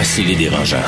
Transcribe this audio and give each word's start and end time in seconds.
Voici 0.00 0.24
les 0.24 0.34
dérangeants. 0.34 0.78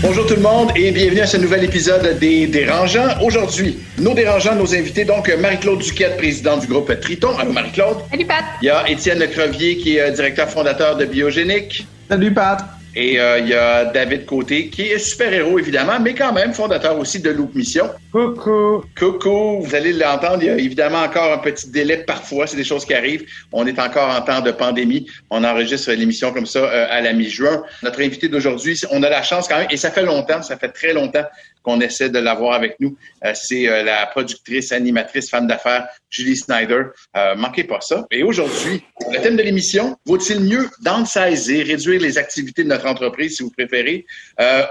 Bonjour 0.00 0.24
tout 0.28 0.36
le 0.36 0.42
monde 0.42 0.70
et 0.76 0.92
bienvenue 0.92 1.22
à 1.22 1.26
ce 1.26 1.38
nouvel 1.38 1.64
épisode 1.64 2.16
des 2.20 2.46
Dérangeants. 2.46 3.20
Aujourd'hui, 3.20 3.80
nos 3.98 4.14
dérangeants, 4.14 4.54
nos 4.54 4.72
invités, 4.72 5.04
donc 5.04 5.28
Marie-Claude 5.28 5.80
Duquette, 5.80 6.18
présidente 6.18 6.60
du 6.60 6.68
groupe 6.68 6.92
Triton. 7.00 7.36
Allô 7.36 7.52
Marie-Claude? 7.52 7.96
Salut 8.12 8.26
Pat. 8.26 8.44
Il 8.62 8.66
y 8.66 8.70
a 8.70 8.88
Étienne 8.88 9.18
Lecrevier 9.18 9.76
qui 9.76 9.96
est 9.96 10.02
euh, 10.02 10.10
directeur 10.12 10.48
fondateur 10.48 10.96
de 10.96 11.04
Biogénique. 11.04 11.84
Salut 12.08 12.32
Pat. 12.32 12.60
Et 12.94 13.18
euh, 13.18 13.38
il 13.38 13.48
y 13.48 13.54
a 13.54 13.86
David 13.86 14.26
Côté, 14.26 14.68
qui 14.68 14.82
est 14.82 14.98
super-héros, 14.98 15.58
évidemment, 15.58 15.98
mais 15.98 16.14
quand 16.14 16.32
même 16.32 16.52
fondateur 16.52 16.98
aussi 16.98 17.20
de 17.20 17.30
Loop 17.30 17.54
Mission. 17.54 17.88
Coucou. 18.12 18.84
Coucou. 18.98 19.62
Vous 19.62 19.74
allez 19.74 19.94
l'entendre, 19.94 20.42
il 20.42 20.46
y 20.46 20.50
a 20.50 20.58
évidemment 20.58 21.02
encore 21.02 21.32
un 21.32 21.38
petit 21.38 21.70
délai 21.70 21.98
parfois, 21.98 22.46
c'est 22.46 22.56
des 22.56 22.64
choses 22.64 22.84
qui 22.84 22.92
arrivent. 22.92 23.24
On 23.50 23.66
est 23.66 23.78
encore 23.78 24.14
en 24.14 24.20
temps 24.20 24.42
de 24.42 24.50
pandémie. 24.50 25.06
On 25.30 25.42
enregistre 25.42 25.90
l'émission 25.92 26.32
comme 26.32 26.44
ça 26.44 26.58
euh, 26.58 26.86
à 26.90 27.00
la 27.00 27.14
mi-juin. 27.14 27.62
Notre 27.82 28.02
invité 28.02 28.28
d'aujourd'hui, 28.28 28.78
on 28.90 29.02
a 29.02 29.08
la 29.08 29.22
chance 29.22 29.48
quand 29.48 29.56
même, 29.56 29.68
et 29.70 29.78
ça 29.78 29.90
fait 29.90 30.04
longtemps, 30.04 30.42
ça 30.42 30.58
fait 30.58 30.68
très 30.68 30.92
longtemps 30.92 31.24
qu'on 31.62 31.80
essaie 31.80 32.10
de 32.10 32.18
l'avoir 32.18 32.54
avec 32.54 32.78
nous. 32.80 32.96
Euh, 33.24 33.32
c'est 33.34 33.68
euh, 33.68 33.82
la 33.82 34.06
productrice, 34.06 34.72
animatrice, 34.72 35.30
femme 35.30 35.46
d'affaires, 35.46 35.88
Julie 36.10 36.36
Snyder. 36.36 36.82
Euh, 37.16 37.34
manquez 37.36 37.64
pas 37.64 37.80
ça. 37.80 38.06
Et 38.10 38.22
aujourd'hui, 38.22 38.82
le 39.10 39.20
thème 39.20 39.36
de 39.36 39.42
l'émission, 39.42 39.96
vaut-il 40.06 40.40
mieux 40.40 40.68
downsizer, 40.82 41.62
réduire 41.62 42.00
les 42.00 42.18
activités 42.18 42.64
de 42.64 42.68
notre 42.68 42.86
entreprise, 42.86 43.36
si 43.36 43.42
vous 43.42 43.50
préférez, 43.50 44.06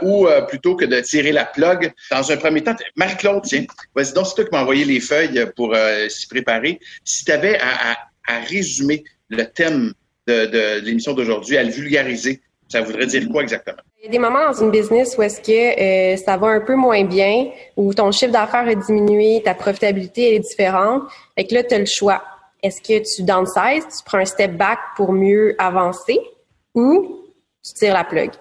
ou 0.02 0.28
plutôt 0.48 0.76
que 0.76 0.86
de 0.86 1.00
tirer 1.00 1.32
la 1.32 1.46
plug? 1.46 1.92
Dans 2.10 2.32
un 2.32 2.38
premier 2.38 2.62
temps, 2.64 2.76
Marie-Claude, 2.96 3.44
tiens, 3.44 3.66
vas-y 3.96 4.14
donc, 4.14 4.28
c'est 4.28 4.36
toi 4.36 4.46
qui 4.46 4.52
m'as 4.52 4.62
envoyé 4.62 4.86
les 4.86 5.00
feuilles 5.00 5.46
pour 5.56 5.76
s'y 6.10 6.28
préparer. 6.28 6.80
Si 7.04 7.26
tu 7.26 7.32
avais 7.32 7.60
à, 7.60 7.98
résumer 8.50 9.04
le 9.30 9.46
thème 9.46 9.94
de, 10.28 10.46
de 10.46 10.86
l'émission 10.86 11.14
d'aujourd'hui, 11.14 11.58
à 11.58 11.64
le 11.64 11.72
vulgariser, 11.72 12.42
ça 12.70 12.82
voudrait 12.82 13.08
dire 13.08 13.28
quoi 13.30 13.44
exactement? 13.44 13.82
Il 14.04 14.06
y 14.06 14.08
a 14.08 14.12
des 14.14 14.18
moments 14.18 14.48
dans 14.48 14.60
une 14.60 14.72
business 14.72 15.16
où 15.16 15.22
est-ce 15.22 15.40
que 15.40 15.52
euh, 15.80 16.18
ça 16.18 16.36
va 16.36 16.48
un 16.48 16.62
peu 16.62 16.74
moins 16.74 17.04
bien, 17.04 17.52
où 17.78 17.94
ton 17.94 18.12
chiffre 18.12 18.32
d'affaires 18.32 18.68
a 18.68 18.74
diminué, 18.74 19.44
ta 19.46 19.54
profitabilité 19.54 20.34
est 20.34 20.40
différente. 20.40 21.04
et 21.38 21.46
que 21.46 21.54
là, 21.54 21.64
tu 21.64 21.76
as 21.76 21.78
le 21.78 21.86
choix. 21.86 22.24
Est-ce 22.64 22.82
que 22.82 22.98
tu 22.98 23.22
downsize, 23.22 23.86
tu 23.86 24.04
prends 24.04 24.18
un 24.18 24.26
step 24.26 24.58
back 24.58 24.80
pour 24.96 25.14
mieux 25.14 25.56
avancer 25.60 26.20
ou 26.74 27.22
tu 27.64 27.74
tires 27.76 27.94
la 27.94 28.04
plug? 28.04 28.32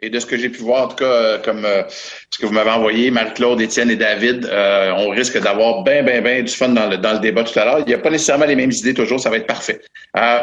Et 0.00 0.10
de 0.10 0.20
ce 0.20 0.26
que 0.26 0.36
j'ai 0.36 0.48
pu 0.48 0.60
voir, 0.60 0.84
en 0.84 0.88
tout 0.88 0.96
cas, 0.96 1.04
euh, 1.04 1.38
comme 1.44 1.64
euh, 1.64 1.82
ce 1.88 2.38
que 2.38 2.46
vous 2.46 2.52
m'avez 2.52 2.70
envoyé, 2.70 3.10
Marie-Claude, 3.10 3.60
Étienne 3.60 3.90
et 3.90 3.96
David, 3.96 4.44
euh, 4.44 4.92
on 4.96 5.08
risque 5.08 5.40
d'avoir 5.42 5.82
bien, 5.82 6.04
bien, 6.04 6.20
bien 6.20 6.42
du 6.42 6.52
fun 6.52 6.68
dans 6.68 6.88
le, 6.88 6.98
dans 6.98 7.14
le 7.14 7.18
débat 7.18 7.42
tout 7.42 7.58
à 7.58 7.64
l'heure. 7.64 7.80
Il 7.80 7.86
n'y 7.86 7.94
a 7.94 7.98
pas 7.98 8.10
nécessairement 8.10 8.44
les 8.44 8.54
mêmes 8.54 8.70
idées 8.70 8.94
toujours, 8.94 9.18
ça 9.18 9.28
va 9.28 9.38
être 9.38 9.46
parfait. 9.48 9.80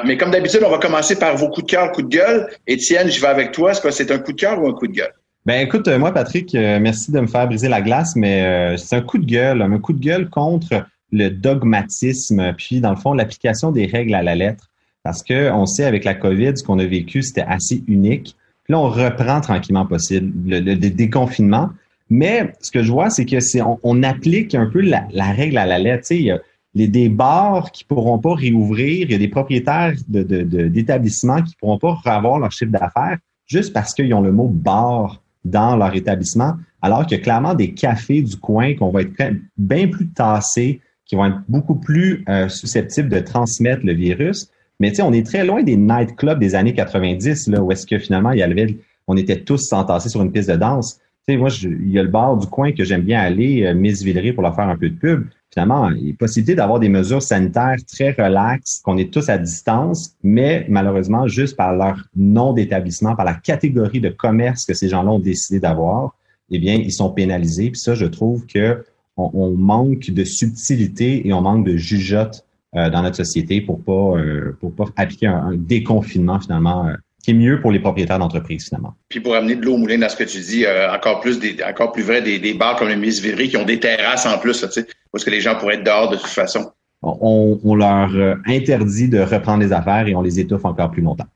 mais 0.06 0.18
comme 0.18 0.32
d'habitude, 0.32 0.62
on 0.66 0.70
va 0.70 0.78
commencer 0.78 1.18
par 1.18 1.38
vos 1.38 1.48
coups 1.48 1.68
de 1.68 1.72
cœur, 1.72 1.92
coups 1.94 2.10
de 2.10 2.18
gueule. 2.18 2.50
Étienne, 2.68 3.10
je 3.10 3.22
vais 3.22 3.28
avec 3.28 3.54
toi. 3.54 3.72
Est-ce 3.72 3.80
que 3.80 3.92
c'est 3.92 4.12
un 4.12 4.20
coup 4.20 4.34
de 4.34 4.40
cœur 4.40 4.62
ou 4.62 4.68
un 4.68 4.74
coup 4.74 4.88
de 4.88 4.94
gueule? 4.94 5.14
Ben 5.46 5.62
écoute, 5.62 5.88
moi, 5.88 6.12
Patrick, 6.12 6.54
merci 6.54 7.12
de 7.12 7.20
me 7.20 7.28
faire 7.28 7.48
briser 7.48 7.70
la 7.70 7.82
glace, 7.82 8.16
mais 8.16 8.76
c'est 8.78 8.96
un 8.96 9.02
coup 9.02 9.20
de 9.20 9.26
gueule, 9.26 9.62
un 9.62 9.78
coup 9.78 9.94
de 9.94 10.04
gueule 10.04 10.30
contre 10.30 10.86
le 11.12 11.30
dogmatisme, 11.30 12.54
puis 12.58 12.82
dans 12.82 12.90
le 12.90 12.98
fond, 12.98 13.14
l'application 13.14 13.72
des 13.72 13.86
règles 13.86 14.16
à 14.16 14.24
la 14.24 14.36
lettre. 14.36 14.70
Parce 15.04 15.22
que 15.22 15.52
on 15.52 15.68
sait 15.68 15.86
avec 15.86 16.04
la 16.04 16.16
COVID, 16.16 16.58
ce 16.58 16.64
qu'on 16.64 16.80
a 16.80 16.86
vécu, 16.86 17.22
c'était 17.22 17.46
assez 17.48 17.84
unique. 17.88 18.36
Là, 18.70 18.80
on 18.80 18.90
reprend 18.90 19.42
tranquillement 19.42 19.86
possible 19.86 20.32
le, 20.48 20.76
déconfinement. 20.76 21.70
Mais 22.10 22.54
ce 22.62 22.72
que 22.72 22.84
je 22.84 22.92
vois, 22.92 23.10
c'est 23.10 23.26
que 23.26 23.40
c'est 23.40 23.62
on, 23.62 24.04
applique 24.04 24.56
un 24.56 24.68
peu 24.68 24.82
la, 24.82 25.08
règle 25.32 25.58
à 25.58 25.66
la 25.66 25.80
lettre. 25.80 26.12
Il 26.12 26.22
y 26.22 26.32
a 26.32 26.40
les, 26.74 26.88
des 26.88 27.10
bars 27.10 27.72
qui 27.72 27.84
pourront 27.84 28.20
pas 28.20 28.36
réouvrir, 28.36 29.08
il 29.08 29.12
y 29.12 29.16
a 29.16 29.18
des 29.18 29.28
propriétaires 29.28 29.94
d'établissements 30.08 31.38
de, 31.38 31.42
de, 31.42 31.46
qui 31.48 31.56
pourront 31.56 31.80
pas 31.80 31.98
avoir 32.06 32.40
leur 32.40 32.52
chiffre 32.52 32.72
d'affaires 32.72 33.18
juste 33.48 33.74
parce 33.74 33.94
qu'ils 33.94 34.14
ont 34.14 34.22
le 34.22 34.32
mot 34.32 34.48
bar 34.48 35.22
dans 35.44 35.78
leur 35.78 35.96
établissement, 35.96 36.54
alors 36.82 37.06
qu'il 37.06 37.18
y 37.18 37.22
a 37.22 37.24
clairement 37.24 37.54
des 37.54 37.74
cafés 37.74 38.22
du 38.22 38.36
coin 38.36 38.74
qu'on 38.76 38.90
va 38.90 39.02
être 39.02 39.36
bien 39.58 39.88
plus 39.88 40.10
tassés, 40.10 40.82
qui 41.06 41.16
vont 41.16 41.26
être 41.28 41.42
beaucoup 41.48 41.76
plus 41.76 42.26
euh, 42.28 42.50
susceptibles 42.50 43.10
de 43.10 43.20
transmettre 43.20 43.86
le 43.86 43.94
virus. 43.94 44.50
Mais 44.80 44.90
tu 44.90 44.98
sais, 44.98 45.02
on 45.02 45.14
est 45.14 45.26
très 45.26 45.46
loin 45.46 45.64
des 45.64 45.78
nightclubs 45.78 46.40
des 46.40 46.56
années 46.56 46.74
90, 46.74 47.48
là, 47.48 47.62
où 47.62 47.72
est-ce 47.72 47.86
que 47.86 47.98
finalement, 47.98 48.32
il 48.32 48.40
y 48.40 48.44
avait, 48.44 48.78
on 49.08 49.16
était 49.18 49.42
tous 49.42 49.58
s'entasser 49.58 50.10
sur 50.10 50.22
une 50.22 50.32
piste 50.32 50.50
de 50.50 50.56
danse. 50.56 51.00
Tu 51.28 51.34
sais, 51.34 51.38
moi, 51.38 51.50
il 51.62 51.90
y 51.90 51.98
a 51.98 52.04
le 52.04 52.10
bar 52.10 52.38
du 52.38 52.48
coin 52.48 52.72
que 52.72 52.84
j'aime 52.84 53.02
bien 53.02 53.20
aller, 53.20 53.66
euh, 53.66 53.74
Miss 53.74 54.04
Villeray, 54.04 54.34
pour 54.34 54.44
leur 54.44 54.56
faire 54.56 54.68
un 54.68 54.78
peu 54.78 54.90
de 54.90 54.96
pub. 54.96 55.26
Finalement, 55.52 55.90
il 55.90 56.10
y 56.10 56.12
a 56.12 56.14
possibilité 56.20 56.56
d'avoir 56.56 56.80
des 56.80 56.90
mesures 56.90 57.22
sanitaires 57.22 57.78
très 57.88 58.12
relaxes, 58.12 58.82
qu'on 58.84 58.98
est 58.98 59.12
tous 59.12 59.30
à 59.30 59.38
distance, 59.38 60.16
mais 60.22 60.66
malheureusement, 60.68 61.28
juste 61.28 61.56
par 61.56 61.74
leur 61.74 61.98
nom 62.16 62.52
d'établissement, 62.52 63.16
par 63.16 63.26
la 63.26 63.36
catégorie 63.36 64.02
de 64.02 64.10
commerce 64.10 64.66
que 64.66 64.74
ces 64.74 64.90
gens-là 64.90 65.12
ont 65.12 65.20
décidé 65.20 65.60
d'avoir, 65.60 66.16
eh 66.52 66.60
bien, 66.60 66.76
ils 66.76 66.92
sont 66.92 67.10
pénalisés. 67.10 67.72
Puis 67.72 67.80
ça, 67.80 67.96
je 67.96 68.06
trouve 68.06 68.46
que 68.46 68.84
on, 69.18 69.32
on 69.34 69.52
manque 69.52 70.12
de 70.12 70.24
subtilité 70.26 71.26
et 71.26 71.34
on 71.34 71.42
manque 71.42 71.66
de 71.66 71.78
jugeote 71.78 72.45
euh, 72.76 72.90
dans 72.90 73.02
notre 73.02 73.16
société 73.16 73.62
pour 73.62 73.84
pas 73.84 74.18
euh, 74.18 74.58
pour 74.60 74.74
pas 74.74 74.86
appliquer 74.98 75.28
un, 75.28 75.52
déconfinement 75.56 76.40
finalement 76.40 76.88
euh, 76.88 76.94
qui 77.24 77.32
est 77.32 77.34
mieux 77.34 77.60
pour 77.62 77.72
les 77.72 77.80
propriétaires 77.80 78.20
d'entreprises 78.20 78.66
finalement. 78.66 78.94
Puis 79.10 79.20
pour 79.20 79.36
amener 79.36 79.56
de 79.56 79.66
l'eau 79.66 79.76
au 79.76 79.78
moulin 79.78 79.98
dans 79.98 80.10
ce 80.10 80.16
que 80.16 80.24
tu 80.24 80.40
dis, 80.40 80.66
encore 80.94 81.20
plus 81.22 81.40
des, 81.40 81.58
encore 81.64 81.92
plus 81.92 82.04
vrai 82.04 82.22
des, 82.22 82.38
des 82.40 82.54
bars 82.54 82.76
comme 82.76 82.90
les 82.90 82.96
Miss 82.96 83.20
Villery 83.20 83.50
qui 83.50 83.58
ont 83.58 83.66
des 83.66 83.80
terrasses 83.80 84.26
en 84.26 84.38
plus, 84.38 84.62
tu 84.62 84.72
sais, 84.72 84.86
parce 85.12 85.24
que 85.24 85.32
les 85.32 85.42
gens 85.42 85.56
pourraient 85.56 85.76
être 85.76 85.84
dehors 85.84 86.10
de 86.10 86.18
toute 86.18 86.28
façon. 86.28 86.72
On, 87.02 87.60
on 87.64 87.76
leur 87.76 88.10
interdit 88.48 89.10
de 89.10 89.20
reprendre 89.20 89.64
les 89.64 89.74
affaires 89.74 90.08
et 90.08 90.16
on 90.16 90.22
les 90.22 90.40
étouffe 90.40 90.66
encore 90.66 90.92
plus 90.92 91.02
longtemps. 91.02 91.28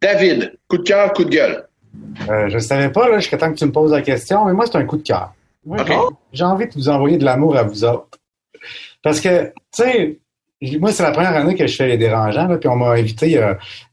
David, 0.00 0.58
coup 0.68 0.78
de 0.78 0.82
cœur, 0.82 1.12
coup 1.12 1.24
de 1.24 1.30
gueule? 1.30 1.66
Euh, 2.28 2.48
je 2.48 2.54
ne 2.54 2.60
savais 2.60 2.90
pas 2.90 3.08
là, 3.08 3.18
jusqu'à 3.18 3.38
temps 3.38 3.50
que 3.50 3.58
tu 3.58 3.64
me 3.64 3.72
poses 3.72 3.92
la 3.92 4.02
question, 4.02 4.44
mais 4.44 4.52
moi 4.52 4.66
c'est 4.66 4.76
un 4.76 4.84
coup 4.84 4.96
de 4.96 5.02
cœur. 5.02 5.32
J'ai 6.32 6.44
envie 6.44 6.66
de 6.66 6.74
vous 6.74 6.88
envoyer 6.88 7.18
de 7.18 7.24
l'amour 7.24 7.56
à 7.56 7.62
vous 7.62 7.84
autres. 7.84 8.18
Parce 9.02 9.20
que, 9.20 9.46
tu 9.46 9.82
sais, 9.82 10.18
moi, 10.78 10.90
c'est 10.90 11.02
la 11.02 11.10
première 11.10 11.36
année 11.36 11.54
que 11.54 11.66
je 11.66 11.76
fais 11.76 11.86
les 11.86 11.98
dérangeants, 11.98 12.46
là, 12.46 12.56
puis 12.56 12.68
on 12.68 12.76
m'a 12.76 12.92
invité 12.92 13.26
il 13.26 13.32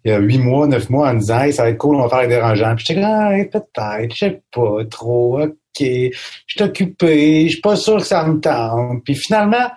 y, 0.06 0.12
a, 0.12 0.18
huit 0.20 0.38
mois, 0.38 0.66
neuf 0.68 0.90
mois 0.90 1.10
en 1.10 1.16
me 1.16 1.20
disant 1.20 1.52
ça 1.52 1.64
va 1.64 1.70
être 1.70 1.78
cool, 1.78 1.98
on 1.98 2.04
va 2.04 2.10
faire 2.10 2.22
les 2.22 2.28
dérangeants. 2.28 2.76
Puis 2.76 2.86
j'étais 2.88 3.02
là, 3.02 3.32
peut-être, 3.46 4.14
je 4.14 4.18
sais 4.18 4.42
pas 4.52 4.86
trop, 4.90 5.42
ok, 5.42 5.52
je 5.80 6.12
suis 6.48 6.64
occupé, 6.64 7.44
je 7.46 7.52
suis 7.54 7.62
pas 7.62 7.76
sûr 7.76 7.98
que 7.98 8.04
ça 8.04 8.26
me 8.26 8.40
tente. 8.40 9.04
Puis 9.04 9.16
finalement, 9.16 9.70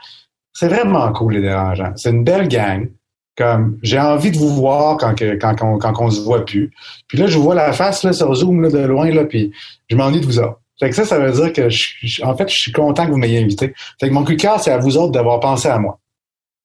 c'est 0.52 0.68
vraiment 0.68 1.12
cool 1.12 1.34
les 1.34 1.42
dérangeants. 1.42 1.92
C'est 1.96 2.10
une 2.10 2.24
belle 2.24 2.48
gang. 2.48 2.88
Comme 3.36 3.78
j'ai 3.82 4.00
envie 4.00 4.30
de 4.30 4.38
vous 4.38 4.48
voir 4.48 4.96
quand, 4.96 5.14
que, 5.14 5.34
quand, 5.34 5.54
quand, 5.56 5.92
on 6.00 6.10
se 6.10 6.22
voit 6.22 6.46
plus. 6.46 6.70
Puis 7.06 7.18
là, 7.18 7.26
je 7.26 7.36
vois 7.36 7.54
la 7.54 7.74
face 7.74 8.02
là, 8.02 8.14
sur 8.14 8.34
Zoom 8.34 8.62
là, 8.62 8.70
de 8.70 8.78
loin, 8.78 9.10
là, 9.10 9.26
puis 9.26 9.52
je 9.90 9.96
m'ennuie 9.96 10.20
de 10.20 10.24
vous 10.24 10.38
autres. 10.38 10.58
Fait 10.80 10.88
que 10.88 10.96
ça, 10.96 11.04
ça 11.04 11.18
veut 11.18 11.32
dire 11.32 11.52
que 11.52 11.68
je, 11.68 12.24
en 12.24 12.34
fait, 12.34 12.48
je 12.48 12.56
suis 12.56 12.72
content 12.72 13.04
que 13.04 13.10
vous 13.10 13.18
m'ayez 13.18 13.42
invité. 13.42 13.74
Fait 14.00 14.08
que 14.08 14.14
mon 14.14 14.24
coup 14.24 14.32
de 14.32 14.40
cœur, 14.40 14.58
c'est 14.60 14.72
à 14.72 14.78
vous 14.78 14.96
autres 14.96 15.12
d'avoir 15.12 15.40
pensé 15.40 15.68
à 15.68 15.78
moi. 15.78 15.98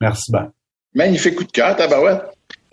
Merci 0.02 0.32
Ben. 0.32 0.52
Magnifique 0.94 1.36
coup 1.36 1.44
de 1.44 1.52
cœur, 1.52 1.76
tabarouette. 1.76 2.22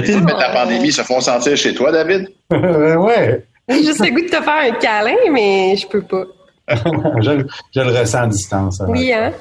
Les 0.01 0.15
de 0.15 0.27
la 0.27 0.51
pandémie 0.51 0.91
se 0.91 1.03
font 1.03 1.21
sentir 1.21 1.57
chez 1.57 1.75
toi, 1.75 1.93
David? 1.93 2.29
ouais. 2.51 3.45
J'ai 3.69 3.85
juste 3.85 4.01
le 4.01 4.11
goût 4.11 4.23
de 4.23 4.29
te 4.29 4.43
faire 4.43 4.63
un 4.63 4.71
câlin, 4.73 5.17
mais 5.31 5.77
je 5.77 5.87
peux 5.87 6.03
pas. 6.03 6.25
je, 6.69 7.45
je, 7.75 7.81
le 7.81 7.99
ressens 7.99 8.23
à 8.23 8.27
distance. 8.27 8.83
Oui, 8.89 9.13
hein? 9.13 9.33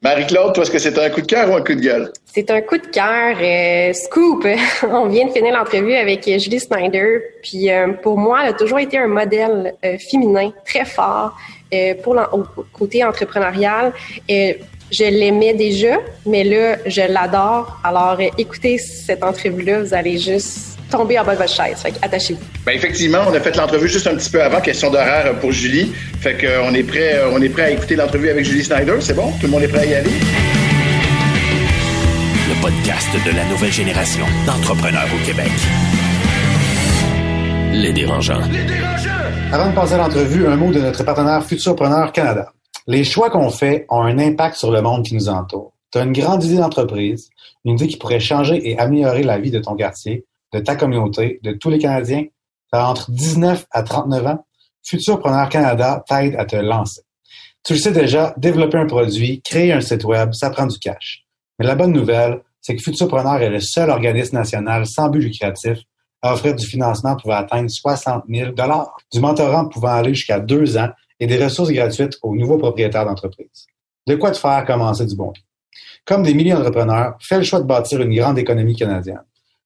Marie-Claude, 0.00 0.54
toi, 0.54 0.62
est-ce 0.62 0.70
que 0.70 0.78
c'est 0.78 0.96
un 0.98 1.10
coup 1.10 1.20
de 1.20 1.26
cœur 1.26 1.50
ou 1.50 1.56
un 1.56 1.60
coup 1.60 1.74
de 1.74 1.80
gueule? 1.80 2.12
C'est 2.26 2.50
un 2.50 2.60
coup 2.60 2.78
de 2.78 2.86
cœur. 2.86 3.36
Euh, 3.40 3.92
scoop! 3.92 4.46
On 4.84 5.08
vient 5.08 5.26
de 5.26 5.32
finir 5.32 5.52
l'entrevue 5.54 5.94
avec 5.94 6.24
Julie 6.24 6.60
Snyder. 6.60 7.20
Puis 7.42 7.70
euh, 7.70 7.92
pour 7.94 8.16
moi, 8.16 8.42
elle 8.44 8.50
a 8.50 8.52
toujours 8.52 8.78
été 8.78 8.96
un 8.96 9.08
modèle 9.08 9.74
euh, 9.84 9.98
féminin 9.98 10.52
très 10.64 10.84
fort 10.84 11.36
pour 12.02 12.14
le 12.14 12.22
côté 12.72 13.04
entrepreneurial. 13.04 13.92
Je 14.90 15.04
l'aimais 15.04 15.54
déjà, 15.54 15.98
mais 16.24 16.44
là, 16.44 16.76
je 16.86 17.02
l'adore. 17.12 17.78
Alors, 17.84 18.18
écoutez 18.38 18.78
cette 18.78 19.22
entrevue-là, 19.22 19.82
vous 19.82 19.92
allez 19.92 20.16
juste 20.18 20.78
tomber 20.90 21.18
en 21.18 21.24
bas 21.24 21.34
de 21.34 21.40
votre 21.40 21.52
chaise. 21.52 21.76
Fait 21.82 21.92
attachez-vous. 22.00 22.40
Ben 22.64 22.72
effectivement, 22.72 23.18
on 23.28 23.34
a 23.34 23.40
fait 23.40 23.54
l'entrevue 23.56 23.88
juste 23.88 24.06
un 24.06 24.14
petit 24.14 24.30
peu 24.30 24.42
avant, 24.42 24.60
question 24.60 24.90
d'horaire 24.90 25.34
pour 25.40 25.52
Julie. 25.52 25.92
Fait 26.20 26.34
qu'on 26.34 26.72
est 26.72 26.82
prêt, 26.82 27.20
on 27.30 27.42
est 27.42 27.50
prêt 27.50 27.64
à 27.64 27.70
écouter 27.70 27.96
l'entrevue 27.96 28.30
avec 28.30 28.44
Julie 28.46 28.64
Snyder. 28.64 28.96
C'est 29.00 29.14
bon? 29.14 29.30
Tout 29.32 29.46
le 29.46 29.48
monde 29.48 29.62
est 29.62 29.68
prêt 29.68 29.80
à 29.80 29.84
y 29.84 29.94
aller? 29.94 30.10
Le 32.48 32.62
podcast 32.62 33.08
de 33.26 33.36
la 33.36 33.44
nouvelle 33.44 33.72
génération 33.72 34.24
d'entrepreneurs 34.46 35.08
au 35.14 35.26
Québec. 35.26 35.50
Les 37.72 37.92
dérangeants. 37.92 38.40
Les 38.50 38.64
dérangeants! 38.64 39.10
Avant 39.52 39.68
de 39.68 39.74
passer 39.74 39.94
à 39.94 39.98
l'entrevue, 39.98 40.46
un 40.46 40.56
mot 40.56 40.72
de 40.72 40.80
notre 40.80 41.04
partenaire 41.04 41.44
Futurpreneur 41.44 42.10
Canada. 42.12 42.52
Les 42.90 43.04
choix 43.04 43.28
qu'on 43.28 43.50
fait 43.50 43.84
ont 43.90 44.00
un 44.00 44.18
impact 44.18 44.56
sur 44.56 44.70
le 44.70 44.80
monde 44.80 45.04
qui 45.04 45.14
nous 45.14 45.28
entoure. 45.28 45.74
Tu 45.92 45.98
as 45.98 46.04
une 46.04 46.14
grande 46.14 46.42
idée 46.42 46.56
d'entreprise, 46.56 47.28
une 47.66 47.74
idée 47.74 47.86
qui 47.86 47.98
pourrait 47.98 48.18
changer 48.18 48.66
et 48.66 48.78
améliorer 48.78 49.22
la 49.24 49.38
vie 49.38 49.50
de 49.50 49.58
ton 49.58 49.76
quartier, 49.76 50.24
de 50.54 50.58
ta 50.60 50.74
communauté, 50.74 51.38
de 51.42 51.52
tous 51.52 51.68
les 51.68 51.78
Canadiens. 51.78 52.24
Tu 52.24 52.78
as 52.78 52.88
entre 52.88 53.10
19 53.10 53.66
à 53.72 53.82
39 53.82 54.26
ans. 54.28 54.46
Futurpreneur 54.82 55.50
Canada 55.50 56.02
t'aide 56.08 56.34
à 56.36 56.46
te 56.46 56.56
lancer. 56.56 57.02
Tu 57.62 57.74
le 57.74 57.78
sais 57.78 57.92
déjà, 57.92 58.32
développer 58.38 58.78
un 58.78 58.86
produit, 58.86 59.42
créer 59.42 59.70
un 59.70 59.82
site 59.82 60.04
web, 60.04 60.32
ça 60.32 60.48
prend 60.48 60.64
du 60.64 60.78
cash. 60.78 61.26
Mais 61.58 61.66
la 61.66 61.74
bonne 61.74 61.92
nouvelle, 61.92 62.40
c'est 62.62 62.74
que 62.74 62.82
Futurpreneur 62.82 63.42
est 63.42 63.50
le 63.50 63.60
seul 63.60 63.90
organisme 63.90 64.36
national 64.36 64.86
sans 64.86 65.10
but 65.10 65.20
lucratif 65.20 65.76
à 66.22 66.32
offrir 66.32 66.54
du 66.54 66.64
financement 66.64 67.16
pouvant 67.16 67.36
atteindre 67.36 67.68
60 67.68 68.24
000 68.30 68.52
du 69.12 69.20
mentorat 69.20 69.68
pouvant 69.68 69.92
aller 69.92 70.14
jusqu'à 70.14 70.40
deux 70.40 70.78
ans 70.78 70.88
et 71.20 71.26
des 71.26 71.42
ressources 71.42 71.70
gratuites 71.70 72.18
aux 72.22 72.34
nouveaux 72.34 72.58
propriétaires 72.58 73.04
d'entreprise. 73.04 73.66
De 74.06 74.14
quoi 74.14 74.30
te 74.30 74.38
faire 74.38 74.64
commencer 74.64 75.06
du 75.06 75.14
bon 75.14 75.32
pied. 75.32 75.44
Comme 76.04 76.22
des 76.22 76.34
milliers 76.34 76.52
d'entrepreneurs, 76.52 77.16
fais 77.20 77.38
le 77.38 77.44
choix 77.44 77.60
de 77.60 77.66
bâtir 77.66 78.00
une 78.00 78.14
grande 78.14 78.38
économie 78.38 78.76
canadienne. 78.76 79.22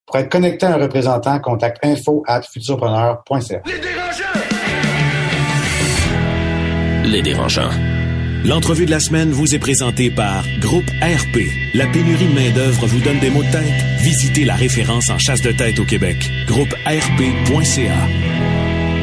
Pour 0.07 0.17
être 0.17 0.29
connecté 0.29 0.67
à 0.67 0.75
un 0.75 0.79
représentant, 0.79 1.39
contacte 1.39 1.85
info 1.85 2.25
at 2.27 2.43
futurpreneur.ca. 2.43 3.63
Les 3.65 3.79
dérangeants! 3.79 4.41
Les 7.05 7.23
dérangeants. 7.23 7.71
L'entrevue 8.45 8.87
de 8.87 8.91
la 8.91 8.99
semaine 8.99 9.31
vous 9.31 9.55
est 9.55 9.61
présentée 9.61 10.11
par 10.11 10.45
Groupe 10.59 10.91
RP. 11.01 11.47
La 11.75 11.87
pénurie 11.87 12.27
de 12.27 12.35
main-d'œuvre 12.35 12.87
vous 12.87 12.99
donne 13.01 13.21
des 13.21 13.31
maux 13.31 13.45
de 13.45 13.51
tête? 13.53 13.85
Visitez 14.01 14.45
la 14.45 14.57
référence 14.57 15.11
en 15.11 15.19
chasse 15.19 15.43
de 15.43 15.53
tête 15.53 15.79
au 15.79 15.85
Québec. 15.85 16.17
Groupe 16.49 16.75
RP.ca. 16.85 18.52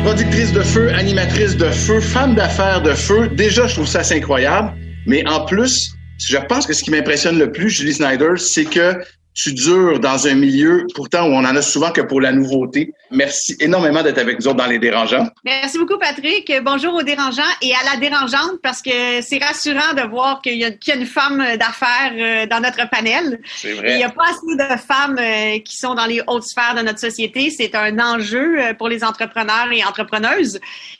Productrice 0.10 0.52
de 0.54 0.64
feu, 0.64 0.90
animatrice 0.96 1.56
de 1.56 1.70
feu, 1.70 2.00
femme 2.00 2.34
d'affaires 2.34 2.82
de 2.82 2.96
feu. 2.96 3.28
Déjà, 3.28 3.68
je 3.68 3.76
trouve 3.76 3.86
ça 3.86 4.00
assez 4.00 4.16
incroyable. 4.16 4.74
Mais 5.06 5.24
en 5.28 5.46
plus, 5.46 5.94
je 6.18 6.38
pense 6.50 6.66
que 6.66 6.74
ce 6.74 6.84
qui 6.84 6.90
m'impressionne 6.90 7.38
le 7.38 7.52
plus, 7.52 7.70
Julie 7.70 7.94
Snyder, 7.94 8.32
c'est 8.38 8.66
que 8.66 8.96
tu 9.36 9.54
dures 9.54 10.00
dans 10.00 10.26
un 10.26 10.34
milieu, 10.34 10.88
pourtant, 10.96 11.28
où 11.28 11.34
on 11.34 11.46
en 11.46 11.56
a 11.56 11.62
souvent 11.62 11.92
que 11.92 12.02
pour 12.02 12.22
la 12.22 12.32
nouveauté. 12.32 12.92
Merci 13.12 13.56
énormément 13.60 14.04
d'être 14.04 14.20
avec 14.20 14.40
nous 14.40 14.48
autres 14.48 14.58
dans 14.58 14.68
Les 14.68 14.78
Dérangeants. 14.78 15.28
Merci 15.44 15.80
beaucoup, 15.80 15.98
Patrick. 15.98 16.52
Bonjour 16.64 16.94
aux 16.94 17.02
dérangeants 17.02 17.42
et 17.62 17.74
à 17.74 17.94
la 17.94 18.00
dérangeante 18.00 18.62
parce 18.62 18.82
que 18.82 19.22
c'est 19.22 19.44
rassurant 19.44 19.94
de 19.96 20.08
voir 20.08 20.42
qu'il 20.42 20.58
y, 20.58 20.66
a 20.66 20.96
une 20.96 21.06
femme 21.06 21.44
d'affaires 21.58 22.14
euh, 22.14 22.46
dans 22.46 22.60
notre 22.60 22.88
panel. 22.90 23.40
C'est 23.56 23.74
vrai. 23.74 23.94
Il 23.94 23.98
n'y 23.98 24.04
a 24.04 24.10
pas 24.10 24.26
assez 24.26 24.56
de 24.56 24.78
femmes 24.80 25.18
euh, 25.18 25.60
qui 25.60 25.76
sont 25.76 25.96
dans 25.96 26.06
les 26.06 26.22
hautes 26.28 26.44
sphères 26.44 26.76
de 26.76 26.82
notre 26.82 27.00
société. 27.00 27.50
C'est 27.50 27.74
un 27.74 27.98
enjeu 28.00 28.60
euh, 28.60 28.74
pour 28.76 28.90
les 28.90 29.04
entrepreneurs 29.04 29.72
et 29.72 29.84
entrepreneuses. 29.84 30.60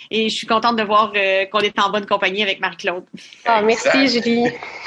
Et 0.10 0.30
je 0.30 0.36
suis 0.36 0.48
contente 0.48 0.78
de 0.78 0.84
voir 0.84 1.14
qu'on 1.52 1.60
est 1.60 1.78
en 1.78 1.92
bonne 1.92 2.08
compagnie 2.08 2.42
avec 2.42 2.60
Marc-Claude. 2.60 3.04
Ah, 3.46 3.62
merci, 3.62 4.08
Julie. 4.08 4.46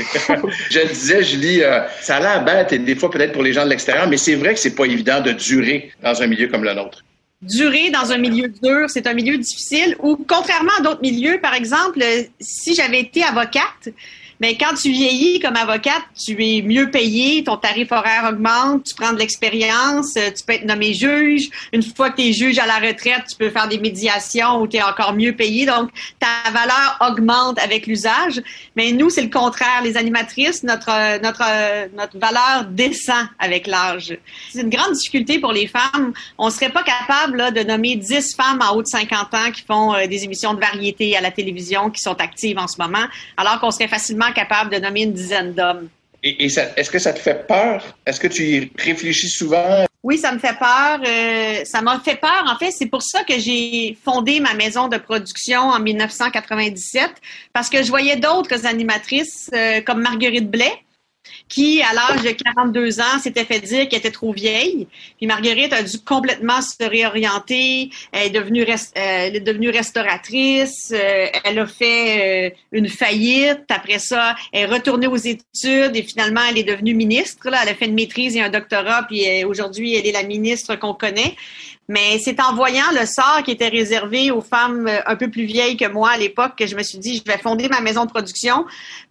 je 0.71 0.81
le 0.81 0.89
disais, 0.89 1.23
Julie, 1.23 1.63
ça 2.01 2.17
a 2.17 2.21
l'air 2.21 2.45
bête 2.45 2.73
et 2.73 2.81
des 2.81 2.97
fois 2.97 3.09
peut-être 3.09 3.31
pour 3.31 3.45
les 3.45 3.53
gens 3.53 3.65
de 3.65 3.71
l'extérieur, 3.71 4.09
mais 4.09 4.17
c'est 4.17 4.35
vrai 4.35 4.55
que 4.55 4.59
c'est 4.59 4.75
pas 4.75 4.85
évident 4.85 5.21
de 5.21 5.31
durer 5.31 5.93
dans 6.03 6.21
un 6.21 6.27
milieu 6.27 6.49
comme 6.49 6.65
le 6.65 6.75
nôtre 6.75 7.05
durer 7.43 7.91
dans 7.91 8.13
un 8.13 8.19
milieu 8.19 8.49
dur, 8.49 8.89
c'est 8.89 9.07
un 9.07 9.15
milieu 9.15 9.37
difficile. 9.37 9.97
Ou 10.01 10.17
contrairement 10.17 10.73
à 10.79 10.83
d'autres 10.83 11.03
milieux, 11.03 11.41
par 11.41 11.55
exemple, 11.55 12.03
si 12.41 12.75
j'avais 12.75 13.01
été 13.01 13.23
avocate, 13.23 13.89
mais 14.43 14.57
quand 14.57 14.75
tu 14.75 14.91
vieillis 14.91 15.39
comme 15.39 15.55
avocate, 15.55 16.03
tu 16.21 16.33
es 16.45 16.63
mieux 16.63 16.91
payé, 16.91 17.45
ton 17.45 17.57
tarif 17.57 17.93
horaire 17.93 18.29
augmente, 18.29 18.83
tu 18.83 18.95
prends 18.97 19.13
de 19.13 19.19
l'expérience, 19.19 20.17
euh, 20.17 20.33
tu 20.37 20.43
peux 20.45 20.55
être 20.55 20.65
nommé 20.65 20.95
juge. 20.95 21.49
Une 21.73 21.85
fois 21.85 22.11
que 22.11 22.17
tu 22.17 22.29
es 22.29 22.33
juge 22.33 22.59
à 22.59 22.67
la 22.67 22.79
retraite, 22.79 23.23
tu 23.31 23.37
peux 23.37 23.51
faire 23.51 23.69
des 23.69 23.79
médiations 23.79 24.61
où 24.61 24.67
tu 24.67 24.79
es 24.79 24.83
encore 24.83 25.15
mieux 25.15 25.37
payé. 25.37 25.65
Donc, 25.65 25.91
ta 26.19 26.51
valeur 26.51 26.99
augmente 27.09 27.61
avec 27.61 27.87
l'usage. 27.87 28.43
Mais 28.75 28.91
nous, 28.91 29.11
c'est 29.11 29.23
le 29.23 29.31
contraire. 29.31 29.81
Les 29.85 29.97
animatrices, 29.97 30.65
notre, 30.65 31.21
notre, 31.23 31.95
notre 31.95 32.19
valeur 32.19 32.65
descend 32.69 33.29
avec 33.39 33.69
l'âge. 33.69 34.19
C'est 34.51 34.63
une 34.63 34.71
grande 34.71 34.95
difficulté 34.95 35.39
pour 35.39 35.53
les 35.53 35.69
femmes. 35.69 36.13
On 36.37 36.51
serait 36.51 36.71
pas 36.71 36.83
capable 36.83 37.55
de 37.55 37.63
nommer 37.63 37.95
10 37.95 38.35
femmes 38.35 38.59
en 38.61 38.75
haut 38.75 38.83
de 38.83 38.89
50 38.89 39.35
ans 39.35 39.53
qui 39.53 39.63
font 39.63 39.95
euh, 39.95 40.09
des 40.09 40.25
émissions 40.25 40.55
de 40.55 40.61
variété 40.61 41.17
à 41.17 41.21
la 41.21 41.31
télévision, 41.31 41.91
qui 41.91 42.01
sont 42.01 42.21
actives 42.21 42.59
en 42.59 42.67
ce 42.67 42.83
moment, 42.83 43.07
alors 43.37 43.61
qu'on 43.61 43.71
serait 43.71 43.87
facilement 43.87 44.32
capable 44.33 44.71
de 44.71 44.79
nommer 44.79 45.03
une 45.03 45.13
dizaine 45.13 45.53
d'hommes. 45.53 45.89
Et, 46.25 46.47
est-ce 46.47 46.91
que 46.91 46.99
ça 46.99 47.13
te 47.13 47.19
fait 47.19 47.47
peur? 47.47 47.83
Est-ce 48.07 48.21
que 48.21 48.29
tu 48.29 48.43
y 48.45 48.73
réfléchis 48.79 49.29
souvent? 49.29 49.85
Oui, 50.05 50.19
ça 50.19 50.33
me 50.33 50.39
fait 50.39 50.57
peur. 50.57 51.01
Euh, 51.07 51.65
ça 51.65 51.81
m'a 51.83 51.99
fait 52.01 52.17
peur. 52.17 52.45
En 52.47 52.57
fait, 52.59 52.71
c'est 52.71 52.87
pour 52.87 53.03
ça 53.03 53.25
que 53.25 53.39
j'ai 53.39 53.97
fondé 54.05 54.41
ma 54.41 54.55
maison 54.55 54.89
de 54.89 54.99
production 54.99 55.61
en 55.61 55.81
1997, 55.81 57.11
parce 57.53 57.69
que 57.69 57.83
je 57.83 57.89
voyais 57.89 58.17
d'autres 58.17 58.67
animatrices 58.67 59.51
euh, 59.55 59.81
comme 59.81 60.01
Marguerite 60.01 60.51
Blais, 60.51 60.73
qui, 61.49 61.83
à 61.83 61.93
l'âge 61.93 62.23
de 62.23 62.31
42 62.31 63.01
ans, 63.01 63.19
s'était 63.23 63.45
fait 63.45 63.61
dire 63.61 63.89
qu'elle 63.89 63.99
était 63.99 64.11
trop 64.11 64.33
vieille. 64.33 64.87
Puis 65.19 65.27
Marguerite 65.27 65.73
a 65.73 65.83
dû 65.83 65.99
complètement 65.99 66.61
se 66.63 66.85
réorienter. 66.85 67.91
Elle 68.13 68.29
est 68.29 68.31
devenue, 68.31 68.65
euh, 68.65 69.71
restauratrice. 69.71 70.93
Euh, 70.95 71.27
elle 71.45 71.59
a 71.59 71.67
fait 71.67 72.51
euh, 72.51 72.55
une 72.73 72.89
faillite. 72.89 73.65
Après 73.69 73.99
ça, 73.99 74.35
elle 74.53 74.63
est 74.63 74.73
retournée 74.73 75.07
aux 75.07 75.17
études 75.17 75.95
et 75.95 76.03
finalement, 76.03 76.41
elle 76.49 76.59
est 76.59 76.65
devenue 76.65 76.95
ministre. 76.95 77.51
Là. 77.51 77.61
Elle 77.63 77.71
a 77.71 77.75
fait 77.75 77.87
une 77.87 77.95
maîtrise 77.95 78.37
et 78.37 78.41
un 78.41 78.51
doctorat. 78.51 79.05
Puis 79.09 79.45
aujourd'hui, 79.45 79.95
elle 79.95 80.07
est 80.07 80.13
la 80.13 80.25
ministre 80.25 80.77
qu'on 80.77 80.95
connaît. 80.95 81.37
Mais 81.93 82.19
c'est 82.25 82.41
en 82.41 82.55
voyant 82.55 82.91
le 82.99 83.05
sort 83.05 83.43
qui 83.45 83.51
était 83.51 83.69
réservé 83.69 84.31
aux 84.31 84.41
femmes 84.41 84.91
un 85.05 85.15
peu 85.15 85.29
plus 85.29 85.45
vieilles 85.45 85.77
que 85.77 85.87
moi 85.87 86.13
à 86.13 86.17
l'époque 86.17 86.53
que 86.57 86.67
je 86.67 86.75
me 86.75 86.83
suis 86.83 86.97
dit, 86.97 87.23
je 87.23 87.31
vais 87.31 87.37
fonder 87.37 87.69
ma 87.69 87.83
maison 87.83 88.07
de 88.07 88.11
production 88.11 88.65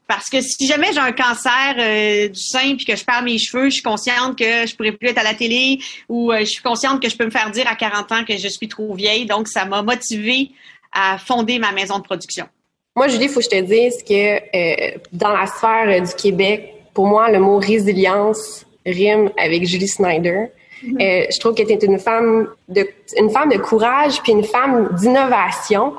parce 0.07 0.31
que 0.31 0.41
si 0.41 0.65
jamais 0.65 0.91
j'ai 0.91 0.99
un 0.99 1.11
cancer 1.11 1.75
euh, 1.77 2.27
du 2.27 2.41
sein 2.41 2.75
puis 2.75 2.85
que 2.85 2.95
je 2.95 3.05
perds 3.05 3.21
mes 3.21 3.37
cheveux, 3.37 3.65
je 3.65 3.75
suis 3.75 3.83
consciente 3.83 4.35
que 4.35 4.65
je 4.65 4.75
pourrais 4.75 4.93
plus 4.93 5.09
être 5.09 5.19
à 5.19 5.23
la 5.23 5.35
télé 5.35 5.79
ou 6.09 6.31
euh, 6.31 6.39
je 6.39 6.45
suis 6.45 6.63
consciente 6.63 6.99
que 7.03 7.07
je 7.07 7.15
peux 7.15 7.25
me 7.25 7.29
faire 7.29 7.51
dire 7.51 7.67
à 7.67 7.75
40 7.75 8.11
ans 8.11 8.25
que 8.27 8.35
je 8.35 8.47
suis 8.47 8.67
trop 8.67 8.95
vieille. 8.95 9.27
Donc, 9.27 9.47
ça 9.47 9.63
m'a 9.63 9.83
motivée 9.83 10.49
à 10.91 11.19
fonder 11.19 11.59
ma 11.59 11.71
maison 11.71 11.99
de 11.99 12.03
production. 12.03 12.47
Moi, 12.95 13.09
Julie, 13.09 13.25
il 13.25 13.29
faut 13.29 13.41
que 13.41 13.45
je 13.45 13.49
te 13.51 13.61
dise 13.61 14.03
que 14.03 14.93
euh, 14.93 14.97
dans 15.13 15.31
la 15.31 15.45
sphère 15.45 16.01
du 16.01 16.13
Québec, 16.15 16.73
pour 16.95 17.05
moi, 17.05 17.29
le 17.29 17.39
mot 17.39 17.59
résilience 17.59 18.65
rime 18.87 19.29
avec 19.37 19.65
Julie 19.67 19.87
Snyder. 19.87 20.47
Mm-hmm. 20.83 21.33
je 21.33 21.39
trouve 21.39 21.53
que 21.53 21.63
tu 21.63 21.73
es 21.73 21.85
une 21.85 21.99
femme 21.99 22.47
de 22.67 22.87
une 23.17 23.29
femme 23.29 23.49
de 23.49 23.57
courage 23.57 24.21
puis 24.21 24.31
une 24.31 24.43
femme 24.43 24.89
d'innovation. 24.99 25.93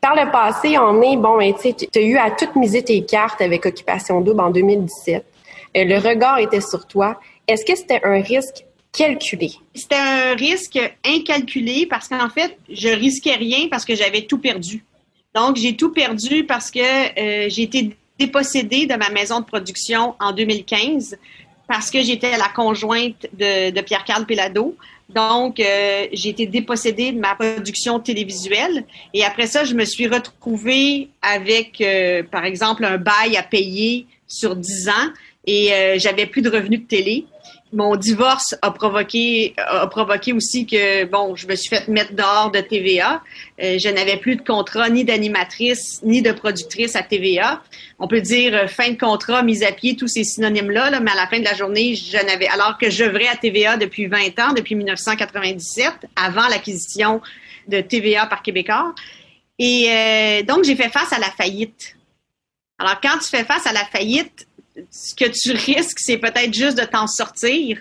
Par 0.00 0.14
le 0.14 0.30
passé, 0.30 0.78
on 0.78 1.02
est, 1.02 1.16
bon, 1.16 1.38
ben, 1.38 1.52
tu 1.54 1.98
as 1.98 2.02
eu 2.02 2.16
à 2.16 2.30
tout 2.30 2.56
miser 2.56 2.84
tes 2.84 3.04
cartes 3.04 3.40
avec 3.40 3.66
Occupation 3.66 4.20
Double 4.20 4.40
en 4.40 4.50
2017. 4.50 5.24
Euh, 5.76 5.84
le 5.84 5.98
regard 5.98 6.38
était 6.38 6.60
sur 6.60 6.86
toi. 6.86 7.18
Est-ce 7.48 7.64
que 7.64 7.74
c'était 7.74 8.00
un 8.04 8.20
risque 8.20 8.64
calculé? 8.92 9.50
C'était 9.74 9.96
un 9.96 10.34
risque 10.36 10.78
incalculé 11.04 11.86
parce 11.86 12.08
qu'en 12.08 12.28
fait, 12.28 12.56
je 12.70 12.88
risquais 12.88 13.34
rien 13.34 13.68
parce 13.68 13.84
que 13.84 13.96
j'avais 13.96 14.22
tout 14.22 14.38
perdu. 14.38 14.84
Donc, 15.34 15.56
j'ai 15.56 15.76
tout 15.76 15.92
perdu 15.92 16.44
parce 16.44 16.70
que 16.70 16.78
euh, 16.80 17.48
j'ai 17.48 17.62
été 17.62 17.96
dépossédée 18.18 18.86
de 18.86 18.94
ma 18.94 19.10
maison 19.10 19.40
de 19.40 19.44
production 19.44 20.14
en 20.20 20.32
2015 20.32 21.18
parce 21.68 21.90
que 21.90 22.02
j'étais 22.02 22.36
la 22.36 22.48
conjointe 22.48 23.26
de, 23.34 23.70
de 23.70 23.80
Pierre-Carl 23.82 24.26
Pelado. 24.26 24.74
Donc, 25.08 25.60
euh, 25.60 26.06
j'ai 26.12 26.30
été 26.30 26.46
dépossédée 26.46 27.12
de 27.12 27.18
ma 27.18 27.34
production 27.34 28.00
télévisuelle. 28.00 28.84
Et 29.14 29.24
après 29.24 29.46
ça, 29.46 29.64
je 29.64 29.74
me 29.74 29.84
suis 29.84 30.06
retrouvée 30.06 31.08
avec, 31.22 31.80
euh, 31.80 32.22
par 32.22 32.44
exemple, 32.44 32.84
un 32.84 32.98
bail 32.98 33.36
à 33.36 33.42
payer 33.42 34.06
sur 34.26 34.56
10 34.56 34.88
ans 34.88 35.12
et 35.46 35.72
euh, 35.72 35.98
j'avais 35.98 36.26
plus 36.26 36.42
de 36.42 36.50
revenus 36.50 36.80
de 36.80 36.86
télé 36.86 37.24
mon 37.72 37.96
divorce 37.96 38.54
a 38.62 38.70
provoqué 38.70 39.54
a 39.58 39.86
provoqué 39.86 40.32
aussi 40.32 40.66
que 40.66 41.04
bon, 41.04 41.36
je 41.36 41.46
me 41.46 41.54
suis 41.54 41.68
fait 41.68 41.86
mettre 41.88 42.14
dehors 42.14 42.50
de 42.50 42.60
TVA. 42.60 43.22
Euh, 43.62 43.78
je 43.78 43.88
n'avais 43.88 44.16
plus 44.16 44.36
de 44.36 44.42
contrat 44.42 44.88
ni 44.88 45.04
d'animatrice 45.04 46.00
ni 46.02 46.22
de 46.22 46.32
productrice 46.32 46.96
à 46.96 47.02
TVA. 47.02 47.62
On 47.98 48.08
peut 48.08 48.20
dire 48.20 48.54
euh, 48.54 48.66
fin 48.68 48.90
de 48.90 48.98
contrat, 48.98 49.42
mise 49.42 49.62
à 49.62 49.72
pied, 49.72 49.96
tous 49.96 50.08
ces 50.08 50.24
synonymes 50.24 50.70
là, 50.70 50.90
là, 50.90 51.00
mais 51.00 51.10
à 51.10 51.16
la 51.16 51.26
fin 51.26 51.38
de 51.38 51.44
la 51.44 51.54
journée, 51.54 51.94
je 51.94 52.16
n'avais 52.24 52.48
alors 52.48 52.78
que 52.78 52.90
j'œuvrais 52.90 53.28
à 53.28 53.36
TVA 53.36 53.76
depuis 53.76 54.06
20 54.06 54.38
ans, 54.38 54.52
depuis 54.54 54.74
1997, 54.74 55.92
avant 56.16 56.48
l'acquisition 56.48 57.20
de 57.66 57.80
TVA 57.80 58.26
par 58.26 58.42
Québécois. 58.42 58.94
Et 59.58 59.88
euh, 59.90 60.42
donc 60.42 60.64
j'ai 60.64 60.76
fait 60.76 60.88
face 60.88 61.12
à 61.12 61.18
la 61.18 61.30
faillite. 61.30 61.96
Alors 62.78 63.00
quand 63.00 63.18
tu 63.18 63.28
fais 63.28 63.44
face 63.44 63.66
à 63.66 63.72
la 63.72 63.84
faillite, 63.84 64.47
ce 64.90 65.14
que 65.14 65.24
tu 65.26 65.52
risques, 65.52 65.98
c'est 66.00 66.18
peut-être 66.18 66.52
juste 66.52 66.78
de 66.78 66.84
t'en 66.84 67.06
sortir. 67.06 67.78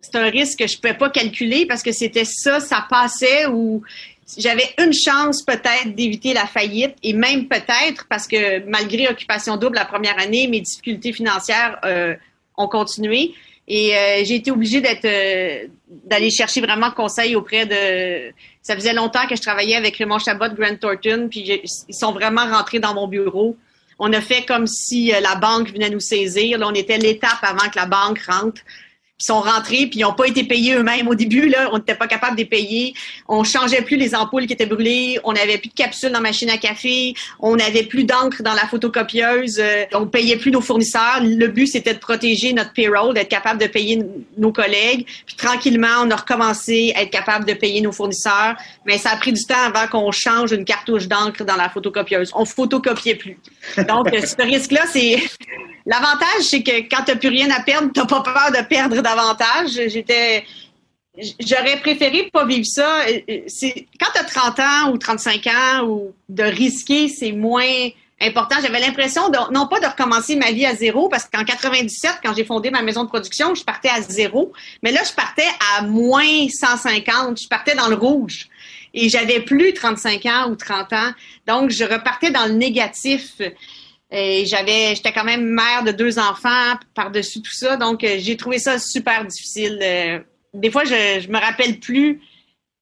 C'est 0.00 0.16
un 0.16 0.30
risque 0.30 0.60
que 0.60 0.66
je 0.66 0.76
ne 0.76 0.80
pouvais 0.80 0.94
pas 0.94 1.10
calculer 1.10 1.66
parce 1.66 1.82
que 1.82 1.92
c'était 1.92 2.24
ça, 2.24 2.60
ça 2.60 2.86
passait 2.88 3.46
ou 3.46 3.82
j'avais 4.36 4.68
une 4.78 4.92
chance 4.92 5.42
peut-être 5.42 5.94
d'éviter 5.94 6.34
la 6.34 6.46
faillite 6.46 6.94
et 7.02 7.12
même 7.12 7.48
peut-être 7.48 8.06
parce 8.08 8.26
que 8.26 8.64
malgré 8.66 9.08
Occupation 9.08 9.56
Double 9.56 9.76
la 9.76 9.86
première 9.86 10.18
année, 10.18 10.48
mes 10.48 10.60
difficultés 10.60 11.12
financières 11.12 11.78
euh, 11.84 12.14
ont 12.56 12.68
continué. 12.68 13.34
Et 13.66 13.94
euh, 13.94 14.24
j'ai 14.24 14.36
été 14.36 14.50
obligée 14.50 14.80
d'être 14.80 15.04
euh, 15.04 15.66
d'aller 15.88 16.30
chercher 16.30 16.60
vraiment 16.60 16.90
conseil 16.90 17.36
auprès 17.36 17.66
de. 17.66 18.32
Ça 18.62 18.74
faisait 18.74 18.94
longtemps 18.94 19.26
que 19.28 19.36
je 19.36 19.42
travaillais 19.42 19.76
avec 19.76 19.96
Raymond 19.96 20.18
Chabot, 20.18 20.48
Grant 20.54 20.76
Thornton, 20.76 21.28
puis 21.30 21.40
ils 21.40 21.94
sont 21.94 22.12
vraiment 22.12 22.46
rentrés 22.46 22.78
dans 22.78 22.94
mon 22.94 23.06
bureau. 23.06 23.56
On 23.98 24.12
a 24.12 24.20
fait 24.20 24.44
comme 24.44 24.66
si 24.66 25.10
la 25.10 25.34
banque 25.34 25.72
venait 25.72 25.90
nous 25.90 26.00
saisir. 26.00 26.58
Là, 26.58 26.68
on 26.68 26.74
était 26.74 26.98
l'étape 26.98 27.42
avant 27.42 27.68
que 27.68 27.76
la 27.76 27.86
banque 27.86 28.20
rentre. 28.20 28.60
Ils 29.20 29.24
sont 29.24 29.40
rentrés, 29.40 29.86
puis 29.86 29.98
ils 29.98 30.02
n'ont 30.02 30.12
pas 30.12 30.26
été 30.26 30.44
payés 30.44 30.74
eux-mêmes 30.76 31.08
au 31.08 31.14
début. 31.16 31.48
Là, 31.48 31.70
on 31.72 31.78
n'était 31.78 31.96
pas 31.96 32.06
capable 32.06 32.36
de 32.36 32.42
les 32.42 32.48
payer. 32.48 32.94
On 33.26 33.42
changeait 33.42 33.82
plus 33.82 33.96
les 33.96 34.14
ampoules 34.14 34.46
qui 34.46 34.52
étaient 34.52 34.64
brûlées. 34.64 35.18
On 35.24 35.32
n'avait 35.32 35.58
plus 35.58 35.70
de 35.70 35.74
capsules 35.74 36.10
dans 36.10 36.20
la 36.20 36.28
machine 36.28 36.48
à 36.50 36.56
café. 36.56 37.14
On 37.40 37.56
n'avait 37.56 37.82
plus 37.82 38.04
d'encre 38.04 38.44
dans 38.44 38.54
la 38.54 38.68
photocopieuse. 38.68 39.58
Euh, 39.58 39.86
on 39.92 40.06
payait 40.06 40.36
plus 40.36 40.52
nos 40.52 40.60
fournisseurs. 40.60 41.18
Le 41.20 41.48
but, 41.48 41.66
c'était 41.66 41.94
de 41.94 41.98
protéger 41.98 42.52
notre 42.52 42.72
payroll, 42.72 43.12
d'être 43.12 43.28
capable 43.28 43.60
de 43.60 43.66
payer 43.66 44.00
nos 44.36 44.52
collègues. 44.52 45.04
Puis 45.26 45.34
tranquillement, 45.34 46.04
on 46.04 46.10
a 46.12 46.16
recommencé 46.16 46.92
à 46.94 47.02
être 47.02 47.10
capable 47.10 47.44
de 47.44 47.54
payer 47.54 47.80
nos 47.80 47.90
fournisseurs. 47.90 48.54
Mais 48.86 48.98
ça 48.98 49.10
a 49.10 49.16
pris 49.16 49.32
du 49.32 49.42
temps 49.42 49.64
avant 49.66 49.88
qu'on 49.88 50.12
change 50.12 50.52
une 50.52 50.64
cartouche 50.64 51.08
d'encre 51.08 51.44
dans 51.44 51.56
la 51.56 51.68
photocopieuse. 51.68 52.30
On 52.36 52.44
photocopiait 52.44 53.16
plus. 53.16 53.36
Donc, 53.88 54.10
ce 54.14 54.42
risque-là, 54.46 54.82
c'est 54.92 55.18
L'avantage, 55.88 56.42
c'est 56.42 56.62
que 56.62 56.80
quand 56.80 57.02
tu 57.04 57.12
n'as 57.12 57.16
plus 57.16 57.30
rien 57.30 57.50
à 57.50 57.60
perdre, 57.62 57.90
tu 57.94 57.98
n'as 57.98 58.04
pas 58.04 58.20
peur 58.20 58.50
de 58.50 58.62
perdre 58.68 59.00
J'étais. 59.66 60.44
J'aurais 61.40 61.80
préféré 61.80 62.30
pas 62.32 62.44
vivre 62.44 62.66
ça. 62.66 63.00
Quand 63.06 64.12
tu 64.14 64.20
as 64.20 64.24
30 64.24 64.60
ans 64.60 64.92
ou 64.92 64.98
35 64.98 65.46
ans 65.48 65.84
ou 65.84 66.14
de 66.28 66.44
risquer, 66.44 67.08
c'est 67.08 67.32
moins 67.32 67.88
important. 68.20 68.56
J'avais 68.62 68.80
l'impression 68.80 69.22
non 69.50 69.66
pas 69.66 69.80
de 69.80 69.86
recommencer 69.86 70.36
ma 70.36 70.52
vie 70.52 70.66
à 70.66 70.74
zéro, 70.74 71.08
parce 71.08 71.24
qu'en 71.24 71.44
97, 71.44 72.18
quand 72.22 72.34
j'ai 72.34 72.44
fondé 72.44 72.70
ma 72.70 72.82
maison 72.82 73.04
de 73.04 73.08
production, 73.08 73.54
je 73.54 73.64
partais 73.64 73.88
à 73.88 74.00
zéro. 74.00 74.52
Mais 74.82 74.92
là, 74.92 75.02
je 75.08 75.12
partais 75.12 75.48
à 75.76 75.82
moins 75.82 76.48
150. 76.48 77.40
Je 77.40 77.48
partais 77.48 77.74
dans 77.74 77.88
le 77.88 77.96
rouge. 77.96 78.48
Et 78.94 79.08
j'avais 79.08 79.40
plus 79.40 79.74
35 79.74 80.26
ans 80.26 80.50
ou 80.50 80.56
30 80.56 80.92
ans. 80.92 81.12
Donc, 81.46 81.70
je 81.70 81.84
repartais 81.84 82.30
dans 82.30 82.46
le 82.46 82.54
négatif. 82.54 83.40
Et 84.10 84.46
j'avais, 84.46 84.94
j'étais 84.94 85.12
quand 85.12 85.24
même 85.24 85.44
mère 85.44 85.84
de 85.84 85.92
deux 85.92 86.18
enfants 86.18 86.74
par-dessus 86.94 87.42
tout 87.42 87.52
ça, 87.52 87.76
donc 87.76 88.04
euh, 88.04 88.16
j'ai 88.18 88.36
trouvé 88.36 88.58
ça 88.58 88.78
super 88.78 89.24
difficile. 89.26 89.78
Euh, 89.82 90.20
des 90.54 90.70
fois, 90.70 90.84
je, 90.84 91.20
je 91.20 91.28
me 91.28 91.38
rappelle 91.38 91.78
plus. 91.78 92.22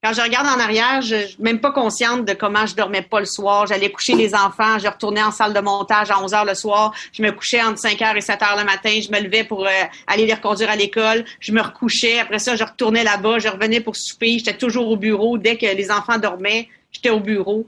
Quand 0.06 0.12
je 0.12 0.20
regarde 0.20 0.46
en 0.46 0.60
arrière, 0.60 1.00
je, 1.00 1.26
suis 1.26 1.42
même 1.42 1.58
pas 1.58 1.72
consciente 1.72 2.24
de 2.24 2.32
comment 2.32 2.64
je 2.64 2.76
dormais 2.76 3.02
pas 3.02 3.18
le 3.18 3.26
soir. 3.26 3.66
J'allais 3.66 3.90
coucher 3.90 4.14
les 4.14 4.36
enfants, 4.36 4.78
je 4.78 4.86
retournais 4.86 5.22
en 5.22 5.32
salle 5.32 5.52
de 5.52 5.58
montage 5.58 6.12
à 6.12 6.22
11 6.22 6.32
heures 6.32 6.44
le 6.44 6.54
soir. 6.54 6.94
Je 7.12 7.22
me 7.22 7.32
couchais 7.32 7.60
entre 7.60 7.78
5 7.78 8.00
heures 8.02 8.16
et 8.16 8.20
7 8.20 8.40
heures 8.42 8.56
le 8.56 8.64
matin. 8.64 9.00
Je 9.02 9.10
me 9.10 9.20
levais 9.20 9.42
pour 9.42 9.66
euh, 9.66 9.70
aller 10.06 10.26
les 10.26 10.34
reconduire 10.34 10.70
à 10.70 10.76
l'école. 10.76 11.24
Je 11.40 11.50
me 11.50 11.60
recouchais. 11.60 12.20
Après 12.20 12.38
ça, 12.38 12.54
je 12.54 12.62
retournais 12.62 13.02
là-bas. 13.02 13.40
Je 13.40 13.48
revenais 13.48 13.80
pour 13.80 13.96
souper. 13.96 14.38
J'étais 14.38 14.56
toujours 14.56 14.88
au 14.88 14.96
bureau. 14.96 15.38
Dès 15.38 15.56
que 15.56 15.66
les 15.66 15.90
enfants 15.90 16.18
dormaient, 16.18 16.68
j'étais 16.92 17.10
au 17.10 17.18
bureau. 17.18 17.66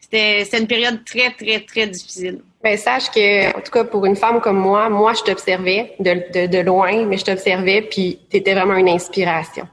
C'était, 0.00 0.44
c'était 0.44 0.58
une 0.58 0.66
période 0.66 1.02
très, 1.06 1.30
très, 1.30 1.60
très 1.60 1.86
difficile. 1.86 2.42
Ben, 2.62 2.76
sache 2.76 3.10
que, 3.10 3.56
en 3.56 3.60
tout 3.62 3.70
cas, 3.70 3.84
pour 3.84 4.04
une 4.04 4.16
femme 4.16 4.40
comme 4.40 4.58
moi, 4.58 4.90
moi, 4.90 5.14
je 5.14 5.22
t'observais 5.22 5.94
de, 5.98 6.46
de, 6.46 6.58
loin, 6.58 7.06
mais 7.06 7.16
je 7.16 7.24
t'observais, 7.24 7.80
puis 7.80 8.18
tu 8.30 8.36
étais 8.36 8.54
vraiment 8.54 8.76
une 8.76 8.88
inspiration. 8.88 9.66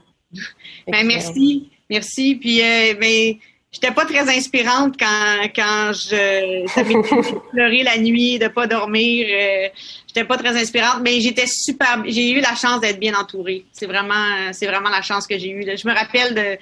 Ben, 0.86 1.06
merci. 1.06 1.70
Merci. 1.90 2.36
Puis, 2.36 2.62
euh, 2.62 2.94
ben, 2.98 3.34
j'étais 3.70 3.90
pas 3.90 4.06
très 4.06 4.34
inspirante 4.34 4.94
quand, 4.98 5.48
quand 5.54 5.92
je 5.92 7.50
pleurer 7.50 7.82
la 7.82 7.98
nuit, 7.98 8.38
de 8.38 8.48
pas 8.48 8.66
dormir. 8.66 9.26
Euh, 9.30 9.68
j'étais 10.06 10.24
pas 10.24 10.38
très 10.38 10.58
inspirante, 10.58 11.00
mais 11.02 11.20
j'étais 11.20 11.46
super. 11.46 12.02
J'ai 12.06 12.30
eu 12.30 12.40
la 12.40 12.54
chance 12.54 12.80
d'être 12.80 12.98
bien 12.98 13.14
entourée. 13.14 13.66
C'est 13.72 13.86
vraiment, 13.86 14.52
c'est 14.52 14.66
vraiment 14.66 14.88
la 14.88 15.02
chance 15.02 15.26
que 15.26 15.38
j'ai 15.38 15.50
eue. 15.50 15.64
Je 15.76 15.86
me 15.86 15.92
rappelle 15.92 16.34
de 16.34 16.58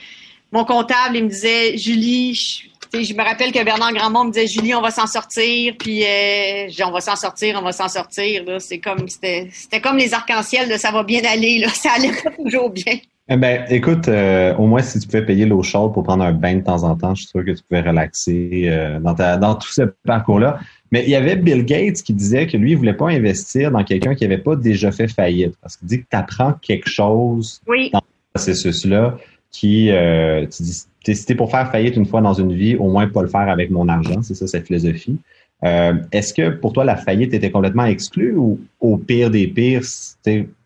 mon 0.50 0.64
comptable, 0.64 1.16
il 1.16 1.24
me 1.24 1.28
disait, 1.28 1.76
Julie, 1.76 2.70
je 2.92 3.14
me 3.14 3.22
rappelle 3.22 3.52
que 3.52 3.62
Bernard 3.64 3.92
Grandmont 3.92 4.24
me 4.24 4.32
disait 4.32 4.46
Julie, 4.46 4.74
on 4.74 4.80
va 4.80 4.90
s'en 4.90 5.06
sortir, 5.06 5.74
puis 5.78 6.02
euh, 6.04 6.68
on 6.84 6.90
va 6.90 7.00
s'en 7.00 7.16
sortir, 7.16 7.58
on 7.60 7.64
va 7.64 7.72
s'en 7.72 7.88
sortir. 7.88 8.42
C'est 8.58 8.78
comme 8.78 9.08
c'était, 9.08 9.50
comme 9.82 9.96
les 9.96 10.14
arcs-en-ciel, 10.14 10.78
ça 10.78 10.90
va 10.90 11.02
bien 11.02 11.22
aller, 11.30 11.58
là, 11.58 11.68
ça 11.74 11.92
allait 11.96 12.12
pas 12.22 12.30
toujours 12.30 12.70
bien. 12.70 12.94
Eh 13.28 13.36
ben, 13.36 13.64
écoute, 13.70 14.06
euh, 14.06 14.54
au 14.54 14.66
moins 14.66 14.82
si 14.82 15.00
tu 15.00 15.06
pouvais 15.06 15.26
payer 15.26 15.46
l'eau 15.46 15.62
chaude 15.62 15.92
pour 15.92 16.04
prendre 16.04 16.22
un 16.22 16.32
bain 16.32 16.56
de 16.56 16.62
temps 16.62 16.84
en 16.84 16.94
temps, 16.94 17.14
je 17.14 17.22
suis 17.22 17.30
sûr 17.30 17.44
que 17.44 17.50
tu 17.50 17.62
pouvais 17.68 17.80
relaxer 17.80 18.66
euh, 18.66 19.00
dans, 19.00 19.14
ta, 19.14 19.36
dans 19.36 19.56
tout 19.56 19.72
ce 19.72 19.82
parcours-là. 20.04 20.60
Mais 20.92 21.02
il 21.02 21.10
y 21.10 21.16
avait 21.16 21.34
Bill 21.34 21.64
Gates 21.64 22.02
qui 22.02 22.12
disait 22.12 22.46
que 22.46 22.56
lui, 22.56 22.70
il 22.72 22.76
voulait 22.76 22.94
pas 22.94 23.08
investir 23.08 23.72
dans 23.72 23.82
quelqu'un 23.82 24.14
qui 24.14 24.24
avait 24.24 24.38
pas 24.38 24.54
déjà 24.54 24.92
fait 24.92 25.08
faillite. 25.08 25.54
Parce 25.60 25.76
qu'il 25.76 25.88
dit 25.88 26.02
que 26.02 26.06
tu 26.08 26.16
apprends 26.16 26.52
quelque 26.52 26.88
chose 26.88 27.60
dans 27.66 27.98
ce 27.98 28.32
processus-là 28.32 29.16
qui, 29.50 29.90
tu 29.90 30.62
dis, 30.62 30.84
si 31.14 31.34
pour 31.34 31.50
faire 31.50 31.70
faillite 31.70 31.96
une 31.96 32.06
fois 32.06 32.20
dans 32.20 32.34
une 32.34 32.52
vie, 32.52 32.76
au 32.76 32.90
moins 32.90 33.06
pas 33.08 33.22
le 33.22 33.28
faire 33.28 33.48
avec 33.48 33.70
mon 33.70 33.88
argent, 33.88 34.22
c'est 34.22 34.34
ça 34.34 34.46
cette 34.46 34.66
philosophie. 34.66 35.18
Euh, 35.64 35.94
est-ce 36.12 36.34
que 36.34 36.50
pour 36.50 36.72
toi 36.72 36.84
la 36.84 36.96
faillite 36.96 37.32
était 37.32 37.50
complètement 37.50 37.86
exclue 37.86 38.34
ou 38.36 38.60
au 38.80 38.98
pire 38.98 39.30
des 39.30 39.46
pires, 39.46 39.84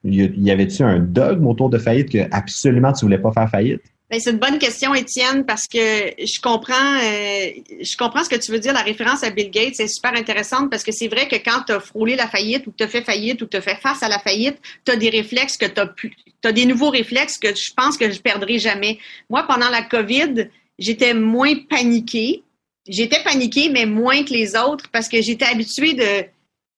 y 0.05 0.51
avait-tu 0.51 0.83
un 0.83 0.99
dogme 0.99 1.47
autour 1.47 1.71
de 1.71 1.79
faillite 1.79 2.11
que 2.11 2.19
absolument 2.33 2.93
tu 2.93 3.05
voulais 3.05 3.19
pas 3.19 3.33
faire 3.33 3.49
faillite? 3.49 3.83
Ben, 4.11 4.19
c'est 4.19 4.33
une 4.33 4.39
bonne 4.39 4.59
question, 4.59 4.93
Étienne, 4.93 5.47
parce 5.47 5.69
que 5.69 5.79
je 5.79 6.41
comprends, 6.41 6.75
euh, 6.75 7.51
je 7.81 7.97
comprends 7.97 8.25
ce 8.25 8.29
que 8.29 8.35
tu 8.35 8.51
veux 8.51 8.59
dire. 8.59 8.73
La 8.73 8.83
référence 8.83 9.23
à 9.23 9.31
Bill 9.31 9.53
Gates 9.53 9.79
est 9.79 9.87
super 9.87 10.13
intéressante 10.15 10.69
parce 10.69 10.83
que 10.83 10.91
c'est 10.91 11.07
vrai 11.07 11.29
que 11.29 11.37
quand 11.37 11.63
tu 11.65 11.73
as 11.73 11.79
frôlé 11.79 12.17
la 12.17 12.27
faillite 12.27 12.67
ou 12.67 12.73
que 12.73 12.79
tu 12.79 12.83
as 12.83 12.89
fait 12.89 13.03
faillite 13.03 13.41
ou 13.41 13.45
que 13.45 13.51
tu 13.53 13.57
as 13.59 13.61
fait 13.61 13.77
face 13.77 14.03
à 14.03 14.09
la 14.09 14.19
faillite, 14.19 14.59
tu 14.85 14.91
as 14.91 14.97
des 14.97 15.11
réflexes 15.11 15.57
que 15.57 15.67
tu 15.67 15.81
as 15.81 15.87
pu, 15.87 16.13
as 16.43 16.51
des 16.51 16.67
nouveaux 16.67 16.91
réflexes 16.91 17.39
que 17.39 17.55
je 17.55 17.73
pense 17.77 17.97
que 17.97 18.11
je 18.11 18.21
perdrai 18.21 18.59
jamais. 18.59 18.99
Moi, 19.29 19.45
pendant 19.45 19.71
la 19.71 19.83
COVID, 19.83 20.49
j'étais 20.77 21.15
moins 21.15 21.55
paniquée. 21.69 22.43
J'étais 22.89 23.23
paniquée, 23.23 23.69
mais 23.69 23.87
moins 23.87 24.25
que 24.25 24.33
les 24.33 24.57
autres 24.57 24.89
parce 24.91 25.09
que 25.09 25.23
j'étais 25.23 25.45
habituée 25.45 25.95
de, 25.95 26.25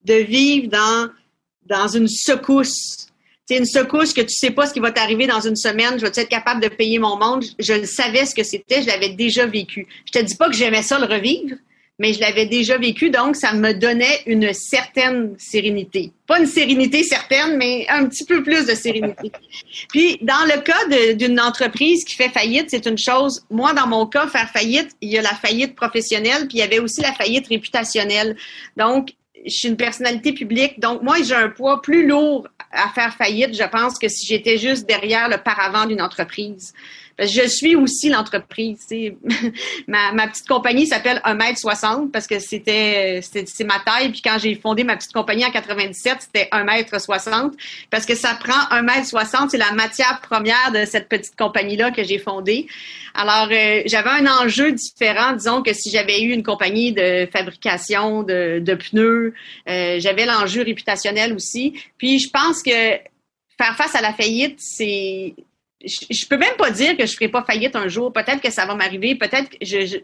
de 0.04 0.22
vivre 0.22 0.68
dans, 0.68 1.08
dans 1.64 1.88
une 1.88 2.08
secousse 2.08 3.08
c'est 3.46 3.58
une 3.58 3.66
secousse 3.66 4.12
que 4.12 4.20
tu 4.20 4.34
sais 4.34 4.50
pas 4.50 4.66
ce 4.66 4.72
qui 4.72 4.80
va 4.80 4.92
t'arriver 4.92 5.26
dans 5.26 5.40
une 5.40 5.56
semaine, 5.56 5.94
je 5.98 6.06
vais 6.06 6.12
être 6.14 6.28
capable 6.28 6.62
de 6.62 6.68
payer 6.68 6.98
mon 6.98 7.16
monde? 7.16 7.44
Je 7.58 7.74
le 7.74 7.86
savais 7.86 8.24
ce 8.24 8.34
que 8.34 8.44
c'était, 8.44 8.82
je 8.82 8.86
l'avais 8.86 9.10
déjà 9.10 9.46
vécu. 9.46 9.86
Je 10.06 10.18
te 10.18 10.24
dis 10.24 10.36
pas 10.36 10.48
que 10.48 10.54
j'aimais 10.54 10.82
ça 10.82 10.98
le 10.98 11.06
revivre, 11.06 11.56
mais 11.98 12.12
je 12.12 12.20
l'avais 12.20 12.46
déjà 12.46 12.78
vécu, 12.78 13.10
donc 13.10 13.36
ça 13.36 13.52
me 13.52 13.72
donnait 13.72 14.22
une 14.26 14.52
certaine 14.52 15.34
sérénité. 15.38 16.12
Pas 16.26 16.40
une 16.40 16.46
sérénité 16.46 17.02
certaine, 17.04 17.56
mais 17.56 17.86
un 17.88 18.06
petit 18.06 18.24
peu 18.24 18.42
plus 18.42 18.66
de 18.66 18.74
sérénité. 18.74 19.30
Puis, 19.90 20.18
dans 20.22 20.44
le 20.46 20.60
cas 20.62 21.14
d'une 21.14 21.38
entreprise 21.38 22.04
qui 22.04 22.16
fait 22.16 22.30
faillite, 22.30 22.70
c'est 22.70 22.86
une 22.86 22.98
chose. 22.98 23.44
Moi, 23.50 23.72
dans 23.74 23.86
mon 23.86 24.06
cas, 24.06 24.26
faire 24.26 24.50
faillite, 24.50 24.90
il 25.00 25.10
y 25.10 25.18
a 25.18 25.22
la 25.22 25.34
faillite 25.34 25.76
professionnelle, 25.76 26.48
puis 26.48 26.58
il 26.58 26.60
y 26.60 26.62
avait 26.62 26.78
aussi 26.78 27.02
la 27.02 27.12
faillite 27.12 27.46
réputationnelle. 27.48 28.36
Donc, 28.76 29.10
je 29.44 29.50
suis 29.50 29.68
une 29.68 29.76
personnalité 29.76 30.32
publique, 30.32 30.80
donc 30.80 31.02
moi, 31.02 31.16
j'ai 31.22 31.34
un 31.34 31.48
poids 31.48 31.82
plus 31.82 32.06
lourd 32.06 32.48
à 32.72 32.88
faire 32.88 33.14
faillite, 33.14 33.54
je 33.54 33.68
pense, 33.68 33.98
que 33.98 34.08
si 34.08 34.26
j'étais 34.26 34.58
juste 34.58 34.86
derrière 34.86 35.28
le 35.28 35.36
paravent 35.38 35.86
d'une 35.86 36.02
entreprise. 36.02 36.72
Parce 37.16 37.34
que 37.34 37.42
je 37.42 37.48
suis 37.48 37.76
aussi 37.76 38.08
l'entreprise. 38.08 38.86
ma, 39.88 40.12
ma 40.12 40.28
petite 40.28 40.48
compagnie 40.48 40.86
s'appelle 40.86 41.20
1m60 41.24 42.10
parce 42.10 42.26
que 42.26 42.38
c'était 42.38 43.20
c'est 43.22 43.64
ma 43.64 43.78
taille. 43.80 44.10
Puis 44.10 44.22
quand 44.22 44.38
j'ai 44.38 44.54
fondé 44.54 44.84
ma 44.84 44.96
petite 44.96 45.12
compagnie 45.12 45.44
en 45.44 45.50
97, 45.50 46.16
c'était 46.20 46.48
1m60 46.52 47.52
parce 47.90 48.06
que 48.06 48.14
ça 48.14 48.34
prend 48.34 48.60
1m60. 48.76 49.50
C'est 49.50 49.58
la 49.58 49.72
matière 49.72 50.20
première 50.20 50.72
de 50.72 50.84
cette 50.84 51.08
petite 51.08 51.36
compagnie-là 51.36 51.90
que 51.90 52.02
j'ai 52.02 52.18
fondée. 52.18 52.66
Alors, 53.14 53.48
euh, 53.50 53.82
j'avais 53.86 54.10
un 54.10 54.26
enjeu 54.26 54.72
différent. 54.72 55.32
Disons 55.32 55.62
que 55.62 55.72
si 55.72 55.90
j'avais 55.90 56.22
eu 56.22 56.32
une 56.32 56.42
compagnie 56.42 56.92
de 56.92 57.28
fabrication 57.30 58.22
de, 58.22 58.58
de 58.60 58.74
pneus, 58.74 59.34
euh, 59.68 59.96
j'avais 60.00 60.24
l'enjeu 60.24 60.62
réputationnel 60.62 61.34
aussi. 61.34 61.74
Puis 61.98 62.18
je 62.18 62.30
pense 62.30 62.62
que 62.62 62.70
faire 62.70 63.76
face 63.76 63.94
à 63.94 64.00
la 64.00 64.12
faillite, 64.12 64.58
c'est 64.58 65.34
je, 65.84 66.06
je, 66.10 66.26
peux 66.26 66.36
même 66.36 66.56
pas 66.56 66.70
dire 66.70 66.96
que 66.96 67.06
je 67.06 67.12
ferai 67.12 67.28
pas 67.28 67.42
faillite 67.42 67.76
un 67.76 67.88
jour. 67.88 68.12
Peut-être 68.12 68.40
que 68.40 68.50
ça 68.50 68.66
va 68.66 68.74
m'arriver. 68.74 69.14
Peut-être 69.14 69.50
que 69.50 69.56
je, 69.62 69.86
je, 69.86 69.96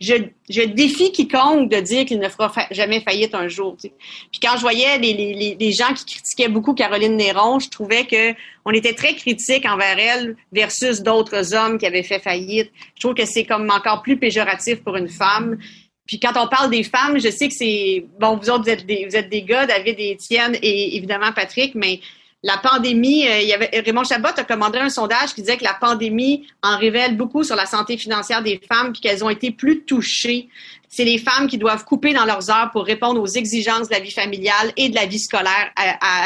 je, 0.00 0.14
je, 0.48 0.62
défie 0.62 1.12
quiconque 1.12 1.70
de 1.70 1.80
dire 1.80 2.04
qu'il 2.04 2.18
ne 2.18 2.28
fera 2.28 2.52
jamais 2.70 3.00
faillite 3.00 3.34
un 3.34 3.48
jour. 3.48 3.76
Puis 3.80 4.40
quand 4.42 4.56
je 4.56 4.60
voyais 4.60 4.98
les, 4.98 5.12
les, 5.12 5.56
les, 5.58 5.72
gens 5.72 5.92
qui 5.94 6.04
critiquaient 6.04 6.48
beaucoup 6.48 6.74
Caroline 6.74 7.16
Néron, 7.16 7.58
je 7.58 7.68
trouvais 7.68 8.04
que 8.06 8.34
on 8.64 8.72
était 8.72 8.94
très 8.94 9.14
critique 9.14 9.66
envers 9.66 9.98
elle 9.98 10.36
versus 10.52 11.02
d'autres 11.02 11.54
hommes 11.54 11.78
qui 11.78 11.86
avaient 11.86 12.02
fait 12.02 12.20
faillite. 12.20 12.70
Je 12.94 13.00
trouve 13.00 13.14
que 13.14 13.24
c'est 13.24 13.44
comme 13.44 13.70
encore 13.70 14.02
plus 14.02 14.16
péjoratif 14.16 14.82
pour 14.82 14.96
une 14.96 15.08
femme. 15.08 15.58
Puis 16.06 16.18
quand 16.18 16.32
on 16.42 16.48
parle 16.48 16.70
des 16.70 16.82
femmes, 16.82 17.18
je 17.18 17.30
sais 17.30 17.48
que 17.48 17.54
c'est 17.54 18.06
bon, 18.18 18.36
vous 18.36 18.48
autres 18.48 18.64
vous 18.64 18.70
êtes 18.70 18.86
des, 18.86 19.06
vous 19.06 19.14
êtes 19.14 19.28
des 19.28 19.42
gars, 19.42 19.66
David 19.66 19.96
et 19.98 20.12
Étienne 20.12 20.56
et 20.62 20.96
évidemment 20.96 21.32
Patrick, 21.32 21.74
mais 21.74 22.00
la 22.42 22.56
pandémie, 22.56 23.26
euh, 23.26 23.40
il 23.40 23.48
y 23.48 23.52
avait, 23.52 23.70
Raymond 23.84 24.04
Chabot 24.04 24.28
a 24.28 24.44
commandé 24.44 24.78
un 24.78 24.90
sondage 24.90 25.34
qui 25.34 25.40
disait 25.40 25.56
que 25.56 25.64
la 25.64 25.74
pandémie 25.74 26.46
en 26.62 26.78
révèle 26.78 27.16
beaucoup 27.16 27.42
sur 27.42 27.56
la 27.56 27.66
santé 27.66 27.96
financière 27.96 28.42
des 28.42 28.60
femmes 28.70 28.92
puis 28.92 29.00
qu'elles 29.00 29.24
ont 29.24 29.30
été 29.30 29.50
plus 29.50 29.82
touchées. 29.82 30.48
C'est 30.88 31.04
les 31.04 31.18
femmes 31.18 31.48
qui 31.48 31.58
doivent 31.58 31.84
couper 31.84 32.14
dans 32.14 32.24
leurs 32.24 32.48
heures 32.48 32.70
pour 32.70 32.84
répondre 32.84 33.20
aux 33.20 33.26
exigences 33.26 33.88
de 33.88 33.94
la 33.94 34.00
vie 34.00 34.12
familiale 34.12 34.72
et 34.76 34.88
de 34.88 34.94
la 34.94 35.06
vie 35.06 35.18
scolaire 35.18 35.70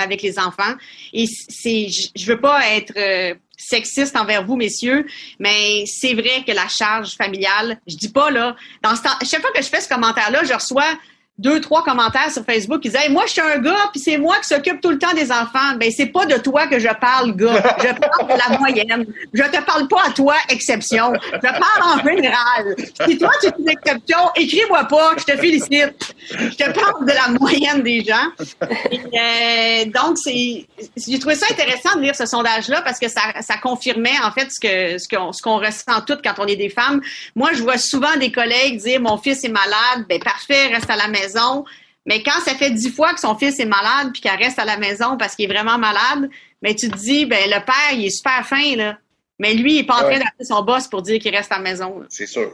avec 0.01 0.23
les 0.23 0.39
enfants. 0.39 0.75
Et 1.13 1.27
c'est, 1.27 1.89
je 1.89 2.27
veux 2.27 2.41
pas 2.41 2.61
être 2.69 2.93
euh, 2.97 3.35
sexiste 3.57 4.15
envers 4.17 4.45
vous, 4.45 4.57
messieurs, 4.57 5.07
mais 5.39 5.85
c'est 5.87 6.15
vrai 6.15 6.45
que 6.47 6.53
la 6.53 6.69
charge 6.69 7.17
familiale, 7.17 7.81
je 7.87 7.97
dis 7.97 8.11
pas 8.11 8.31
là, 8.31 8.55
dans 8.83 8.95
ce 8.95 9.03
temps, 9.03 9.19
chaque 9.23 9.41
fois 9.41 9.51
que 9.53 9.63
je 9.63 9.69
fais 9.69 9.81
ce 9.81 9.89
commentaire-là, 9.89 10.45
je 10.45 10.53
reçois 10.53 10.97
deux, 11.43 11.61
trois 11.61 11.83
commentaires 11.83 12.31
sur 12.31 12.45
Facebook 12.45 12.81
qui 12.81 12.89
disaient 12.89 13.09
Moi, 13.09 13.25
je 13.27 13.33
suis 13.33 13.41
un 13.41 13.59
gars, 13.59 13.91
puis 13.93 14.01
c'est 14.01 14.17
moi 14.17 14.37
qui 14.41 14.49
s'occupe 14.49 14.81
tout 14.81 14.91
le 14.91 14.99
temps 14.99 15.13
des 15.13 15.31
enfants. 15.33 15.75
Ben, 15.79 15.91
c'est 15.95 16.07
pas 16.07 16.25
de 16.25 16.37
toi 16.37 16.69
que 16.69 16.79
je 16.79 16.89
parle, 17.01 17.35
gars. 17.37 17.63
Je 17.83 17.93
parle 17.93 18.29
de 18.29 18.51
la 18.51 18.59
moyenne. 18.59 19.07
Je 19.33 19.43
te 19.43 19.61
parle 19.63 19.89
pas 19.89 20.03
à 20.07 20.11
toi, 20.13 20.35
exception. 20.49 21.13
Je 21.35 21.41
parle 21.41 21.83
en 21.83 22.03
général. 22.05 22.77
Si 23.07 23.19
toi, 23.19 23.31
tu 23.41 23.49
es 23.49 23.53
une 23.59 23.69
exception, 23.69 24.19
écris-moi 24.37 24.85
pas, 24.85 25.15
je 25.19 25.25
te 25.25 25.37
félicite. 25.37 26.15
Je 26.31 26.57
te 26.57 26.71
parle 26.71 27.05
de 27.05 27.13
la 27.13 27.29
moyenne 27.39 27.83
des 27.83 28.05
gens. 28.05 28.29
Euh, 28.63 29.85
donc, 29.87 30.17
j'ai 30.25 31.19
trouvé 31.19 31.35
ça 31.35 31.47
intéressant 31.51 31.97
de 31.97 32.03
lire 32.03 32.15
ce 32.15 32.27
sondage-là 32.27 32.83
parce 32.83 32.99
que 32.99 33.09
ça, 33.09 33.21
ça 33.41 33.57
confirmait, 33.57 34.19
en 34.25 34.31
fait, 34.31 34.51
ce 34.51 34.61
que 34.61 34.99
ce 34.99 35.09
qu'on 35.09 35.33
ce 35.33 35.43
qu'on 35.43 35.59
ressent 35.59 36.01
toutes 36.07 36.23
quand 36.23 36.35
on 36.39 36.47
est 36.47 36.57
des 36.57 36.69
femmes. 36.69 37.01
Moi, 37.35 37.51
je 37.55 37.63
vois 37.63 37.79
souvent 37.79 38.17
des 38.17 38.31
collègues 38.31 38.81
dire 38.81 39.01
Mon 39.01 39.19
fils 39.19 39.43
est 39.45 39.49
malade, 39.49 40.07
ben 40.09 40.21
parfait, 40.21 40.69
reste 40.69 40.89
à 40.89 40.97
la 40.97 41.09
maison 41.09 41.32
mais 42.07 42.23
quand 42.23 42.41
ça 42.45 42.55
fait 42.55 42.71
dix 42.71 42.91
fois 42.91 43.15
que 43.15 43.21
son 43.21 43.37
fils 43.37 43.61
est 43.61 43.67
malade 43.67 44.11
puis 44.13 44.21
qu'elle 44.21 44.39
reste 44.39 44.59
à 44.59 44.65
la 44.65 44.77
maison 44.77 45.17
parce 45.17 45.37
qu'il 45.37 45.45
est 45.45 45.53
vraiment 45.53 45.79
malade, 45.79 46.29
mais 46.61 46.75
tu 46.75 46.91
te 46.91 46.97
dis, 46.97 47.27
ben 47.27 47.49
le 47.49 47.65
père, 47.65 47.93
il 47.93 48.07
est 48.07 48.11
super 48.11 48.47
fin, 48.47 48.77
là. 48.77 48.99
Mais 49.39 49.55
lui, 49.55 49.75
il 49.75 49.77
n'est 49.79 49.87
pas 49.87 49.97
en 49.97 50.03
train 50.03 50.19
d'appeler 50.19 50.45
son 50.45 50.63
boss 50.63 50.87
pour 50.87 51.03
dire 51.03 51.19
qu'il 51.21 51.35
reste 51.35 51.51
à 51.51 51.57
la 51.57 51.63
maison. 51.63 52.03
C'est 52.09 52.27
sûr. 52.27 52.53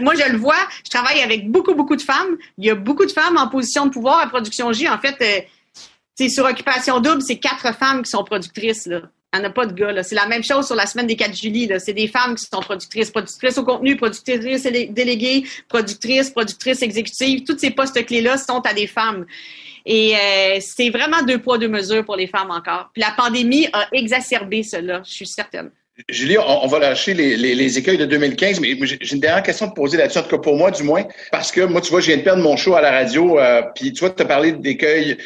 moi, 0.00 0.14
je 0.14 0.30
le 0.30 0.38
vois, 0.38 0.56
je 0.84 0.90
travaille 0.90 1.20
avec 1.20 1.50
beaucoup, 1.50 1.74
beaucoup 1.74 1.96
de 1.96 2.02
femmes. 2.02 2.36
Il 2.56 2.64
y 2.64 2.70
a 2.70 2.74
beaucoup 2.74 3.04
de 3.04 3.12
femmes 3.12 3.36
en 3.36 3.48
position 3.48 3.86
de 3.86 3.90
pouvoir 3.90 4.20
à 4.20 4.26
Production 4.28 4.72
J. 4.72 4.88
En 4.88 4.98
fait, 4.98 5.16
euh, 5.20 6.28
sur 6.28 6.46
Occupation 6.46 7.00
Double, 7.00 7.20
c'est 7.20 7.38
quatre 7.38 7.74
femmes 7.76 8.02
qui 8.02 8.10
sont 8.10 8.24
productrices. 8.24 8.86
Là. 8.86 9.02
N'y 9.34 9.40
en 9.40 9.44
a 9.44 9.50
pas 9.50 9.66
de 9.66 9.72
gars. 9.72 10.02
C'est 10.02 10.14
la 10.14 10.26
même 10.26 10.44
chose 10.44 10.66
sur 10.66 10.76
la 10.76 10.86
semaine 10.86 11.06
des 11.06 11.16
4 11.16 11.34
juillet. 11.34 11.78
C'est 11.78 11.92
des 11.92 12.08
femmes 12.08 12.34
qui 12.34 12.44
sont 12.44 12.60
productrices, 12.60 13.10
productrices 13.10 13.58
au 13.58 13.64
contenu, 13.64 13.96
productrices 13.96 14.62
déléguées, 14.62 15.44
productrices, 15.68 16.30
productrices 16.30 16.82
exécutives. 16.82 17.44
Tous 17.44 17.58
ces 17.58 17.70
postes-clés-là 17.70 18.38
sont 18.38 18.60
à 18.60 18.72
des 18.72 18.86
femmes. 18.86 19.26
Et 19.86 20.16
euh, 20.16 20.58
c'est 20.60 20.90
vraiment 20.90 21.22
deux 21.22 21.38
poids, 21.38 21.58
deux 21.58 21.68
mesures 21.68 22.04
pour 22.04 22.16
les 22.16 22.26
femmes 22.26 22.50
encore. 22.50 22.90
Puis 22.92 23.02
la 23.02 23.10
pandémie 23.10 23.68
a 23.72 23.88
exacerbé 23.92 24.62
cela, 24.62 25.02
je 25.04 25.12
suis 25.12 25.26
certaine. 25.26 25.70
Julie, 26.08 26.36
on, 26.38 26.66
va 26.66 26.80
lâcher 26.80 27.14
les, 27.14 27.36
les, 27.36 27.78
écueils 27.78 27.96
de 27.96 28.04
2015, 28.04 28.58
mais 28.58 28.76
j'ai 28.82 29.14
une 29.14 29.20
dernière 29.20 29.44
question 29.44 29.66
à 29.66 29.68
te 29.68 29.74
poser 29.74 29.96
là-dessus, 29.96 30.18
en 30.18 30.22
tout 30.22 30.30
cas 30.30 30.38
pour 30.38 30.56
moi 30.56 30.72
du 30.72 30.82
moins, 30.82 31.04
parce 31.30 31.52
que 31.52 31.60
moi, 31.60 31.80
tu 31.80 31.90
vois, 31.90 32.00
je 32.00 32.06
viens 32.06 32.16
de 32.16 32.22
perdre 32.22 32.42
mon 32.42 32.56
show 32.56 32.74
à 32.74 32.80
la 32.80 32.90
radio, 32.90 33.38
euh, 33.38 33.62
puis 33.76 33.92
tu 33.92 34.00
vois, 34.00 34.10
tu 34.10 34.22
as 34.22 34.26
parlé 34.26 34.52
d'écueils, 34.52 35.16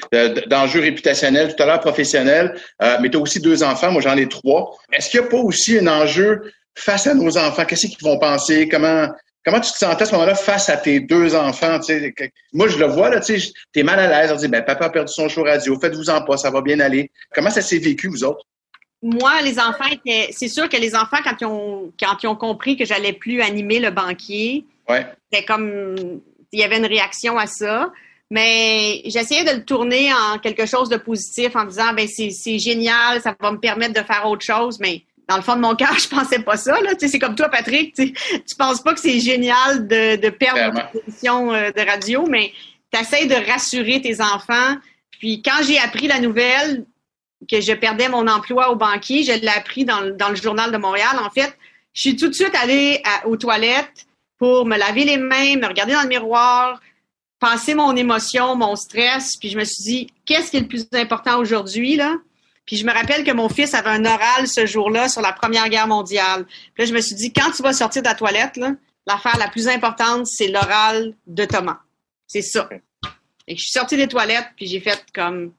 d'enjeux 0.47 0.81
réputationnels, 0.81 1.57
tout 1.57 1.63
à 1.63 1.67
l'heure 1.67 1.81
professionnels, 1.81 2.55
euh, 2.83 2.99
mais 3.01 3.09
tu 3.09 3.17
as 3.17 3.21
aussi 3.21 3.41
deux 3.41 3.63
enfants, 3.63 3.91
moi 3.91 4.03
j'en 4.03 4.17
ai 4.19 4.29
trois. 4.29 4.77
Est-ce 4.93 5.09
qu'il 5.09 5.21
n'y 5.21 5.27
a 5.27 5.31
pas 5.31 5.39
aussi 5.39 5.79
un 5.79 5.87
enjeu 5.87 6.53
face 6.75 7.07
à 7.07 7.15
nos 7.15 7.39
enfants? 7.39 7.65
Qu'est-ce 7.65 7.87
qu'ils 7.87 8.07
vont 8.07 8.19
penser? 8.19 8.69
Comment 8.69 9.09
comment 9.47 9.61
tu 9.61 9.73
te 9.73 9.79
sentais 9.79 10.03
à 10.03 10.07
ce 10.07 10.13
moment-là 10.13 10.35
face 10.35 10.69
à 10.69 10.77
tes 10.77 11.01
deux 11.01 11.35
enfants? 11.35 11.79
Moi, 12.53 12.69
je 12.69 12.77
le 12.77 12.87
vois, 12.87 13.09
là, 13.09 13.21
tu 13.21 13.39
es 13.75 13.83
mal 13.83 13.99
à 13.99 14.07
l'aise, 14.07 14.33
on 14.33 14.37
dit, 14.37 14.49
ben, 14.49 14.63
papa 14.63 14.85
a 14.85 14.91
perdu 14.91 15.11
son 15.11 15.31
show 15.31 15.45
radio, 15.45 15.79
faites-vous-en 15.81 16.23
pas, 16.23 16.37
ça 16.37 16.51
va 16.51 16.61
bien 16.61 16.79
aller. 16.81 17.11
Comment 17.35 17.49
ça 17.49 17.63
s'est 17.63 17.79
vécu, 17.79 18.09
vous 18.09 18.25
autres? 18.25 18.45
Moi, 19.03 19.43
les 19.43 19.59
enfants 19.59 19.89
étaient. 19.91 20.31
C'est 20.33 20.49
sûr 20.49 20.69
que 20.69 20.77
les 20.77 20.95
enfants, 20.95 21.19
quand 21.23 21.37
ils 21.41 21.47
ont, 21.47 21.93
quand 22.01 22.23
ils 22.23 22.27
ont 22.27 22.37
compris 22.37 22.77
que 22.77 22.85
j'allais 22.85 23.13
plus 23.13 23.41
animer 23.41 23.79
le 23.79 23.91
banquier, 23.91 24.65
ouais. 24.89 25.07
c'était 25.31 25.45
comme. 25.45 26.21
Il 26.51 26.61
y 26.61 26.65
avait 26.65 26.79
une 26.79 26.87
réaction 26.87 27.39
à 27.39 27.47
ça. 27.47 27.93
Mais 28.31 29.01
j'essayais 29.07 29.45
de 29.45 29.59
le 29.59 29.65
tourner 29.65 30.13
en 30.13 30.39
quelque 30.39 30.67
chose 30.67 30.91
de 30.91 30.99
positif 30.99 31.57
en 31.57 31.65
disant 31.65 31.95
ben 31.95 32.07
c'est 32.07 32.59
génial, 32.59 33.23
ça 33.23 33.35
va 33.41 33.53
me 33.53 33.59
permettre 33.59 33.95
de 33.95 34.07
faire 34.07 34.27
autre 34.27 34.45
chose, 34.45 34.79
mais 34.81 35.03
dans 35.29 35.37
le 35.37 35.43
fond 35.43 35.57
de 35.57 35.61
mon 35.61 35.75
cœur, 35.77 35.99
je 35.99 36.09
pensais 36.09 36.41
pas 36.41 36.57
ça. 36.57 36.79
Là. 36.81 36.91
c'est 36.99 37.19
comme 37.19 37.35
toi, 37.35 37.49
Patrick. 37.49 37.95
Tu 37.95 38.13
tu 38.13 38.57
penses 38.59 38.83
pas 38.83 38.93
que 38.93 39.01
c'est 39.01 39.21
génial 39.21 39.87
de, 39.87 40.17
de 40.17 40.29
perdre 40.29 40.75
une 40.75 41.01
position 41.01 41.53
euh, 41.53 41.71
de 41.71 41.81
radio, 41.81 42.27
mais 42.29 42.53
tu 42.93 43.01
essaies 43.01 43.27
de 43.27 43.51
rassurer 43.51 44.03
tes 44.03 44.21
enfants. 44.21 44.77
Puis 45.19 45.43
quand 45.43 45.63
j'ai 45.67 45.79
appris 45.79 46.07
la 46.07 46.21
nouvelle, 46.21 46.85
que 47.51 47.61
je 47.61 47.73
perdais 47.73 48.09
mon 48.09 48.27
emploi 48.27 48.71
au 48.71 48.77
banquier. 48.77 49.23
Je 49.23 49.33
l'ai 49.33 49.49
appris 49.49 49.85
dans, 49.85 50.01
le 50.01 50.37
journal 50.37 50.73
de 50.73 50.79
Montréal. 50.79 51.17
En 51.21 51.31
fait, 51.31 51.57
je 51.93 52.01
suis 52.01 52.17
tout 52.17 52.29
de 52.29 52.35
suite 52.35 52.55
allée 52.55 53.03
aux 53.25 53.37
toilettes 53.37 54.07
pour 54.39 54.67
me 54.67 54.77
laver 54.77 55.05
les 55.05 55.19
mains, 55.19 55.57
me 55.57 55.67
regarder 55.67 55.93
dans 55.93 56.03
le 56.03 56.09
miroir, 56.09 56.81
penser 57.41 57.75
mon 57.75 57.95
émotion, 57.97 58.57
mon 58.57 58.77
stress, 58.77 59.37
puis 59.37 59.51
je 59.51 59.59
me 59.59 59.65
suis 59.65 59.83
dit, 59.83 60.07
qu'est-ce 60.25 60.51
qui 60.51 60.57
est 60.57 60.61
le 60.61 60.69
plus 60.69 60.87
important 60.93 61.39
aujourd'hui, 61.39 61.97
là? 61.97 62.17
Puis 62.67 62.77
je 62.77 62.85
me 62.85 62.93
rappelle 62.93 63.25
que 63.25 63.33
mon 63.33 63.49
fils 63.49 63.73
avait 63.73 63.89
un 63.89 64.05
oral 64.05 64.47
ce 64.47 64.67
jour-là 64.67 65.09
sur 65.09 65.23
la 65.23 65.33
Première 65.33 65.69
Guerre 65.71 65.87
mondiale. 65.87 66.45
Puis 66.75 66.85
là, 66.85 66.85
je 66.85 66.93
me 66.93 67.01
suis 67.01 67.15
dit, 67.15 67.33
quand 67.33 67.51
tu 67.51 67.63
vas 67.63 67.73
sortir 67.73 68.03
de 68.03 68.09
la 68.09 68.15
toilette, 68.15 68.61
l'affaire 69.07 69.39
la 69.39 69.49
plus 69.49 69.69
importante, 69.69 70.27
c'est 70.27 70.49
l'oral 70.49 71.15
de 71.27 71.45
Thomas. 71.47 71.79
C'est 72.27 72.43
ça. 72.43 72.69
Et 73.47 73.57
je 73.57 73.63
suis 73.63 73.73
sortie 73.73 73.97
des 73.97 74.07
toilettes, 74.07 74.49
puis 74.55 74.67
j'ai 74.67 74.81
fait 74.81 75.03
comme, 75.15 75.53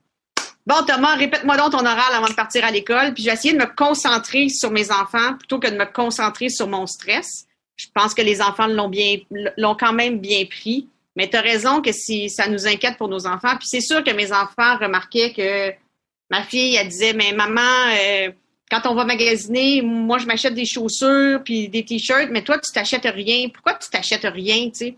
Bon, 0.70 0.84
Thomas, 0.86 1.16
répète-moi 1.16 1.58
donc 1.58 1.72
ton 1.72 1.80
oral 1.80 2.14
avant 2.14 2.28
de 2.28 2.34
partir 2.34 2.64
à 2.64 2.70
l'école. 2.70 3.16
Puis 3.16 3.24
je 3.24 3.30
vais 3.30 3.34
essayer 3.34 3.56
de 3.56 3.58
me 3.58 3.66
concentrer 3.66 4.50
sur 4.50 4.70
mes 4.70 4.92
enfants 4.92 5.34
plutôt 5.40 5.58
que 5.58 5.68
de 5.68 5.76
me 5.76 5.92
concentrer 5.92 6.50
sur 6.50 6.68
mon 6.68 6.86
stress. 6.86 7.48
Je 7.76 7.88
pense 7.92 8.14
que 8.14 8.22
les 8.22 8.40
enfants 8.40 8.68
l'ont 8.68 8.88
bien, 8.88 9.18
l'ont 9.58 9.74
quand 9.74 9.94
même 9.94 10.20
bien 10.20 10.46
pris. 10.46 10.88
Mais 11.16 11.28
tu 11.28 11.38
as 11.38 11.42
raison 11.42 11.82
que 11.82 11.92
si 11.92 12.30
ça 12.30 12.48
nous 12.48 12.68
inquiète 12.68 13.00
pour 13.00 13.08
nos 13.08 13.26
enfants. 13.26 13.58
Puis 13.58 13.68
c'est 13.68 13.82
sûr 13.82 14.04
que 14.04 14.12
mes 14.12 14.32
enfants 14.32 14.78
remarquaient 14.80 15.34
que 15.34 15.74
ma 16.30 16.44
fille, 16.44 16.76
elle 16.76 16.88
disait, 16.88 17.14
mais 17.14 17.32
maman, 17.32 17.62
euh, 17.92 18.30
quand 18.70 18.82
on 18.86 18.94
va 18.94 19.06
magasiner, 19.06 19.82
moi, 19.82 20.20
je 20.20 20.28
m'achète 20.28 20.54
des 20.54 20.66
chaussures 20.66 21.42
puis 21.44 21.68
des 21.68 21.84
t-shirts, 21.84 22.30
mais 22.30 22.44
toi, 22.44 22.60
tu 22.60 22.72
t'achètes 22.72 23.08
rien. 23.12 23.50
Pourquoi 23.50 23.74
tu 23.74 23.90
t'achètes 23.90 24.28
rien, 24.32 24.70
tu 24.70 24.76
sais? 24.76 24.96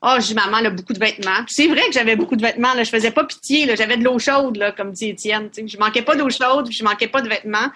Ah, 0.00 0.16
oh, 0.16 0.22
j'ai 0.22 0.34
maman, 0.34 0.58
a 0.58 0.70
beaucoup 0.70 0.92
de 0.92 0.98
vêtements. 0.98 1.44
c'est 1.48 1.66
vrai 1.66 1.82
que 1.86 1.92
j'avais 1.92 2.14
beaucoup 2.14 2.36
de 2.36 2.42
vêtements. 2.42 2.72
Là. 2.74 2.84
Je 2.84 2.90
faisais 2.90 3.10
pas 3.10 3.24
pitié. 3.24 3.66
Là. 3.66 3.74
J'avais 3.74 3.96
de 3.96 4.04
l'eau 4.04 4.18
chaude, 4.18 4.56
là, 4.56 4.72
comme 4.72 4.92
dit 4.92 5.08
Étienne. 5.08 5.50
Je 5.54 5.76
manquais 5.78 6.02
pas 6.02 6.14
d'eau 6.14 6.30
chaude, 6.30 6.70
je 6.70 6.84
manquais 6.84 7.08
pas 7.08 7.20
de 7.20 7.28
vêtements. 7.28 7.70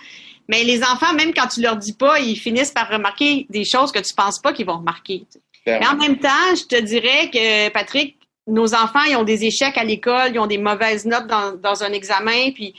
Mais 0.48 0.64
les 0.64 0.82
enfants, 0.82 1.14
même 1.14 1.32
quand 1.34 1.48
tu 1.48 1.60
leur 1.60 1.76
dis 1.76 1.94
pas, 1.94 2.20
ils 2.20 2.36
finissent 2.36 2.72
par 2.72 2.88
remarquer 2.88 3.46
des 3.50 3.64
choses 3.64 3.92
que 3.92 4.00
tu 4.00 4.14
penses 4.14 4.40
pas 4.40 4.52
qu'ils 4.52 4.66
vont 4.66 4.78
remarquer. 4.78 5.24
Mais 5.66 5.86
en 5.86 5.96
même 5.96 6.18
temps, 6.18 6.54
je 6.56 6.64
te 6.64 6.80
dirais 6.80 7.30
que, 7.32 7.68
Patrick, 7.70 8.18
nos 8.48 8.74
enfants, 8.74 9.04
ils 9.08 9.16
ont 9.16 9.22
des 9.22 9.44
échecs 9.44 9.78
à 9.78 9.84
l'école, 9.84 10.32
ils 10.34 10.38
ont 10.40 10.48
des 10.48 10.58
mauvaises 10.58 11.06
notes 11.06 11.28
dans, 11.28 11.52
dans 11.52 11.84
un 11.84 11.92
examen, 11.92 12.50
puis 12.52 12.74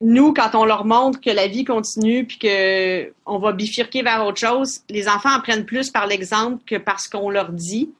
nous, 0.00 0.32
quand 0.32 0.54
on 0.54 0.64
leur 0.64 0.84
montre 0.84 1.20
que 1.20 1.30
la 1.30 1.48
vie 1.48 1.64
continue 1.64 2.24
puis 2.24 2.38
que 2.38 3.12
on 3.26 3.38
va 3.38 3.52
bifurquer 3.52 4.02
vers 4.02 4.24
autre 4.24 4.38
chose, 4.38 4.82
les 4.88 5.08
enfants 5.08 5.30
apprennent 5.30 5.64
plus 5.64 5.90
par 5.90 6.06
l'exemple 6.06 6.62
que 6.64 6.76
par 6.76 7.00
ce 7.00 7.08
qu'on 7.08 7.30
leur 7.30 7.50
dit. 7.50 7.90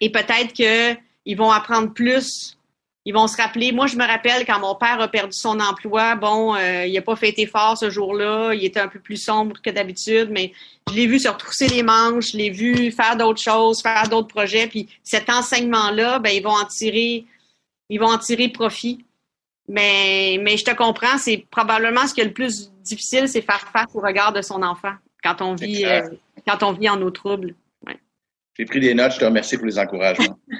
Et 0.00 0.10
peut-être 0.10 0.52
qu'ils 0.52 1.36
vont 1.36 1.50
apprendre 1.50 1.92
plus. 1.92 2.56
Ils 3.04 3.14
vont 3.14 3.26
se 3.26 3.36
rappeler. 3.36 3.72
Moi, 3.72 3.86
je 3.86 3.96
me 3.96 4.06
rappelle 4.06 4.44
quand 4.44 4.60
mon 4.60 4.74
père 4.74 5.00
a 5.00 5.08
perdu 5.08 5.32
son 5.32 5.60
emploi. 5.60 6.14
Bon, 6.14 6.54
euh, 6.54 6.84
il 6.84 6.92
n'a 6.92 7.00
pas 7.00 7.16
fêté 7.16 7.46
fort 7.46 7.78
ce 7.78 7.88
jour-là. 7.88 8.52
Il 8.52 8.64
était 8.64 8.80
un 8.80 8.88
peu 8.88 8.98
plus 8.98 9.16
sombre 9.16 9.56
que 9.62 9.70
d'habitude, 9.70 10.28
mais 10.30 10.52
je 10.90 10.94
l'ai 10.94 11.06
vu 11.06 11.18
se 11.18 11.28
retrousser 11.28 11.68
les 11.68 11.82
manches. 11.82 12.32
Je 12.32 12.36
l'ai 12.36 12.50
vu 12.50 12.92
faire 12.92 13.16
d'autres 13.16 13.40
choses, 13.40 13.80
faire 13.80 14.08
d'autres 14.08 14.28
projets. 14.28 14.66
Puis 14.66 14.88
cet 15.02 15.30
enseignement-là, 15.30 16.18
ben, 16.18 16.30
ils 16.30 16.42
vont 16.42 16.50
en 16.50 16.66
tirer, 16.66 17.24
ils 17.88 17.98
vont 17.98 18.10
en 18.10 18.18
tirer 18.18 18.48
profit. 18.48 19.04
Mais, 19.68 20.38
mais 20.42 20.56
je 20.56 20.64
te 20.64 20.74
comprends, 20.74 21.18
c'est 21.18 21.46
probablement 21.50 22.06
ce 22.06 22.14
qui 22.14 22.22
est 22.22 22.24
le 22.24 22.32
plus 22.32 22.70
difficile, 22.82 23.28
c'est 23.28 23.42
faire 23.42 23.68
face 23.70 23.94
au 23.94 24.00
regard 24.00 24.32
de 24.32 24.40
son 24.40 24.62
enfant 24.62 24.94
quand 25.22 25.42
on 25.42 25.54
vit, 25.54 25.84
euh, 25.84 26.08
quand 26.46 26.62
on 26.62 26.72
vit 26.72 26.88
en 26.88 27.00
eau 27.02 27.10
trouble. 27.10 27.54
J'ai 28.58 28.64
pris 28.64 28.80
des 28.80 28.92
notes, 28.92 29.12
je 29.12 29.18
te 29.20 29.24
remercie 29.24 29.56
pour 29.56 29.66
les 29.66 29.78
encouragements. 29.78 30.38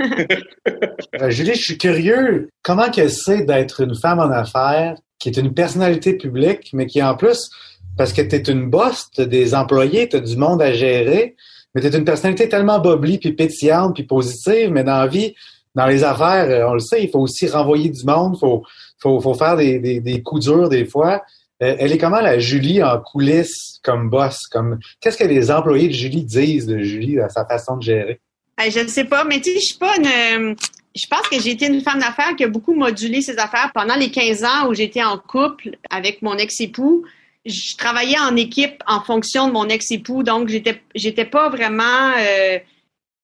Euh, 1.21 1.31
Julie, 1.31 1.55
je 1.55 1.63
suis 1.63 1.79
curieux, 1.79 2.51
comment 2.63 2.91
que 2.91 3.09
c'est 3.09 3.43
d'être 3.45 3.81
une 3.81 3.95
femme 3.95 4.21
en 4.21 4.31
affaires 4.31 4.95
qui 5.19 5.31
est 5.31 5.37
une 5.37 5.55
personnalité 5.55 6.13
publique, 6.17 6.71
mais 6.75 6.87
qui 6.87 7.03
en 7.03 7.17
plus, 7.17 7.51
parce 7.97 8.13
que 8.13 8.21
tu 8.21 8.37
es 8.37 8.43
une 8.43 8.69
boss, 8.69 9.09
tu 9.13 9.27
des 9.27 9.55
employés, 9.55 10.09
tu 10.09 10.17
as 10.17 10.21
du 10.21 10.37
monde 10.37 10.61
à 10.63 10.73
gérer, 10.73 11.35
mais 11.75 11.81
tu 11.81 11.89
es 11.89 11.97
une 11.97 12.05
personnalité 12.05 12.49
tellement 12.49 12.79
boblie, 12.79 13.19
puis 13.19 13.33
pétillante, 13.33 13.95
puis 13.95 14.05
positive, 14.05 14.71
mais 14.71 14.85
dans 14.85 14.99
la 14.99 15.07
vie, 15.07 15.35
dans 15.75 15.87
les 15.87 16.05
affaires, 16.05 16.49
euh, 16.51 16.69
on 16.69 16.75
le 16.75 16.81
sait, 16.81 17.03
il 17.03 17.11
faut 17.11 17.21
aussi 17.21 17.49
renvoyer 17.49 17.89
du 17.89 18.05
monde, 18.05 18.35
il 18.37 18.41
faut, 18.41 18.63
faut, 18.99 19.21
faut 19.21 19.35
faire 19.35 19.57
des, 19.57 19.79
des, 19.79 20.01
des 20.01 20.23
coups 20.23 20.45
durs 20.45 20.69
des 20.69 20.85
fois. 20.85 21.23
Euh, 21.63 21.77
elle 21.79 21.93
est 21.93 21.99
comment 21.99 22.21
la 22.21 22.39
Julie 22.39 22.83
en 22.83 23.01
coulisses 23.01 23.81
comme 23.83 24.09
boss? 24.11 24.47
Comme 24.51 24.79
qu'est-ce 25.01 25.19
que 25.19 25.25
les 25.25 25.51
employés 25.51 25.89
de 25.89 25.93
Julie 25.93 26.25
disent 26.25 26.67
de 26.67 26.79
Julie 26.79 27.19
à 27.21 27.29
sa 27.29 27.45
façon 27.45 27.77
de 27.77 27.83
gérer? 27.83 28.21
je 28.59 28.81
ne 28.81 28.89
sais 28.89 29.05
pas, 29.05 29.25
mais 29.25 29.41
tu 29.41 29.51
sais, 29.51 29.61
je 29.61 29.65
suis 29.67 29.79
pas 29.79 29.97
une. 29.97 30.57
je 30.95 31.07
pense 31.07 31.29
que 31.29 31.41
j'ai 31.41 31.51
été 31.51 31.67
une 31.67 31.81
femme 31.81 32.01
d'affaires 32.01 32.35
qui 32.37 32.45
a 32.45 32.49
beaucoup 32.49 32.75
modulé 32.75 33.23
ses 33.23 33.39
affaires 33.39 33.71
pendant 33.75 33.95
les 33.95 34.11
15 34.11 34.45
ans 34.45 34.69
où 34.69 34.75
j'étais 34.75 35.03
en 35.03 35.19
couple 35.19 35.77
avec 35.91 36.23
mon 36.23 36.37
ex-époux. 36.37 37.05
Je 37.47 37.77
travaillais 37.77 38.19
en 38.19 38.35
équipe 38.37 38.83
en 38.87 39.01
fonction 39.01 39.47
de 39.47 39.53
mon 39.53 39.69
ex-époux, 39.69 40.23
donc 40.23 40.49
j'étais 40.49 40.83
j'étais 40.95 41.25
pas 41.25 41.49
vraiment 41.49 42.13
euh, 42.19 42.59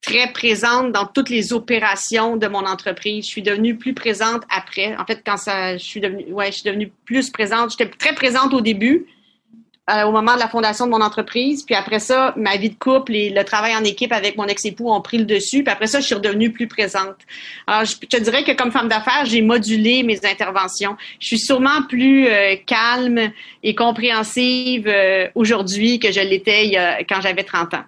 très 0.05 0.31
présente 0.33 0.93
dans 0.93 1.07
toutes 1.07 1.31
les 1.31 1.53
opérations 1.53 2.37
de 2.37 2.47
mon 2.47 2.67
entreprise. 2.67 3.25
Je 3.25 3.31
suis 3.31 3.43
devenue 3.43 3.77
plus 3.77 3.95
présente 3.95 4.43
après. 4.51 4.97
En 4.97 5.05
fait, 5.05 5.23
quand 5.25 5.37
ça, 5.37 5.77
je 5.77 5.85
suis 5.85 6.01
devenue, 6.01 6.33
ouais, 6.33 6.47
je 6.47 6.59
suis 6.59 6.65
devenue 6.65 6.93
plus 7.05 7.31
présente. 7.31 7.71
J'étais 7.71 7.91
très 7.91 8.15
présente 8.15 8.53
au 8.53 8.61
début, 8.61 9.07
euh, 9.91 10.05
au 10.05 10.13
moment 10.13 10.35
de 10.35 10.41
la 10.41 10.49
fondation 10.49 10.85
de 10.87 10.91
mon 10.91 11.01
entreprise. 11.01 11.63
Puis 11.63 11.75
après 11.75 12.01
ça, 12.01 12.35
ma 12.37 12.57
vie 12.57 12.71
de 12.71 12.79
couple 12.79 13.15
et 13.15 13.31
le 13.31 13.45
travail 13.45 13.75
en 13.75 13.83
équipe 13.83 14.13
avec 14.13 14.37
mon 14.37 14.47
ex-époux 14.47 14.91
ont 14.91 15.01
pris 15.01 15.17
le 15.17 15.25
dessus. 15.25 15.65
Puis 15.65 15.73
après 15.73 15.87
ça, 15.87 16.01
je 16.01 16.07
suis 16.07 16.15
redevenue 16.15 16.51
plus 16.53 16.69
présente. 16.69 17.17
Alors, 17.67 17.87
je 17.87 17.97
te 17.97 18.17
dirais 18.19 18.45
que 18.45 18.53
comme 18.53 18.73
femme 18.73 18.89
d'affaires, 18.89 19.25
j'ai 19.25 19.41
modulé 19.41 20.03
mes 20.03 20.21
interventions. 20.27 20.97
Je 21.19 21.29
suis 21.29 21.39
sûrement 21.39 21.83
plus 21.89 22.29
euh, 22.29 22.57
calme 22.67 23.33
et 23.63 23.75
compréhensive 23.75 24.87
euh, 24.87 25.29
aujourd'hui 25.35 25.99
que 25.99 26.13
je 26.13 26.21
l'étais 26.21 27.05
quand 27.09 27.23
j'avais 27.23 27.45
30 27.45 27.75
ans. 27.75 27.85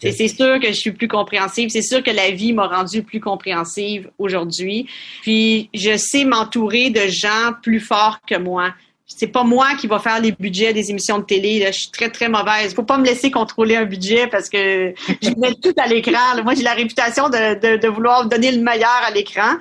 C'est 0.00 0.28
sûr 0.28 0.60
que 0.60 0.68
je 0.68 0.72
suis 0.72 0.92
plus 0.92 1.08
compréhensive. 1.08 1.68
C'est 1.70 1.82
sûr 1.82 2.02
que 2.02 2.10
la 2.10 2.30
vie 2.30 2.52
m'a 2.52 2.66
rendue 2.66 3.02
plus 3.02 3.20
compréhensive 3.20 4.10
aujourd'hui. 4.18 4.86
Puis, 5.22 5.68
je 5.74 5.96
sais 5.96 6.24
m'entourer 6.24 6.90
de 6.90 7.06
gens 7.08 7.52
plus 7.62 7.80
forts 7.80 8.20
que 8.26 8.36
moi 8.36 8.74
c'est 9.16 9.28
pas 9.28 9.44
moi 9.44 9.68
qui 9.78 9.86
va 9.86 9.98
faire 9.98 10.20
les 10.20 10.32
budgets 10.32 10.72
des 10.72 10.90
émissions 10.90 11.18
de 11.18 11.24
télé. 11.24 11.60
Là. 11.60 11.70
Je 11.70 11.80
suis 11.80 11.90
très, 11.90 12.10
très 12.10 12.28
mauvaise. 12.28 12.74
Faut 12.74 12.82
pas 12.82 12.98
me 12.98 13.04
laisser 13.04 13.30
contrôler 13.30 13.76
un 13.76 13.84
budget 13.84 14.26
parce 14.26 14.48
que 14.48 14.92
je 15.22 15.30
mets 15.38 15.54
tout 15.62 15.74
à 15.78 15.86
l'écran. 15.86 16.42
Moi, 16.42 16.54
j'ai 16.54 16.62
la 16.62 16.72
réputation 16.72 17.28
de, 17.28 17.54
de, 17.60 17.76
de, 17.76 17.88
vouloir 17.88 18.26
donner 18.26 18.50
le 18.50 18.62
meilleur 18.62 19.00
à 19.06 19.10
l'écran. 19.10 19.54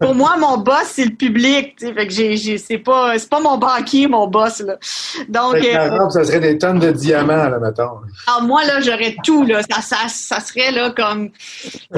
Pour 0.00 0.14
moi, 0.14 0.36
mon 0.38 0.58
boss, 0.58 0.84
c'est 0.92 1.04
le 1.04 1.14
public. 1.14 1.74
Fait 1.78 2.06
que 2.06 2.12
j'ai, 2.12 2.36
j'ai, 2.36 2.58
c'est 2.58 2.78
pas, 2.78 3.18
c'est 3.18 3.30
pas 3.30 3.40
mon 3.40 3.56
banquier, 3.56 4.06
mon 4.06 4.26
boss. 4.26 4.60
Là. 4.60 4.76
Donc, 5.28 5.56
euh, 5.56 6.10
ça 6.10 6.24
serait 6.24 6.40
des 6.40 6.58
tonnes 6.58 6.78
de 6.78 6.90
diamants, 6.90 7.48
là, 7.48 7.58
mettons. 7.58 7.82
Alors, 7.82 8.02
ah, 8.26 8.40
moi, 8.42 8.64
là, 8.64 8.80
j'aurais 8.80 9.16
tout. 9.24 9.44
Là. 9.44 9.62
Ça, 9.70 9.80
ça, 9.80 10.08
ça 10.08 10.40
serait 10.40 10.72
là 10.72 10.90
comme, 10.90 11.30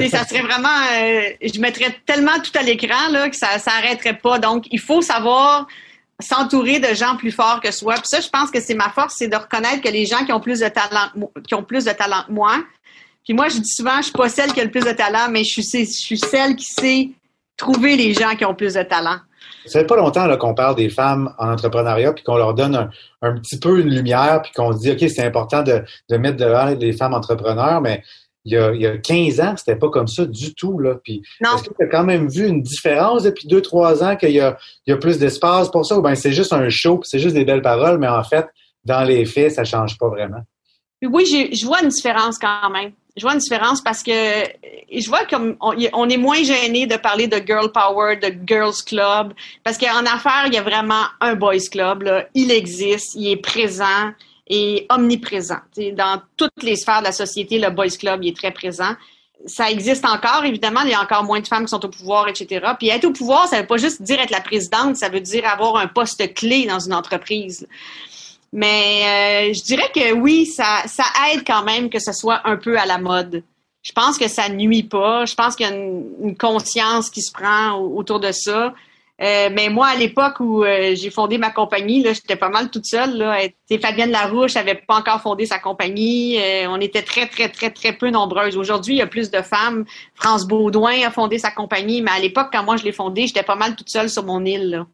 ça 0.09 0.25
serait 0.25 0.41
vraiment, 0.41 0.67
euh, 0.99 1.21
je 1.41 1.59
mettrais 1.59 1.95
tellement 2.05 2.39
tout 2.43 2.57
à 2.57 2.63
l'écran 2.63 3.11
là 3.11 3.29
que 3.29 3.35
ça, 3.35 3.59
ça 3.59 3.71
arrêterait 3.77 4.17
pas. 4.17 4.39
Donc, 4.39 4.65
il 4.71 4.79
faut 4.79 5.01
savoir 5.01 5.67
s'entourer 6.19 6.79
de 6.79 6.93
gens 6.93 7.15
plus 7.15 7.31
forts 7.31 7.61
que 7.61 7.71
soi. 7.71 7.95
Puis 7.95 8.05
ça, 8.05 8.19
je 8.19 8.29
pense 8.29 8.49
que 8.49 8.59
c'est 8.59 8.73
ma 8.73 8.89
force, 8.89 9.15
c'est 9.17 9.27
de 9.27 9.35
reconnaître 9.35 9.81
que 9.81 9.89
les 9.89 10.05
gens 10.05 10.25
qui 10.25 10.31
ont 10.31 10.39
plus 10.39 10.59
de 10.59 10.67
talent, 10.67 11.09
qui 11.47 11.53
ont 11.53 11.63
plus 11.63 11.85
de 11.85 11.91
talent 11.91 12.23
que 12.27 12.31
moi. 12.31 12.55
Puis 13.23 13.33
moi, 13.33 13.49
je 13.49 13.59
dis 13.59 13.69
souvent, 13.69 13.97
je 13.97 14.03
suis 14.03 14.13
pas 14.13 14.29
celle 14.29 14.53
qui 14.53 14.61
a 14.61 14.63
le 14.63 14.71
plus 14.71 14.85
de 14.85 14.91
talent, 14.91 15.29
mais 15.29 15.43
je 15.43 15.61
suis, 15.61 16.17
celle 16.17 16.55
qui 16.55 16.65
sait 16.65 17.09
trouver 17.55 17.95
les 17.95 18.13
gens 18.13 18.35
qui 18.35 18.45
ont 18.45 18.55
plus 18.55 18.75
de 18.75 18.83
talent. 18.83 19.17
Ça 19.65 19.79
fait 19.79 19.85
pas 19.85 19.97
longtemps 19.97 20.35
qu'on 20.37 20.53
parle 20.53 20.75
des 20.75 20.89
femmes 20.89 21.33
en 21.37 21.51
entrepreneuriat, 21.51 22.13
puis 22.13 22.23
qu'on 22.23 22.37
leur 22.37 22.53
donne 22.53 22.89
un, 23.21 23.35
petit 23.35 23.59
peu 23.59 23.81
une 23.81 23.89
lumière, 23.89 24.41
puis 24.41 24.53
qu'on 24.53 24.71
dit, 24.71 24.91
OK, 24.91 24.99
c'est 25.09 25.25
important 25.25 25.61
de, 25.61 25.83
de 26.09 26.17
mettre 26.17 26.37
devant 26.37 26.65
les 26.67 26.93
femmes 26.93 27.13
entrepreneurs, 27.13 27.81
mais 27.81 28.01
il 28.47 28.53
y, 28.53 28.57
a, 28.57 28.73
il 28.73 28.81
y 28.81 28.87
a 28.87 28.97
15 28.97 29.41
ans, 29.41 29.53
c'était 29.57 29.75
pas 29.75 29.89
comme 29.89 30.07
ça 30.07 30.25
du 30.25 30.55
tout. 30.55 30.79
Là. 30.79 30.95
Puis, 31.03 31.21
est-ce 31.41 31.63
que 31.63 31.73
tu 31.77 31.85
as 31.85 31.87
quand 31.87 32.05
même 32.05 32.29
vu 32.29 32.47
une 32.47 32.61
différence 32.61 33.23
depuis 33.23 33.47
2-3 33.47 34.03
ans 34.03 34.15
qu'il 34.15 34.31
y 34.31 34.39
a, 34.39 34.57
il 34.85 34.91
y 34.91 34.93
a 34.93 34.97
plus 34.97 35.19
d'espace 35.19 35.69
pour 35.69 35.85
ça? 35.85 35.97
Ou 35.97 36.01
bien 36.01 36.15
c'est 36.15 36.31
juste 36.31 36.53
un 36.53 36.69
show, 36.69 37.01
c'est 37.03 37.19
juste 37.19 37.35
des 37.35 37.43
belles 37.43 37.61
paroles, 37.61 37.97
mais 37.99 38.07
en 38.07 38.23
fait, 38.23 38.47
dans 38.85 39.03
les 39.03 39.25
faits, 39.25 39.51
ça 39.51 39.65
change 39.65 39.97
pas 39.97 40.07
vraiment? 40.07 40.41
Oui, 41.03 41.25
je 41.53 41.65
vois 41.65 41.83
une 41.83 41.89
différence 41.89 42.39
quand 42.39 42.69
même. 42.69 42.93
Je 43.17 43.23
vois 43.23 43.33
une 43.33 43.39
différence 43.39 43.81
parce 43.81 44.01
que 44.01 44.11
je 44.11 45.07
vois 45.07 45.25
comme 45.25 45.57
on, 45.59 46.09
est 46.09 46.17
moins 46.17 46.41
gêné 46.43 46.85
de 46.85 46.95
parler 46.95 47.27
de 47.27 47.37
girl 47.45 47.71
power, 47.71 48.15
de 48.15 48.33
girls 48.45 48.83
club, 48.85 49.33
parce 49.63 49.77
qu'en 49.77 50.05
affaires, 50.05 50.45
il 50.45 50.53
y 50.53 50.57
a 50.57 50.61
vraiment 50.61 51.03
un 51.19 51.35
boys 51.35 51.67
club. 51.71 52.03
Là. 52.03 52.27
Il 52.33 52.51
existe, 52.51 53.15
il 53.15 53.29
est 53.29 53.41
présent 53.41 54.13
est 54.49 54.85
omniprésent. 54.91 55.59
dans 55.93 56.21
toutes 56.35 56.63
les 56.63 56.75
sphères 56.75 56.99
de 56.99 57.05
la 57.05 57.11
société, 57.11 57.59
le 57.59 57.69
Boys 57.69 57.97
Club 57.99 58.23
est 58.23 58.35
très 58.35 58.51
présent. 58.51 58.93
Ça 59.45 59.69
existe 59.69 60.03
encore, 60.05 60.43
évidemment, 60.45 60.81
il 60.81 60.89
y 60.89 60.93
a 60.93 61.01
encore 61.01 61.23
moins 61.23 61.39
de 61.39 61.47
femmes 61.47 61.65
qui 61.65 61.69
sont 61.69 61.85
au 61.85 61.89
pouvoir, 61.89 62.27
etc. 62.27 62.65
Puis 62.79 62.89
être 62.89 63.05
au 63.05 63.11
pouvoir, 63.11 63.47
ça 63.47 63.61
veut 63.61 63.67
pas 63.67 63.77
juste 63.77 64.01
dire 64.01 64.19
être 64.19 64.31
la 64.31 64.41
présidente, 64.41 64.95
ça 64.95 65.09
veut 65.09 65.21
dire 65.21 65.47
avoir 65.47 65.77
un 65.77 65.87
poste 65.87 66.33
clé 66.33 66.65
dans 66.65 66.79
une 66.79 66.93
entreprise. 66.93 67.67
Mais 68.51 69.49
euh, 69.49 69.53
je 69.53 69.61
dirais 69.63 69.91
que 69.93 70.13
oui, 70.13 70.45
ça 70.45 70.83
aide 71.31 71.43
quand 71.45 71.63
même 71.63 71.89
que 71.89 71.99
ce 71.99 72.13
soit 72.13 72.41
un 72.45 72.57
peu 72.57 72.79
à 72.79 72.85
la 72.85 72.97
mode. 72.97 73.43
Je 73.87 73.93
pense 73.93 74.17
que 74.17 74.27
ça 74.27 74.49
nuit 74.49 74.83
pas. 74.83 75.23
Je 75.25 75.33
pense 75.33 75.55
qu'il 75.55 75.65
y 75.65 75.69
a 75.69 75.73
une, 75.73 76.35
conscience 76.37 77.09
qui 77.09 77.21
se 77.21 77.31
prend 77.31 77.79
autour 77.79 78.19
de 78.19 78.33
ça. 78.33 78.73
Euh, 79.19 79.49
mais 79.51 79.69
moi, 79.69 79.87
à 79.87 79.95
l'époque 79.95 80.39
où 80.39 80.63
euh, 80.63 80.93
j'ai 80.93 81.09
fondé 81.09 81.39
ma 81.39 81.49
compagnie, 81.49 82.03
là, 82.03 82.13
j'étais 82.13 82.35
pas 82.35 82.49
mal 82.49 82.69
toute 82.69 82.85
seule. 82.85 83.17
Là. 83.17 83.39
Fabienne 83.81 84.11
Larouche 84.11 84.53
n'avait 84.53 84.75
pas 84.75 84.95
encore 84.95 85.21
fondé 85.21 85.47
sa 85.47 85.57
compagnie. 85.57 86.37
Euh, 86.37 86.69
on 86.69 86.79
était 86.79 87.01
très, 87.01 87.27
très, 87.27 87.49
très, 87.49 87.71
très 87.71 87.93
peu 87.93 88.11
nombreuses. 88.11 88.57
Aujourd'hui, 88.57 88.95
il 88.95 88.97
y 88.97 89.01
a 89.01 89.07
plus 89.07 89.31
de 89.31 89.41
femmes. 89.41 89.85
France 90.13 90.47
Baudouin 90.47 91.03
a 91.05 91.09
fondé 91.09 91.39
sa 91.39 91.49
compagnie, 91.49 92.03
mais 92.03 92.11
à 92.11 92.19
l'époque, 92.19 92.49
quand 92.51 92.63
moi 92.63 92.77
je 92.77 92.83
l'ai 92.83 92.91
fondée, 92.91 93.25
j'étais 93.25 93.43
pas 93.43 93.55
mal 93.55 93.75
toute 93.75 93.89
seule 93.89 94.09
sur 94.09 94.23
mon 94.23 94.45
île. 94.45 94.69
Là. 94.69 94.87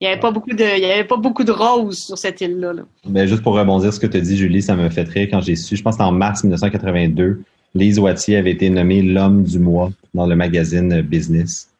Il 0.00 0.06
n'y 0.06 0.12
avait 0.12 0.20
pas 0.20 0.30
beaucoup 0.30 0.52
de, 0.52 0.76
il 0.76 0.82
y 0.82 0.90
avait 0.90 1.04
pas 1.04 1.16
beaucoup 1.16 1.44
de 1.44 1.52
roses 1.52 2.04
sur 2.04 2.18
cette 2.18 2.40
île-là. 2.40 2.72
Là. 2.74 2.82
Ben, 3.06 3.26
juste 3.26 3.42
pour 3.42 3.54
rebondir 3.54 3.92
ce 3.92 4.00
que 4.00 4.06
tu 4.06 4.16
as 4.16 4.20
dit, 4.20 4.36
Julie, 4.36 4.62
ça 4.62 4.74
me 4.74 4.90
fait 4.90 5.08
rire 5.08 5.28
quand 5.30 5.40
j'ai 5.40 5.56
su. 5.56 5.76
Je 5.76 5.82
pense 5.82 5.98
en 6.00 6.12
mars 6.12 6.42
1982, 6.42 7.42
Lise 7.74 7.98
Wattier 7.98 8.36
avait 8.36 8.50
été 8.50 8.68
nommée 8.68 9.02
l'homme 9.02 9.42
du 9.42 9.58
mois 9.58 9.90
dans 10.12 10.26
le 10.26 10.36
magazine 10.36 11.02
Business. 11.02 11.70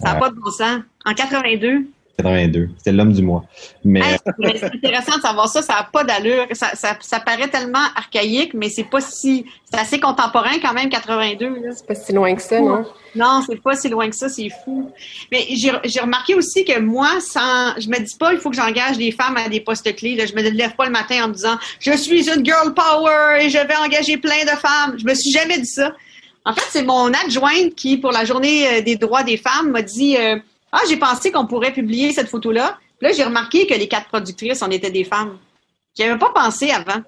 Ça 0.00 0.14
n'a 0.14 0.20
pas 0.20 0.30
de 0.30 0.36
bon 0.36 0.50
sens. 0.50 0.82
En 1.08 1.14
82? 1.14 1.86
82. 2.18 2.68
C'était 2.76 2.92
l'homme 2.92 3.12
du 3.12 3.22
mois. 3.22 3.44
Mais, 3.84 4.02
c'est 4.56 4.64
intéressant 4.64 5.16
de 5.16 5.22
savoir 5.22 5.48
ça. 5.48 5.62
Ça 5.62 5.74
n'a 5.74 5.88
pas 5.90 6.04
d'allure. 6.04 6.46
Ça, 6.52 6.72
ça, 6.74 7.20
paraît 7.20 7.48
tellement 7.48 7.86
archaïque, 7.96 8.52
mais 8.54 8.68
c'est 8.68 8.84
pas 8.84 9.00
si. 9.00 9.46
C'est 9.70 9.78
assez 9.78 10.00
contemporain 10.00 10.58
quand 10.60 10.74
même, 10.74 10.90
82. 10.90 11.60
C'est 11.74 11.86
pas 11.86 11.94
si 11.94 12.12
loin 12.12 12.34
que 12.34 12.42
ça, 12.42 12.60
non? 12.60 12.84
Non, 13.14 13.42
c'est 13.46 13.62
pas 13.62 13.76
si 13.76 13.88
loin 13.88 14.10
que 14.10 14.16
ça. 14.16 14.28
C'est 14.28 14.50
fou. 14.64 14.90
Mais 15.32 15.46
j'ai 15.50 16.00
remarqué 16.00 16.34
aussi 16.34 16.64
que 16.64 16.78
moi, 16.78 17.20
sans. 17.20 17.78
Je 17.78 17.88
me 17.88 17.98
dis 17.98 18.16
pas, 18.18 18.34
il 18.34 18.40
faut 18.40 18.50
que 18.50 18.56
j'engage 18.56 18.98
des 18.98 19.12
femmes 19.12 19.36
à 19.36 19.48
des 19.48 19.60
postes 19.60 19.94
clés. 19.96 20.16
Là. 20.16 20.26
Je 20.26 20.34
me 20.34 20.42
lève 20.42 20.74
pas 20.74 20.86
le 20.86 20.92
matin 20.92 21.24
en 21.24 21.28
me 21.28 21.34
disant, 21.34 21.56
je 21.78 21.92
suis 21.92 22.28
une 22.28 22.44
girl 22.44 22.74
power 22.74 23.38
et 23.40 23.48
je 23.48 23.58
vais 23.58 23.76
engager 23.76 24.18
plein 24.18 24.44
de 24.44 24.58
femmes. 24.58 24.98
Je 24.98 25.04
me 25.04 25.14
suis 25.14 25.30
jamais 25.30 25.58
dit 25.58 25.66
ça. 25.66 25.92
En 26.44 26.54
fait, 26.54 26.64
c'est 26.70 26.82
mon 26.82 27.12
adjointe 27.12 27.74
qui, 27.76 27.98
pour 27.98 28.10
la 28.10 28.24
journée 28.24 28.66
euh, 28.66 28.80
des 28.80 28.96
droits 28.96 29.22
des 29.22 29.36
femmes, 29.36 29.70
m'a 29.70 29.82
dit 29.82 30.16
euh, 30.16 30.36
Ah, 30.72 30.80
j'ai 30.88 30.96
pensé 30.96 31.32
qu'on 31.32 31.46
pourrait 31.46 31.72
publier 31.72 32.12
cette 32.12 32.28
photo-là. 32.28 32.78
Là, 33.00 33.12
j'ai 33.12 33.24
remarqué 33.24 33.66
que 33.66 33.74
les 33.74 33.88
quatre 33.88 34.08
productrices, 34.08 34.62
on 34.62 34.70
était 34.70 34.90
des 34.90 35.04
femmes. 35.04 35.38
J'y 35.96 36.04
avais 36.04 36.18
pas 36.18 36.30
pensé 36.34 36.70
avant. 36.70 37.02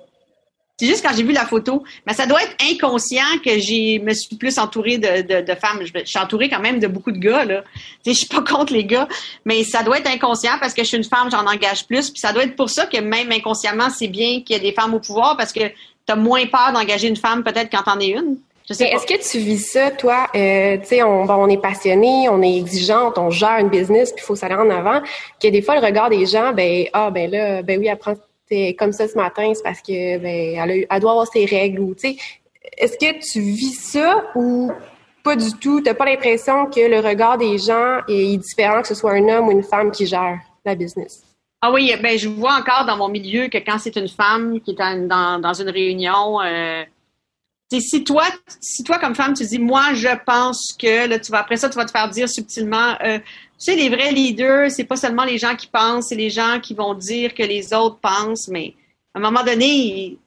C'est 0.80 0.86
juste 0.86 1.04
quand 1.04 1.14
j'ai 1.14 1.24
vu 1.24 1.32
la 1.32 1.44
photo. 1.44 1.84
Mais 2.06 2.14
ça 2.14 2.26
doit 2.26 2.42
être 2.42 2.56
inconscient 2.72 3.38
que 3.44 3.58
j'ai 3.58 3.98
me 3.98 4.14
suis 4.14 4.36
plus 4.36 4.58
entourée 4.58 4.96
de, 4.96 5.54
femmes. 5.54 5.80
Je, 5.82 6.04
suis 6.06 6.18
entourée 6.18 6.48
quand 6.48 6.60
même 6.60 6.78
de 6.78 6.86
beaucoup 6.86 7.12
de 7.12 7.18
gars. 7.18 7.44
Là. 7.44 7.64
Je 8.06 8.12
suis 8.12 8.26
pas 8.26 8.40
contre 8.48 8.72
les 8.72 8.84
gars, 8.84 9.06
mais 9.44 9.62
ça 9.62 9.82
doit 9.82 9.98
être 9.98 10.08
inconscient 10.08 10.54
parce 10.58 10.72
que 10.72 10.82
je 10.82 10.88
suis 10.88 10.96
une 10.96 11.04
femme, 11.04 11.30
j'en 11.30 11.44
engage 11.44 11.86
plus. 11.86 12.08
Puis 12.08 12.20
ça 12.20 12.32
doit 12.32 12.44
être 12.44 12.56
pour 12.56 12.70
ça 12.70 12.86
que 12.86 12.98
même 12.98 13.30
inconsciemment, 13.30 13.90
c'est 13.90 14.08
bien 14.08 14.40
qu'il 14.40 14.56
y 14.56 14.58
ait 14.58 14.62
des 14.62 14.72
femmes 14.72 14.94
au 14.94 15.00
pouvoir 15.00 15.36
parce 15.36 15.52
que 15.52 15.68
tu 15.68 16.12
as 16.12 16.16
moins 16.16 16.46
peur 16.46 16.72
d'engager 16.72 17.08
une 17.08 17.16
femme 17.16 17.44
peut-être 17.44 17.70
quand 17.70 17.82
t'en 17.82 18.00
es 18.00 18.08
une. 18.08 18.38
Est-ce 18.68 19.06
que 19.06 19.30
tu 19.30 19.38
vis 19.38 19.58
ça, 19.58 19.90
toi? 19.90 20.28
Euh, 20.34 20.76
tu 20.78 20.86
sais, 20.86 21.02
on, 21.02 21.24
bon, 21.24 21.34
on 21.34 21.48
est 21.48 21.60
passionné, 21.60 22.28
on 22.28 22.40
est 22.42 22.56
exigeante, 22.56 23.18
on 23.18 23.30
gère 23.30 23.58
une 23.58 23.68
business, 23.68 24.12
puis 24.12 24.22
il 24.22 24.26
faut 24.26 24.36
s'aller 24.36 24.54
en 24.54 24.70
avant. 24.70 25.00
Que 25.42 25.48
des 25.48 25.62
fois, 25.62 25.74
le 25.80 25.84
regard 25.84 26.08
des 26.08 26.24
gens, 26.26 26.52
ben, 26.52 26.86
ah, 26.92 27.10
ben 27.10 27.30
là, 27.30 27.62
ben 27.62 27.80
oui, 27.80 27.88
elle 27.88 27.98
prend 27.98 28.14
comme 28.78 28.92
ça 28.92 29.06
ce 29.08 29.16
matin, 29.16 29.52
c'est 29.54 29.62
parce 29.62 29.80
que 29.80 30.18
ben, 30.18 30.56
elle, 30.58 30.70
a, 30.70 30.94
elle 30.94 31.00
doit 31.00 31.12
avoir 31.12 31.26
ses 31.26 31.44
règles. 31.44 31.80
Ou, 31.80 31.94
tu 31.94 32.10
sais, 32.10 32.16
est-ce 32.76 32.96
que 32.96 33.18
tu 33.20 33.40
vis 33.40 33.74
ça 33.74 34.24
ou 34.34 34.70
pas 35.22 35.36
du 35.36 35.52
tout? 35.60 35.80
T'as 35.80 35.94
pas 35.94 36.04
l'impression 36.04 36.66
que 36.66 36.80
le 36.80 37.00
regard 37.00 37.38
des 37.38 37.58
gens 37.58 38.00
est 38.08 38.36
différent 38.36 38.82
que 38.82 38.88
ce 38.88 38.94
soit 38.94 39.12
un 39.12 39.28
homme 39.28 39.48
ou 39.48 39.52
une 39.52 39.62
femme 39.62 39.90
qui 39.90 40.06
gère 40.06 40.38
la 40.64 40.74
business? 40.74 41.22
Ah 41.62 41.70
oui, 41.70 41.94
ben 42.02 42.18
je 42.18 42.28
vois 42.28 42.54
encore 42.54 42.86
dans 42.86 42.96
mon 42.96 43.08
milieu 43.08 43.48
que 43.48 43.58
quand 43.58 43.78
c'est 43.78 43.96
une 43.96 44.08
femme 44.08 44.60
qui 44.60 44.70
est 44.70 44.74
dans, 44.74 45.40
dans 45.40 45.54
une 45.54 45.68
réunion, 45.68 46.40
euh, 46.40 46.82
si 47.78 48.02
toi, 48.02 48.24
si 48.60 48.82
toi 48.82 48.98
comme 48.98 49.14
femme, 49.14 49.34
tu 49.34 49.44
dis 49.44 49.60
moi 49.60 49.94
je 49.94 50.08
pense 50.26 50.72
que 50.76 51.06
là 51.06 51.20
tu 51.20 51.30
vas 51.30 51.38
après 51.38 51.56
ça 51.56 51.70
tu 51.70 51.76
vas 51.76 51.84
te 51.84 51.92
faire 51.92 52.08
dire 52.08 52.28
subtilement 52.28 52.96
euh, 53.04 53.18
tu 53.18 53.24
sais 53.58 53.76
les 53.76 53.88
vrais 53.88 54.10
leaders 54.10 54.70
c'est 54.70 54.84
pas 54.84 54.96
seulement 54.96 55.24
les 55.24 55.38
gens 55.38 55.54
qui 55.54 55.68
pensent 55.68 56.08
c'est 56.08 56.16
les 56.16 56.30
gens 56.30 56.58
qui 56.60 56.74
vont 56.74 56.94
dire 56.94 57.32
que 57.34 57.44
les 57.44 57.72
autres 57.72 57.98
pensent 58.00 58.48
mais 58.48 58.74
à 59.14 59.18
un 59.18 59.22
moment 59.22 59.44
donné 59.44 60.18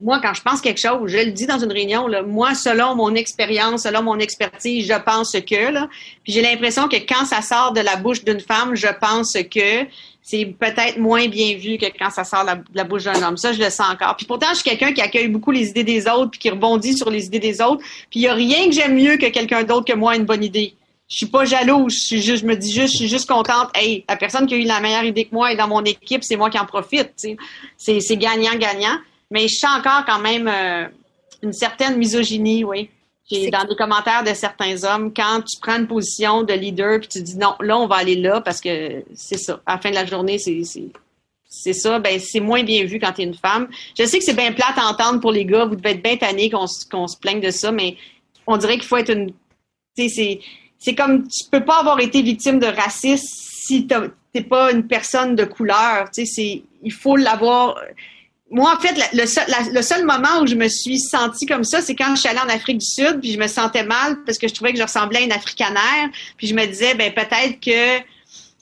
moi 0.00 0.20
quand 0.22 0.34
je 0.34 0.42
pense 0.42 0.60
quelque 0.60 0.80
chose 0.80 1.10
je 1.10 1.18
le 1.18 1.32
dis 1.32 1.46
dans 1.46 1.58
une 1.58 1.72
réunion 1.72 2.06
là, 2.06 2.22
moi 2.22 2.54
selon 2.54 2.94
mon 2.94 3.14
expérience 3.14 3.82
selon 3.82 4.02
mon 4.02 4.18
expertise 4.18 4.86
je 4.86 4.98
pense 4.98 5.32
que 5.32 5.72
là 5.72 5.88
puis 6.24 6.32
j'ai 6.32 6.42
l'impression 6.42 6.88
que 6.88 6.96
quand 6.96 7.24
ça 7.24 7.42
sort 7.42 7.72
de 7.72 7.80
la 7.80 7.96
bouche 7.96 8.24
d'une 8.24 8.40
femme 8.40 8.74
je 8.74 8.88
pense 9.00 9.32
que 9.32 9.86
c'est 10.30 10.44
peut-être 10.46 10.98
moins 10.98 11.26
bien 11.28 11.56
vu 11.56 11.76
que 11.76 11.86
quand 11.86 12.10
ça 12.10 12.24
sort 12.24 12.44
de 12.44 12.50
la, 12.74 12.84
bouche 12.84 13.04
d'un 13.04 13.20
homme. 13.22 13.36
Ça, 13.36 13.52
je 13.52 13.58
le 13.58 13.70
sens 13.70 13.90
encore. 13.90 14.14
Puis 14.16 14.26
pourtant, 14.26 14.46
je 14.50 14.56
suis 14.56 14.64
quelqu'un 14.64 14.92
qui 14.92 15.00
accueille 15.00 15.28
beaucoup 15.28 15.50
les 15.50 15.70
idées 15.70 15.82
des 15.82 16.06
autres, 16.06 16.30
puis 16.30 16.38
qui 16.38 16.50
rebondit 16.50 16.96
sur 16.96 17.10
les 17.10 17.26
idées 17.26 17.40
des 17.40 17.60
autres. 17.60 17.82
Puis 18.10 18.20
il 18.20 18.22
n'y 18.22 18.28
a 18.28 18.34
rien 18.34 18.66
que 18.66 18.72
j'aime 18.72 18.94
mieux 18.94 19.16
que 19.16 19.26
quelqu'un 19.26 19.64
d'autre 19.64 19.86
que 19.86 19.96
moi 19.96 20.14
une 20.14 20.24
bonne 20.24 20.44
idée. 20.44 20.74
je 21.08 21.16
suis 21.16 21.26
pas 21.26 21.44
jalouse. 21.44 21.94
Je, 21.94 21.98
suis 21.98 22.22
juste, 22.22 22.42
je 22.42 22.46
me 22.46 22.54
dis 22.54 22.72
juste, 22.72 22.92
je 22.92 22.98
suis 22.98 23.08
juste 23.08 23.28
contente. 23.28 23.70
Hey, 23.74 24.04
la 24.08 24.16
personne 24.16 24.46
qui 24.46 24.54
a 24.54 24.56
eu 24.56 24.62
la 24.62 24.80
meilleure 24.80 25.04
idée 25.04 25.24
que 25.24 25.34
moi 25.34 25.52
est 25.52 25.56
dans 25.56 25.68
mon 25.68 25.82
équipe, 25.82 26.22
c'est 26.22 26.36
moi 26.36 26.48
qui 26.48 26.58
en 26.58 26.66
profite. 26.66 27.12
C'est 27.76 28.16
gagnant-gagnant. 28.16 28.98
Mais 29.30 29.48
je 29.48 29.56
sens 29.56 29.78
encore 29.78 30.04
quand 30.04 30.18
même 30.18 30.48
euh, 30.48 30.88
une 31.42 31.52
certaine 31.52 31.96
misogynie, 31.96 32.64
oui. 32.64 32.90
dans 33.30 33.66
les 33.68 33.76
commentaires 33.76 34.24
de 34.24 34.34
certains 34.34 34.82
hommes, 34.84 35.12
quand 35.14 35.42
tu 35.42 35.58
prends 35.60 35.78
une 35.78 35.86
position 35.86 36.42
de 36.42 36.52
leader 36.52 37.00
puis 37.00 37.08
tu 37.08 37.22
dis 37.22 37.36
non, 37.36 37.54
là, 37.60 37.78
on 37.78 37.86
va 37.86 37.96
aller 37.96 38.16
là 38.16 38.40
parce 38.40 38.60
que 38.60 39.04
c'est 39.14 39.38
ça. 39.38 39.60
À 39.66 39.76
la 39.76 39.80
fin 39.80 39.90
de 39.90 39.94
la 39.94 40.04
journée, 40.04 40.38
c'est, 40.38 40.62
c'est, 40.64 40.90
c'est 41.48 41.72
ça, 41.72 41.98
ben 41.98 42.18
c'est 42.18 42.40
moins 42.40 42.62
bien 42.62 42.84
vu 42.84 42.98
quand 42.98 43.12
tu 43.12 43.22
es 43.22 43.24
une 43.24 43.34
femme. 43.34 43.68
Je 43.98 44.04
sais 44.04 44.18
que 44.18 44.24
c'est 44.24 44.34
bien 44.34 44.52
plate 44.52 44.76
à 44.76 44.86
entendre 44.86 45.20
pour 45.20 45.32
les 45.32 45.44
gars, 45.44 45.64
vous 45.64 45.76
devez 45.76 45.90
être 45.90 46.02
bien 46.02 46.16
tannés 46.16 46.50
qu'on, 46.50 46.66
qu'on 46.90 47.06
se 47.06 47.16
plaigne 47.16 47.40
de 47.40 47.50
ça, 47.50 47.72
mais 47.72 47.96
on 48.46 48.56
dirait 48.56 48.74
qu'il 48.74 48.86
faut 48.86 48.96
être 48.96 49.10
une. 49.10 49.32
C'est, 49.96 50.40
c'est 50.78 50.94
comme 50.94 51.28
tu 51.28 51.44
peux 51.50 51.64
pas 51.64 51.80
avoir 51.80 52.00
été 52.00 52.22
victime 52.22 52.58
de 52.58 52.66
racisme 52.66 53.26
si 53.26 53.86
t'es 53.86 54.42
pas 54.42 54.72
une 54.72 54.86
personne 54.86 55.36
de 55.36 55.44
couleur. 55.44 56.08
C'est, 56.12 56.62
il 56.82 56.92
faut 56.92 57.16
l'avoir 57.16 57.76
moi, 58.50 58.74
en 58.76 58.80
fait, 58.80 58.94
le 59.12 59.26
seul, 59.26 59.44
le 59.72 59.80
seul, 59.80 60.04
moment 60.04 60.40
où 60.42 60.46
je 60.46 60.56
me 60.56 60.68
suis 60.68 60.98
sentie 60.98 61.46
comme 61.46 61.62
ça, 61.62 61.80
c'est 61.80 61.94
quand 61.94 62.16
je 62.16 62.20
suis 62.20 62.28
allée 62.28 62.40
en 62.40 62.48
Afrique 62.48 62.78
du 62.78 62.86
Sud, 62.86 63.20
puis 63.20 63.32
je 63.32 63.38
me 63.38 63.46
sentais 63.46 63.84
mal 63.84 64.18
parce 64.26 64.38
que 64.38 64.48
je 64.48 64.54
trouvais 64.54 64.72
que 64.72 64.78
je 64.78 64.82
ressemblais 64.82 65.20
à 65.20 65.22
une 65.22 65.32
africanaire, 65.32 66.08
puis 66.36 66.48
je 66.48 66.54
me 66.54 66.66
disais, 66.66 66.94
ben 66.94 67.12
peut-être 67.14 67.60
que 67.60 68.04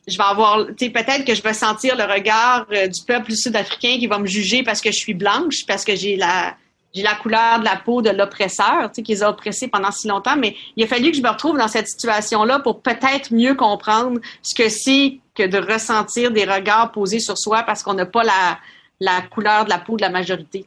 je 0.06 0.16
vais 0.16 0.24
avoir, 0.24 0.66
tu 0.66 0.86
sais, 0.86 0.90
peut-être 0.90 1.24
que 1.24 1.34
je 1.34 1.42
vais 1.42 1.54
sentir 1.54 1.96
le 1.96 2.04
regard 2.04 2.66
euh, 2.72 2.86
du 2.86 3.02
peuple 3.06 3.32
sud-africain 3.32 3.96
qui 3.98 4.06
va 4.06 4.18
me 4.18 4.26
juger 4.26 4.62
parce 4.62 4.80
que 4.80 4.90
je 4.90 4.96
suis 4.96 5.14
blanche, 5.14 5.64
parce 5.66 5.84
que 5.84 5.96
j'ai 5.96 6.16
la, 6.16 6.54
j'ai 6.94 7.02
la 7.02 7.14
couleur 7.14 7.60
de 7.60 7.64
la 7.64 7.76
peau 7.76 8.02
de 8.02 8.10
l'oppresseur, 8.10 8.90
tu 8.92 8.96
sais, 8.96 9.02
qui 9.02 9.12
les 9.12 9.22
a 9.22 9.30
oppressés 9.30 9.68
pendant 9.68 9.90
si 9.90 10.06
longtemps. 10.06 10.36
Mais 10.36 10.54
il 10.76 10.84
a 10.84 10.86
fallu 10.86 11.10
que 11.10 11.16
je 11.16 11.22
me 11.22 11.28
retrouve 11.28 11.56
dans 11.56 11.68
cette 11.68 11.88
situation-là 11.88 12.60
pour 12.60 12.82
peut-être 12.82 13.32
mieux 13.32 13.54
comprendre 13.54 14.20
ce 14.42 14.54
que 14.54 14.68
c'est 14.68 15.18
que 15.34 15.46
de 15.46 15.58
ressentir 15.58 16.30
des 16.30 16.44
regards 16.44 16.92
posés 16.92 17.20
sur 17.20 17.38
soi 17.38 17.62
parce 17.62 17.82
qu'on 17.82 17.94
n'a 17.94 18.06
pas 18.06 18.24
la 18.24 18.58
la 19.00 19.22
couleur 19.30 19.64
de 19.64 19.70
la 19.70 19.78
peau 19.78 19.96
de 19.96 20.02
la 20.02 20.10
majorité. 20.10 20.66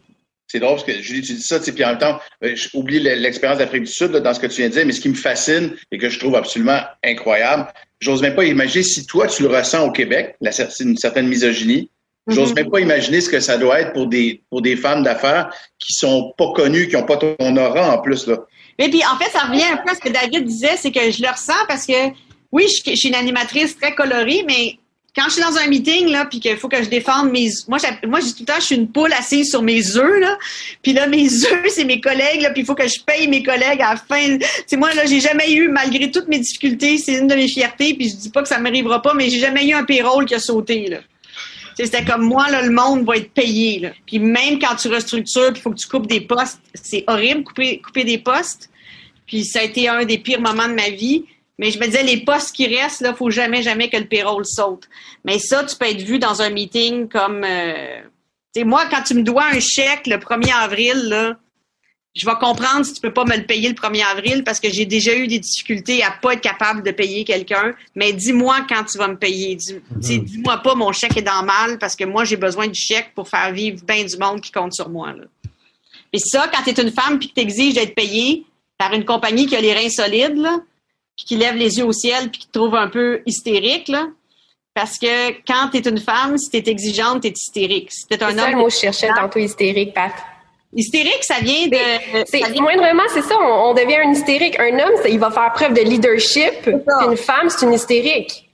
C'est 0.52 0.60
drôle 0.60 0.76
parce 0.76 0.84
que 0.84 1.02
Julie, 1.02 1.22
tu 1.22 1.34
dis 1.34 1.42
ça, 1.42 1.60
puis 1.60 1.86
en 1.86 1.90
même 1.90 1.98
temps, 1.98 2.20
euh, 2.44 2.54
j'oublie 2.56 3.00
l'expérience 3.00 3.60
d'Afrique 3.60 3.84
du 3.84 3.92
Sud 3.92 4.12
dans 4.12 4.34
ce 4.34 4.40
que 4.40 4.48
tu 4.48 4.58
viens 4.58 4.68
de 4.68 4.74
dire, 4.74 4.86
mais 4.86 4.92
ce 4.92 5.00
qui 5.00 5.08
me 5.08 5.16
fascine 5.16 5.76
et 5.92 5.98
que 5.98 6.10
je 6.10 6.20
trouve 6.20 6.36
absolument 6.36 6.82
incroyable, 7.06 7.68
j'ose 8.02 8.22
même 8.22 8.36
pas 8.36 8.44
imaginer 8.44 8.84
si 8.84 9.06
toi 9.06 9.28
tu 9.28 9.44
le 9.44 9.50
ressens 9.50 9.88
au 9.88 9.92
Québec, 9.92 10.36
la, 10.42 10.52
une 10.82 10.98
certaine 10.98 11.28
misogynie. 11.28 11.90
J'ose 12.28 12.52
mm-hmm. 12.52 12.56
même 12.56 12.70
pas 12.70 12.80
imaginer 12.82 13.22
ce 13.22 13.30
que 13.30 13.40
ça 13.40 13.58
doit 13.58 13.80
être 13.80 13.94
pour 13.94 14.08
des 14.08 14.44
pour 14.50 14.62
des 14.62 14.76
femmes 14.76 15.04
d'affaires 15.04 15.56
qui 15.80 15.94
sont 15.94 16.34
pas 16.38 16.52
connues, 16.54 16.90
qui 16.90 16.98
ont 16.98 17.06
pas 17.06 17.18
ton 17.18 17.58
aura 17.58 17.96
en 17.96 18.02
plus 18.02 18.28
là. 18.28 18.38
Mais 18.78 18.90
puis 18.90 19.02
en 19.06 19.18
fait, 19.18 19.32
ça 19.32 19.46
revient 19.46 19.64
un 19.64 19.78
peu 19.78 19.92
à 19.92 19.96
ce 19.96 20.02
que 20.02 20.10
David 20.10 20.44
disait, 20.44 20.76
c'est 20.76 20.92
que 20.92 21.12
je 21.12 21.22
le 21.22 21.30
ressens 21.30 21.66
parce 21.70 21.86
que 21.86 22.10
oui, 22.52 22.68
je, 22.68 22.92
je 22.92 22.96
suis 22.98 23.08
une 23.08 23.16
animatrice 23.16 23.78
très 23.78 23.96
colorée, 23.96 24.44
mais 24.46 24.78
quand 25.16 25.26
je 25.26 25.32
suis 25.32 25.42
dans 25.42 25.58
un 25.58 25.68
meeting 25.68 26.08
là 26.08 26.26
puis 26.26 26.40
qu'il 26.40 26.56
faut 26.58 26.70
que 26.70 26.82
je 26.82 26.90
défende 26.90 27.32
mes 27.32 27.50
moi 27.68 27.80
moi 28.08 28.22
tout 28.22 28.28
le 28.40 28.46
temps 28.46 28.60
je 28.60 28.66
suis 28.66 28.76
une 28.76 28.90
poule 28.90 29.12
assise 29.12 29.50
sur 29.50 29.62
mes 29.62 29.98
œufs 29.98 30.20
là. 30.20 30.38
Puis 30.82 30.94
là 30.94 31.08
mes 31.08 31.26
œufs 31.52 31.68
c'est 31.70 31.84
mes 31.84 32.00
collègues 32.00 32.42
là 32.42 32.52
puis 32.52 32.62
il 32.62 32.66
faut 32.66 32.76
que 32.76 32.88
je 32.88 33.02
paye 33.02 33.28
mes 33.28 33.44
collègues 33.44 33.82
à 33.82 33.94
la 33.94 33.96
fin. 33.98 34.38
C'est 34.66 34.78
moi 34.78 34.94
là 34.94 35.06
j'ai 35.06 35.20
jamais 35.20 35.52
eu 35.52 35.68
malgré 35.68 36.10
toutes 36.12 36.28
mes 36.28 36.40
difficultés 36.40 36.98
c'est 36.98 37.16
une 37.16 37.28
de 37.28 37.36
mes 37.36 37.50
fiertés 37.50 37.94
puis 37.94 38.10
je 38.10 38.16
dis 38.16 38.30
pas 38.30 38.42
que 38.42 38.48
ça 38.48 38.60
m'arrivera 38.60 39.02
pas 39.02 39.14
mais 39.14 39.30
j'ai 39.30 39.40
jamais 39.40 39.68
eu 39.68 39.74
un 39.74 39.84
payroll 39.84 40.26
qui 40.26 40.36
a 40.36 40.40
sauté 40.40 40.88
là. 40.88 41.00
C'était 41.76 42.06
comme 42.06 42.22
moi 42.22 42.50
là 42.50 42.62
le 42.62 42.72
monde 42.72 43.06
va 43.06 43.18
être 43.18 43.32
payé 43.32 43.80
là. 43.80 43.90
Puis 44.06 44.20
même 44.20 44.60
quand 44.60 44.76
tu 44.76 44.88
restructures 44.88 45.52
puis 45.52 45.60
il 45.60 45.62
faut 45.62 45.72
que 45.72 45.80
tu 45.80 45.88
coupes 45.88 46.08
des 46.08 46.22
postes 46.22 46.62
c'est 46.74 47.04
horrible 47.08 47.44
couper 47.44 47.80
couper 47.80 48.06
des 48.06 48.18
postes. 48.18 48.70
Puis 49.28 49.44
ça 49.44 49.60
a 49.60 49.64
été 49.64 49.90
un 49.90 50.06
des 50.06 50.20
pires 50.20 50.42
moments 50.42 50.68
de 50.70 50.74
ma 50.74 50.90
vie 50.90 51.26
mais 51.62 51.70
je 51.70 51.78
me 51.78 51.86
disais, 51.86 52.02
les 52.02 52.26
postes 52.26 52.56
qui 52.56 52.66
restent, 52.66 53.02
là, 53.02 53.14
faut 53.14 53.30
jamais, 53.30 53.62
jamais 53.62 53.88
que 53.88 53.96
le 53.96 54.08
payroll 54.08 54.44
saute. 54.48 54.90
Mais 55.24 55.38
ça, 55.38 55.64
tu 55.64 55.76
peux 55.76 55.86
être 55.86 56.02
vu 56.02 56.18
dans 56.18 56.42
un 56.42 56.50
meeting 56.50 57.08
comme, 57.08 57.44
euh, 57.44 58.02
tu 58.52 58.62
sais, 58.62 58.64
moi, 58.64 58.86
quand 58.90 59.04
tu 59.04 59.14
me 59.14 59.22
dois 59.22 59.46
un 59.46 59.60
chèque 59.60 60.08
le 60.08 60.16
1er 60.16 60.52
avril, 60.56 61.04
là, 61.08 61.38
je 62.16 62.26
vais 62.26 62.34
comprendre 62.42 62.84
si 62.84 62.94
tu 62.94 63.02
peux 63.02 63.14
pas 63.14 63.26
me 63.26 63.38
le 63.38 63.44
payer 63.44 63.70
le 63.70 63.76
1er 63.76 64.04
avril 64.04 64.44
parce 64.44 64.60
que 64.60 64.72
j'ai 64.72 64.88
déjà 64.88 65.14
eu 65.16 65.28
des 65.28 65.38
difficultés 65.38 66.02
à 66.02 66.10
pas 66.10 66.34
être 66.34 66.42
capable 66.42 66.82
de 66.82 66.90
payer 66.90 67.26
quelqu'un. 67.26 67.76
Mais 67.94 68.12
dis-moi 68.12 68.66
quand 68.68 68.84
tu 68.86 68.98
vas 68.98 69.08
me 69.08 69.18
payer. 69.18 69.56
Mhm. 69.56 70.00
dis-moi 70.02 70.58
pas 70.58 70.74
mon 70.74 70.92
chèque 70.92 71.16
est 71.16 71.22
dans 71.22 71.44
mal 71.44 71.78
parce 71.78 71.96
que 71.96 72.06
moi, 72.06 72.24
j'ai 72.24 72.38
besoin 72.38 72.68
du 72.70 72.80
chèque 72.80 73.14
pour 73.14 73.30
faire 73.30 73.54
vivre 73.54 73.86
bien 73.86 74.04
du 74.04 74.18
monde 74.18 74.42
qui 74.42 74.52
compte 74.52 74.74
sur 74.74 74.90
moi, 74.90 75.14
là. 75.14 75.26
Et 76.12 76.18
ça, 76.18 76.50
quand 76.52 76.64
tu 76.64 76.72
es 76.72 76.82
une 76.82 76.92
femme 76.92 77.20
puis 77.20 77.30
que 77.30 77.36
tu 77.36 77.42
exiges 77.42 77.76
d'être 77.76 77.94
payée 77.94 78.46
par 78.80 78.94
une 78.94 79.06
compagnie 79.06 79.46
qui 79.46 79.56
a 79.56 79.62
les 79.62 79.74
reins 79.74 79.90
solides, 79.90 80.38
là, 80.38 80.58
puis 81.22 81.36
qui 81.36 81.38
lève 81.38 81.56
les 81.56 81.78
yeux 81.78 81.86
au 81.86 81.92
ciel, 81.92 82.30
puis 82.30 82.42
qui 82.42 82.48
te 82.48 82.58
trouve 82.58 82.76
un 82.76 82.88
peu 82.88 83.22
hystérique, 83.26 83.88
là. 83.88 84.08
Parce 84.74 84.98
que 84.98 85.32
quand 85.46 85.70
tu 85.72 85.78
es 85.78 85.90
une 85.90 86.00
femme, 86.00 86.38
si 86.38 86.50
tu 86.50 86.58
es 86.58 86.72
exigeante, 86.72 87.22
tu 87.22 87.28
es 87.28 87.32
hystérique. 87.32 87.92
Si 87.92 88.06
un 88.10 88.30
homme. 88.30 88.38
Ça, 88.38 88.52
le 88.52 88.58
mot 88.58 88.70
je 88.70 88.78
cherchais 88.78 89.10
tantôt 89.10 89.40
hystérique, 89.40 89.94
Pat. 89.94 90.14
Hystérique, 90.74 91.24
ça 91.24 91.40
vient 91.42 91.68
de. 91.68 92.24
C'est 92.26 92.60
moindrement, 92.60 93.04
c'est 93.14 93.22
ça. 93.22 93.36
On, 93.38 93.74
devient 93.74 93.98
un 93.98 94.12
hystérique. 94.14 94.58
Un 94.60 94.80
homme, 94.80 94.94
il 95.10 95.20
va 95.20 95.30
faire 95.30 95.52
preuve 95.54 95.74
de 95.74 95.82
leadership. 95.82 96.68
Une 96.68 97.18
femme, 97.18 97.50
c'est 97.50 97.66
une 97.66 97.74
hystérique. 97.74 98.50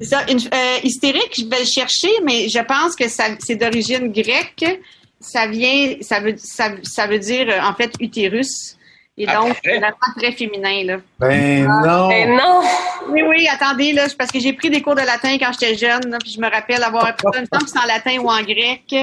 C'est 0.00 0.08
ça. 0.08 0.24
Une, 0.30 0.38
euh, 0.38 0.78
hystérique, 0.82 1.34
je 1.38 1.44
vais 1.44 1.60
le 1.60 1.66
chercher, 1.66 2.10
mais 2.24 2.48
je 2.48 2.60
pense 2.60 2.96
que 2.96 3.04
c'est 3.08 3.56
d'origine 3.56 4.10
grecque. 4.10 4.80
Ça 5.20 5.46
vient, 5.46 5.96
ça 6.00 6.20
veut, 6.20 6.34
ça, 6.38 6.70
ça 6.82 7.06
veut 7.06 7.18
dire 7.18 7.54
en 7.62 7.74
fait 7.74 7.92
utérus. 8.00 8.78
Et 9.22 9.26
donc, 9.26 9.54
c'est 9.62 9.76
vraiment 9.76 9.96
très 10.16 10.32
féminin, 10.32 10.82
là. 10.84 10.96
Ben 11.18 11.68
ah, 11.68 11.86
non! 11.86 12.08
Ben 12.08 12.30
non! 12.30 12.62
Oui, 13.10 13.22
oui, 13.28 13.46
attendez, 13.52 13.92
là, 13.92 14.06
parce 14.16 14.30
que 14.30 14.40
j'ai 14.40 14.54
pris 14.54 14.70
des 14.70 14.80
cours 14.80 14.94
de 14.94 15.02
latin 15.02 15.36
quand 15.38 15.52
j'étais 15.52 15.76
jeune, 15.76 16.16
puis 16.22 16.32
je 16.32 16.40
me 16.40 16.50
rappelle 16.50 16.82
avoir 16.82 17.04
appris 17.04 17.26
ça, 17.30 17.40
une 17.40 17.66
c'est 17.66 17.78
en 17.78 17.86
latin 17.86 18.18
ou 18.18 18.30
en 18.30 18.40
grec. 18.40 18.94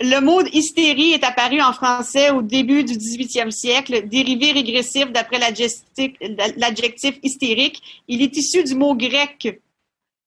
Le 0.00 0.20
mot 0.20 0.42
hystérie 0.52 1.14
est 1.14 1.24
apparu 1.24 1.60
en 1.60 1.72
français 1.72 2.30
au 2.30 2.40
début 2.40 2.84
du 2.84 2.92
18e 2.92 3.50
siècle, 3.50 4.06
dérivé 4.06 4.52
régressif 4.52 5.10
d'après 5.10 5.40
l'adjectif 5.40 7.14
hystérique. 7.24 7.82
Il 8.06 8.22
est 8.22 8.36
issu 8.36 8.62
du 8.62 8.76
mot 8.76 8.94
grec 8.94 9.60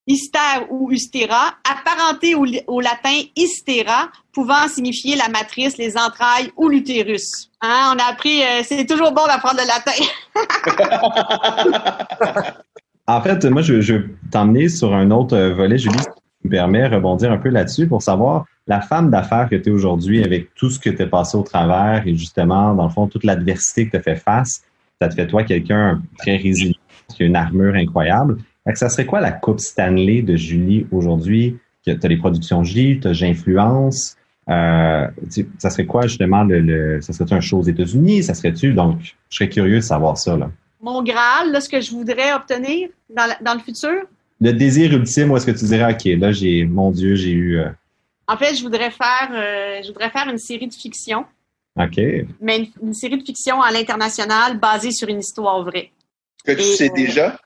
hystère 0.08 0.66
ou 0.70 0.92
hystéra, 0.92 1.56
apparenté 1.64 2.36
au, 2.36 2.82
latin 2.82 3.18
hystéra, 3.36 4.10
pouvant 4.34 4.68
signifier 4.68 5.16
la 5.16 5.30
matrice, 5.30 5.78
les 5.78 5.98
entrailles 5.98 6.52
ou 6.58 6.70
l'utérus. 6.70 7.50
Hein, 7.62 7.94
on 7.94 8.00
a 8.00 8.12
appris, 8.12 8.44
euh, 8.44 8.62
c'est 8.64 8.86
toujours 8.86 9.12
bon 9.12 9.26
d'apprendre 9.26 9.60
le 9.62 9.68
latin. 9.68 9.92
en 13.08 13.22
fait, 13.22 13.46
moi, 13.46 13.62
je, 13.62 13.82
je 13.82 13.94
veux 13.94 14.10
t'emmener 14.32 14.70
sur 14.70 14.94
un 14.94 15.10
autre 15.12 15.38
volet, 15.50 15.78
Julie, 15.78 15.98
si 15.98 16.06
tu 16.06 16.48
me 16.48 16.52
permets, 16.52 16.88
rebondir 16.88 17.32
un 17.32 17.38
peu 17.38 17.50
là-dessus 17.50 17.88
pour 17.88 18.04
savoir 18.04 18.46
la 18.68 18.82
femme 18.82 19.12
d'affaires 19.12 19.48
que 19.50 19.56
tu 19.56 19.70
es 19.70 19.72
aujourd'hui 19.72 20.24
avec 20.24 20.54
tout 20.56 20.70
ce 20.70 20.80
que 20.80 20.90
tu 20.90 21.02
es 21.02 21.08
passé 21.08 21.38
au 21.38 21.44
travers 21.44 22.04
et 22.06 22.16
justement, 22.16 22.74
dans 22.74 22.86
le 22.86 22.90
fond, 22.90 23.08
toute 23.08 23.24
l'adversité 23.24 23.86
que 23.86 23.92
tu 23.92 23.98
as 23.98 24.02
fait 24.02 24.16
face, 24.16 24.64
ça 25.02 25.08
te 25.08 25.14
fait 25.14 25.28
toi 25.28 25.44
quelqu'un 25.44 26.02
très 26.18 26.38
résilient, 26.38 26.80
qui 27.10 27.24
a 27.24 27.26
une 27.26 27.36
armure 27.36 27.76
incroyable 27.76 28.38
ça 28.74 28.90
serait 28.90 29.06
quoi 29.06 29.20
la 29.22 29.32
Coupe 29.32 29.60
Stanley 29.60 30.22
de 30.22 30.36
Julie 30.36 30.88
aujourd'hui? 30.92 31.58
Tu 31.84 31.92
as 31.92 32.08
les 32.08 32.18
productions 32.18 32.64
J, 32.64 33.00
tu 33.00 33.08
as 33.08 33.14
J'influence. 33.14 34.18
Euh, 34.50 35.08
ça 35.58 35.70
serait 35.70 35.86
quoi 35.86 36.04
justement 36.08 36.44
le, 36.44 37.02
ça 37.02 37.14
serait 37.14 37.34
un 37.34 37.42
show 37.42 37.60
aux 37.60 37.64
États-Unis? 37.64 38.24
Ça 38.24 38.34
serait-tu? 38.34 38.74
Donc, 38.74 38.98
je 39.30 39.38
serais 39.38 39.50
curieux 39.50 39.78
de 39.78 39.82
savoir 39.82 40.18
ça. 40.18 40.38
Là. 40.38 40.50
Mon 40.82 41.04
Graal, 41.04 41.52
là, 41.52 41.62
ce 41.62 41.70
que 41.70 41.82
je 41.82 41.92
voudrais 41.92 42.34
obtenir 42.34 42.90
dans, 43.10 43.36
dans 43.42 43.54
le 43.54 43.60
futur? 43.60 44.04
Le 44.42 44.52
désir 44.52 44.92
ultime, 44.94 45.32
où 45.32 45.38
est-ce 45.38 45.46
que 45.46 45.52
tu 45.52 45.66
dirais, 45.66 45.94
OK, 45.94 46.04
là, 46.20 46.32
j'ai, 46.32 46.66
mon 46.66 46.92
Dieu, 46.92 47.16
j'ai 47.16 47.32
eu. 47.32 47.60
Euh, 47.60 47.70
en 48.28 48.38
fait, 48.38 48.56
je 48.56 48.64
voudrais 48.64 48.92
faire, 48.92 49.30
euh, 49.32 49.82
je 49.84 49.88
voudrais 49.88 50.10
faire 50.10 50.28
une 50.30 50.38
série 50.38 50.68
de 50.68 50.74
fiction. 50.74 51.26
OK. 51.80 52.00
Mais 52.42 52.58
une, 52.58 52.68
une 52.88 52.94
série 52.94 53.18
de 53.18 53.24
fiction 53.24 53.62
à 53.62 53.72
l'international 53.72 54.60
basée 54.60 54.92
sur 54.92 55.08
une 55.08 55.20
histoire 55.20 55.64
vraie. 55.64 55.92
Que 56.46 56.52
tu 56.52 56.62
sais 56.62 56.90
déjà? 56.90 57.40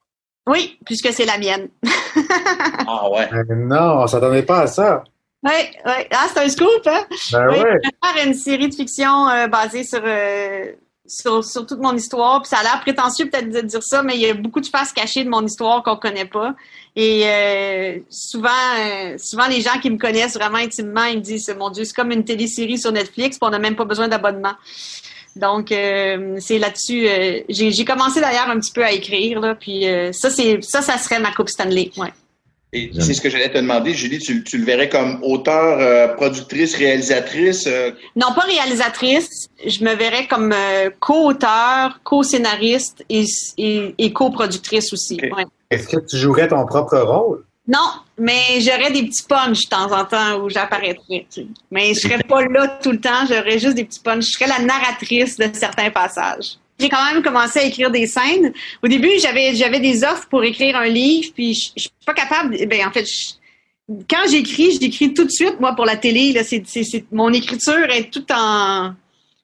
Oui, 0.47 0.79
puisque 0.85 1.11
c'est 1.11 1.25
la 1.25 1.37
mienne. 1.37 1.69
ah 2.87 3.09
ouais. 3.11 3.29
non, 3.55 4.01
on 4.01 4.07
s'attendait 4.07 4.43
pas 4.43 4.61
à 4.61 4.67
ça. 4.67 5.03
Oui, 5.43 5.51
oui. 5.85 5.93
Ah, 6.11 6.27
c'est 6.33 6.41
un 6.41 6.49
scoop, 6.49 6.85
hein? 6.85 7.05
Ben 7.31 7.47
oui, 7.49 7.57
Je 7.59 7.63
vais 7.63 8.13
faire 8.13 8.27
une 8.27 8.33
série 8.33 8.67
de 8.67 8.75
fiction 8.75 9.29
euh, 9.29 9.47
basée 9.47 9.85
euh, 9.93 10.73
sur, 11.05 11.45
sur, 11.45 11.65
toute 11.65 11.79
mon 11.79 11.95
histoire. 11.95 12.41
Puis 12.41 12.49
ça 12.49 12.57
a 12.57 12.63
l'air 12.63 12.81
prétentieux 12.81 13.29
peut-être 13.29 13.49
de 13.49 13.61
dire 13.61 13.81
ça, 13.81 14.03
mais 14.03 14.15
il 14.15 14.21
y 14.21 14.29
a 14.29 14.33
beaucoup 14.33 14.59
de 14.59 14.67
faces 14.67 14.91
cachées 14.91 15.23
de 15.23 15.29
mon 15.29 15.45
histoire 15.45 15.81
qu'on 15.81 15.95
connaît 15.95 16.25
pas. 16.25 16.55
Et 16.95 17.23
euh, 17.25 17.99
souvent, 18.09 18.49
souvent 19.17 19.47
les 19.47 19.61
gens 19.61 19.79
qui 19.81 19.89
me 19.89 19.97
connaissent 19.97 20.35
vraiment 20.35 20.57
intimement, 20.57 21.05
ils 21.05 21.19
me 21.19 21.23
disent, 21.23 21.55
mon 21.57 21.69
Dieu, 21.69 21.85
c'est 21.85 21.95
comme 21.95 22.11
une 22.11 22.25
télésérie 22.25 22.77
sur 22.77 22.91
Netflix, 22.91 23.37
puis 23.37 23.47
on 23.47 23.51
n'a 23.51 23.59
même 23.59 23.77
pas 23.77 23.85
besoin 23.85 24.09
d'abonnement. 24.09 24.55
Donc, 25.35 25.71
euh, 25.71 26.37
c'est 26.39 26.57
là-dessus. 26.57 27.07
Euh, 27.07 27.41
j'ai 27.49 27.85
commencé 27.85 28.19
d'ailleurs 28.19 28.49
un 28.49 28.59
petit 28.59 28.71
peu 28.73 28.83
à 28.83 28.91
écrire, 28.91 29.39
là, 29.39 29.55
puis 29.55 29.87
euh, 29.87 30.11
ça, 30.11 30.29
c'est 30.29 30.59
ça, 30.61 30.81
ça 30.81 30.97
serait 30.97 31.19
ma 31.19 31.31
Coupe 31.31 31.49
Stanley. 31.49 31.91
Ouais. 31.97 32.09
Et 32.71 32.91
c'est 32.99 33.15
ce 33.15 33.21
que 33.21 33.31
j'allais 33.31 33.51
te 33.51 33.57
demander, 33.57 33.95
Julie, 33.95 34.19
tu, 34.19 34.43
le 34.57 34.63
verrais 34.63 34.89
comme 34.89 35.23
auteur, 35.23 35.79
euh, 35.79 36.07
productrice, 36.09 36.75
réalisatrice? 36.75 37.65
Euh? 37.65 37.91
Non, 38.15 38.27
pas 38.35 38.41
réalisatrice. 38.41 39.49
Je 39.65 39.83
me 39.83 39.95
verrais 39.95 40.27
comme 40.27 40.53
euh, 40.53 40.91
co-auteur, 40.99 41.99
co-scénariste 42.03 43.03
et, 43.09 43.25
et, 43.57 44.13
co-productrice 44.13 44.93
aussi. 44.93 45.19
Est-ce 45.71 45.87
que 45.87 45.99
tu 46.05 46.17
jouerais 46.17 46.47
ton 46.47 46.63
propre 46.67 46.99
rôle? 46.99 47.43
Non, 47.67 47.89
mais 48.19 48.59
j'aurais 48.59 48.91
des 48.91 49.03
petits 49.03 49.23
punchs 49.27 49.63
de 49.63 49.69
temps 49.69 49.91
en 49.91 50.05
temps 50.05 50.39
où 50.41 50.49
j'apparaîtrais. 50.49 51.25
Mais 51.71 51.93
je 51.93 51.99
serais 51.99 52.23
pas 52.23 52.41
là 52.43 52.79
tout 52.81 52.91
le 52.91 52.99
temps, 52.99 53.25
j'aurais 53.27 53.59
juste 53.59 53.75
des 53.75 53.85
petits 53.85 53.99
punchs. 53.99 54.25
Je 54.25 54.31
serais 54.31 54.47
la 54.47 54.59
narratrice 54.59 55.37
de 55.37 55.49
certains 55.53 55.89
passages 55.89 56.57
j'ai 56.81 56.87
quand 56.87 57.13
même 57.13 57.21
commencé 57.21 57.59
à 57.59 57.63
écrire 57.63 57.91
des 57.91 58.07
scènes. 58.07 58.53
Au 58.81 58.87
début, 58.87 59.11
j'avais 59.19 59.53
j'avais 59.53 59.81
des 59.81 60.03
offres 60.05 60.27
pour 60.29 60.45
écrire 60.45 60.77
un 60.77 60.85
livre, 60.85 61.29
puis 61.35 61.53
je, 61.53 61.71
je 61.75 61.81
suis 61.81 61.91
pas 62.05 62.13
capable. 62.13 62.55
Ben 62.67 62.87
en 62.87 62.91
fait, 62.91 63.05
quand 64.09 64.29
j'écris, 64.29 64.77
j'écris 64.79 65.13
tout 65.13 65.25
de 65.25 65.31
suite. 65.31 65.59
Moi, 65.59 65.75
pour 65.75 65.85
la 65.85 65.97
télé, 65.97 66.31
là, 66.31 66.43
c'est, 66.43 66.63
mon 67.11 67.33
écriture 67.33 67.89
est 67.89 68.11
tout 68.11 68.25
en. 68.31 68.93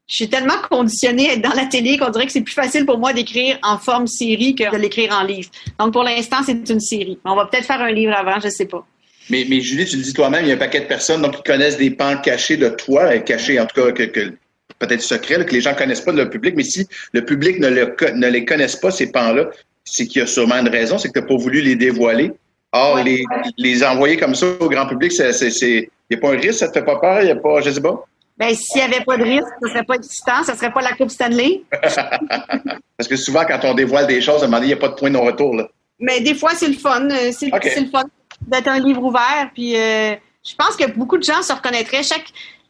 Je 0.08 0.16
suis 0.16 0.30
tellement 0.30 0.54
conditionnée 0.70 1.30
à 1.30 1.34
être 1.34 1.42
dans 1.42 1.54
la 1.54 1.66
télé 1.66 1.98
qu'on 1.98 2.10
dirait 2.10 2.28
que 2.28 2.32
c'est 2.32 2.42
plus 2.42 2.54
facile 2.54 2.86
pour 2.86 3.00
moi 3.00 3.12
d'écrire 3.12 3.58
en 3.64 3.80
forme 3.80 4.06
série 4.06 4.54
que 4.54 4.72
de 4.72 4.78
l'écrire 4.78 5.12
en 5.12 5.24
livre. 5.24 5.50
Donc, 5.80 5.94
pour 5.94 6.04
l'instant, 6.04 6.38
c'est 6.46 6.70
une 6.70 6.80
série. 6.80 7.18
On 7.26 7.36
va 7.36 7.48
peut-être 7.48 7.66
faire 7.66 7.82
un 7.82 7.92
livre 7.92 8.14
avant, 8.14 8.40
je 8.40 8.50
sais 8.50 8.66
pas. 8.66 8.86
Mais, 9.32 9.46
mais 9.50 9.62
Julie, 9.62 9.86
tu 9.86 9.98
le 9.98 10.04
dis 10.04 10.14
toi-même, 10.14 10.46
il 10.46 10.50
y 10.50 10.52
a 10.52 10.56
un 10.56 10.60
paquet 10.60 10.82
de 10.82 10.86
personnes 10.86 11.24
donc, 11.24 11.38
qui 11.38 11.44
connaissent 11.44 11.78
des 11.78 11.90
pans 11.90 12.18
cachés 12.18 12.58
de 12.58 12.70
toi, 12.70 13.18
cachés 13.20 13.60
en 13.60 13.66
tout 13.66 13.82
cas 13.82 13.92
que, 13.92 14.04
que 14.04 14.34
peut-être 14.78 15.02
secret, 15.02 15.44
que 15.44 15.54
les 15.54 15.62
gens 15.62 15.74
connaissent 15.74 16.02
pas 16.02 16.12
de 16.12 16.22
le 16.22 16.30
public, 16.30 16.54
mais 16.56 16.64
si 16.64 16.86
le 17.14 17.26
public 17.26 17.60
ne, 17.60 17.70
ne 17.70 18.28
les 18.30 18.46
connaisse 18.46 18.76
pas, 18.76 18.92
ces 18.92 19.12
pans-là, 19.12 19.50
c'est 19.84 20.06
qu'il 20.06 20.20
y 20.20 20.24
a 20.24 20.28
sûrement 20.28 20.56
une 20.56 20.70
raison, 20.70 21.00
c'est 21.00 21.08
que 21.08 21.14
tu 21.14 21.22
n'as 21.22 21.28
pas 21.28 21.38
voulu 21.38 21.62
les 21.62 21.76
dévoiler. 21.76 22.32
Or, 22.72 23.02
les, 23.04 23.24
les 23.58 23.84
envoyer 23.84 24.18
comme 24.18 24.36
ça 24.36 24.48
au 24.60 24.70
grand 24.70 24.86
public, 24.86 25.14
il 25.18 25.88
n'y 26.12 26.18
a 26.18 26.20
pas 26.20 26.34
un 26.34 26.38
risque, 26.38 26.60
ça 26.60 26.68
te 26.68 26.74
fait 26.74 26.86
pas 26.86 27.00
peur, 27.00 27.22
il 27.22 27.26
n'y 27.26 27.32
a 27.32 27.36
pas, 27.38 27.62
je 27.62 27.72
sais 27.72 27.82
pas? 27.82 28.06
Ben, 28.38 28.54
s'il 28.54 28.82
n'y 28.82 28.94
avait 28.94 29.04
pas 29.04 29.18
de 29.18 29.24
risque, 29.24 29.48
ce 29.62 29.70
serait 29.70 29.84
pas 29.84 29.96
excitant, 29.96 30.44
ce 30.46 30.54
serait 30.56 30.72
pas 30.72 30.82
la 30.82 30.92
Coupe 30.94 31.10
Stanley. 31.10 31.62
Parce 31.72 33.08
que 33.08 33.16
souvent, 33.16 33.46
quand 33.46 33.60
on 33.64 33.74
dévoile 33.74 34.08
des 34.08 34.22
choses, 34.22 34.42
à 34.42 34.46
un 34.46 34.48
moment 34.48 34.58
donné, 34.58 34.68
il 34.68 34.76
n'y 34.76 34.80
a 34.80 34.82
pas 34.82 34.90
de 34.90 34.96
point 34.96 35.10
de 35.10 35.16
non-retour, 35.16 35.56
Mais 36.00 36.20
des 36.20 36.36
fois, 36.36 36.52
c'est 36.54 36.68
le 36.68 36.74
fun. 36.74 37.10
Euh, 37.10 37.32
c'est 37.32 37.50
le 37.50 37.90
fun 37.90 38.04
d'être 38.42 38.68
un 38.68 38.80
livre 38.80 39.04
ouvert. 39.04 39.50
Puis, 39.54 39.78
euh, 39.78 40.16
je 40.46 40.56
pense 40.56 40.76
que 40.76 40.90
beaucoup 40.92 41.18
de 41.18 41.24
gens 41.24 41.42
se 41.42 41.54
reconnaîtraient. 41.54 42.04
Chaque, 42.04 42.26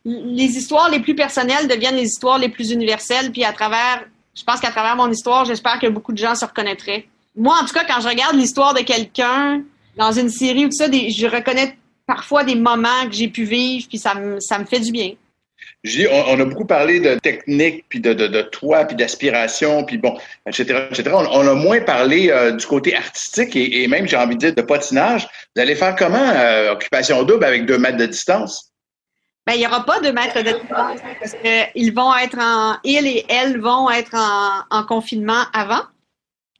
les 0.05 0.57
histoires 0.57 0.89
les 0.89 0.99
plus 0.99 1.15
personnelles 1.15 1.67
deviennent 1.67 1.95
les 1.95 2.07
histoires 2.07 2.37
les 2.37 2.49
plus 2.49 2.71
universelles. 2.71 3.31
Puis 3.31 3.43
à 3.43 3.51
travers, 3.51 4.05
je 4.35 4.43
pense 4.43 4.59
qu'à 4.59 4.69
travers 4.69 4.95
mon 4.95 5.09
histoire, 5.11 5.45
j'espère 5.45 5.79
que 5.79 5.87
beaucoup 5.87 6.13
de 6.13 6.17
gens 6.17 6.35
se 6.35 6.45
reconnaîtraient. 6.45 7.07
Moi, 7.35 7.55
en 7.61 7.65
tout 7.65 7.73
cas, 7.73 7.83
quand 7.85 8.01
je 8.01 8.07
regarde 8.07 8.35
l'histoire 8.35 8.73
de 8.73 8.81
quelqu'un 8.81 9.63
dans 9.97 10.11
une 10.11 10.29
série 10.29 10.65
ou 10.65 10.69
tout 10.69 10.77
ça, 10.77 10.85
je 10.85 11.27
reconnais 11.27 11.77
parfois 12.05 12.43
des 12.43 12.55
moments 12.55 13.05
que 13.09 13.13
j'ai 13.13 13.27
pu 13.27 13.43
vivre, 13.43 13.87
puis 13.89 13.97
ça 13.97 14.13
me, 14.13 14.39
ça 14.39 14.59
me 14.59 14.65
fait 14.65 14.79
du 14.79 14.91
bien. 14.91 15.13
Je 15.85 16.07
on, 16.07 16.33
on, 16.33 16.39
a 16.39 16.45
beaucoup 16.45 16.65
parlé 16.65 16.99
de 16.99 17.13
technique, 17.19 17.85
puis 17.87 17.99
de, 17.99 18.11
de, 18.13 18.25
de 18.25 18.41
toi, 18.41 18.85
puis 18.85 18.95
d'aspiration, 18.95 19.83
puis 19.83 19.99
bon, 19.99 20.17
etc., 20.47 20.87
etc. 20.89 21.11
On, 21.13 21.47
a 21.47 21.53
moins 21.53 21.79
parlé 21.79 22.31
euh, 22.31 22.51
du 22.53 22.65
côté 22.65 22.95
artistique 22.95 23.55
et, 23.55 23.87
même, 23.87 24.07
j'ai 24.07 24.17
envie 24.17 24.35
de 24.35 24.39
dire, 24.39 24.55
de 24.55 24.63
patinage. 24.63 25.27
Vous 25.55 25.61
allez 25.61 25.75
faire 25.75 25.95
comment, 25.95 26.17
euh, 26.17 26.71
occupation 26.71 27.21
double 27.21 27.45
avec 27.45 27.67
deux 27.67 27.77
mètres 27.77 27.97
de 27.97 28.07
distance? 28.07 28.71
Ben, 29.45 29.53
il 29.53 29.59
n'y 29.59 29.67
aura 29.67 29.85
pas 29.85 29.99
de 29.99 30.09
maître 30.09 30.41
de 30.41 30.59
différence 30.59 30.99
parce 31.19 31.35
qu'ils 31.35 31.93
vont 31.93 32.15
être 32.15 32.39
en, 32.39 32.77
il 32.83 33.05
et 33.05 33.23
elles 33.29 33.59
vont 33.61 33.91
être 33.91 34.15
en, 34.71 34.83
confinement 34.85 35.43
avant. 35.53 35.83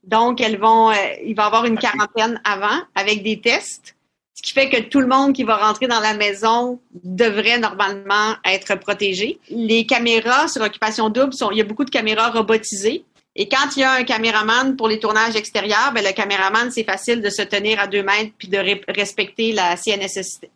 Donc, 0.04 0.40
elles 0.40 0.56
vont, 0.56 0.90
euh, 0.90 0.94
il 1.24 1.34
va 1.34 1.42
y 1.42 1.46
avoir 1.46 1.64
une 1.64 1.78
quarantaine 1.80 2.40
avant 2.44 2.80
avec 2.94 3.24
des 3.24 3.40
tests, 3.40 3.95
ce 4.36 4.42
qui 4.42 4.52
fait 4.52 4.68
que 4.68 4.82
tout 4.82 5.00
le 5.00 5.06
monde 5.06 5.32
qui 5.32 5.44
va 5.44 5.56
rentrer 5.56 5.86
dans 5.86 6.00
la 6.00 6.12
maison 6.12 6.78
devrait 7.02 7.58
normalement 7.58 8.34
être 8.44 8.78
protégé. 8.78 9.38
Les 9.48 9.86
caméras 9.86 10.46
sur 10.48 10.60
occupation 10.60 11.08
double 11.08 11.32
sont, 11.32 11.50
il 11.50 11.56
y 11.56 11.62
a 11.62 11.64
beaucoup 11.64 11.86
de 11.86 11.90
caméras 11.90 12.30
robotisées. 12.30 13.02
Et 13.34 13.48
quand 13.48 13.76
il 13.76 13.80
y 13.80 13.82
a 13.82 13.92
un 13.92 14.04
caméraman 14.04 14.76
pour 14.76 14.88
les 14.88 15.00
tournages 15.00 15.36
extérieurs, 15.36 15.92
ben, 15.94 16.04
le 16.04 16.12
caméraman, 16.12 16.70
c'est 16.70 16.84
facile 16.84 17.22
de 17.22 17.30
se 17.30 17.42
tenir 17.42 17.80
à 17.80 17.86
deux 17.86 18.02
mètres 18.02 18.32
puis 18.36 18.48
de 18.48 18.58
respecter 18.92 19.52
la 19.52 19.74
CNESST. 19.76 20.48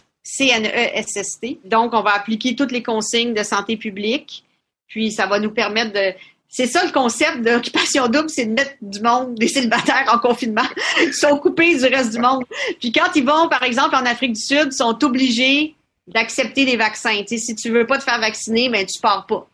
Donc, 1.64 1.94
on 1.94 2.02
va 2.02 2.14
appliquer 2.14 2.54
toutes 2.54 2.72
les 2.72 2.82
consignes 2.82 3.32
de 3.32 3.42
santé 3.42 3.78
publique, 3.78 4.44
puis 4.88 5.10
ça 5.10 5.26
va 5.26 5.38
nous 5.40 5.52
permettre 5.52 5.92
de... 5.92 6.12
C'est 6.52 6.66
ça 6.66 6.84
le 6.84 6.90
concept 6.90 7.42
d'occupation 7.42 8.08
double, 8.08 8.28
c'est 8.28 8.44
de 8.44 8.52
mettre 8.52 8.74
du 8.82 9.00
monde, 9.00 9.36
des 9.36 9.46
célibataires 9.46 10.10
en 10.12 10.18
confinement. 10.18 10.66
Ils 11.00 11.14
sont 11.14 11.38
coupés 11.38 11.76
du 11.76 11.84
reste 11.84 12.12
du 12.12 12.18
monde. 12.18 12.44
Puis 12.80 12.90
quand 12.90 13.14
ils 13.14 13.24
vont, 13.24 13.48
par 13.48 13.62
exemple, 13.62 13.94
en 13.94 14.04
Afrique 14.04 14.32
du 14.32 14.40
Sud, 14.40 14.66
ils 14.66 14.72
sont 14.72 15.02
obligés 15.04 15.76
d'accepter 16.08 16.64
les 16.64 16.76
vaccins. 16.76 17.22
Si 17.24 17.54
tu 17.54 17.70
veux 17.70 17.86
pas 17.86 17.98
te 17.98 18.02
faire 18.02 18.18
vacciner, 18.20 18.68
ben 18.68 18.84
tu 18.84 19.00
pars 19.00 19.26
pas. 19.26 19.48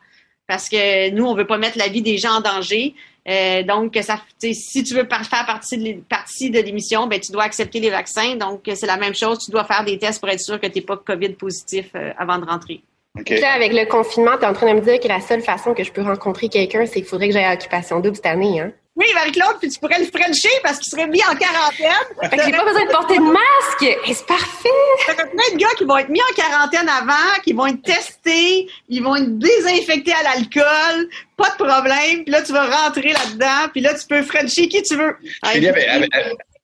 Parce 0.47 0.71
que 0.71 1.11
nous, 1.11 1.27
on 1.27 1.35
veut 1.35 1.47
pas 1.47 1.59
mettre 1.59 1.77
la 1.77 1.89
vie 1.89 2.01
des 2.01 2.17
gens 2.17 2.37
en 2.37 2.41
danger. 2.41 2.95
Euh, 3.29 3.63
donc, 3.63 3.99
ça, 4.03 4.23
si 4.41 4.83
tu 4.83 4.95
veux 4.95 5.07
faire 5.07 5.47
partie 5.47 5.77
de, 5.77 6.01
partie 6.01 6.51
de 6.51 6.61
l'émission, 6.61 7.07
ben, 7.09 7.21
tu 7.21 7.31
dois 7.31 7.43
accepter 7.43 7.81
les 7.81 7.91
vaccins. 7.91 8.37
Donc, 8.37 8.63
c'est 8.75 8.87
la 8.87 8.97
même 8.97 9.15
chose. 9.15 9.45
Tu 9.45 9.51
dois 9.51 9.65
faire 9.65 9.85
des 9.85 9.99
tests 9.99 10.21
pour 10.21 10.31
être 10.31 10.41
sûr 10.41 10.59
que 10.59 10.67
tu 10.67 10.79
n'es 10.79 10.85
pas 10.85 10.97
COVID 10.97 11.31
positif 11.31 11.87
euh, 11.95 12.13
avant 12.17 12.39
de 12.39 12.47
rentrer. 12.47 12.81
Là, 13.29 13.53
avec 13.55 13.73
le 13.73 13.87
confinement, 13.87 14.37
tu 14.39 14.45
es 14.45 14.47
en 14.47 14.53
train 14.53 14.73
de 14.73 14.81
me 14.81 14.85
dire 14.85 15.01
que 15.01 15.09
la 15.09 15.21
seule 15.21 15.43
façon 15.43 15.75
que 15.75 15.85
je 15.85 15.93
peux 15.93 16.03
rencontrer 16.03 16.49
quelqu'un, 16.49 16.87
c'est 16.87 17.01
qu'il 17.01 17.07
faudrait 17.07 17.29
que 17.29 17.35
j'aille 17.35 17.45
à 17.45 17.55
occupation 17.55 18.01
double 18.01 18.17
cette 18.17 18.27
année, 18.27 18.61
hein? 18.61 18.73
Oui, 18.97 19.05
Marie-Claude, 19.15 19.57
puis 19.61 19.69
tu 19.69 19.79
pourrais 19.79 19.99
le 19.99 20.07
frencher 20.07 20.49
parce 20.63 20.79
qu'il 20.79 20.91
serait 20.91 21.07
mis 21.07 21.21
en 21.21 21.37
quarantaine. 21.37 22.31
Fait 22.31 22.37
que 22.39 22.45
j'ai 22.47 22.51
pas 22.51 22.65
besoin 22.65 22.87
de 22.87 22.91
porter 22.91 23.19
de 23.19 23.25
masque. 23.25 23.99
c'est 24.07 24.27
parfait. 24.27 24.69
Il 25.07 25.19
y 25.19 25.21
a 25.21 25.27
plein 25.27 25.55
de 25.55 25.59
gars 25.59 25.69
qui 25.77 25.85
vont 25.85 25.99
être 25.99 26.09
mis 26.09 26.21
en 26.23 26.35
quarantaine 26.35 26.89
avant, 26.89 27.41
qui 27.45 27.53
vont 27.53 27.67
être 27.67 27.83
testés, 27.83 28.67
ils 28.89 29.03
vont 29.03 29.17
être 29.17 29.39
désinfectés 29.39 30.15
à 30.15 30.23
l'alcool, 30.23 31.11
pas 31.37 31.51
de 31.51 31.57
problème. 31.63 32.25
Puis 32.25 32.33
là, 32.33 32.41
tu 32.41 32.55
vas 32.55 32.65
rentrer 32.65 33.13
là-dedans, 33.13 33.69
puis 33.71 33.83
là, 33.83 33.93
tu 33.93 34.07
peux 34.07 34.23
frencher 34.23 34.67
qui 34.69 34.83
tu 34.83 34.97
veux. 34.97 35.15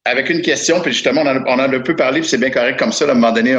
avec, 0.07 0.31
une 0.31 0.41
question, 0.41 0.81
puis 0.81 0.95
justement, 0.95 1.21
on 1.21 1.27
en, 1.27 1.59
a, 1.59 1.65
un 1.65 1.81
peu 1.81 1.95
parlé, 1.95 2.21
puis 2.21 2.31
c'est 2.31 2.39
bien 2.39 2.51
correct 2.51 2.79
comme 2.79 2.93
ça. 2.93 3.05
à 3.05 3.11
un 3.11 3.15
moment 3.15 3.33
donné, 3.33 3.59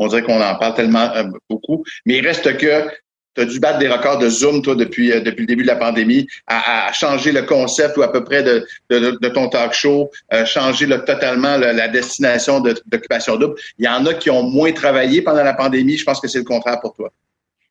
on, 0.00 0.08
dirait 0.08 0.22
qu'on 0.22 0.40
en 0.40 0.54
parle 0.56 0.74
tellement 0.74 1.12
euh, 1.14 1.24
beaucoup. 1.48 1.84
Mais 2.06 2.18
il 2.18 2.26
reste 2.26 2.56
que 2.56 2.88
tu 3.34 3.42
as 3.42 3.44
dû 3.44 3.60
battre 3.60 3.78
des 3.78 3.88
records 3.88 4.18
de 4.18 4.28
Zoom, 4.28 4.62
toi, 4.62 4.74
depuis, 4.74 5.12
euh, 5.12 5.20
depuis 5.20 5.42
le 5.42 5.46
début 5.46 5.62
de 5.62 5.68
la 5.68 5.76
pandémie, 5.76 6.26
à, 6.46 6.90
changer 6.92 7.30
le 7.32 7.42
concept 7.42 7.96
ou 7.96 8.02
à 8.02 8.10
peu 8.10 8.24
près 8.24 8.42
de, 8.42 8.66
de, 8.88 9.28
ton 9.28 9.48
talk 9.48 9.72
show, 9.72 10.10
euh, 10.32 10.44
changer 10.44 10.88
totalement 11.06 11.56
la 11.56 11.88
destination 11.88 12.60
d'occupation 12.60 13.36
double. 13.36 13.54
Il 13.78 13.84
y 13.84 13.88
en 13.88 14.04
a 14.06 14.14
qui 14.14 14.30
ont 14.30 14.42
moins 14.42 14.72
travaillé 14.72 15.22
pendant 15.22 15.44
la 15.44 15.54
pandémie. 15.54 15.96
Je 15.96 16.04
pense 16.04 16.20
que 16.20 16.28
c'est 16.28 16.38
le 16.38 16.44
contraire 16.44 16.80
pour 16.80 16.94
toi. 16.94 17.12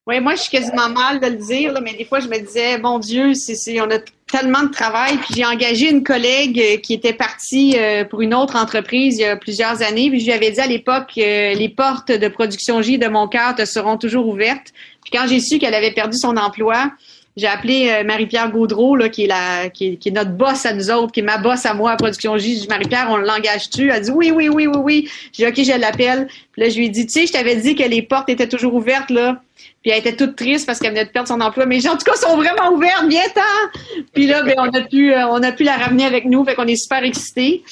Oui, 0.10 0.20
moi, 0.20 0.34
je 0.34 0.42
suis 0.42 0.50
quasiment 0.50 0.90
mal 0.90 1.20
de 1.20 1.28
le 1.28 1.36
dire, 1.36 1.80
mais 1.84 1.94
des 1.94 2.04
fois, 2.04 2.20
je 2.20 2.28
me 2.28 2.40
disais, 2.40 2.80
bon 2.80 2.98
Dieu, 2.98 3.36
c'est, 3.36 3.80
on 3.80 3.92
a 3.92 4.00
tellement 4.32 4.64
de 4.64 4.72
travail. 4.72 5.18
Puis 5.18 5.36
j'ai 5.36 5.46
engagé 5.46 5.90
une 5.90 6.04
collègue 6.04 6.60
euh, 6.60 6.78
qui 6.78 6.94
était 6.94 7.14
partie 7.14 7.76
pour 8.10 8.22
une 8.22 8.34
autre 8.34 8.56
entreprise 8.56 9.18
il 9.18 9.22
y 9.22 9.26
a 9.26 9.36
plusieurs 9.36 9.82
années. 9.82 10.10
Puis 10.10 10.20
je 10.20 10.26
lui 10.26 10.34
avais 10.34 10.52
dit 10.52 10.60
à 10.60 10.68
l'époque, 10.68 11.12
les 11.16 11.74
portes 11.76 12.12
de 12.12 12.28
production 12.28 12.82
J 12.82 12.98
de 12.98 13.08
mon 13.08 13.28
cœur 13.28 13.56
te 13.56 13.66
seront 13.66 13.98
toujours 13.98 14.28
ouvertes. 14.28 14.74
Puis 15.04 15.12
quand 15.12 15.28
j'ai 15.28 15.40
su 15.40 15.60
qu'elle 15.60 15.74
avait 15.74 15.92
perdu 15.92 16.18
son 16.18 16.38
emploi, 16.38 16.92
j'ai 17.40 17.48
appelé 17.48 17.90
euh, 17.90 18.04
Marie-Pierre 18.04 18.52
Gaudreau, 18.52 18.96
là, 18.96 19.08
qui 19.10 19.24
est 19.24 19.28
la, 19.28 19.70
qui 19.70 19.98
est, 20.04 20.12
notre 20.12 20.32
boss 20.32 20.66
à 20.66 20.74
nous 20.74 20.92
autres, 20.92 21.12
qui 21.12 21.22
est 21.22 21.24
ma 21.24 21.38
boss 21.38 21.66
à 21.66 21.74
moi 21.74 21.92
à 21.92 21.96
Production 21.96 22.38
J. 22.38 22.56
J'ai 22.56 22.62
dit, 22.62 22.68
Marie-Pierre, 22.68 23.08
on 23.10 23.18
l'engage-tu? 23.18 23.90
Elle 23.90 24.02
dit, 24.02 24.12
oui, 24.12 24.32
oui, 24.36 24.50
oui, 24.50 24.68
oui, 24.68 24.80
oui. 24.84 25.10
J'ai 25.32 25.50
dit, 25.50 25.62
OK, 25.62 25.66
je 25.66 25.80
l'appelle. 25.80 26.28
Puis 26.52 26.62
là, 26.62 26.70
je 26.70 26.78
lui 26.78 26.88
ai 26.88 26.90
dit, 26.90 27.06
tu 27.06 27.14
sais, 27.14 27.28
je 27.28 27.32
t'avais 27.32 27.56
dit 27.56 27.76
que 27.76 27.84
les 27.84 28.02
portes 28.02 28.30
étaient 28.30 28.50
toujours 28.50 28.76
ouvertes, 28.76 29.10
là. 29.10 29.42
Puis 29.82 29.92
elle 29.92 30.00
était 30.00 30.16
toute 30.16 30.36
triste 30.36 30.66
parce 30.66 30.80
qu'elle 30.80 30.92
venait 30.92 31.06
de 31.06 31.10
perdre 31.10 31.30
son 31.30 31.40
emploi. 31.40 31.66
Mais 31.66 31.88
en 31.88 31.96
tout 31.96 32.04
cas, 32.04 32.16
sont 32.16 32.36
vraiment 32.36 32.74
ouvertes, 32.74 33.06
temps. 33.34 34.02
Puis 34.14 34.28
là, 34.28 34.44
ben, 34.44 34.56
on 34.58 34.70
a 34.70 34.82
pu, 34.82 35.14
euh, 35.14 35.28
on 35.28 35.42
a 35.42 35.52
pu 35.54 35.64
la 35.64 35.78
ramener 35.78 36.06
avec 36.06 36.26
nous. 36.26 36.44
Fait 36.44 36.56
qu'on 36.56 36.68
est 36.68 36.76
super 36.76 37.04
excités. 37.04 37.64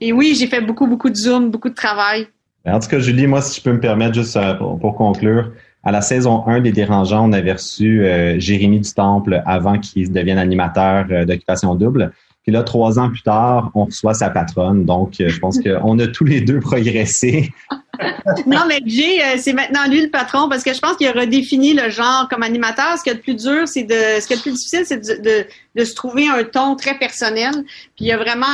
Et 0.00 0.12
oui, 0.12 0.34
j'ai 0.36 0.48
fait 0.48 0.60
beaucoup, 0.60 0.88
beaucoup 0.88 1.10
de 1.10 1.14
Zoom, 1.14 1.50
beaucoup 1.50 1.68
de 1.68 1.74
travail. 1.74 2.26
En 2.66 2.80
tout 2.80 2.88
cas, 2.88 2.98
Julie, 2.98 3.26
moi, 3.26 3.42
si 3.42 3.60
je 3.60 3.64
peux 3.64 3.72
me 3.72 3.80
permettre, 3.80 4.14
juste 4.14 4.36
euh, 4.36 4.54
pour 4.54 4.94
conclure, 4.96 5.52
à 5.84 5.90
la 5.90 6.00
saison 6.00 6.46
1 6.46 6.60
des 6.60 6.72
Dérangeants, 6.72 7.28
on 7.28 7.32
avait 7.32 7.52
reçu 7.52 8.04
euh, 8.04 8.38
Jérémy 8.38 8.80
du 8.80 8.92
Temple 8.92 9.42
avant 9.46 9.78
qu'il 9.78 10.12
devienne 10.12 10.38
animateur 10.38 11.06
euh, 11.10 11.24
d'occupation 11.24 11.74
double. 11.74 12.12
Puis 12.44 12.52
là, 12.52 12.62
trois 12.62 12.98
ans 12.98 13.08
plus 13.08 13.22
tard, 13.22 13.70
on 13.74 13.84
reçoit 13.84 14.14
sa 14.14 14.28
patronne. 14.28 14.84
Donc, 14.84 15.20
euh, 15.20 15.28
je 15.28 15.38
pense 15.38 15.60
qu'on 15.60 15.98
a 15.98 16.06
tous 16.08 16.24
les 16.24 16.40
deux 16.40 16.60
progressé. 16.60 17.52
non, 18.46 18.62
mais 18.68 18.80
Jay, 18.84 19.20
c'est 19.38 19.52
maintenant 19.52 19.88
lui 19.88 20.02
le 20.02 20.10
patron 20.10 20.48
parce 20.48 20.62
que 20.64 20.72
je 20.72 20.80
pense 20.80 20.96
qu'il 20.96 21.06
a 21.06 21.12
redéfini 21.12 21.74
le 21.74 21.88
genre 21.88 22.28
comme 22.28 22.42
animateur. 22.42 22.96
Ce 22.98 23.02
qui 23.02 23.10
est 23.10 23.14
le 23.14 23.20
plus 23.20 23.36
dur, 23.36 23.66
c'est 23.66 23.84
de, 23.84 24.20
ce 24.20 24.26
qui 24.26 24.32
est 24.32 24.36
le 24.36 24.42
plus 24.42 24.52
difficile, 24.52 24.82
c'est 24.84 24.98
de, 24.98 25.46
de, 25.76 25.84
se 25.84 25.94
trouver 25.94 26.28
un 26.28 26.42
ton 26.42 26.74
très 26.74 26.98
personnel. 26.98 27.52
Puis 27.96 28.06
il 28.06 28.12
a 28.12 28.16
vraiment, 28.16 28.46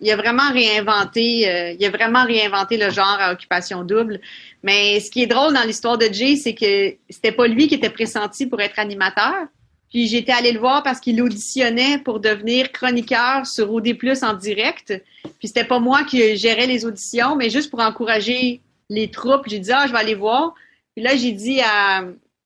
il 0.00 0.10
a 0.10 0.16
vraiment 0.16 0.50
réinventé, 0.50 1.76
il 1.78 1.84
a 1.84 1.90
vraiment 1.90 2.24
réinventé 2.24 2.78
le 2.78 2.90
genre 2.90 3.18
à 3.20 3.32
occupation 3.32 3.82
double. 3.82 4.20
Mais 4.66 4.98
ce 4.98 5.12
qui 5.12 5.22
est 5.22 5.28
drôle 5.28 5.54
dans 5.54 5.62
l'histoire 5.62 5.96
de 5.96 6.08
Jay, 6.12 6.34
c'est 6.34 6.52
que 6.52 6.96
c'était 7.08 7.30
pas 7.30 7.46
lui 7.46 7.68
qui 7.68 7.76
était 7.76 7.88
pressenti 7.88 8.46
pour 8.46 8.60
être 8.60 8.80
animateur. 8.80 9.46
Puis 9.90 10.08
j'étais 10.08 10.32
allée 10.32 10.50
le 10.50 10.58
voir 10.58 10.82
parce 10.82 10.98
qu'il 10.98 11.22
auditionnait 11.22 11.98
pour 11.98 12.18
devenir 12.18 12.72
chroniqueur 12.72 13.46
sur 13.46 13.72
OD+, 13.72 13.96
en 14.22 14.34
direct. 14.34 14.92
Puis 15.38 15.46
c'était 15.46 15.62
pas 15.62 15.78
moi 15.78 16.02
qui 16.02 16.36
gérais 16.36 16.66
les 16.66 16.84
auditions, 16.84 17.36
mais 17.36 17.48
juste 17.48 17.70
pour 17.70 17.78
encourager 17.78 18.60
les 18.90 19.08
troupes. 19.08 19.44
J'ai 19.46 19.60
dit, 19.60 19.70
ah, 19.70 19.84
je 19.86 19.92
vais 19.92 19.98
aller 20.00 20.16
voir. 20.16 20.52
Puis 20.96 21.04
là, 21.04 21.14
j'ai 21.14 21.30
dit 21.30 21.60
à, 21.60 22.02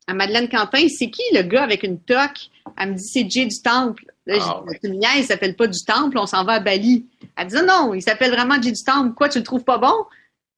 à 0.07 0.13
Madeleine 0.13 0.51
Quentin, 0.51 0.89
c'est 0.91 1.09
qui 1.09 1.23
le 1.33 1.41
gars 1.41 1.63
avec 1.63 1.85
une 1.85 1.99
toque? 1.99 2.51
Elle 2.77 2.91
me 2.91 2.95
dit, 2.97 3.09
c'est 3.09 3.31
Jay 3.31 3.47
du 3.47 3.63
Temple. 3.63 4.05
Là, 4.27 4.37
Ah, 4.43 4.63
j'ai 4.83 4.91
dit, 4.91 4.99
il 5.17 5.25
s'appelle 5.25 5.57
pas 5.57 5.69
du 5.69 5.83
Temple, 5.87 6.19
on 6.19 6.27
s'en 6.27 6.45
va 6.45 6.53
à 6.53 6.61
Bali. 6.61 7.07
Elle 7.39 7.47
dit, 7.47 7.57
non, 7.67 7.95
il 7.95 8.03
s'appelle 8.03 8.31
vraiment 8.31 8.61
Jay 8.61 8.73
du 8.73 8.85
Temple. 8.85 9.15
Quoi, 9.15 9.31
tu 9.31 9.39
le 9.39 9.45
trouves 9.45 9.65
pas 9.65 9.79
bon? 9.79 10.05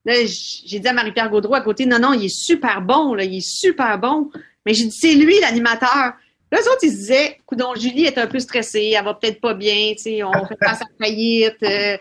Là, 0.05 0.15
j'ai 0.27 0.79
dit 0.81 0.89
à 0.89 0.93
Marie-Pierre 0.93 1.31
Gaudreau 1.31 1.55
à 1.55 1.61
côté, 1.61 1.87
non, 1.87 1.99
non, 1.99 2.13
il 2.13 2.25
est 2.25 2.35
super 2.37 2.81
bon, 2.83 3.17
il 3.17 3.37
est 3.37 3.41
super 3.47 3.99
bon. 3.99 4.31
Mais 4.67 4.75
j'ai 4.75 4.85
dit, 4.85 4.97
c'est 4.99 5.15
lui 5.15 5.39
l'animateur. 5.41 6.13
Là, 6.53 6.59
eux 6.59 6.71
autres, 6.71 6.81
ils 6.83 6.91
se 6.91 6.97
disaient, 6.97 7.39
Julie 7.77 8.05
est 8.05 8.19
un 8.19 8.27
peu 8.27 8.39
stressée, 8.39 8.93
elle 8.97 9.05
va 9.05 9.15
peut-être 9.15 9.41
pas 9.41 9.55
bien, 9.55 9.95
tu 9.97 10.23
on 10.23 10.33
fait 10.47 10.57
face 10.63 10.83
à 10.83 10.85
faillite, 11.03 11.57
euh, 11.63 11.97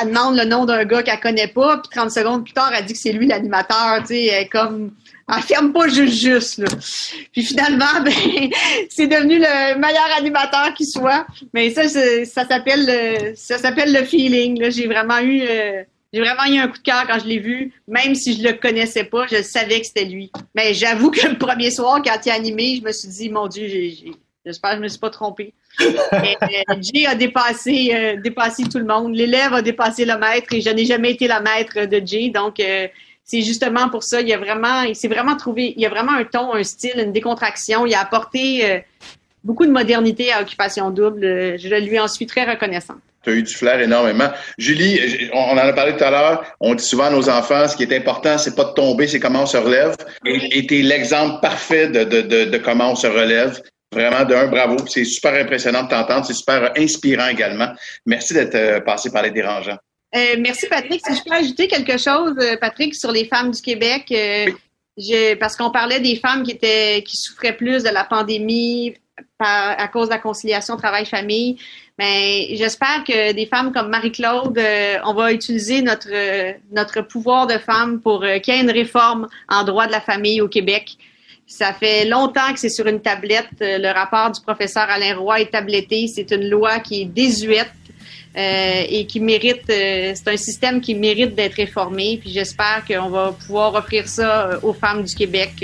elle, 0.00 0.08
demande 0.08 0.36
le 0.38 0.44
nom 0.44 0.64
d'un 0.64 0.84
gars 0.86 1.02
qu'elle 1.02 1.20
connaît 1.20 1.48
pas, 1.48 1.76
puis 1.76 1.90
30 1.94 2.10
secondes 2.10 2.44
plus 2.44 2.54
tard, 2.54 2.72
elle 2.74 2.86
dit 2.86 2.94
que 2.94 2.98
c'est 2.98 3.12
lui 3.12 3.26
l'animateur, 3.26 4.00
tu 4.00 4.14
sais, 4.14 4.48
comme, 4.50 4.92
elle 5.30 5.42
ferme 5.42 5.74
pas 5.74 5.86
juste 5.88 6.14
juste. 6.14 6.62
Puis 7.32 7.44
finalement, 7.44 7.84
ben, 8.02 8.50
c'est 8.88 9.06
devenu 9.06 9.38
le 9.38 9.78
meilleur 9.78 10.08
animateur 10.16 10.72
qui 10.74 10.86
soit. 10.86 11.26
Mais 11.52 11.68
ça, 11.70 11.86
ça 11.88 12.46
s'appelle, 12.48 12.86
le- 12.86 13.34
ça 13.36 13.58
s'appelle 13.58 13.92
le 13.92 14.04
feeling. 14.04 14.70
J'ai 14.70 14.86
vraiment 14.86 15.18
eu, 15.18 15.42
euh, 15.42 15.82
j'ai 16.12 16.20
vraiment 16.20 16.44
eu 16.44 16.58
un 16.58 16.68
coup 16.68 16.78
de 16.78 16.82
cœur 16.82 17.06
quand 17.06 17.18
je 17.18 17.26
l'ai 17.26 17.38
vu, 17.38 17.72
même 17.86 18.14
si 18.14 18.36
je 18.38 18.42
le 18.42 18.54
connaissais 18.54 19.04
pas, 19.04 19.26
je 19.26 19.42
savais 19.42 19.80
que 19.80 19.86
c'était 19.86 20.06
lui. 20.06 20.30
Mais 20.54 20.72
j'avoue 20.72 21.10
que 21.10 21.26
le 21.26 21.36
premier 21.36 21.70
soir, 21.70 22.00
quand 22.02 22.16
il 22.24 22.30
a 22.30 22.34
animé, 22.34 22.76
je 22.76 22.82
me 22.82 22.92
suis 22.92 23.08
dit, 23.08 23.28
mon 23.28 23.46
Dieu, 23.46 23.66
j'espère 24.44 24.70
que 24.70 24.76
je 24.76 24.82
me 24.82 24.88
suis 24.88 24.98
pas 24.98 25.10
trompée. 25.10 25.52
Mais, 26.12 26.36
euh, 26.42 26.74
Jay 26.80 27.06
a 27.06 27.14
dépassé, 27.14 27.90
euh, 27.92 28.16
dépassé 28.20 28.64
tout 28.64 28.78
le 28.78 28.84
monde. 28.84 29.14
L'élève 29.14 29.52
a 29.52 29.62
dépassé 29.62 30.04
le 30.04 30.16
maître 30.18 30.52
et 30.52 30.60
je 30.60 30.70
n'ai 30.70 30.86
jamais 30.86 31.12
été 31.12 31.28
la 31.28 31.40
maître 31.40 31.84
de 31.84 32.02
Jay. 32.04 32.30
Donc, 32.30 32.58
euh, 32.58 32.88
c'est 33.28 33.42
justement 33.42 33.90
pour 33.90 34.02
ça. 34.02 34.22
Il 34.22 34.32
a 34.32 34.38
vraiment, 34.38 34.82
il 34.82 34.96
s'est 34.96 35.08
vraiment 35.08 35.36
trouvé, 35.36 35.74
il 35.76 35.82
y 35.82 35.86
a 35.86 35.90
vraiment 35.90 36.12
un 36.12 36.24
ton, 36.24 36.54
un 36.54 36.64
style, 36.64 36.98
une 36.98 37.12
décontraction. 37.12 37.84
Il 37.84 37.94
a 37.94 38.00
apporté 38.00 38.64
euh, 38.64 38.80
beaucoup 39.44 39.66
de 39.66 39.70
modernité 39.70 40.32
à 40.32 40.40
Occupation 40.40 40.90
Double. 40.90 41.20
Je 41.58 41.68
lui 41.86 42.00
en 42.00 42.08
suis 42.08 42.26
très 42.26 42.44
reconnaissante. 42.50 42.96
Tu 43.24 43.30
as 43.30 43.32
eu 43.34 43.42
du 43.42 43.54
flair 43.54 43.80
énormément. 43.80 44.28
Julie, 44.58 45.28
on 45.32 45.38
en 45.50 45.56
a 45.58 45.72
parlé 45.72 45.96
tout 45.96 46.04
à 46.04 46.10
l'heure. 46.10 46.44
On 46.60 46.74
dit 46.74 46.84
souvent 46.84 47.04
à 47.06 47.10
nos 47.10 47.28
enfants, 47.28 47.66
ce 47.66 47.76
qui 47.76 47.82
est 47.82 47.96
important, 47.96 48.38
c'est 48.38 48.54
pas 48.54 48.64
de 48.64 48.72
tomber, 48.74 49.08
c'est 49.08 49.18
comment 49.20 49.42
on 49.42 49.46
se 49.46 49.56
relève. 49.56 49.96
Et 50.24 50.66
tu 50.66 50.78
es 50.78 50.82
l'exemple 50.82 51.40
parfait 51.40 51.88
de, 51.88 52.04
de, 52.04 52.20
de, 52.22 52.44
de 52.44 52.58
comment 52.58 52.92
on 52.92 52.96
se 52.96 53.06
relève. 53.08 53.60
Vraiment, 53.92 54.24
d'un, 54.24 54.46
bravo. 54.48 54.76
C'est 54.86 55.04
super 55.04 55.32
impressionnant 55.34 55.82
de 55.84 55.88
t'entendre. 55.88 56.24
C'est 56.26 56.34
super 56.34 56.72
inspirant 56.76 57.28
également. 57.28 57.68
Merci 58.06 58.34
d'être 58.34 58.54
euh, 58.54 58.80
passé 58.80 59.10
par 59.10 59.22
les 59.22 59.30
dérangeants. 59.30 59.78
Euh, 60.14 60.36
merci 60.38 60.66
Patrick. 60.68 61.00
Si 61.06 61.16
je 61.16 61.22
peux 61.24 61.34
ajouter 61.34 61.68
quelque 61.68 61.98
chose, 61.98 62.34
euh, 62.40 62.56
Patrick, 62.60 62.94
sur 62.94 63.10
les 63.12 63.24
femmes 63.24 63.50
du 63.50 63.60
Québec, 63.60 64.04
euh, 64.12 64.46
je- 64.96 65.34
parce 65.34 65.56
qu'on 65.56 65.70
parlait 65.70 66.00
des 66.00 66.16
femmes 66.16 66.42
qui 66.44 66.52
étaient 66.52 67.02
qui 67.04 67.16
souffraient 67.16 67.56
plus 67.56 67.82
de 67.82 67.88
la 67.90 68.04
pandémie 68.04 68.94
par, 69.38 69.78
à 69.80 69.88
cause 69.88 70.08
de 70.08 70.12
la 70.14 70.18
conciliation 70.18 70.76
travail-famille. 70.76 71.58
Mais 71.98 72.54
j'espère 72.54 73.02
que 73.04 73.32
des 73.32 73.46
femmes 73.46 73.72
comme 73.72 73.88
Marie-Claude, 73.88 74.56
euh, 74.56 74.98
on 75.04 75.14
va 75.14 75.32
utiliser 75.32 75.82
notre 75.82 76.08
euh, 76.12 76.52
notre 76.70 77.00
pouvoir 77.00 77.48
de 77.48 77.58
femme 77.58 78.00
pour 78.00 78.22
euh, 78.22 78.38
qu'il 78.38 78.54
y 78.54 78.56
ait 78.56 78.60
une 78.60 78.70
réforme 78.70 79.26
en 79.48 79.64
droit 79.64 79.88
de 79.88 79.92
la 79.92 80.00
famille 80.00 80.40
au 80.40 80.46
Québec. 80.46 80.96
Ça 81.48 81.72
fait 81.72 82.04
longtemps 82.04 82.52
que 82.52 82.60
c'est 82.60 82.68
sur 82.68 82.86
une 82.86 83.00
tablette. 83.00 83.48
Euh, 83.62 83.78
Le 83.78 83.92
rapport 83.92 84.30
du 84.30 84.40
professeur 84.40 84.84
Alain 84.88 85.16
Roy 85.16 85.40
est 85.40 85.50
tabletté. 85.50 86.06
C'est 86.06 86.30
une 86.30 86.48
loi 86.48 86.78
qui 86.78 87.02
est 87.02 87.06
désuète 87.06 87.72
et 88.36 89.04
qui 89.06 89.18
mérite, 89.18 89.64
c'est 89.66 90.28
un 90.28 90.36
système 90.36 90.80
qui 90.80 90.94
mérite 90.94 91.34
d'être 91.34 91.54
réformé. 91.54 92.18
Puis 92.20 92.30
j'espère 92.30 92.84
qu'on 92.86 93.08
va 93.08 93.32
pouvoir 93.32 93.74
offrir 93.74 94.06
ça 94.06 94.60
aux 94.62 94.74
femmes 94.74 95.02
du 95.02 95.12
Québec 95.12 95.54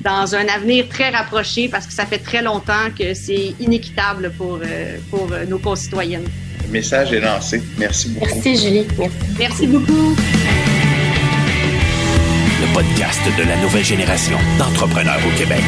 dans 0.00 0.34
un 0.34 0.46
avenir 0.46 0.88
très 0.88 1.10
rapproché 1.10 1.68
parce 1.68 1.86
que 1.86 1.92
ça 1.92 2.06
fait 2.06 2.18
très 2.18 2.42
longtemps 2.42 2.90
que 2.96 3.14
c'est 3.14 3.54
inéquitable 3.60 4.32
pour, 4.36 4.60
euh, 4.62 4.98
pour 5.10 5.32
euh, 5.32 5.44
nos 5.46 5.58
concitoyennes. 5.58 6.26
Le 6.66 6.72
message 6.72 7.12
est 7.12 7.20
lancé. 7.20 7.62
Merci 7.78 8.10
beaucoup. 8.10 8.26
Merci, 8.26 8.56
Julie. 8.56 8.86
Merci. 8.98 9.16
Merci 9.38 9.66
beaucoup. 9.66 10.16
Le 12.60 12.74
podcast 12.74 13.20
de 13.38 13.48
la 13.48 13.56
nouvelle 13.62 13.84
génération 13.84 14.36
d'entrepreneurs 14.58 15.20
au 15.26 15.38
Québec. 15.38 15.62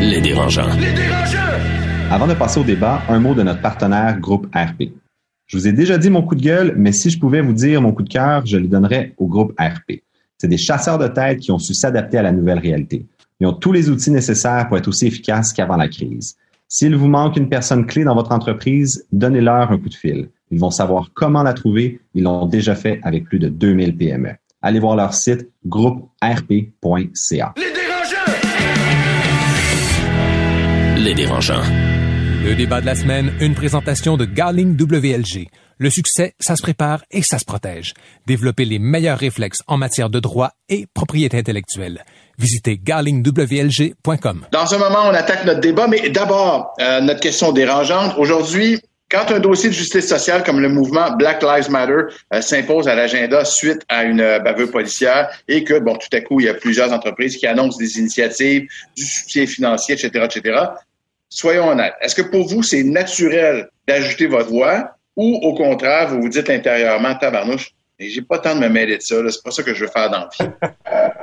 Les 0.00 0.20
dérangeants. 0.20 0.68
Avant 2.10 2.26
de 2.26 2.34
passer 2.34 2.60
au 2.60 2.64
débat, 2.64 3.02
un 3.08 3.18
mot 3.18 3.34
de 3.34 3.42
notre 3.42 3.62
partenaire 3.62 4.18
Groupe 4.20 4.46
RP. 4.54 4.92
Je 5.46 5.56
vous 5.56 5.66
ai 5.66 5.72
déjà 5.72 5.98
dit 5.98 6.10
mon 6.10 6.22
coup 6.22 6.34
de 6.34 6.42
gueule, 6.42 6.74
mais 6.76 6.92
si 6.92 7.10
je 7.10 7.18
pouvais 7.18 7.40
vous 7.40 7.52
dire 7.52 7.80
mon 7.80 7.92
coup 7.92 8.02
de 8.02 8.08
cœur, 8.08 8.44
je 8.46 8.56
le 8.56 8.66
donnerais 8.66 9.14
au 9.18 9.26
groupe 9.26 9.52
RP. 9.58 10.02
C'est 10.44 10.48
des 10.48 10.58
chasseurs 10.58 10.98
de 10.98 11.08
tête 11.08 11.38
qui 11.40 11.50
ont 11.52 11.58
su 11.58 11.72
s'adapter 11.72 12.18
à 12.18 12.22
la 12.22 12.30
nouvelle 12.30 12.58
réalité. 12.58 13.06
Ils 13.40 13.46
ont 13.46 13.54
tous 13.54 13.72
les 13.72 13.88
outils 13.88 14.10
nécessaires 14.10 14.68
pour 14.68 14.76
être 14.76 14.88
aussi 14.88 15.06
efficaces 15.06 15.54
qu'avant 15.54 15.78
la 15.78 15.88
crise. 15.88 16.36
S'il 16.68 16.94
vous 16.96 17.08
manque 17.08 17.38
une 17.38 17.48
personne 17.48 17.86
clé 17.86 18.04
dans 18.04 18.14
votre 18.14 18.30
entreprise, 18.30 19.06
donnez-leur 19.10 19.72
un 19.72 19.78
coup 19.78 19.88
de 19.88 19.94
fil. 19.94 20.28
Ils 20.50 20.60
vont 20.60 20.70
savoir 20.70 21.08
comment 21.14 21.42
la 21.42 21.54
trouver. 21.54 21.98
Ils 22.12 22.24
l'ont 22.24 22.44
déjà 22.44 22.74
fait 22.74 23.00
avec 23.04 23.24
plus 23.24 23.38
de 23.38 23.48
2000 23.48 23.96
PME. 23.96 24.32
Allez 24.60 24.80
voir 24.80 24.96
leur 24.96 25.14
site 25.14 25.48
grouperp.ca. 25.64 27.54
Les 30.98 31.14
dérangeants. 31.14 31.62
Le 32.44 32.54
débat 32.54 32.82
de 32.82 32.86
la 32.86 32.94
semaine, 32.94 33.32
une 33.40 33.54
présentation 33.54 34.18
de 34.18 34.26
Garling 34.26 34.76
WLG. 34.78 35.48
Le 35.78 35.90
succès, 35.90 36.34
ça 36.38 36.56
se 36.56 36.62
prépare 36.62 37.02
et 37.10 37.22
ça 37.22 37.38
se 37.38 37.44
protège. 37.44 37.94
Développer 38.26 38.64
les 38.64 38.78
meilleurs 38.78 39.18
réflexes 39.18 39.62
en 39.66 39.76
matière 39.76 40.10
de 40.10 40.20
droit 40.20 40.52
et 40.68 40.86
propriété 40.94 41.38
intellectuelle. 41.38 42.04
Visitez 42.38 42.78
garlingwlg.com. 42.78 44.46
Dans 44.52 44.74
un 44.74 44.78
moment, 44.78 45.06
on 45.06 45.14
attaque 45.14 45.44
notre 45.44 45.60
débat, 45.60 45.86
mais 45.86 46.08
d'abord, 46.10 46.74
euh, 46.80 47.00
notre 47.00 47.20
question 47.20 47.52
dérangeante. 47.52 48.14
Aujourd'hui, 48.18 48.80
quand 49.10 49.30
un 49.30 49.38
dossier 49.38 49.68
de 49.68 49.74
justice 49.74 50.08
sociale 50.08 50.42
comme 50.42 50.60
le 50.60 50.68
mouvement 50.68 51.12
Black 51.16 51.42
Lives 51.42 51.70
Matter 51.70 52.14
euh, 52.32 52.40
s'impose 52.40 52.88
à 52.88 52.94
l'agenda 52.94 53.44
suite 53.44 53.82
à 53.88 54.04
une 54.04 54.20
euh, 54.20 54.38
bavure 54.38 54.70
policière 54.70 55.28
et 55.46 55.62
que, 55.62 55.78
bon, 55.78 55.96
tout 55.96 56.08
à 56.12 56.20
coup, 56.20 56.40
il 56.40 56.46
y 56.46 56.48
a 56.48 56.54
plusieurs 56.54 56.92
entreprises 56.92 57.36
qui 57.36 57.46
annoncent 57.46 57.78
des 57.78 57.98
initiatives, 57.98 58.66
du 58.96 59.04
soutien 59.04 59.46
financier, 59.46 59.94
etc., 59.94 60.24
etc., 60.24 60.58
soyons 61.28 61.68
honnêtes. 61.68 61.94
Est-ce 62.00 62.14
que 62.14 62.22
pour 62.22 62.48
vous, 62.48 62.62
c'est 62.62 62.82
naturel 62.82 63.68
d'ajouter 63.86 64.26
votre 64.26 64.48
voix 64.48 64.93
ou, 65.16 65.38
au 65.42 65.54
contraire, 65.54 66.08
vous 66.08 66.20
vous 66.22 66.28
dites 66.28 66.50
intérieurement, 66.50 67.14
tabarnouche, 67.14 67.72
et 67.98 68.08
j'ai 68.10 68.22
pas 68.22 68.38
tant 68.38 68.54
de 68.56 68.60
me 68.60 68.68
mêler 68.68 68.96
de 68.96 69.02
ça, 69.02 69.16
c'est 69.30 69.42
pas 69.44 69.50
ça 69.52 69.62
que 69.62 69.72
je 69.74 69.84
veux 69.84 69.90
faire 69.90 70.10
dans 70.10 70.18
la 70.20 70.28
vie. 70.46 70.50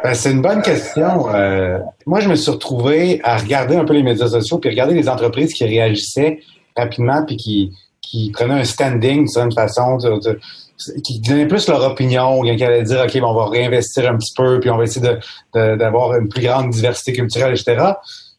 Ben, 0.03 0.15
c'est 0.15 0.31
une 0.31 0.41
bonne 0.41 0.63
question. 0.63 1.31
Euh, 1.35 1.77
moi, 2.07 2.21
je 2.21 2.27
me 2.27 2.33
suis 2.33 2.49
retrouvé 2.49 3.21
à 3.23 3.37
regarder 3.37 3.75
un 3.75 3.85
peu 3.85 3.93
les 3.93 4.01
médias 4.01 4.27
sociaux 4.27 4.57
puis 4.57 4.71
regarder 4.71 4.95
les 4.95 5.07
entreprises 5.07 5.53
qui 5.53 5.63
réagissaient 5.63 6.39
rapidement 6.75 7.23
puis 7.23 7.37
qui, 7.37 7.71
qui 8.01 8.31
prenaient 8.31 8.61
un 8.61 8.63
standing 8.63 9.27
d'une 9.31 9.51
façon, 9.51 9.97
de, 9.97 10.19
de- 10.27 10.39
qui 11.03 11.19
donnaient 11.19 11.45
plus 11.47 11.67
leur 11.67 11.83
opinion, 11.83 12.41
qui 12.41 12.63
allaient 12.63 12.81
dire, 12.81 13.03
OK, 13.05 13.15
bon, 13.19 13.27
on 13.27 13.35
va 13.35 13.49
réinvestir 13.49 14.09
un 14.11 14.17
petit 14.17 14.33
peu 14.35 14.59
puis 14.59 14.71
on 14.71 14.77
va 14.77 14.85
essayer 14.85 15.05
de- 15.05 15.19
de- 15.53 15.75
d'avoir 15.75 16.15
une 16.15 16.27
plus 16.29 16.41
grande 16.41 16.71
diversité 16.71 17.13
culturelle, 17.13 17.51
etc. 17.53 17.91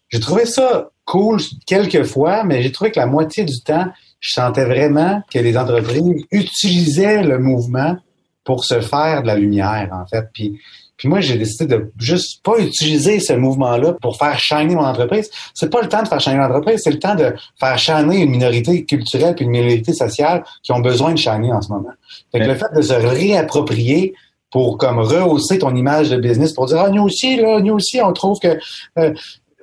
J'ai 0.09 0.19
trouvé 0.19 0.45
ça 0.47 0.91
cool 1.05 1.39
quelques 1.65 2.03
fois, 2.03 2.43
mais 2.43 2.61
j'ai 2.65 2.73
trouvé 2.73 2.91
que 2.91 2.99
la 2.99 3.07
moitié 3.07 3.45
du 3.45 3.63
temps, 3.63 3.87
je 4.23 4.33
sentais 4.33 4.65
vraiment 4.65 5.21
que 5.31 5.39
les 5.39 5.59
entreprises 5.59 6.25
utilisaient 6.31 7.23
le 7.23 7.39
mouvement 7.39 7.97
pour 8.45 8.65
se 8.65 8.81
faire 8.81 9.23
de 9.23 9.27
la 9.27 9.37
lumière, 9.37 9.91
en 9.93 10.07
fait. 10.07 10.25
Puis, 10.33 10.59
puis 10.97 11.09
moi, 11.09 11.21
j'ai 11.21 11.37
décidé 11.37 11.67
de 11.67 11.93
juste 11.99 12.43
pas 12.45 12.59
utiliser 12.59 13.19
ce 13.21 13.33
mouvement-là 13.33 13.95
pour 14.01 14.17
faire 14.17 14.39
shiner 14.39 14.75
mon 14.75 14.85
entreprise. 14.85 15.29
C'est 15.55 15.71
pas 15.71 15.83
le 15.83 15.89
temps 15.89 16.03
de 16.03 16.09
faire 16.09 16.21
shiner 16.21 16.37
l'entreprise, 16.39 16.81
c'est 16.83 16.91
le 16.93 16.99
temps 16.99 17.15
de 17.17 17.35
faire 17.61 17.79
shiner 17.79 18.19
une 18.23 18.31
minorité 18.31 18.85
culturelle 18.85 19.35
puis 19.35 19.45
une 19.45 19.51
minorité 19.51 19.93
sociale 19.93 20.45
qui 20.63 20.73
ont 20.73 20.81
besoin 20.81 21.13
de 21.13 21.19
shiner 21.19 21.53
en 21.53 21.61
ce 21.61 21.71
moment. 21.73 21.91
Fait 22.31 22.39
que 22.39 22.45
Ouais. 22.45 22.53
le 22.53 22.55
fait 22.57 22.73
de 22.75 22.83
se 22.83 22.95
réapproprier 22.95 24.15
pour 24.51 24.77
comme 24.79 24.99
rehausser 24.99 25.59
ton 25.59 25.75
image 25.75 26.11
de 26.11 26.17
business, 26.17 26.53
pour 26.53 26.67
dire 26.67 26.79
ah 26.85 26.91
nous 26.91 27.03
aussi 27.03 27.37
là, 27.37 27.61
nous 27.61 27.75
aussi 27.75 28.01
on 28.03 28.13
trouve 28.13 28.39
que 28.39 28.59
euh, 28.99 29.13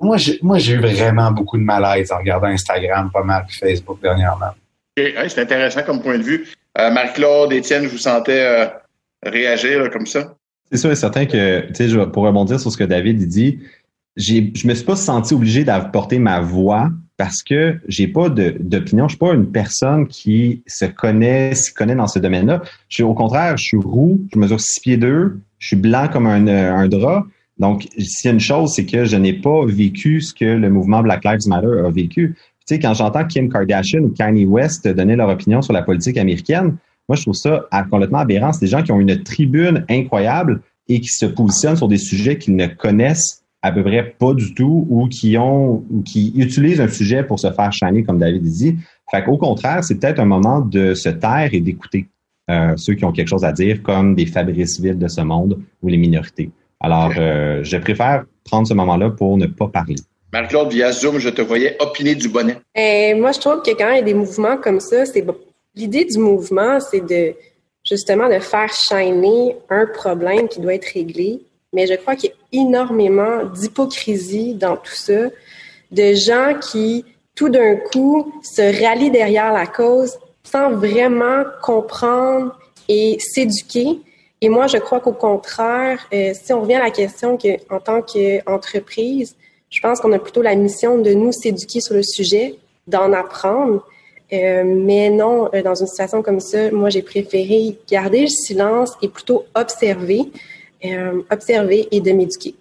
moi 0.00 0.16
j'ai 0.16 0.38
moi 0.42 0.58
j'ai 0.58 0.74
eu 0.74 0.80
vraiment 0.80 1.30
beaucoup 1.30 1.58
de 1.58 1.62
malaise 1.62 2.10
en 2.12 2.18
regardant 2.18 2.48
Instagram 2.48 3.10
pas 3.12 3.22
mal 3.22 3.44
puis 3.46 3.56
Facebook 3.58 4.00
dernièrement. 4.00 4.52
C'est 4.96 5.38
intéressant 5.38 5.82
comme 5.82 6.02
point 6.02 6.18
de 6.18 6.22
vue. 6.22 6.48
Euh, 6.78 6.90
Marc-Claude, 6.90 7.52
Étienne, 7.52 7.84
je 7.84 7.88
vous 7.88 7.98
sentais 7.98 8.40
euh, 8.40 8.66
réagir 9.22 9.82
là, 9.82 9.88
comme 9.88 10.06
ça. 10.06 10.34
C'est 10.70 10.78
sûr 10.78 10.90
et 10.90 10.96
certain 10.96 11.26
que, 11.26 11.66
tu 11.72 11.88
sais, 11.88 12.06
pour 12.12 12.24
rebondir 12.24 12.60
sur 12.60 12.70
ce 12.70 12.76
que 12.76 12.84
David 12.84 13.26
dit, 13.26 13.60
j'ai, 14.16 14.52
je 14.54 14.66
me 14.66 14.74
suis 14.74 14.84
pas 14.84 14.96
senti 14.96 15.34
obligé 15.34 15.64
d'apporter 15.64 16.18
ma 16.18 16.40
voix 16.40 16.90
parce 17.16 17.42
que 17.42 17.78
j'ai 17.88 18.06
pas 18.06 18.28
de, 18.28 18.56
d'opinion. 18.60 19.08
Je 19.08 19.12
suis 19.12 19.18
pas 19.18 19.32
une 19.32 19.50
personne 19.50 20.06
qui 20.06 20.62
se 20.66 20.84
connaît, 20.84 21.54
s'y 21.54 21.74
connaît 21.74 21.96
dans 21.96 22.06
ce 22.06 22.18
domaine-là. 22.18 22.62
Je 22.88 22.96
suis, 22.96 23.02
au 23.02 23.14
contraire, 23.14 23.56
je 23.56 23.64
suis 23.64 23.78
roux, 23.78 24.20
je 24.32 24.38
mesure 24.38 24.60
six 24.60 24.80
pieds 24.80 24.96
deux, 24.96 25.40
je 25.58 25.68
suis 25.68 25.76
blanc 25.76 26.08
comme 26.08 26.26
un, 26.26 26.46
un 26.46 26.88
drap. 26.88 27.24
Donc, 27.60 27.86
s'il 27.98 28.28
y 28.28 28.28
a 28.28 28.32
une 28.32 28.40
chose, 28.40 28.72
c'est 28.74 28.86
que 28.86 29.04
je 29.04 29.16
n'ai 29.16 29.34
pas 29.34 29.66
vécu 29.66 30.22
ce 30.22 30.32
que 30.32 30.46
le 30.46 30.70
mouvement 30.70 31.02
Black 31.02 31.24
Lives 31.24 31.46
Matter 31.46 31.84
a 31.86 31.90
vécu. 31.90 32.34
Tu 32.34 32.74
sais, 32.74 32.78
quand 32.78 32.94
j'entends 32.94 33.26
Kim 33.26 33.52
Kardashian 33.52 34.00
ou 34.00 34.08
Kanye 34.08 34.46
West 34.46 34.88
donner 34.88 35.14
leur 35.14 35.28
opinion 35.28 35.60
sur 35.60 35.74
la 35.74 35.82
politique 35.82 36.16
américaine, 36.16 36.78
moi, 37.06 37.16
je 37.16 37.22
trouve 37.22 37.34
ça 37.34 37.66
complètement 37.90 38.20
aberrant. 38.20 38.52
C'est 38.52 38.60
des 38.60 38.70
gens 38.70 38.82
qui 38.82 38.92
ont 38.92 39.00
une 39.00 39.22
tribune 39.22 39.84
incroyable 39.90 40.62
et 40.88 41.00
qui 41.00 41.08
se 41.08 41.26
positionnent 41.26 41.76
sur 41.76 41.88
des 41.88 41.98
sujets 41.98 42.38
qu'ils 42.38 42.56
ne 42.56 42.66
connaissent 42.66 43.42
à 43.62 43.72
peu 43.72 43.82
près 43.82 44.14
pas 44.18 44.32
du 44.32 44.54
tout 44.54 44.86
ou 44.88 45.06
qui 45.08 45.36
ont 45.36 45.84
ou 45.90 46.02
qui 46.02 46.32
utilisent 46.36 46.80
un 46.80 46.88
sujet 46.88 47.24
pour 47.24 47.38
se 47.38 47.52
faire 47.52 47.72
shiner, 47.72 48.04
comme 48.04 48.18
David 48.18 48.42
dit. 48.42 48.76
Fait 49.10 49.22
qu'au 49.22 49.36
contraire, 49.36 49.84
c'est 49.84 49.96
peut-être 49.96 50.18
un 50.18 50.24
moment 50.24 50.60
de 50.60 50.94
se 50.94 51.10
taire 51.10 51.50
et 51.52 51.60
d'écouter 51.60 52.08
euh, 52.50 52.72
ceux 52.76 52.94
qui 52.94 53.04
ont 53.04 53.12
quelque 53.12 53.28
chose 53.28 53.44
à 53.44 53.52
dire, 53.52 53.82
comme 53.82 54.14
des 54.14 54.24
Fabrice 54.24 54.80
Ville 54.80 54.98
de 54.98 55.08
ce 55.08 55.20
monde 55.20 55.58
ou 55.82 55.88
les 55.88 55.98
minorités. 55.98 56.50
Alors, 56.80 57.12
euh, 57.18 57.60
je 57.62 57.76
préfère 57.76 58.24
prendre 58.44 58.66
ce 58.66 58.74
moment-là 58.74 59.10
pour 59.10 59.36
ne 59.36 59.46
pas 59.46 59.68
parler. 59.68 59.96
Marc-Claude, 60.32 60.70
via 60.72 60.92
Zoom, 60.92 61.18
je 61.18 61.28
te 61.28 61.42
voyais 61.42 61.76
opiner 61.80 62.14
du 62.14 62.28
bonnet. 62.28 62.58
Et 62.74 63.14
moi, 63.14 63.32
je 63.32 63.40
trouve 63.40 63.62
que 63.62 63.70
quand 63.72 63.90
il 63.90 63.96
y 63.96 63.98
a 63.98 64.02
des 64.02 64.14
mouvements 64.14 64.56
comme 64.56 64.80
ça, 64.80 65.04
c'est 65.04 65.24
l'idée 65.74 66.04
du 66.04 66.18
mouvement, 66.18 66.78
c'est 66.80 67.04
de 67.04 67.34
justement 67.84 68.28
de 68.28 68.38
faire 68.38 68.72
shiner 68.72 69.56
un 69.68 69.86
problème 69.86 70.48
qui 70.48 70.60
doit 70.60 70.74
être 70.74 70.92
réglé. 70.94 71.40
Mais 71.72 71.86
je 71.86 71.94
crois 71.94 72.16
qu'il 72.16 72.30
y 72.30 72.58
a 72.58 72.62
énormément 72.62 73.44
d'hypocrisie 73.44 74.54
dans 74.54 74.76
tout 74.76 74.94
ça, 74.94 75.28
de 75.90 76.14
gens 76.14 76.54
qui, 76.60 77.04
tout 77.34 77.48
d'un 77.48 77.76
coup, 77.76 78.32
se 78.42 78.62
rallient 78.82 79.10
derrière 79.10 79.52
la 79.52 79.66
cause 79.66 80.18
sans 80.44 80.70
vraiment 80.70 81.44
comprendre 81.62 82.56
et 82.88 83.18
s'éduquer. 83.20 83.98
Et 84.42 84.48
moi, 84.48 84.66
je 84.66 84.78
crois 84.78 85.00
qu'au 85.00 85.12
contraire, 85.12 86.06
euh, 86.14 86.32
si 86.34 86.52
on 86.52 86.62
revient 86.62 86.74
à 86.74 86.84
la 86.84 86.90
question 86.90 87.36
qu'en 87.36 87.78
tant 87.78 88.00
qu'entreprise, 88.00 89.36
je 89.68 89.80
pense 89.80 90.00
qu'on 90.00 90.12
a 90.12 90.18
plutôt 90.18 90.42
la 90.42 90.54
mission 90.54 90.98
de 90.98 91.12
nous 91.12 91.32
s'éduquer 91.32 91.80
sur 91.80 91.94
le 91.94 92.02
sujet, 92.02 92.56
d'en 92.86 93.12
apprendre. 93.12 93.86
Euh, 94.32 94.64
mais 94.64 95.10
non, 95.10 95.50
euh, 95.52 95.62
dans 95.62 95.74
une 95.74 95.86
situation 95.86 96.22
comme 96.22 96.40
ça, 96.40 96.70
moi, 96.70 96.88
j'ai 96.88 97.02
préféré 97.02 97.76
garder 97.88 98.22
le 98.22 98.28
silence 98.28 98.92
et 99.02 99.08
plutôt 99.08 99.44
observer, 99.54 100.30
observer 101.30 101.88
et 101.90 102.00
de 102.00 102.10
m'éduquer. 102.12 102.54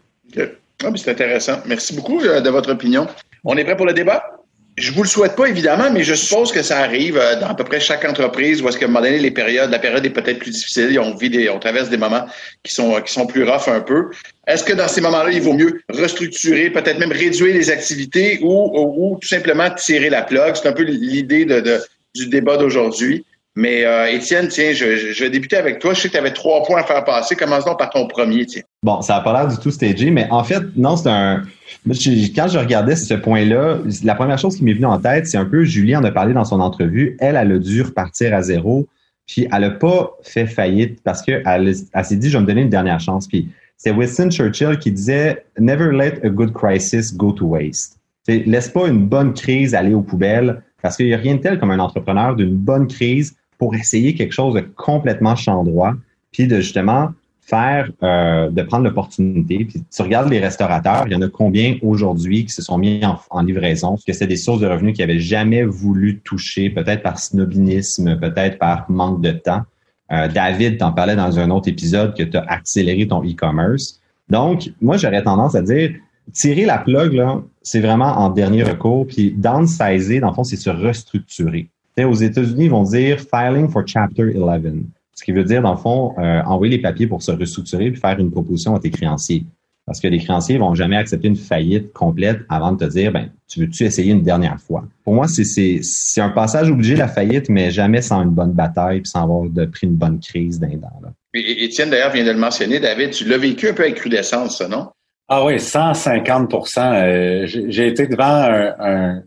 Ah, 0.83 0.89
c'est 0.95 1.11
intéressant. 1.11 1.59
Merci 1.65 1.95
beaucoup 1.95 2.19
de 2.19 2.49
votre 2.49 2.71
opinion. 2.71 3.07
On 3.45 3.55
est 3.55 3.63
prêt 3.63 3.77
pour 3.77 3.85
le 3.85 3.93
débat? 3.93 4.38
Je 4.79 4.93
vous 4.93 5.03
le 5.03 5.09
souhaite 5.09 5.35
pas, 5.35 5.47
évidemment, 5.47 5.91
mais 5.91 6.03
je 6.03 6.13
suppose 6.13 6.53
que 6.53 6.63
ça 6.63 6.79
arrive 6.79 7.17
euh, 7.17 7.37
dans 7.37 7.47
à 7.47 7.53
peu 7.53 7.65
près 7.65 7.81
chaque 7.81 8.05
entreprise 8.05 8.61
où 8.61 8.69
est-ce 8.69 8.77
qu'à 8.77 8.85
un 8.85 8.87
moment 8.87 9.01
donné, 9.01 9.19
les 9.19 9.31
périodes, 9.31 9.69
la 9.69 9.79
période 9.79 10.05
est 10.05 10.09
peut-être 10.09 10.39
plus 10.39 10.51
difficile, 10.51 10.97
on 11.01 11.15
vit 11.15 11.29
des, 11.29 11.49
on 11.49 11.59
traverse 11.59 11.89
des 11.89 11.97
moments 11.97 12.25
qui 12.63 12.73
sont, 12.73 13.01
qui 13.01 13.11
sont 13.11 13.27
plus 13.27 13.43
rough 13.43 13.67
un 13.67 13.81
peu. 13.81 14.09
Est-ce 14.47 14.63
que 14.63 14.71
dans 14.71 14.87
ces 14.87 15.01
moments-là, 15.01 15.31
il 15.31 15.41
vaut 15.41 15.53
mieux 15.53 15.81
restructurer, 15.89 16.69
peut-être 16.69 16.97
même 16.97 17.11
réduire 17.11 17.53
les 17.53 17.69
activités 17.69 18.39
ou, 18.41 18.71
ou, 18.73 19.17
tout 19.21 19.27
simplement 19.27 19.69
tirer 19.71 20.09
la 20.09 20.21
plug? 20.21 20.55
C'est 20.55 20.69
un 20.69 20.73
peu 20.73 20.83
l'idée 20.83 21.43
de, 21.43 21.81
du 22.15 22.27
débat 22.27 22.55
d'aujourd'hui. 22.55 23.25
Mais 23.59 23.83
euh, 23.83 24.09
Étienne, 24.09 24.47
tiens, 24.47 24.71
je, 24.71 25.11
je, 25.13 25.21
vais 25.21 25.29
débuter 25.29 25.57
avec 25.57 25.79
toi. 25.79 25.93
Je 25.93 25.99
sais 25.99 26.07
que 26.07 26.13
tu 26.13 26.17
avais 26.17 26.31
trois 26.31 26.63
points 26.63 26.79
à 26.79 26.83
faire 26.85 27.03
passer. 27.03 27.35
Commençons 27.35 27.75
par 27.75 27.89
ton 27.89 28.07
premier, 28.07 28.45
tiens. 28.45 28.61
Bon, 28.83 29.01
ça 29.01 29.15
n'a 29.15 29.19
pas 29.19 29.33
l'air 29.33 29.49
du 29.49 29.57
tout 29.57 29.69
stagé, 29.69 30.11
mais 30.11 30.27
en 30.31 30.45
fait, 30.45 30.63
non, 30.77 30.95
c'est 30.95 31.09
un. 31.09 31.43
Quand 31.85 32.47
je 32.47 32.57
regardais 32.57 32.95
ce 32.95 33.13
point-là, 33.15 33.79
la 34.05 34.15
première 34.15 34.39
chose 34.39 34.55
qui 34.55 34.63
m'est 34.63 34.73
venue 34.73 34.85
en 34.85 34.97
tête, 34.97 35.27
c'est 35.27 35.37
un 35.37 35.43
peu, 35.43 35.65
Julie 35.65 35.93
en 35.97 36.05
a 36.05 36.11
parlé 36.11 36.33
dans 36.33 36.45
son 36.45 36.61
entrevue, 36.61 37.17
elle, 37.19 37.35
elle 37.35 37.51
a 37.51 37.59
dû 37.59 37.81
repartir 37.81 38.33
à 38.33 38.41
zéro, 38.41 38.87
puis 39.27 39.49
elle 39.51 39.61
n'a 39.61 39.71
pas 39.71 40.13
fait 40.23 40.47
faillite 40.47 41.03
parce 41.03 41.21
qu'elle 41.21 41.43
elle, 41.45 42.05
s'est 42.05 42.15
dit, 42.15 42.29
je 42.29 42.37
vais 42.37 42.41
me 42.41 42.47
donner 42.47 42.61
une 42.61 42.69
dernière 42.69 43.01
chance. 43.01 43.27
Puis 43.27 43.49
c'est 43.75 43.91
Winston 43.91 44.29
Churchill 44.29 44.79
qui 44.79 44.91
disait, 44.91 45.43
Never 45.59 45.91
let 45.91 46.25
a 46.25 46.29
good 46.29 46.53
crisis 46.53 47.13
go 47.13 47.33
to 47.33 47.45
waste. 47.45 47.97
laisse 48.25 48.69
pas 48.69 48.87
une 48.87 49.05
bonne 49.05 49.33
crise 49.33 49.75
aller 49.75 49.93
aux 49.93 50.01
poubelles 50.01 50.61
parce 50.81 50.95
qu'il 50.95 51.07
n'y 51.07 51.13
a 51.13 51.17
rien 51.17 51.35
de 51.35 51.41
tel 51.41 51.59
comme 51.59 51.71
un 51.71 51.79
entrepreneur 51.79 52.37
d'une 52.37 52.55
bonne 52.55 52.87
crise 52.87 53.35
pour 53.59 53.75
essayer 53.75 54.15
quelque 54.15 54.33
chose 54.33 54.55
de 54.55 54.61
complètement 54.61 55.35
chandroit, 55.35 55.95
puis 56.31 56.47
de 56.47 56.55
justement 56.57 57.09
faire, 57.41 57.91
euh, 58.03 58.49
de 58.49 58.61
prendre 58.61 58.85
l'opportunité. 58.85 59.65
Puis 59.65 59.83
tu 59.93 60.01
regardes 60.01 60.29
les 60.29 60.39
restaurateurs, 60.39 61.03
il 61.07 61.13
y 61.13 61.15
en 61.15 61.21
a 61.21 61.27
combien 61.27 61.77
aujourd'hui 61.81 62.45
qui 62.45 62.53
se 62.53 62.61
sont 62.61 62.77
mis 62.77 63.01
en, 63.29 63.41
livraison, 63.41 63.97
que 64.05 64.13
c'est 64.13 64.27
des 64.27 64.37
sources 64.37 64.61
de 64.61 64.67
revenus 64.67 64.95
qu'ils 64.95 65.05
n'avaient 65.05 65.19
jamais 65.19 65.63
voulu 65.63 66.19
toucher, 66.19 66.69
peut-être 66.69 67.03
par 67.03 67.19
snobinisme, 67.19 68.19
peut-être 68.19 68.57
par 68.57 68.89
manque 68.89 69.21
de 69.21 69.31
temps? 69.31 69.63
Euh, 70.11 70.27
David 70.27 70.77
t'en 70.77 70.91
parlait 70.91 71.15
dans 71.15 71.37
un 71.37 71.49
autre 71.51 71.69
épisode 71.69 72.15
que 72.15 72.23
tu 72.23 72.37
as 72.37 72.45
accéléré 72.47 73.07
ton 73.07 73.23
e-commerce. 73.23 73.99
Donc, 74.29 74.71
moi, 74.81 74.97
j'aurais 74.97 75.23
tendance 75.23 75.55
à 75.55 75.61
dire, 75.61 75.91
tirer 76.33 76.65
la 76.65 76.77
plug, 76.77 77.13
là, 77.13 77.41
c'est 77.61 77.79
vraiment 77.79 78.17
en 78.17 78.29
dernier 78.29 78.63
recours. 78.63 79.05
Puis 79.07 79.31
downsizer, 79.31 80.19
dans 80.19 80.29
le 80.29 80.33
fond, 80.33 80.43
c'est 80.43 80.55
se 80.55 80.69
restructurer 80.69 81.69
aux 82.03 82.13
États-Unis, 82.13 82.65
ils 82.65 82.71
vont 82.71 82.83
dire 82.83 83.19
filing 83.19 83.69
for 83.69 83.83
Chapter 83.85 84.33
11. 84.35 84.83
Ce 85.19 85.23
qui 85.25 85.33
veut 85.33 85.43
dire, 85.43 85.61
dans 85.61 85.73
le 85.73 85.77
fond, 85.77 86.13
euh, 86.17 86.41
envoyer 86.45 86.77
les 86.77 86.81
papiers 86.81 87.05
pour 87.05 87.21
se 87.21 87.31
restructurer 87.31 87.87
et 87.87 87.93
faire 87.93 88.17
une 88.19 88.31
proposition 88.31 88.73
à 88.75 88.79
tes 88.79 88.89
créanciers. 88.89 89.45
Parce 89.85 89.99
que 89.99 90.07
les 90.07 90.19
créanciers 90.19 90.57
vont 90.57 90.75
jamais 90.75 90.95
accepter 90.95 91.27
une 91.27 91.35
faillite 91.35 91.91
complète 91.91 92.41
avant 92.47 92.71
de 92.71 92.85
te 92.85 92.89
dire, 92.89 93.11
ben, 93.11 93.29
tu 93.47 93.59
veux-tu 93.59 93.83
essayer 93.83 94.13
une 94.13 94.23
dernière 94.23 94.59
fois? 94.61 94.85
Pour 95.03 95.15
moi, 95.15 95.27
c'est, 95.27 95.81
un 96.17 96.29
passage 96.29 96.69
obligé, 96.69 96.95
la 96.95 97.07
faillite, 97.07 97.49
mais 97.49 97.69
jamais 97.69 98.01
sans 98.01 98.21
une 98.21 98.29
bonne 98.29 98.53
bataille 98.53 99.01
puis 99.01 99.09
sans 99.09 99.23
avoir 99.23 99.49
de, 99.49 99.65
pris 99.65 99.87
une 99.87 99.95
bonne 99.95 100.19
crise 100.19 100.59
d'un 100.59 100.77
dent. 100.77 100.89
Étienne, 101.33 101.89
d'ailleurs, 101.89 102.11
vient 102.11 102.23
de 102.23 102.31
le 102.31 102.37
mentionner. 102.37 102.79
David, 102.79 103.11
tu 103.11 103.25
l'as 103.25 103.37
vécu 103.37 103.67
un 103.67 103.73
peu 103.73 103.83
avec 103.83 103.95
crudescence, 103.95 104.59
ça, 104.59 104.67
non? 104.69 104.89
Ah 105.27 105.43
oui, 105.43 105.57
150% 105.57 106.79
euh, 106.79 107.45
J'ai 107.45 107.87
été 107.87 108.07
devant 108.07 108.73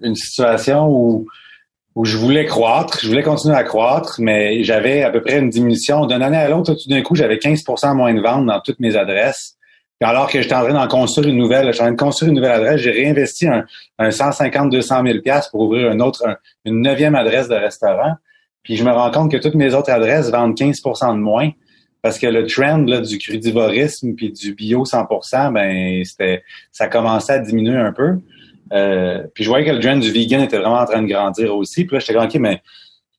une 0.01 0.15
situation 0.15 0.89
où 0.89 1.27
où 1.95 2.05
je 2.05 2.17
voulais 2.17 2.47
croître, 2.47 3.01
je 3.03 3.09
voulais 3.09 3.23
continuer 3.23 3.55
à 3.55 3.65
croître, 3.65 4.17
mais 4.19 4.65
j'avais 4.65 5.03
à 5.03 5.11
peu 5.11 5.21
près 5.21 5.39
une 5.39 5.51
diminution. 5.51 6.07
D'une 6.07 6.23
année 6.23 6.39
à 6.39 6.49
l'autre, 6.49 6.75
tout 6.75 6.89
d'un 6.89 7.03
coup, 7.03 7.15
j'avais 7.15 7.37
15% 7.37 7.95
moins 7.95 8.15
de 8.15 8.21
ventes 8.21 8.47
dans 8.47 8.61
toutes 8.61 8.81
mes 8.81 8.97
adresses. 8.97 9.57
alors 10.01 10.31
que 10.31 10.41
j'étais 10.41 10.55
en 10.55 10.63
train 10.63 10.73
d'en 10.73 10.89
construire 10.89 11.29
une 11.29 11.37
nouvelle, 11.37 11.67
j'étais 11.67 11.81
en 11.81 11.85
train 11.87 11.93
de 11.93 12.01
construire 12.01 12.31
une 12.31 12.37
nouvelle 12.37 12.53
adresse, 12.53 12.81
j'ai 12.81 12.91
réinvesti 12.91 13.47
un, 13.47 13.65
un 13.99 14.11
150, 14.11 14.71
200 14.71 15.03
000 15.05 15.19
pour 15.51 15.61
ouvrir 15.61 15.93
une 15.93 16.03
autre, 16.03 16.25
une 16.65 16.81
neuvième 16.81 17.15
adresse 17.15 17.49
de 17.49 17.55
restaurant. 17.55 18.15
Puis 18.63 18.77
je 18.77 18.85
me 18.85 18.91
rends 18.91 19.11
compte 19.11 19.31
que 19.31 19.37
toutes 19.37 19.55
mes 19.55 19.75
autres 19.75 19.91
adresses 19.91 20.31
vendent 20.31 20.57
15% 20.57 21.15
de 21.15 21.21
moins 21.21 21.51
parce 22.01 22.19
que 22.19 22.27
le 22.27 22.47
trend 22.47 22.79
là, 22.79 23.01
du 23.01 23.19
crudivorisme 23.19 24.15
puis 24.15 24.33
du 24.33 24.55
bio 24.55 24.85
100% 24.85 25.53
ben 25.53 26.05
c'était 26.05 26.43
ça 26.73 26.89
commençait 26.89 27.35
à 27.35 27.39
diminuer 27.39 27.77
un 27.77 27.93
peu. 27.93 28.19
Euh, 28.73 29.25
puis 29.35 29.45
je 29.45 29.49
voyais 29.49 29.67
que 29.67 29.71
le 29.71 29.81
trend 29.81 29.97
du 29.97 30.11
vegan 30.11 30.43
était 30.43 30.59
vraiment 30.59 30.81
en 30.81 30.87
train 30.87 31.03
de 31.03 31.09
grandir 31.09 31.55
aussi. 31.55 31.85
Puis 31.85 31.97
là, 31.97 32.01
j'étais 32.01 32.19
OK, 32.19 32.35
mais 32.37 32.63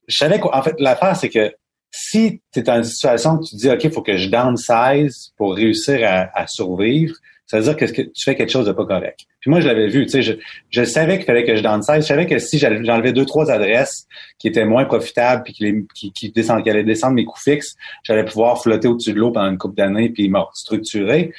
je 0.08 0.16
savais 0.16 0.40
qu'en 0.40 0.62
fait, 0.62 0.74
l'affaire, 0.78 1.16
c'est 1.16 1.28
que 1.28 1.52
si 1.90 2.40
tu 2.52 2.60
es 2.60 2.62
dans 2.62 2.76
une 2.76 2.84
situation 2.84 3.34
où 3.34 3.44
tu 3.44 3.52
te 3.52 3.56
dis, 3.56 3.70
OK, 3.70 3.84
il 3.84 3.90
faut 3.92 4.02
que 4.02 4.16
je 4.16 4.28
downsize 4.28 5.32
pour 5.36 5.54
réussir 5.54 6.00
à, 6.02 6.46
survivre, 6.48 7.14
ça 7.46 7.58
veut 7.58 7.62
dire 7.64 7.76
que 7.76 7.84
tu 7.84 8.24
fais 8.24 8.34
quelque 8.34 8.50
chose 8.50 8.66
de 8.66 8.72
pas 8.72 8.84
correct. 8.84 9.20
Puis 9.40 9.50
moi, 9.50 9.60
je 9.60 9.68
l'avais 9.68 9.86
vu, 9.86 10.06
tu 10.06 10.12
sais, 10.12 10.22
je, 10.22 10.32
je 10.70 10.82
savais 10.82 11.18
qu'il 11.18 11.26
fallait 11.26 11.44
que 11.44 11.54
je 11.54 11.62
downsize. 11.62 12.00
Je 12.00 12.06
savais 12.06 12.26
que 12.26 12.38
si 12.38 12.58
j'enlevais 12.58 13.12
deux, 13.12 13.26
trois 13.26 13.50
adresses 13.50 14.06
qui 14.38 14.48
étaient 14.48 14.64
moins 14.64 14.86
profitables 14.86 15.44
puis 15.44 15.52
qui, 15.94 16.12
qui, 16.12 16.32
qui 16.32 16.70
allaient 16.70 16.82
descendre 16.82 17.14
mes 17.14 17.24
coûts 17.24 17.38
fixes, 17.38 17.76
j'allais 18.02 18.24
pouvoir 18.24 18.60
flotter 18.60 18.88
au-dessus 18.88 19.12
de 19.12 19.18
l'eau 19.18 19.30
pendant 19.30 19.50
une 19.50 19.58
couple 19.58 19.76
d'années 19.76 20.08
puis 20.08 20.28
me 20.28 20.40
structurer. 20.52 21.32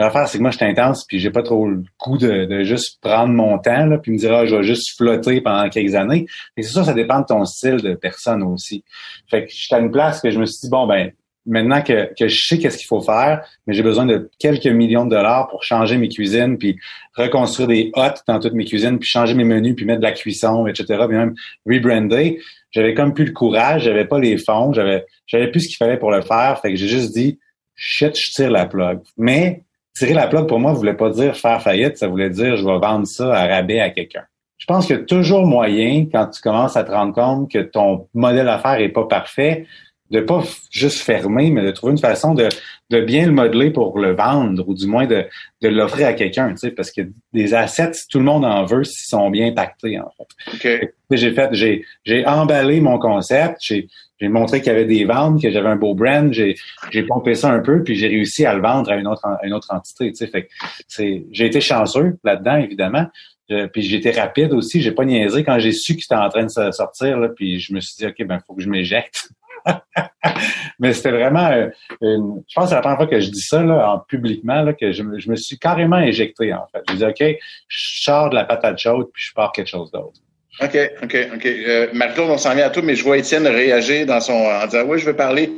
L'affaire, 0.00 0.26
c'est 0.28 0.38
que 0.38 0.42
moi, 0.42 0.50
je 0.50 0.56
suis 0.56 0.64
intense, 0.64 1.04
puis 1.04 1.18
j'ai 1.18 1.30
pas 1.30 1.42
trop 1.42 1.68
le 1.68 1.82
goût 2.00 2.16
de, 2.16 2.62
juste 2.62 3.02
prendre 3.02 3.34
mon 3.34 3.58
temps, 3.58 3.84
là, 3.84 3.98
puis 3.98 4.12
me 4.12 4.16
dire, 4.16 4.32
ah, 4.32 4.46
je 4.46 4.56
vais 4.56 4.62
juste 4.62 4.96
flotter 4.96 5.42
pendant 5.42 5.68
quelques 5.68 5.94
années. 5.94 6.24
Et 6.56 6.62
c'est 6.62 6.72
ça, 6.72 6.84
ça 6.84 6.94
dépend 6.94 7.20
de 7.20 7.26
ton 7.26 7.44
style 7.44 7.82
de 7.82 7.92
personne 7.92 8.42
aussi. 8.42 8.82
Fait 9.30 9.44
que 9.44 9.52
j'étais 9.52 9.74
à 9.74 9.78
une 9.78 9.90
place 9.90 10.22
que 10.22 10.30
je 10.30 10.38
me 10.38 10.46
suis 10.46 10.60
dit, 10.62 10.70
bon, 10.70 10.86
ben, 10.86 11.12
maintenant 11.44 11.82
que, 11.82 12.14
que 12.18 12.28
je 12.28 12.46
sais 12.46 12.58
qu'est-ce 12.58 12.78
qu'il 12.78 12.86
faut 12.86 13.02
faire, 13.02 13.44
mais 13.66 13.74
j'ai 13.74 13.82
besoin 13.82 14.06
de 14.06 14.30
quelques 14.38 14.68
millions 14.68 15.04
de 15.04 15.10
dollars 15.10 15.48
pour 15.48 15.64
changer 15.64 15.98
mes 15.98 16.08
cuisines, 16.08 16.56
puis 16.56 16.78
reconstruire 17.14 17.68
des 17.68 17.90
hottes 17.92 18.22
dans 18.26 18.40
toutes 18.40 18.54
mes 18.54 18.64
cuisines, 18.64 18.98
puis 18.98 19.06
changer 19.06 19.34
mes 19.34 19.44
menus, 19.44 19.76
puis 19.76 19.84
mettre 19.84 20.00
de 20.00 20.06
la 20.06 20.12
cuisson, 20.12 20.66
etc., 20.66 20.86
puis 21.06 21.18
même 21.18 21.34
rebrander. 21.66 22.40
J'avais 22.70 22.94
comme 22.94 23.12
plus 23.12 23.26
le 23.26 23.32
courage, 23.32 23.82
j'avais 23.82 24.06
pas 24.06 24.18
les 24.18 24.38
fonds, 24.38 24.72
j'avais 24.72 25.04
j'avais 25.26 25.50
plus 25.50 25.60
ce 25.60 25.68
qu'il 25.68 25.76
fallait 25.76 25.98
pour 25.98 26.10
le 26.10 26.22
faire. 26.22 26.58
Fait 26.62 26.70
que 26.70 26.76
j'ai 26.76 26.88
juste 26.88 27.12
dit, 27.12 27.38
shit, 27.74 28.16
je 28.18 28.30
tire 28.30 28.50
la 28.50 28.64
plug. 28.64 29.00
Mais 29.18 29.62
tirer 29.94 30.14
la 30.14 30.26
plug, 30.26 30.46
pour 30.46 30.58
moi, 30.58 30.72
voulait 30.72 30.94
pas 30.94 31.10
dire 31.10 31.36
faire 31.36 31.62
faillite, 31.62 31.96
ça 31.98 32.08
voulait 32.08 32.30
dire 32.30 32.56
je 32.56 32.64
vais 32.64 32.78
vendre 32.78 33.06
ça 33.06 33.34
à 33.34 33.46
rabais 33.46 33.80
à 33.80 33.90
quelqu'un. 33.90 34.24
Je 34.58 34.66
pense 34.66 34.86
qu'il 34.86 34.96
y 34.96 34.98
a 34.98 35.02
toujours 35.02 35.46
moyen, 35.46 36.06
quand 36.12 36.26
tu 36.26 36.42
commences 36.42 36.76
à 36.76 36.84
te 36.84 36.90
rendre 36.90 37.14
compte 37.14 37.50
que 37.50 37.58
ton 37.58 38.08
modèle 38.12 38.44
d'affaires 38.44 38.78
est 38.78 38.90
pas 38.90 39.06
parfait, 39.06 39.66
de 40.10 40.20
pas 40.20 40.42
juste 40.70 41.00
fermer, 41.00 41.50
mais 41.50 41.62
de 41.62 41.70
trouver 41.70 41.92
une 41.92 41.98
façon 41.98 42.34
de, 42.34 42.48
de 42.90 43.00
bien 43.00 43.26
le 43.26 43.32
modeler 43.32 43.70
pour 43.70 43.98
le 43.98 44.12
vendre, 44.12 44.68
ou 44.68 44.74
du 44.74 44.86
moins 44.86 45.06
de, 45.06 45.24
de 45.62 45.68
l'offrir 45.68 46.08
à 46.08 46.12
quelqu'un, 46.14 46.50
tu 46.50 46.58
sais, 46.58 46.70
parce 46.72 46.90
que 46.90 47.02
des 47.32 47.54
assets, 47.54 47.92
tout 48.10 48.18
le 48.18 48.24
monde 48.24 48.44
en 48.44 48.64
veut 48.64 48.82
s'ils 48.82 49.08
sont 49.08 49.30
bien 49.30 49.52
pactés, 49.52 50.00
en 50.00 50.10
fait. 50.16 50.92
J'ai 51.12 51.32
fait, 51.32 51.50
j'ai, 51.52 51.84
j'ai 52.04 52.26
emballé 52.26 52.80
mon 52.80 52.98
concept, 52.98 53.58
j'ai, 53.60 53.88
j'ai 54.20 54.28
montré 54.28 54.60
qu'il 54.60 54.72
y 54.72 54.74
avait 54.74 54.84
des 54.84 55.04
ventes, 55.04 55.40
que 55.40 55.50
j'avais 55.50 55.68
un 55.68 55.76
beau 55.76 55.94
brand, 55.94 56.32
j'ai, 56.32 56.56
j'ai 56.90 57.04
pompé 57.04 57.34
ça 57.34 57.50
un 57.50 57.60
peu, 57.60 57.84
puis 57.84 57.94
j'ai 57.94 58.08
réussi 58.08 58.44
à 58.44 58.54
le 58.54 58.62
vendre 58.62 58.90
à 58.90 58.96
une 58.96 59.06
autre, 59.06 59.24
à 59.24 59.46
une 59.46 59.52
autre 59.52 59.72
entité, 59.72 60.10
tu 60.10 60.16
sais. 60.16 60.26
Fait 60.26 60.48
c'est, 60.88 61.24
j'ai 61.30 61.46
été 61.46 61.60
chanceux 61.60 62.18
là-dedans, 62.24 62.56
évidemment. 62.56 63.06
puis 63.72 63.82
j'étais 63.82 64.10
rapide 64.10 64.52
aussi, 64.52 64.82
j'ai 64.82 64.92
pas 64.92 65.04
niaisé 65.04 65.44
quand 65.44 65.60
j'ai 65.60 65.72
su 65.72 65.94
qu'il 65.94 66.04
était 66.04 66.16
en 66.16 66.28
train 66.28 66.44
de 66.44 66.70
sortir, 66.72 67.18
là, 67.20 67.28
puis 67.28 67.60
je 67.60 67.72
me 67.72 67.80
suis 67.80 67.94
dit, 67.96 68.06
OK, 68.06 68.26
ben, 68.26 68.40
faut 68.44 68.54
que 68.54 68.62
je 68.62 68.68
m'éjecte. 68.68 69.30
Mais 70.78 70.92
c'était 70.92 71.10
vraiment 71.10 71.48
euh, 71.48 71.68
une, 72.00 72.42
je 72.48 72.54
pense 72.54 72.64
que 72.64 72.68
c'est 72.70 72.74
la 72.74 72.80
première 72.80 72.96
fois 72.96 73.06
que 73.06 73.20
je 73.20 73.30
dis 73.30 73.42
ça 73.42 73.62
là, 73.62 73.92
en 73.92 73.98
publiquement 73.98 74.62
là, 74.62 74.72
que 74.72 74.92
je, 74.92 75.02
me 75.02 75.36
suis 75.36 75.58
carrément 75.58 76.00
éjecté 76.00 76.52
en 76.54 76.66
fait. 76.72 76.82
Je 76.90 76.94
dis 76.96 77.04
OK, 77.04 77.38
je 77.68 78.02
sors 78.02 78.30
de 78.30 78.34
la 78.34 78.44
patate 78.44 78.78
chaude 78.78 79.08
puis 79.12 79.24
je 79.26 79.34
pars 79.34 79.52
quelque 79.52 79.68
chose 79.68 79.90
d'autre. 79.90 80.20
OK, 80.62 80.76
OK, 81.02 81.28
OK. 81.34 81.46
Euh, 81.46 81.88
Marc-Claude, 81.94 82.30
on 82.30 82.38
s'en 82.38 82.54
vient 82.54 82.66
à 82.66 82.70
tout, 82.70 82.82
mais 82.82 82.94
je 82.94 83.04
vois 83.04 83.18
Étienne 83.18 83.46
réagir 83.46 84.06
dans 84.06 84.20
son 84.20 84.32
en 84.32 84.66
disant 84.66 84.84
Oui, 84.86 84.98
je 84.98 85.06
veux 85.06 85.16
parler. 85.16 85.50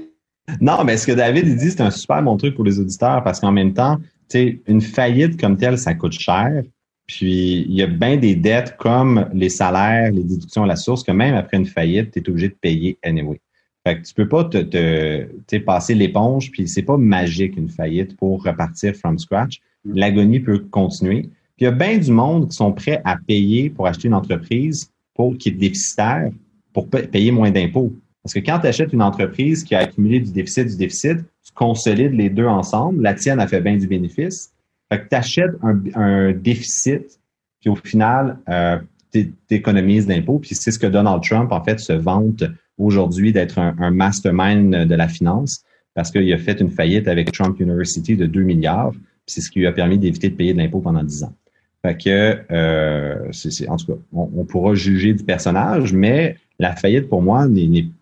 Non, 0.60 0.84
mais 0.84 0.96
ce 0.96 1.06
que 1.06 1.12
David 1.12 1.56
dit, 1.56 1.70
c'est 1.70 1.82
un 1.82 1.90
super 1.90 2.22
bon 2.22 2.36
truc 2.36 2.54
pour 2.54 2.64
les 2.64 2.78
auditeurs 2.78 3.22
parce 3.22 3.40
qu'en 3.40 3.52
même 3.52 3.74
temps, 3.74 3.98
tu 4.28 4.38
sais, 4.38 4.60
une 4.66 4.80
faillite 4.80 5.40
comme 5.40 5.56
telle, 5.56 5.78
ça 5.78 5.94
coûte 5.94 6.12
cher. 6.12 6.62
Puis 7.06 7.66
il 7.68 7.74
y 7.74 7.82
a 7.82 7.86
bien 7.86 8.16
des 8.16 8.34
dettes 8.34 8.76
comme 8.76 9.28
les 9.32 9.48
salaires, 9.48 10.10
les 10.12 10.22
déductions 10.22 10.64
à 10.64 10.66
la 10.66 10.76
source, 10.76 11.02
que 11.02 11.12
même 11.12 11.34
après 11.34 11.56
une 11.56 11.66
faillite, 11.66 12.12
tu 12.12 12.20
es 12.20 12.28
obligé 12.28 12.48
de 12.48 12.54
payer 12.54 12.98
anyway. 13.02 13.40
Fait 13.84 13.98
que 13.98 14.06
tu 14.06 14.14
peux 14.14 14.28
pas 14.28 14.44
te, 14.44 14.62
te 14.62 15.58
passer 15.58 15.94
l'éponge, 15.94 16.50
puis 16.52 16.68
c'est 16.68 16.82
pas 16.82 16.96
magique 16.96 17.56
une 17.56 17.68
faillite 17.68 18.16
pour 18.16 18.42
repartir 18.44 18.94
from 18.94 19.18
scratch. 19.18 19.60
Mm. 19.84 19.94
L'agonie 19.94 20.40
peut 20.40 20.58
continuer. 20.58 21.22
Puis 21.56 21.62
il 21.62 21.64
y 21.64 21.66
a 21.66 21.72
bien 21.72 21.98
du 21.98 22.12
monde 22.12 22.48
qui 22.48 22.56
sont 22.56 22.72
prêts 22.72 23.00
à 23.04 23.16
payer 23.16 23.70
pour 23.70 23.86
acheter 23.86 24.08
une 24.08 24.14
entreprise 24.14 24.90
pour 25.14 25.36
qui 25.36 25.50
est 25.50 25.52
déficitaire 25.52 26.30
pour 26.72 26.88
payer 26.88 27.30
moins 27.30 27.50
d'impôts. 27.50 27.92
Parce 28.22 28.34
que 28.34 28.38
quand 28.38 28.60
tu 28.60 28.66
achètes 28.66 28.92
une 28.92 29.02
entreprise 29.02 29.64
qui 29.64 29.74
a 29.74 29.80
accumulé 29.80 30.20
du 30.20 30.32
déficit, 30.32 30.68
du 30.68 30.76
déficit, 30.76 31.18
tu 31.44 31.52
consolides 31.54 32.14
les 32.14 32.30
deux 32.30 32.46
ensemble. 32.46 33.02
La 33.02 33.14
tienne 33.14 33.40
a 33.40 33.46
fait 33.46 33.60
bien 33.60 33.76
du 33.76 33.86
bénéfice. 33.86 34.52
Fait 34.90 35.00
que 35.00 35.08
tu 35.08 35.16
achètes 35.16 35.54
un, 35.62 36.32
déficit, 36.32 37.20
puis 37.60 37.70
au 37.70 37.74
final, 37.74 38.38
euh, 38.48 38.78
tu 39.12 39.32
économises 39.50 40.06
d'impôts. 40.06 40.38
Puis 40.38 40.54
c'est 40.54 40.70
ce 40.70 40.78
que 40.78 40.86
Donald 40.86 41.22
Trump, 41.22 41.50
en 41.50 41.62
fait, 41.62 41.80
se 41.80 41.92
vante 41.92 42.44
aujourd'hui 42.78 43.32
d'être 43.32 43.58
un, 43.58 43.90
mastermind 43.90 44.86
de 44.86 44.94
la 44.94 45.08
finance 45.08 45.64
parce 45.94 46.10
qu'il 46.10 46.32
a 46.32 46.38
fait 46.38 46.60
une 46.60 46.70
faillite 46.70 47.08
avec 47.08 47.32
Trump 47.32 47.58
University 47.60 48.16
de 48.16 48.26
2 48.26 48.42
milliards. 48.42 48.92
C'est 49.26 49.40
ce 49.40 49.50
qui 49.50 49.60
lui 49.60 49.66
a 49.66 49.72
permis 49.72 49.98
d'éviter 49.98 50.30
de 50.30 50.34
payer 50.34 50.52
de 50.54 50.58
l'impôt 50.58 50.80
pendant 50.80 51.02
10 51.02 51.24
ans. 51.24 51.34
Fait 51.82 51.96
que, 51.96 52.38
euh, 52.50 53.28
c'est, 53.32 53.68
en 53.68 53.76
tout 53.76 53.86
cas, 53.86 53.98
on, 54.12 54.44
pourra 54.44 54.74
juger 54.74 55.14
du 55.14 55.24
personnage, 55.24 55.92
mais 55.92 56.36
la 56.58 56.76
faillite 56.76 57.08
pour 57.08 57.22
moi, 57.22 57.46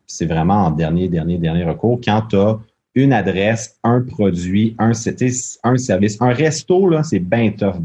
c'est 0.06 0.26
vraiment 0.26 0.66
en 0.66 0.70
dernier, 0.70 1.08
dernier, 1.08 1.38
dernier 1.38 1.64
recours. 1.64 1.98
Quand 2.04 2.22
tu 2.28 2.36
as 2.36 2.58
une 2.94 3.12
adresse, 3.12 3.78
un 3.82 4.02
produit, 4.02 4.74
un, 4.78 4.90
un 4.90 5.76
service, 5.78 6.18
un 6.20 6.32
resto, 6.32 7.02
c'est 7.04 7.20
bien 7.20 7.52
tough 7.52 7.80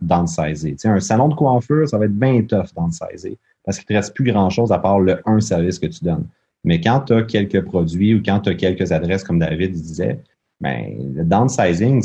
downsizer. 0.00 0.76
un 0.84 1.00
salon 1.00 1.28
de 1.28 1.34
coiffure, 1.34 1.88
ça 1.88 1.98
va 1.98 2.04
être 2.04 2.16
bien 2.16 2.42
tough 2.42 2.72
downsizer 2.76 3.36
parce 3.64 3.78
qu'il 3.78 3.86
ne 3.88 4.00
te 4.00 4.04
reste 4.04 4.14
plus 4.14 4.30
grand-chose 4.30 4.72
à 4.72 4.78
part 4.78 5.00
le 5.00 5.20
un 5.26 5.40
service 5.40 5.78
que 5.78 5.86
tu 5.86 6.04
donnes. 6.04 6.26
Mais 6.64 6.80
quand 6.80 7.00
tu 7.00 7.14
as 7.14 7.22
quelques 7.22 7.62
produits 7.62 8.14
ou 8.14 8.22
quand 8.24 8.40
tu 8.40 8.50
as 8.50 8.54
quelques 8.54 8.92
adresses, 8.92 9.24
comme 9.24 9.38
David 9.38 9.72
disait, 9.72 10.20
ben, 10.60 11.12
le 11.14 11.24
downsizing, 11.24 12.02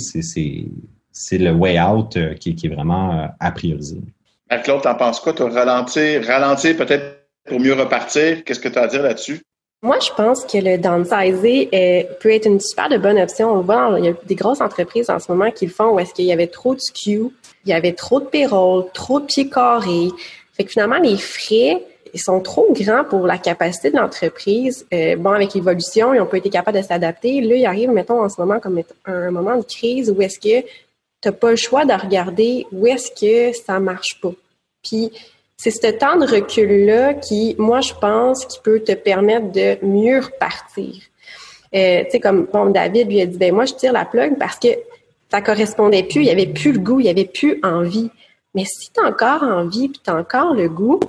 c'est 1.12 1.38
le 1.38 1.51
way 1.51 1.80
out 1.80 2.16
euh, 2.16 2.34
qui, 2.36 2.51
est 2.51 2.74
vraiment 2.74 3.20
euh, 3.20 3.28
à 3.39 3.51
prioriser. 3.51 4.01
Marc-Claude, 4.49 4.82
t'en 4.82 4.95
penses 4.95 5.20
quoi? 5.20 5.34
Tu 5.34 5.43
ralentir, 5.43 6.26
ralentir 6.26 6.78
peut-être 6.78 7.28
pour 7.45 7.60
mieux 7.60 7.74
repartir. 7.74 8.43
Qu'est-ce 8.43 8.60
que 8.60 8.70
tu 8.70 8.80
as 8.80 8.84
à 8.84 8.88
dire 8.88 9.03
là-dessus? 9.03 9.41
Moi, 9.82 9.99
je 9.99 10.10
pense 10.16 10.45
que 10.45 10.58
le 10.58 10.78
downsizing 10.78 11.70
peut 12.20 12.32
être 12.32 12.47
une 12.47 12.60
super 12.60 12.89
de 12.89 12.97
bonne 12.97 13.20
option. 13.20 13.51
On 13.51 13.62
voit, 13.62 13.95
il 13.99 14.06
y 14.06 14.08
a 14.08 14.14
des 14.26 14.36
grosses 14.36 14.62
entreprises 14.62 15.10
en 15.10 15.20
ce 15.20 15.32
moment 15.32 15.51
qui 15.51 15.66
le 15.66 15.72
font 15.72 15.91
où 15.91 15.99
est-ce 15.99 16.14
qu'il 16.14 16.26
y 16.26 16.32
avait 16.32 16.47
trop 16.47 16.74
de 16.74 16.80
SKU, 16.80 17.30
il 17.66 17.70
y 17.70 17.74
avait 17.74 17.93
trop 17.93 18.20
de 18.20 18.26
payroll, 18.26 18.86
trop 18.93 19.20
de 19.20 19.26
pieds 19.26 19.49
carrés, 19.49 20.10
fait 20.56 20.64
que 20.64 20.72
finalement, 20.72 20.97
les 20.97 21.18
frais, 21.18 21.84
ils 22.14 22.22
sont 22.22 22.39
trop 22.39 22.68
grands 22.72 23.03
pour 23.03 23.28
la 23.28 23.38
capacité 23.38 23.91
de 23.91 23.97
l'entreprise. 23.97 24.86
Euh, 24.93 25.18
bon, 25.18 25.32
avec 25.32 25.53
l'évolution, 25.53 26.14
ils 26.14 26.20
n'ont 26.20 26.26
pas 26.26 26.38
été 26.38 26.49
capables 26.49 26.78
de 26.78 26.84
s'adapter. 26.84 27.41
Là, 27.41 27.56
ils 27.56 27.66
arrivent, 27.66 27.91
mettons, 27.91 28.24
en 28.24 28.30
ce 28.30 28.39
moment 28.39 28.60
comme 28.60 28.82
un 29.06 29.32
moment 29.32 29.58
de 29.58 29.64
crise 29.64 30.10
où 30.10 30.22
est-ce 30.22 30.39
que 30.39 30.66
tu 31.22 31.28
n'as 31.30 31.32
pas 31.34 31.49
le 31.49 31.58
choix 31.58 31.84
de 31.84 31.93
regarder 31.93 32.66
où 32.72 32.88
est-ce 32.88 33.12
que 33.12 33.56
ça 33.66 33.80
marche 33.80 34.20
pas. 34.22 34.32
Puis, 34.82 35.12
c'est 35.58 35.72
ce 35.72 35.88
temps 35.91 36.18
de 36.18 36.26
recul-là 36.26 37.16
qui, 37.16 37.56
moi, 37.58 37.82
je 37.82 37.93
pense, 37.93 38.45
qui 38.45 38.60
peut 38.64 38.80
te 38.80 38.93
permettre 38.93 39.51
de 39.51 39.78
mieux 39.86 40.20
repartir. 40.20 40.93
Euh, 41.74 42.03
tu 42.06 42.12
sais, 42.12 42.20
comme 42.20 42.47
bon, 42.51 42.68
David 42.68 43.10
lui 43.10 43.22
a 43.22 43.26
dit, 43.26 43.38
ben 43.38 43.53
moi, 43.53 43.66
je 43.66 43.74
tire 43.74 43.91
la 43.91 44.06
plug 44.06 44.38
parce 44.38 44.58
que 44.58 44.70
ça 45.30 45.41
correspondait 45.41 46.03
plus, 46.03 46.22
il 46.22 46.28
y 46.28 46.32
avait 46.32 46.47
plus 46.47 46.72
le 46.72 46.80
goût, 46.80 46.99
il 46.99 47.08
y 47.08 47.10
avait 47.10 47.26
plus 47.26 47.60
envie. 47.64 48.10
Mais 48.56 48.66
si 48.66 48.91
tu 48.91 48.99
as 49.01 49.08
encore 49.08 49.43
envie 49.43 49.89
puis 49.89 50.01
tu 50.03 50.10
encore 50.10 50.53
le 50.53 50.68
goût, 50.68 50.99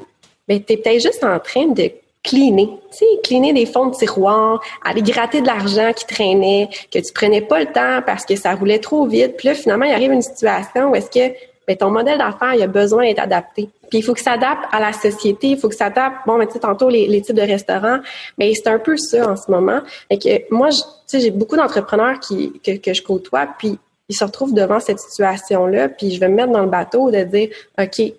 ben, 0.49 0.63
tu 0.63 0.75
es 0.75 0.77
peut-être 0.77 1.01
juste 1.01 1.25
en 1.25 1.39
train 1.39 1.69
de 1.69 1.91
cleaner, 2.23 2.69
tu 2.91 2.99
sais, 2.99 3.05
cleaner 3.23 3.53
des 3.53 3.67
fonds 3.67 3.87
de 3.87 3.95
tiroir, 3.95 4.61
aller 4.85 5.03
gratter 5.03 5.41
de 5.41 5.47
l'argent 5.47 5.93
qui 5.93 6.07
traînait, 6.07 6.69
que 6.91 6.99
tu 6.99 7.13
prenais 7.13 7.41
pas 7.41 7.61
le 7.61 7.67
temps 7.67 8.03
parce 8.05 8.27
que 8.27 8.35
ça 8.35 8.55
roulait 8.55 8.81
trop 8.81 9.07
vite. 9.07 9.37
Puis 9.37 9.49
là, 9.49 9.55
finalement, 9.55 9.87
il 9.87 9.93
arrive 9.93 10.13
une 10.13 10.23
situation 10.23 10.91
où 10.91 10.97
est-ce 10.97 11.09
que 11.09 11.35
ben, 11.67 11.77
ton 11.77 11.91
modèle 11.91 12.19
d'affaires, 12.19 12.55
il 12.55 12.63
a 12.63 12.67
besoin 12.67 13.05
d'être 13.05 13.21
adapté. 13.21 13.69
Puis 13.91 13.99
il 13.99 14.03
faut 14.03 14.15
que 14.15 14.21
ça 14.21 14.33
s'adapte 14.33 14.65
à 14.73 14.81
la 14.81 14.93
société, 14.93 15.49
il 15.49 15.59
faut 15.59 15.69
que 15.69 15.75
ça 15.75 15.87
s'adapte, 15.87 16.27
bon, 16.27 16.39
mais 16.39 16.47
tu 16.47 16.55
sais, 16.55 16.59
tantôt, 16.61 16.89
les, 16.89 17.23
types 17.23 17.37
de 17.37 17.43
restaurants, 17.43 17.99
mais 18.39 18.53
c'est 18.55 18.69
un 18.69 18.79
peu 18.79 18.97
ça 18.97 19.31
en 19.31 19.37
ce 19.37 19.51
moment. 19.51 19.81
Fait 20.09 20.19
que 20.19 20.55
moi, 20.55 20.71
tu 20.71 20.79
sais, 21.07 21.21
j'ai 21.21 21.31
beaucoup 21.31 21.57
d'entrepreneurs 21.57 22.19
qui, 22.21 22.61
que, 22.65 22.77
que 22.77 22.93
je 22.93 23.03
côtoie, 23.03 23.49
puis 23.59 23.79
ils 24.09 24.17
se 24.17 24.25
retrouvent 24.25 24.55
devant 24.55 24.81
cette 24.81 25.01
situation-là, 25.01 25.89
puis 25.89 26.13
je 26.13 26.21
vais 26.21 26.29
me 26.29 26.35
mettre 26.37 26.53
dans 26.53 26.63
le 26.63 26.71
bateau 26.71 27.11
de 27.11 27.23
dire, 27.25 27.49
OK, 27.79 28.13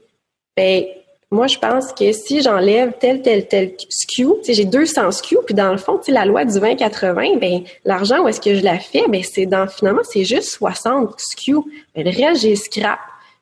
ben 0.56 0.84
moi, 1.30 1.48
je 1.48 1.58
pense 1.58 1.92
que 1.92 2.14
si 2.14 2.42
j'enlève 2.42 2.94
tel, 3.00 3.22
tel, 3.22 3.48
tel 3.48 3.74
SKU, 3.90 4.28
j'ai 4.48 4.64
200 4.64 5.12
SKU, 5.12 5.38
puis 5.46 5.54
dans 5.54 5.72
le 5.72 5.78
fond, 5.78 6.00
la 6.08 6.26
loi 6.26 6.46
du 6.46 6.58
20-80, 6.58 7.40
ben 7.40 7.64
l'argent, 7.84 8.24
où 8.24 8.30
est-ce 8.30 8.40
que 8.40 8.56
je 8.56 8.64
la 8.64 8.80
fais? 8.80 9.04
Ben 9.10 9.22
c'est 9.24 9.46
dans, 9.46 9.68
finalement, 9.68 10.04
c'est 10.04 10.24
juste 10.24 10.52
60 10.52 11.14
SKU. 11.18 11.58
Ben, 11.94 12.06
le 12.06 12.12
reste, 12.12 12.44
j'ai 12.44 12.56
scrap. 12.56 13.00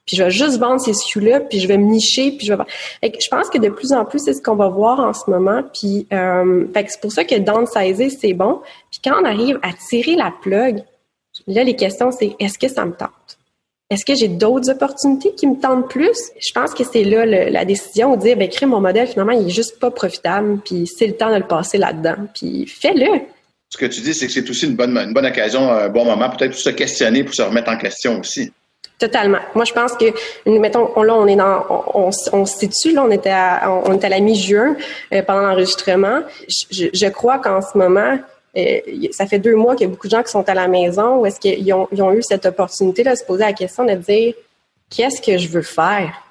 Puis 0.08 0.18
je 0.18 0.24
vais 0.24 0.32
juste 0.32 0.60
vendre 0.60 0.80
ces 0.80 0.94
SKU-là, 0.94 1.42
puis 1.42 1.60
je 1.60 1.68
vais 1.68 1.78
me 1.78 1.86
nicher, 1.86 2.32
puis 2.32 2.46
je 2.46 2.54
vais... 2.54 2.64
je 3.04 3.28
pense 3.30 3.50
que 3.50 3.58
de 3.58 3.70
plus 3.70 3.92
en 3.92 4.06
plus, 4.06 4.20
c'est 4.20 4.34
ce 4.34 4.42
qu'on 4.42 4.56
va 4.56 4.68
voir 4.68 5.00
en 5.00 5.14
ce 5.14 5.30
moment. 5.30 5.64
Puis 5.80 6.08
euh, 6.12 6.66
c'est 6.76 7.02
pour 7.02 7.12
ça 7.12 7.24
que 7.24 7.36
downsizer, 7.36 8.10
c'est 8.10 8.34
bon. 8.34 8.62
Puis 8.92 9.00
quand 9.04 9.20
on 9.20 9.26
arrive 9.26 9.60
à 9.64 9.70
tirer 9.90 10.16
la 10.16 10.32
plug, 10.42 10.84
Là, 11.48 11.64
les 11.64 11.76
questions, 11.76 12.12
c'est 12.12 12.36
est-ce 12.40 12.58
que 12.58 12.68
ça 12.68 12.86
me 12.86 12.94
tente? 12.94 13.38
Est-ce 13.92 14.04
que 14.04 14.16
j'ai 14.16 14.28
d'autres 14.28 14.72
opportunités 14.72 15.34
qui 15.36 15.46
me 15.46 15.60
tentent 15.60 15.88
plus? 15.90 16.18
Je 16.40 16.52
pense 16.54 16.74
que 16.74 16.84
c'est 16.84 17.04
là 17.04 17.26
la 17.26 17.66
décision 17.66 18.16
de 18.16 18.22
dire, 18.22 18.36
ben, 18.36 18.50
crée 18.50 18.66
mon 18.66 18.82
modèle, 18.82 19.08
finalement, 19.08 19.34
il 19.34 19.48
est 19.48 19.52
juste 19.52 19.80
pas 19.80 19.92
profitable, 19.92 20.60
puis 20.66 20.88
c'est 20.88 21.06
le 21.06 21.16
temps 21.16 21.30
de 21.30 21.38
le 21.38 21.48
passer 21.48 21.78
là-dedans, 21.78 22.16
puis 22.34 22.66
fais-le. 22.66 23.22
Ce 23.70 23.78
que 23.78 23.86
tu 23.86 24.02
dis, 24.02 24.16
c'est 24.16 24.26
que 24.26 24.34
c'est 24.34 24.50
aussi 24.50 24.66
une 24.66 24.76
bonne, 24.76 24.98
une 24.98 25.14
bonne 25.14 25.26
occasion, 25.26 25.72
un 25.72 25.90
bon 25.90 26.06
moment, 26.06 26.30
peut-être 26.30 26.52
pour 26.52 26.60
se 26.60 26.72
questionner, 26.72 27.24
pour 27.24 27.36
se 27.36 27.44
remettre 27.44 27.70
en 27.70 27.78
question 27.78 28.20
aussi. 28.20 28.52
Totalement. 28.98 29.40
Moi, 29.54 29.66
je 29.66 29.74
pense 29.74 29.94
que, 29.94 30.06
mettons, 30.50 30.90
là, 31.02 31.14
on 31.14 31.28
est 31.28 31.36
dans, 31.36 31.66
on, 31.94 32.10
on, 32.32 32.46
se 32.46 32.58
situe, 32.58 32.94
là, 32.94 33.04
on 33.04 33.12
était 33.12 33.30
à, 33.30 33.70
on, 33.86 33.94
était 33.94 34.06
à 34.06 34.10
la 34.10 34.20
mi-juin 34.20 34.78
euh, 35.14 35.22
pendant 35.22 35.42
l'enregistrement. 35.42 36.22
Je, 36.72 36.88
je 36.94 37.08
crois 37.08 37.40
qu'en 37.40 37.62
ce 37.62 37.78
moment, 37.78 38.18
euh, 38.58 38.80
ça 39.12 39.26
fait 39.26 39.40
deux 39.40 39.56
mois 39.56 39.76
qu'il 39.76 39.86
y 39.86 39.90
a 39.90 39.92
beaucoup 39.92 40.08
de 40.08 40.12
gens 40.12 40.24
qui 40.24 40.32
sont 40.32 40.48
à 40.48 40.54
la 40.54 40.68
maison 40.68 41.18
où 41.18 41.26
est-ce 41.26 41.40
qu'ils 41.40 41.74
ont, 41.74 42.14
eu 42.14 42.24
cette 42.24 42.46
opportunité 42.46 43.04
de 43.04 43.14
se 43.14 43.24
poser 43.24 43.44
la 43.44 43.54
question 43.54 43.86
de 43.86 43.96
dire 43.96 44.34
qu'est-ce 44.90 45.22
que 45.22 45.38
je 45.38 45.50
veux 45.50 45.62
faire? 45.62 46.22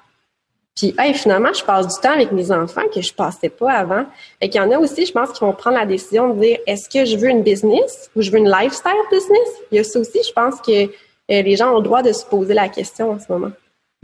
Puis 0.75 0.93
finalement, 1.13 1.53
je 1.53 1.63
passe 1.63 1.87
du 1.87 2.01
temps 2.01 2.11
avec 2.11 2.33
mes 2.33 2.51
enfants 2.51 2.81
que 2.93 3.01
je 3.01 3.13
passais 3.13 3.47
pas 3.49 3.71
avant. 3.71 4.05
Et 4.41 4.49
qu'il 4.49 4.59
y 4.59 4.63
en 4.63 4.71
a 4.71 4.77
aussi, 4.77 5.05
je 5.05 5.11
pense, 5.13 5.31
qui 5.31 5.39
vont 5.39 5.53
prendre 5.53 5.77
la 5.77 5.85
décision 5.85 6.33
de 6.33 6.41
dire 6.41 6.57
est-ce 6.67 6.89
que 6.89 7.05
je 7.05 7.15
veux 7.15 7.29
une 7.29 7.43
business 7.43 8.09
ou 8.15 8.21
je 8.21 8.29
veux 8.29 8.39
une 8.39 8.49
lifestyle 8.49 8.91
business? 9.09 9.47
Il 9.71 9.77
y 9.77 9.79
a 9.79 9.83
ça 9.85 9.99
aussi, 9.99 10.19
je 10.27 10.33
pense 10.33 10.59
que 10.59 10.83
euh, 10.83 10.87
les 11.27 11.55
gens 11.55 11.71
ont 11.73 11.77
le 11.77 11.83
droit 11.83 12.03
de 12.03 12.11
se 12.11 12.25
poser 12.25 12.53
la 12.53 12.67
question 12.67 13.11
en 13.11 13.19
ce 13.19 13.31
moment. 13.31 13.51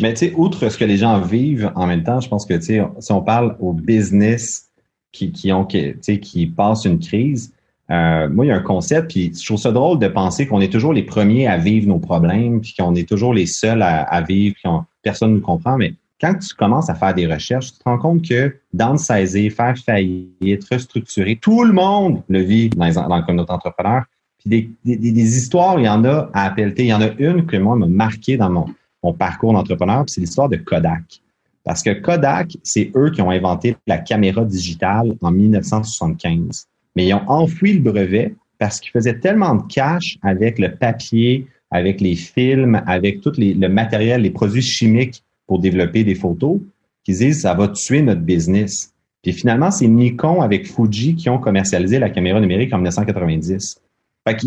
Mais 0.02 0.14
tu 0.14 0.28
sais, 0.28 0.34
outre 0.36 0.70
ce 0.70 0.78
que 0.78 0.86
les 0.86 0.98
gens 0.98 1.20
vivent 1.20 1.72
en 1.76 1.88
même 1.88 2.04
temps, 2.04 2.22
je 2.22 2.30
pense 2.30 2.46
que 2.46 2.54
tu 2.54 2.62
sais, 2.62 2.82
si 3.00 3.12
on 3.12 3.22
parle 3.22 3.58
aux 3.60 3.74
business 3.74 4.70
qui, 5.12 5.52
ont 5.52 5.66
qui 5.66 6.48
passent 6.56 6.86
une 6.86 7.00
crise, 7.00 7.52
euh, 7.92 8.30
moi, 8.30 8.46
il 8.46 8.48
y 8.50 8.52
a 8.52 8.56
un 8.56 8.62
concept, 8.62 9.12
puis 9.12 9.34
je 9.38 9.46
trouve 9.46 9.60
ça 9.60 9.72
drôle 9.72 10.00
de 10.00 10.08
penser 10.08 10.48
qu'on 10.48 10.62
est 10.62 10.72
toujours 10.72 10.94
les 10.94 11.04
premiers 11.04 11.48
à 11.48 11.58
vivre 11.58 11.88
nos 11.88 12.00
problèmes, 12.00 12.62
puis 12.62 12.74
qu'on 12.78 12.96
est 12.96 13.08
toujours 13.08 13.34
les 13.34 13.46
seuls 13.46 13.82
à, 13.82 14.22
vivre, 14.22 14.56
puis 14.56 14.72
personne 15.02 15.32
ne 15.32 15.36
nous 15.36 15.42
comprend, 15.42 15.78
mais 15.78 15.96
quand 16.22 16.36
tu 16.36 16.54
commences 16.54 16.90
à 16.90 16.96
faire 16.96 17.14
des 17.14 17.28
recherches, 17.28 17.74
tu 17.74 17.80
te 17.80 17.84
rends 17.84 17.98
compte 17.98 18.22
que 18.22 18.56
downsizer, 18.74 19.50
faire 19.50 19.76
faillite, 19.78 20.64
restructurer, 20.72 21.36
tout 21.42 21.64
le 21.64 21.74
monde 21.74 22.22
le 22.30 22.42
vit 22.42 22.70
dans, 22.70 22.86
les, 22.86 22.94
dans 22.94 23.18
le 23.18 23.24
communauté 23.24 23.52
entrepreneur. 23.52 24.04
Puis 24.38 24.50
des, 24.50 24.98
des, 24.98 25.12
des, 25.12 25.38
histoires, 25.38 25.80
il 25.80 25.86
y 25.86 25.90
en 25.90 26.06
a 26.06 26.30
à 26.34 26.46
APLT. 26.46 26.80
Il 26.80 26.86
y 26.86 26.94
en 26.94 27.02
a 27.02 27.10
une 27.18 27.46
que 27.46 27.58
moi 27.58 27.76
m'a 27.76 27.88
marqué 27.88 28.38
dans 28.38 28.50
mon, 28.50 28.66
mon 29.04 29.14
parcours 29.14 29.54
d'entrepreneur, 29.54 30.04
c'est 30.08 30.22
l'histoire 30.22 30.48
de 30.48 30.58
Kodak. 30.58 31.22
Parce 31.64 31.84
que 31.84 31.92
Kodak, 31.92 32.58
c'est 32.64 32.92
eux 32.96 33.12
qui 33.12 33.22
ont 33.22 33.32
inventé 33.32 33.76
la 33.88 33.98
caméra 33.98 34.44
digitale 34.46 35.14
en 35.22 35.32
1975. 35.32 36.68
Mais 36.96 37.08
ils 37.08 37.14
ont 37.14 37.24
enfoui 37.28 37.74
le 37.74 37.80
brevet 37.80 38.36
parce 38.60 38.80
qu'ils 38.80 38.92
faisaient 38.92 39.20
tellement 39.20 39.56
de 39.56 39.64
cash 39.68 40.18
avec 40.22 40.60
le 40.60 40.76
papier, 40.76 41.48
avec 41.72 42.02
les 42.02 42.16
films, 42.16 42.82
avec 42.86 43.22
tout 43.22 43.32
le 43.38 43.68
matériel, 43.68 44.22
les 44.22 44.30
produits 44.30 44.62
chimiques 44.62 45.24
pour 45.48 45.60
développer 45.60 46.04
des 46.04 46.16
photos, 46.16 46.60
qu'ils 47.04 47.18
disent 47.18 47.42
ça 47.42 47.54
va 47.54 47.68
tuer 47.70 48.02
notre 48.02 48.22
business. 48.22 48.94
Puis 49.24 49.34
finalement, 49.34 49.72
c'est 49.72 49.88
Nikon 49.88 50.42
avec 50.42 50.68
Fuji 50.68 51.16
qui 51.16 51.30
ont 51.30 51.38
commercialisé 51.38 52.00
la 52.00 52.10
caméra 52.10 52.40
numérique 52.40 52.74
en 52.74 52.78
1990. 52.78 53.82
Fait 54.28 54.38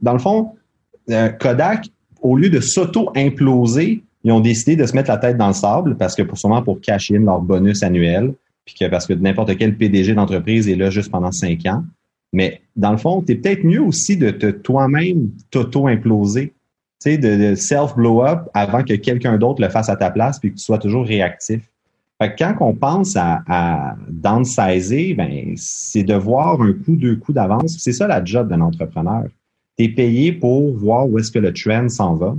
dans 0.00 0.12
le 0.12 0.18
fond, 0.18 0.52
euh, 1.10 1.28
Kodak, 1.28 1.88
au 2.20 2.36
lieu 2.36 2.50
de 2.50 2.60
s'auto-imploser, 2.60 4.02
ils 4.24 4.32
ont 4.32 4.40
décidé 4.40 4.76
de 4.76 4.86
se 4.86 4.94
mettre 4.94 5.10
la 5.10 5.16
tête 5.16 5.36
dans 5.36 5.48
le 5.48 5.54
sable 5.54 5.96
parce 5.96 6.14
que 6.14 6.22
pour 6.22 6.38
sûrement 6.38 6.62
pour 6.62 6.80
cacher 6.80 7.18
leur 7.18 7.40
bonus 7.40 7.82
annuel, 7.82 8.34
puis 8.64 8.74
que 8.74 8.88
parce 8.88 9.06
que 9.06 9.12
n'importe 9.12 9.56
quel 9.56 9.76
PDG 9.76 10.14
d'entreprise 10.14 10.68
est 10.68 10.76
là 10.76 10.90
juste 10.90 11.10
pendant 11.10 11.32
cinq 11.32 11.66
ans. 11.66 11.84
Mais 12.32 12.62
dans 12.76 12.92
le 12.92 12.96
fond, 12.96 13.22
tu 13.22 13.32
es 13.32 13.34
peut-être 13.36 13.64
mieux 13.64 13.82
aussi 13.82 14.16
de 14.16 14.30
te 14.30 14.50
toi-même 14.50 15.30
t'auto-imploser, 15.50 16.48
tu 16.48 16.54
sais, 16.98 17.18
de, 17.18 17.54
self-blow-up 17.54 18.48
avant 18.54 18.82
que 18.82 18.94
quelqu'un 18.94 19.36
d'autre 19.36 19.60
le 19.60 19.68
fasse 19.68 19.88
à 19.88 19.96
ta 19.96 20.10
place 20.10 20.38
puis 20.38 20.50
que 20.50 20.56
tu 20.56 20.64
sois 20.64 20.78
toujours 20.78 21.04
réactif. 21.04 21.60
Fait 22.20 22.34
que 22.34 22.38
quand 22.38 22.54
on 22.60 22.74
pense 22.74 23.16
à, 23.16 23.42
à 23.48 23.96
downsizer, 24.08 25.14
ben, 25.14 25.54
c'est 25.56 26.04
de 26.04 26.14
voir 26.14 26.62
un 26.62 26.72
coup, 26.72 26.96
deux 26.96 27.16
coups 27.16 27.34
d'avance. 27.34 27.76
C'est 27.78 27.92
ça 27.92 28.06
la 28.06 28.24
job 28.24 28.48
d'un 28.48 28.60
entrepreneur. 28.60 29.24
Tu 29.76 29.84
es 29.84 29.88
payé 29.88 30.32
pour 30.32 30.72
voir 30.76 31.08
où 31.08 31.18
est-ce 31.18 31.32
que 31.32 31.40
le 31.40 31.52
trend 31.52 31.88
s'en 31.88 32.14
va. 32.14 32.36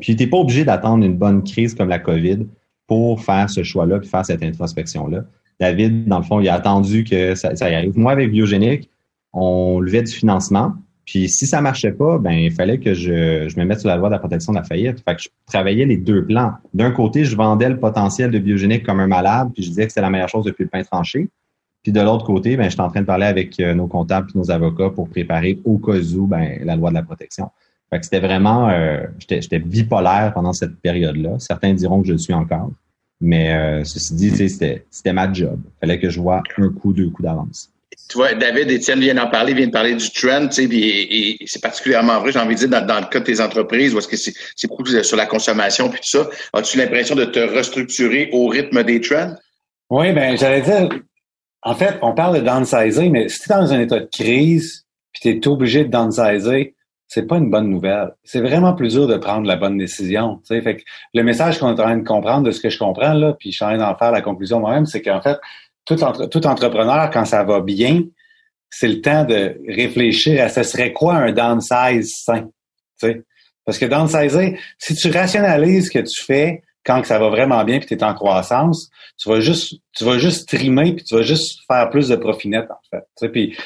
Puis 0.00 0.16
tu 0.16 0.22
n'es 0.22 0.30
pas 0.30 0.38
obligé 0.38 0.64
d'attendre 0.64 1.04
une 1.04 1.16
bonne 1.16 1.42
crise 1.42 1.74
comme 1.74 1.88
la 1.88 1.98
COVID 1.98 2.46
pour 2.86 3.22
faire 3.22 3.48
ce 3.48 3.62
choix-là 3.62 3.98
puis 3.98 4.08
faire 4.08 4.24
cette 4.24 4.42
introspection-là. 4.42 5.24
David, 5.60 6.06
dans 6.06 6.18
le 6.18 6.24
fond, 6.24 6.40
il 6.40 6.48
a 6.48 6.54
attendu 6.54 7.04
que 7.04 7.34
ça, 7.34 7.52
y 7.52 7.74
arrive. 7.74 7.96
Moi, 7.96 8.12
avec 8.12 8.30
Biogénique, 8.30 8.90
on 9.32 9.80
levait 9.80 10.02
du 10.02 10.12
financement. 10.12 10.74
Puis 11.04 11.28
si 11.28 11.46
ça 11.46 11.60
marchait 11.60 11.92
pas, 11.92 12.18
ben 12.18 12.32
il 12.32 12.50
fallait 12.50 12.78
que 12.78 12.94
je, 12.94 13.58
me 13.58 13.64
mette 13.64 13.80
sur 13.80 13.88
la 13.88 13.98
voie 13.98 14.08
de 14.08 14.14
la 14.14 14.18
protection 14.18 14.52
de 14.52 14.58
la 14.58 14.64
faillite. 14.64 15.02
Fait 15.04 15.14
que 15.14 15.22
je 15.22 15.28
travaillais 15.46 15.84
les 15.84 15.98
deux 15.98 16.24
plans. 16.24 16.52
D'un 16.72 16.92
côté, 16.92 17.24
je 17.24 17.36
vendais 17.36 17.68
le 17.68 17.78
potentiel 17.78 18.30
de 18.30 18.38
biogénique 18.38 18.84
comme 18.84 19.00
un 19.00 19.06
malade, 19.06 19.50
puis 19.52 19.62
je 19.62 19.68
disais 19.68 19.84
que 19.84 19.90
c'était 19.90 20.00
la 20.00 20.10
meilleure 20.10 20.30
chose 20.30 20.44
depuis 20.44 20.64
le 20.64 20.70
pain 20.70 20.82
tranché. 20.82 21.28
Puis 21.82 21.92
de 21.92 22.00
l'autre 22.00 22.24
côté, 22.24 22.56
ben 22.56 22.70
j'étais 22.70 22.80
en 22.80 22.88
train 22.88 23.02
de 23.02 23.06
parler 23.06 23.26
avec 23.26 23.60
euh, 23.60 23.74
nos 23.74 23.86
comptables 23.86 24.30
et 24.34 24.38
nos 24.38 24.50
avocats 24.50 24.88
pour 24.88 25.10
préparer 25.10 25.60
au 25.66 25.76
cas 25.78 25.98
où 25.98 26.26
ben, 26.26 26.64
la 26.64 26.76
loi 26.76 26.88
de 26.88 26.94
la 26.94 27.02
protection. 27.02 27.50
Fait 27.90 27.98
que 27.98 28.04
c'était 28.04 28.20
vraiment, 28.20 28.68
euh, 28.70 29.02
j'étais 29.28 29.58
bipolaire 29.58 30.32
pendant 30.34 30.52
cette 30.52 30.76
période-là. 30.80 31.38
Certains 31.38 31.74
diront 31.74 32.00
que 32.02 32.08
je 32.08 32.12
le 32.12 32.18
suis 32.18 32.34
encore. 32.34 32.70
Mais 33.20 33.54
euh, 33.54 33.84
ceci 33.84 34.14
dit, 34.14 34.48
c'était 34.48 35.12
ma 35.12 35.32
job. 35.32 35.60
Il 35.64 35.80
fallait 35.80 36.00
que 36.00 36.10
je 36.10 36.20
vois 36.20 36.42
un 36.58 36.68
coup, 36.70 36.92
deux 36.92 37.08
coups 37.10 37.22
d'avance. 37.22 37.70
Tu 38.08 38.18
vois, 38.18 38.34
David, 38.34 38.70
Étienne 38.70 39.00
vient 39.00 39.14
d'en 39.14 39.30
parler, 39.30 39.54
vient 39.54 39.66
de 39.66 39.72
parler 39.72 39.94
du 39.94 40.10
trend, 40.10 40.48
tu 40.48 40.68
sais, 40.68 40.68
et, 40.70 41.36
c'est 41.46 41.62
particulièrement 41.62 42.20
vrai, 42.20 42.32
j'ai 42.32 42.38
envie 42.38 42.54
de 42.54 42.66
dire, 42.66 42.68
dans, 42.68 43.00
le 43.00 43.06
cas 43.06 43.20
de 43.20 43.24
tes 43.24 43.40
entreprises, 43.40 43.94
où 43.94 43.98
est-ce 43.98 44.08
que 44.08 44.16
c'est 44.16 44.68
beaucoup 44.68 44.84
sur 44.84 45.16
la 45.16 45.26
consommation 45.26 45.88
puis 45.88 46.00
tout 46.00 46.18
ça. 46.18 46.28
As-tu 46.52 46.76
l'impression 46.76 47.14
de 47.14 47.24
te 47.24 47.38
restructurer 47.38 48.30
au 48.32 48.48
rythme 48.48 48.82
des 48.82 49.00
trends? 49.00 49.34
Oui, 49.90 50.12
ben 50.12 50.36
j'allais 50.36 50.62
dire, 50.62 50.88
en 51.62 51.74
fait, 51.74 51.98
on 52.02 52.12
parle 52.12 52.40
de 52.40 52.44
downsizing, 52.44 53.10
mais 53.10 53.28
si 53.28 53.40
tu 53.40 53.52
es 53.52 53.54
dans 53.54 53.72
un 53.72 53.80
état 53.80 54.00
de 54.00 54.08
crise, 54.12 54.84
puis 55.12 55.22
tu 55.22 55.28
es 55.30 55.48
obligé 55.48 55.84
de 55.84 55.90
downsizer, 55.90 56.73
c'est 57.06 57.26
pas 57.26 57.36
une 57.36 57.50
bonne 57.50 57.68
nouvelle. 57.68 58.12
C'est 58.24 58.40
vraiment 58.40 58.74
plus 58.74 58.94
dur 58.94 59.06
de 59.06 59.16
prendre 59.16 59.46
la 59.46 59.56
bonne 59.56 59.78
décision. 59.78 60.40
Fait 60.48 60.76
que 60.76 60.82
le 61.12 61.22
message 61.22 61.58
qu'on 61.58 61.68
est 61.68 61.80
en 61.80 61.84
train 61.84 61.96
de 61.96 62.06
comprendre 62.06 62.44
de 62.44 62.50
ce 62.50 62.60
que 62.60 62.70
je 62.70 62.78
comprends, 62.78 63.12
là, 63.12 63.34
puis 63.38 63.52
je 63.52 63.56
suis 63.56 63.64
en 63.64 63.68
train 63.68 63.78
d'en 63.78 63.96
faire 63.96 64.10
la 64.10 64.20
conclusion 64.20 64.60
moi-même, 64.60 64.86
c'est 64.86 65.02
qu'en 65.02 65.20
fait, 65.20 65.38
tout, 65.84 66.02
entrepreneur, 66.02 67.10
quand 67.10 67.24
ça 67.24 67.44
va 67.44 67.60
bien, 67.60 68.02
c'est 68.70 68.88
le 68.88 69.00
temps 69.00 69.24
de 69.24 69.56
réfléchir 69.68 70.42
à 70.42 70.48
ce 70.48 70.62
serait 70.62 70.92
quoi 70.92 71.14
un 71.14 71.32
downsize 71.32 72.12
sain. 72.24 72.48
Parce 73.64 73.78
que 73.78 73.86
downsizer, 73.86 74.58
si 74.78 74.94
tu 74.94 75.10
rationalises 75.10 75.86
ce 75.86 75.90
que 75.90 76.04
tu 76.04 76.24
fais, 76.24 76.62
quand 76.84 77.04
ça 77.04 77.18
va 77.18 77.28
vraiment 77.28 77.64
bien 77.64 77.78
puis 77.78 77.88
tu 77.88 77.94
es 77.94 78.04
en 78.04 78.14
croissance, 78.14 78.90
tu 79.16 79.28
vas 79.28 79.40
juste 79.40 79.74
tu 79.96 80.04
vas 80.04 80.18
juste 80.18 80.48
trimer 80.48 80.94
puis 80.94 81.04
tu 81.04 81.14
vas 81.14 81.22
juste 81.22 81.60
faire 81.66 81.88
plus 81.90 82.08
de 82.08 82.16
profit 82.16 82.48
net 82.48 82.66
en 82.70 82.80
fait. 82.90 83.04
Tu 83.16 83.26
sais, 83.26 83.28
puis, 83.28 83.56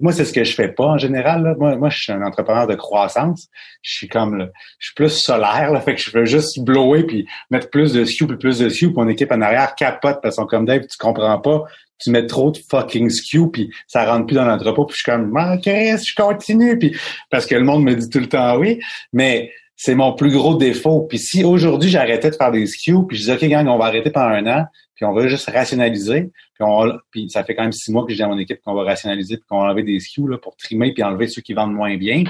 moi 0.00 0.12
c'est 0.12 0.24
ce 0.24 0.32
que 0.32 0.44
je 0.44 0.54
fais 0.54 0.68
pas 0.68 0.86
en 0.86 0.98
général 0.98 1.56
Moi 1.58 1.76
moi 1.76 1.90
je 1.90 2.02
suis 2.02 2.12
un 2.12 2.22
entrepreneur 2.22 2.66
de 2.66 2.74
croissance. 2.74 3.48
Je 3.82 3.94
suis 3.94 4.08
comme 4.08 4.48
je 4.78 4.86
suis 4.86 4.94
plus 4.94 5.10
solaire 5.10 5.72
là, 5.72 5.80
fait 5.80 5.94
que 5.94 6.00
je 6.00 6.10
veux 6.10 6.24
juste 6.24 6.60
blower 6.60 7.04
puis 7.04 7.26
mettre 7.50 7.70
plus 7.70 7.92
de 7.92 8.04
SKU 8.04 8.26
puis 8.26 8.36
plus 8.36 8.58
de 8.58 8.68
SKU 8.68 8.86
puis 8.86 8.96
mon 8.96 9.08
équipe 9.08 9.32
en 9.32 9.40
arrière 9.40 9.74
capote 9.74 10.20
parce 10.22 10.36
qu'on 10.36 10.46
comme 10.46 10.64
Dave, 10.64 10.86
tu 10.86 10.96
comprends 10.98 11.38
pas, 11.38 11.64
tu 11.98 12.10
mets 12.10 12.26
trop 12.26 12.50
de 12.50 12.58
fucking 12.70 13.10
SKU 13.10 13.50
puis 13.50 13.70
ça 13.86 14.04
rentre 14.04 14.26
plus 14.26 14.36
dans 14.36 14.44
l'entrepôt. 14.44 14.86
Puis 14.86 14.96
je 14.96 15.02
suis 15.02 15.10
comme 15.10 15.36
ah, 15.36 15.56
je 15.62 16.14
continue. 16.14 16.78
Puis 16.78 16.96
parce 17.30 17.46
que 17.46 17.54
le 17.54 17.64
monde 17.64 17.84
me 17.84 17.94
dit 17.94 18.08
tout 18.08 18.20
le 18.20 18.28
temps 18.28 18.56
oui, 18.56 18.80
mais 19.12 19.50
c'est 19.80 19.94
mon 19.94 20.12
plus 20.12 20.32
gros 20.32 20.56
défaut. 20.56 21.06
Puis 21.08 21.18
si 21.18 21.44
aujourd'hui 21.44 21.88
j'arrêtais 21.88 22.30
de 22.30 22.34
faire 22.34 22.50
des 22.50 22.66
SKU, 22.66 23.06
puis 23.06 23.16
je 23.16 23.22
disais, 23.22 23.34
OK, 23.34 23.44
gang, 23.44 23.66
on 23.68 23.78
va 23.78 23.86
arrêter 23.86 24.10
pendant 24.10 24.34
un 24.34 24.46
an, 24.46 24.66
puis 24.96 25.04
on 25.04 25.12
va 25.14 25.28
juste 25.28 25.48
rationaliser, 25.48 26.32
puis, 26.54 26.64
on, 26.68 26.98
ça 27.28 27.44
fait 27.44 27.54
quand 27.54 27.62
même 27.62 27.72
six 27.72 27.92
mois 27.92 28.04
que 28.04 28.10
je 28.10 28.16
dis 28.16 28.22
à 28.22 28.26
mon 28.26 28.36
équipe 28.36 28.60
qu'on 28.64 28.74
va 28.74 28.82
rationaliser, 28.82 29.36
puis 29.36 29.46
qu'on 29.48 29.60
va 29.60 29.66
enlever 29.66 29.84
des 29.84 30.00
SKU 30.00 30.28
là, 30.28 30.36
pour 30.36 30.56
trimer, 30.56 30.92
puis 30.92 31.04
enlever 31.04 31.28
ceux 31.28 31.42
qui 31.42 31.54
vendent 31.54 31.72
moins 31.72 31.96
bien, 31.96 32.24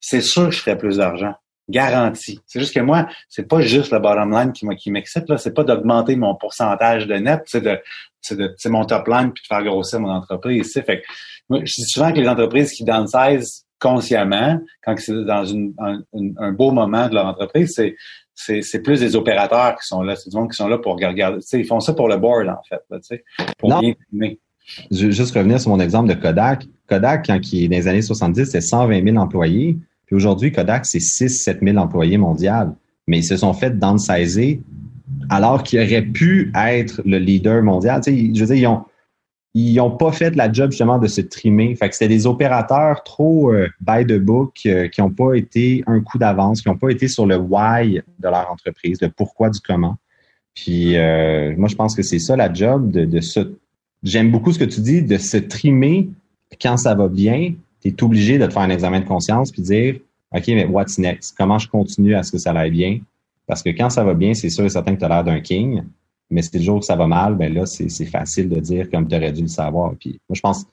c'est 0.00 0.20
sûr 0.20 0.46
que 0.46 0.50
je 0.50 0.60
ferais 0.60 0.76
plus 0.76 0.96
d'argent. 0.96 1.34
Garanti. 1.68 2.40
C'est 2.46 2.58
juste 2.58 2.74
que 2.74 2.80
moi, 2.80 3.06
c'est 3.28 3.46
pas 3.46 3.60
juste 3.60 3.92
le 3.92 4.00
bottom 4.00 4.32
line 4.32 4.52
qui, 4.52 4.66
qui 4.76 4.90
m'excite, 4.90 5.28
là. 5.28 5.38
C'est 5.38 5.54
pas 5.54 5.62
d'augmenter 5.62 6.16
mon 6.16 6.34
pourcentage 6.34 7.06
de 7.06 7.14
net, 7.14 7.42
c'est 7.46 7.60
de, 7.60 7.78
c'est 8.20 8.36
de, 8.36 8.52
c'est 8.56 8.70
mon 8.70 8.84
top 8.84 9.06
line 9.06 9.32
puis 9.32 9.42
de 9.42 9.46
faire 9.46 9.62
grossir 9.62 10.00
mon 10.00 10.10
entreprise, 10.10 10.72
Fait 10.72 11.00
que, 11.00 11.06
moi, 11.48 11.60
je 11.60 11.74
dis 11.74 11.86
souvent 11.86 12.12
que 12.12 12.18
les 12.18 12.28
entreprises 12.28 12.72
qui 12.72 12.82
downsize 12.82 13.65
consciemment, 13.78 14.58
quand 14.84 14.94
c'est 14.98 15.24
dans 15.24 15.44
une, 15.44 15.74
un, 16.38 16.52
beau 16.52 16.70
moment 16.70 17.08
de 17.08 17.14
leur 17.14 17.26
entreprise, 17.26 17.74
c'est 17.74 17.96
c'est 18.34 18.82
plus 18.82 19.00
des 19.00 19.16
opérateurs 19.16 19.76
qui 19.76 19.86
sont 19.86 20.02
là, 20.02 20.14
c'est 20.14 20.28
du 20.28 20.36
monde 20.36 20.50
qui 20.50 20.56
sont 20.56 20.68
là 20.68 20.76
pour 20.78 20.94
regarder. 20.94 21.38
ils 21.54 21.64
font 21.64 21.80
ça 21.80 21.94
pour 21.94 22.08
le 22.08 22.18
board, 22.18 22.48
en 22.48 22.62
fait, 22.68 22.82
là, 22.90 22.98
pour 23.58 23.70
non. 23.70 23.80
bien 23.80 23.94
filmer. 24.10 24.38
Je 24.90 25.06
vais 25.06 25.12
juste 25.12 25.34
revenir 25.34 25.60
sur 25.60 25.70
mon 25.70 25.80
exemple 25.80 26.08
de 26.08 26.20
Kodak. 26.20 26.66
Kodak, 26.88 27.26
quand 27.26 27.40
il 27.52 27.64
est 27.64 27.68
dans 27.68 27.76
les 27.76 27.88
années 27.88 28.02
70, 28.02 28.44
c'est 28.44 28.60
120 28.60 29.04
000 29.04 29.16
employés. 29.16 29.78
Puis 30.06 30.16
aujourd'hui, 30.16 30.52
Kodak, 30.52 30.84
c'est 30.86 30.98
6-7 30.98 31.64
000 31.64 31.78
employés 31.78 32.18
mondiaux. 32.18 32.74
Mais 33.06 33.18
ils 33.18 33.24
se 33.24 33.36
sont 33.36 33.52
fait 33.52 33.78
downsizer 33.78 34.60
alors 35.30 35.62
qu'ils 35.62 35.80
auraient 35.80 36.02
pu 36.02 36.52
être 36.54 37.00
le 37.04 37.18
leader 37.18 37.62
mondial. 37.62 38.02
Je 38.04 38.12
veux 38.12 38.46
dire, 38.46 38.54
ils 38.54 38.66
ont, 38.66 38.84
ils 39.58 39.76
n'ont 39.76 39.90
pas 39.90 40.12
fait 40.12 40.36
la 40.36 40.52
job 40.52 40.70
justement 40.70 40.98
de 40.98 41.06
se 41.06 41.22
trimer. 41.22 41.74
Fait 41.76 41.88
que 41.88 41.94
c'était 41.94 42.14
des 42.14 42.26
opérateurs 42.26 43.02
trop 43.04 43.50
euh, 43.50 43.68
by 43.80 44.04
the 44.04 44.18
book 44.18 44.58
euh, 44.66 44.88
qui 44.88 45.00
n'ont 45.00 45.10
pas 45.10 45.32
été 45.32 45.82
un 45.86 46.00
coup 46.00 46.18
d'avance, 46.18 46.60
qui 46.60 46.68
n'ont 46.68 46.76
pas 46.76 46.90
été 46.90 47.08
sur 47.08 47.24
le 47.24 47.38
why 47.38 48.02
de 48.18 48.28
leur 48.28 48.50
entreprise, 48.50 49.00
le 49.00 49.08
pourquoi 49.08 49.48
du 49.48 49.58
comment. 49.60 49.96
Puis 50.54 50.98
euh, 50.98 51.54
moi, 51.56 51.70
je 51.70 51.74
pense 51.74 51.96
que 51.96 52.02
c'est 52.02 52.18
ça 52.18 52.36
la 52.36 52.52
job 52.52 52.90
de, 52.90 53.20
se. 53.20 53.40
J'aime 54.02 54.30
beaucoup 54.30 54.52
ce 54.52 54.58
que 54.58 54.64
tu 54.64 54.82
dis, 54.82 55.00
de 55.00 55.16
se 55.16 55.38
trimer 55.38 56.10
quand 56.60 56.76
ça 56.76 56.94
va 56.94 57.08
bien. 57.08 57.54
Tu 57.80 57.88
es 57.88 58.02
obligé 58.02 58.36
de 58.36 58.44
te 58.44 58.52
faire 58.52 58.62
un 58.62 58.70
examen 58.70 59.00
de 59.00 59.06
conscience 59.06 59.52
puis 59.52 59.62
dire 59.62 59.96
OK, 60.32 60.48
mais 60.48 60.66
what's 60.66 60.98
next? 60.98 61.34
Comment 61.34 61.58
je 61.58 61.68
continue 61.68 62.14
à 62.14 62.22
ce 62.22 62.32
que 62.32 62.38
ça 62.38 62.50
aille 62.50 62.72
bien? 62.72 62.98
Parce 63.46 63.62
que 63.62 63.70
quand 63.70 63.88
ça 63.88 64.04
va 64.04 64.12
bien, 64.12 64.34
c'est 64.34 64.50
sûr 64.50 64.66
et 64.66 64.68
certain 64.68 64.94
que 64.94 64.98
tu 64.98 65.04
as 65.06 65.08
l'air 65.08 65.24
d'un 65.24 65.40
king. 65.40 65.82
Mais 66.30 66.42
si 66.42 66.56
le 66.56 66.62
jour 66.62 66.80
que 66.80 66.86
ça 66.86 66.96
va 66.96 67.06
mal, 67.06 67.34
ben 67.36 67.52
là, 67.52 67.66
c'est 67.66 68.04
facile 68.06 68.48
de 68.48 68.60
dire 68.60 68.90
comme 68.90 69.06
tu 69.06 69.14
aurais 69.14 69.32
dû 69.32 69.42
le 69.42 69.48
savoir. 69.48 69.94
Puis 69.98 70.18
moi, 70.28 70.34
je 70.34 70.40
pense, 70.40 70.66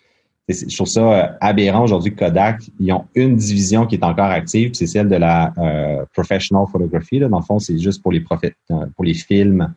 je 0.50 0.76
trouve 0.76 0.88
ça 0.88 1.02
euh, 1.02 1.28
aberrant 1.40 1.84
aujourd'hui 1.84 2.16
Kodak, 2.16 2.64
ils 2.80 2.92
ont 2.92 3.06
une 3.16 3.36
division 3.36 3.86
qui 3.86 3.96
est 3.96 4.04
encore 4.04 4.26
active, 4.26 4.72
c'est 4.74 4.88
celle 4.88 5.08
de 5.08 5.16
la 5.16 5.54
euh, 5.58 6.06
professional 6.14 6.66
photography. 6.72 7.20
Là. 7.20 7.30
Dans 7.30 7.40
le 7.40 7.46
fond, 7.46 7.60
c'est 7.60 7.78
juste 7.78 8.02
pour 8.02 8.12
les 8.12 8.24
euh, 8.72 8.86
pour 8.96 9.06
les 9.06 9.14
films, 9.14 9.74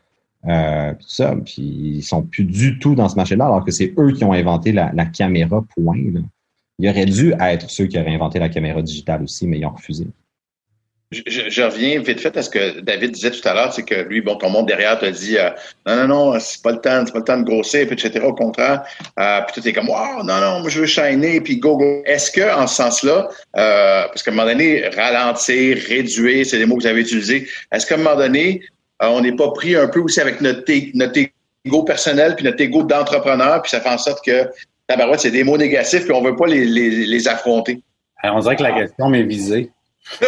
euh, 0.46 0.92
tout 0.92 1.08
ça. 1.08 1.34
Puis 1.44 1.62
ils 1.62 2.02
sont 2.02 2.22
plus 2.22 2.44
du 2.44 2.78
tout 2.78 2.94
dans 2.94 3.08
ce 3.08 3.16
marché-là, 3.16 3.46
alors 3.46 3.64
que 3.64 3.70
c'est 3.70 3.92
eux 3.98 4.12
qui 4.12 4.24
ont 4.24 4.32
inventé 4.32 4.72
la, 4.72 5.06
caméra 5.06 5.64
point. 5.74 5.98
Ils 6.78 6.88
auraient 6.88 7.06
dû 7.06 7.32
être 7.40 7.70
ceux 7.70 7.86
qui 7.86 7.98
auraient 7.98 8.14
inventé 8.14 8.38
la 8.38 8.48
caméra 8.48 8.82
digitale 8.82 9.22
aussi, 9.22 9.46
mais 9.46 9.58
ils 9.58 9.66
ont 9.66 9.70
refusé. 9.70 10.06
Je, 11.12 11.22
je, 11.24 11.62
reviens 11.62 12.00
vite 12.00 12.20
fait 12.20 12.36
à 12.36 12.42
ce 12.42 12.50
que 12.50 12.80
David 12.80 13.12
disait 13.12 13.30
tout 13.30 13.48
à 13.48 13.54
l'heure, 13.54 13.72
c'est 13.72 13.84
que 13.84 13.94
lui, 13.94 14.20
bon, 14.22 14.34
ton 14.34 14.50
monde 14.50 14.66
derrière 14.66 14.98
te 14.98 15.06
dit 15.06 15.38
euh, 15.38 15.50
non, 15.86 15.94
non, 15.94 16.08
non, 16.08 16.40
c'est 16.40 16.60
pas 16.60 16.72
le 16.72 16.80
temps, 16.80 17.04
c'est 17.06 17.12
pas 17.12 17.20
le 17.20 17.24
temps 17.24 17.38
de 17.38 17.44
grossir, 17.44 17.86
puis 17.86 17.94
etc. 17.94 18.24
Au 18.26 18.34
contraire, 18.34 18.82
euh, 19.20 19.40
puis 19.42 19.62
tu 19.62 19.68
es 19.68 19.72
comme 19.72 19.88
wow, 19.88 20.24
non, 20.24 20.40
non, 20.40 20.60
moi 20.60 20.68
je 20.68 20.80
veux 20.80 20.86
shiner, 20.86 21.40
puis 21.40 21.58
go, 21.58 21.76
go. 21.76 22.02
Est-ce 22.06 22.32
que 22.32 22.52
en 22.52 22.66
ce 22.66 22.74
sens-là, 22.74 23.28
euh, 23.56 24.02
parce 24.08 24.24
qu'à 24.24 24.32
un 24.32 24.34
moment 24.34 24.48
donné, 24.48 24.88
ralentir, 24.88 25.78
réduire, 25.88 26.44
c'est 26.44 26.58
des 26.58 26.66
mots 26.66 26.76
que 26.76 26.82
vous 26.82 26.88
avez 26.88 27.02
utilisés. 27.02 27.46
Est-ce 27.70 27.86
qu'à 27.86 27.94
un 27.94 27.98
moment 27.98 28.16
donné, 28.16 28.62
on 28.98 29.20
n'est 29.20 29.36
pas 29.36 29.52
pris 29.52 29.76
un 29.76 29.86
peu 29.86 30.00
aussi 30.00 30.20
avec 30.20 30.40
notre, 30.40 30.64
notre 30.94 31.20
ego 31.64 31.84
personnel 31.84 32.34
puis 32.34 32.44
notre 32.44 32.60
ego 32.60 32.82
d'entrepreneur, 32.82 33.62
puis 33.62 33.70
ça 33.70 33.80
fait 33.80 33.90
en 33.90 33.98
sorte 33.98 34.24
que 34.24 34.50
tabarouette, 34.88 35.20
c'est 35.20 35.30
des 35.30 35.44
mots 35.44 35.56
négatifs, 35.56 36.02
puis 36.02 36.12
on 36.12 36.22
veut 36.22 36.34
pas 36.34 36.48
les, 36.48 36.64
les, 36.64 37.06
les 37.06 37.28
affronter? 37.28 37.80
on 38.24 38.40
dirait 38.40 38.56
que 38.56 38.62
la 38.64 38.72
question 38.72 39.08
m'est 39.08 39.22
visée. 39.22 39.70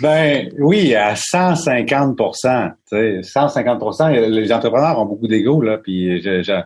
ben 0.00 0.50
oui, 0.58 0.94
à 0.94 1.14
150% 1.14 2.72
150% 2.90 4.28
les 4.28 4.52
entrepreneurs 4.52 4.98
ont 4.98 5.06
beaucoup 5.06 5.28
d'ego, 5.28 5.62
là, 5.62 5.78
puis 5.78 6.20
je, 6.20 6.62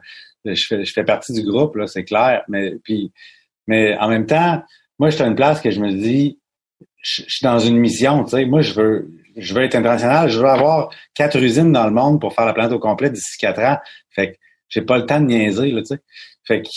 fais, 0.94 1.04
partie 1.04 1.32
du 1.32 1.42
groupe, 1.42 1.78
c'est 1.86 2.04
clair. 2.04 2.42
Mais, 2.48 2.78
en 3.98 4.08
même 4.08 4.26
temps, 4.26 4.62
moi, 4.98 5.10
je 5.10 5.16
suis 5.16 5.24
à 5.24 5.26
une 5.26 5.36
place 5.36 5.60
que 5.60 5.70
je 5.70 5.80
me 5.80 5.92
dis, 5.92 6.38
je, 7.02 7.24
suis 7.28 7.44
dans 7.44 7.58
une 7.58 7.76
mission. 7.76 8.24
Moi, 8.46 8.62
je 8.62 8.72
veux, 8.72 9.10
je 9.36 9.54
veux 9.54 9.62
être 9.62 9.74
international, 9.74 10.30
je 10.30 10.40
veux 10.40 10.48
avoir 10.48 10.88
quatre 11.14 11.36
usines 11.36 11.72
dans 11.72 11.84
le 11.84 11.92
monde 11.92 12.18
pour 12.20 12.34
faire 12.34 12.46
la 12.46 12.54
planète 12.54 12.72
au 12.72 12.78
complet 12.78 13.10
d'ici 13.10 13.36
quatre 13.38 13.60
ans. 13.60 13.76
Fait 14.10 14.32
que 14.32 14.36
j'ai 14.68 14.82
pas 14.82 14.98
le 14.98 15.06
temps 15.06 15.20
de 15.20 15.26
niaiser, 15.26 15.70
là. 15.70 15.82
Fait 16.44 16.62
que, 16.62 16.68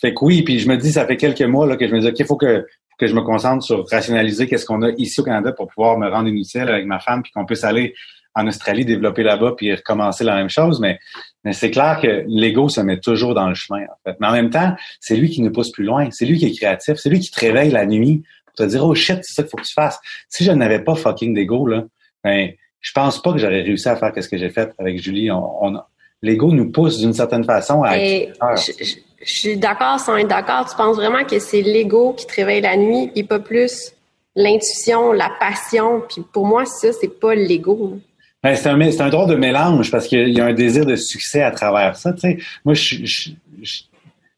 fait 0.00 0.14
que 0.14 0.24
oui, 0.24 0.42
puis 0.42 0.58
je 0.58 0.68
me 0.68 0.76
dis, 0.76 0.92
ça 0.92 1.06
fait 1.06 1.16
quelques 1.16 1.42
mois 1.42 1.66
là, 1.66 1.76
que 1.76 1.86
je 1.86 1.94
me 1.94 2.00
dis, 2.00 2.08
OK, 2.08 2.18
il 2.18 2.26
faut 2.26 2.36
que, 2.36 2.66
que 2.98 3.06
je 3.06 3.14
me 3.14 3.22
concentre 3.22 3.64
sur 3.64 3.84
rationaliser 3.90 4.46
qu'est-ce 4.46 4.66
qu'on 4.66 4.82
a 4.82 4.90
ici 4.96 5.20
au 5.20 5.24
Canada 5.24 5.52
pour 5.52 5.68
pouvoir 5.68 5.98
me 5.98 6.08
rendre 6.08 6.28
inutile 6.28 6.68
avec 6.68 6.86
ma 6.86 7.00
femme, 7.00 7.22
puis 7.22 7.32
qu'on 7.32 7.44
puisse 7.44 7.64
aller 7.64 7.94
en 8.34 8.46
Australie, 8.46 8.84
développer 8.84 9.22
là-bas, 9.24 9.54
puis 9.56 9.74
recommencer 9.74 10.22
la 10.22 10.36
même 10.36 10.48
chose. 10.48 10.80
Mais, 10.80 10.98
mais 11.44 11.52
c'est 11.52 11.70
clair 11.70 11.98
que 12.00 12.24
l'ego 12.28 12.68
se 12.68 12.80
met 12.80 13.00
toujours 13.00 13.34
dans 13.34 13.48
le 13.48 13.54
chemin, 13.54 13.82
en 13.82 13.96
fait. 14.04 14.16
Mais 14.20 14.28
en 14.28 14.32
même 14.32 14.50
temps, 14.50 14.74
c'est 15.00 15.16
lui 15.16 15.28
qui 15.28 15.42
nous 15.42 15.50
pousse 15.50 15.72
plus 15.72 15.84
loin. 15.84 16.08
C'est 16.12 16.26
lui 16.26 16.38
qui 16.38 16.46
est 16.46 16.56
créatif. 16.56 16.96
C'est 16.96 17.10
lui 17.10 17.18
qui 17.18 17.30
te 17.30 17.40
réveille 17.40 17.70
la 17.70 17.86
nuit 17.86 18.22
pour 18.46 18.54
te 18.54 18.62
dire, 18.62 18.84
oh 18.84 18.94
shit, 18.94 19.18
c'est 19.22 19.34
ça 19.34 19.42
qu'il 19.42 19.50
faut 19.50 19.56
que 19.56 19.66
tu 19.66 19.72
fasses. 19.72 19.98
Si 20.28 20.44
je 20.44 20.52
n'avais 20.52 20.80
pas 20.80 20.94
fucking 20.94 21.34
d'ego, 21.34 21.66
là, 21.66 21.84
ben, 22.22 22.52
je 22.80 22.92
pense 22.92 23.20
pas 23.20 23.32
que 23.32 23.38
j'aurais 23.38 23.62
réussi 23.62 23.88
à 23.88 23.96
faire 23.96 24.12
ce 24.16 24.28
que 24.28 24.38
j'ai 24.38 24.50
fait 24.50 24.72
avec 24.78 25.00
Julie. 25.02 25.30
On, 25.32 25.80
l'ego 26.22 26.52
nous 26.52 26.70
pousse 26.70 26.98
d'une 26.98 27.12
certaine 27.12 27.44
façon 27.44 27.82
à 27.82 27.96
je 27.98 29.07
suis 29.24 29.56
d'accord 29.56 29.98
sans 30.00 30.16
être 30.16 30.28
d'accord. 30.28 30.68
Tu 30.68 30.76
penses 30.76 30.96
vraiment 30.96 31.24
que 31.24 31.38
c'est 31.38 31.62
l'ego 31.62 32.12
qui 32.12 32.26
te 32.26 32.34
réveille 32.34 32.60
la 32.60 32.76
nuit 32.76 33.10
et 33.14 33.24
pas 33.24 33.38
plus 33.38 33.92
l'intuition, 34.36 35.12
la 35.12 35.30
passion? 35.40 36.02
Puis 36.08 36.22
pour 36.32 36.46
moi, 36.46 36.64
ça, 36.64 36.92
c'est 36.92 37.18
pas 37.20 37.34
l'ego. 37.34 37.98
Ben, 38.42 38.54
c'est 38.54 38.68
un, 38.68 38.80
un 38.80 39.08
drôle 39.10 39.28
de 39.28 39.34
mélange 39.34 39.90
parce 39.90 40.06
qu'il 40.06 40.28
y 40.28 40.40
a 40.40 40.46
un 40.46 40.54
désir 40.54 40.86
de 40.86 40.94
succès 40.94 41.42
à 41.42 41.50
travers 41.50 41.96
ça. 41.96 42.12
Tu 42.12 42.20
sais. 42.20 42.38
Moi, 42.64 42.74
je, 42.74 43.04
je, 43.04 43.30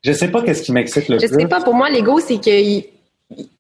je, 0.03 0.13
sais 0.13 0.29
pas 0.29 0.43
qu'est-ce 0.43 0.63
qui 0.63 0.73
m'excite 0.73 1.09
le 1.09 1.19
plus. 1.19 1.29
Je 1.29 1.35
sais 1.35 1.47
pas. 1.47 1.61
Pour 1.61 1.75
moi, 1.75 1.91
l'ego, 1.91 2.19
c'est 2.19 2.41
que 2.41 2.83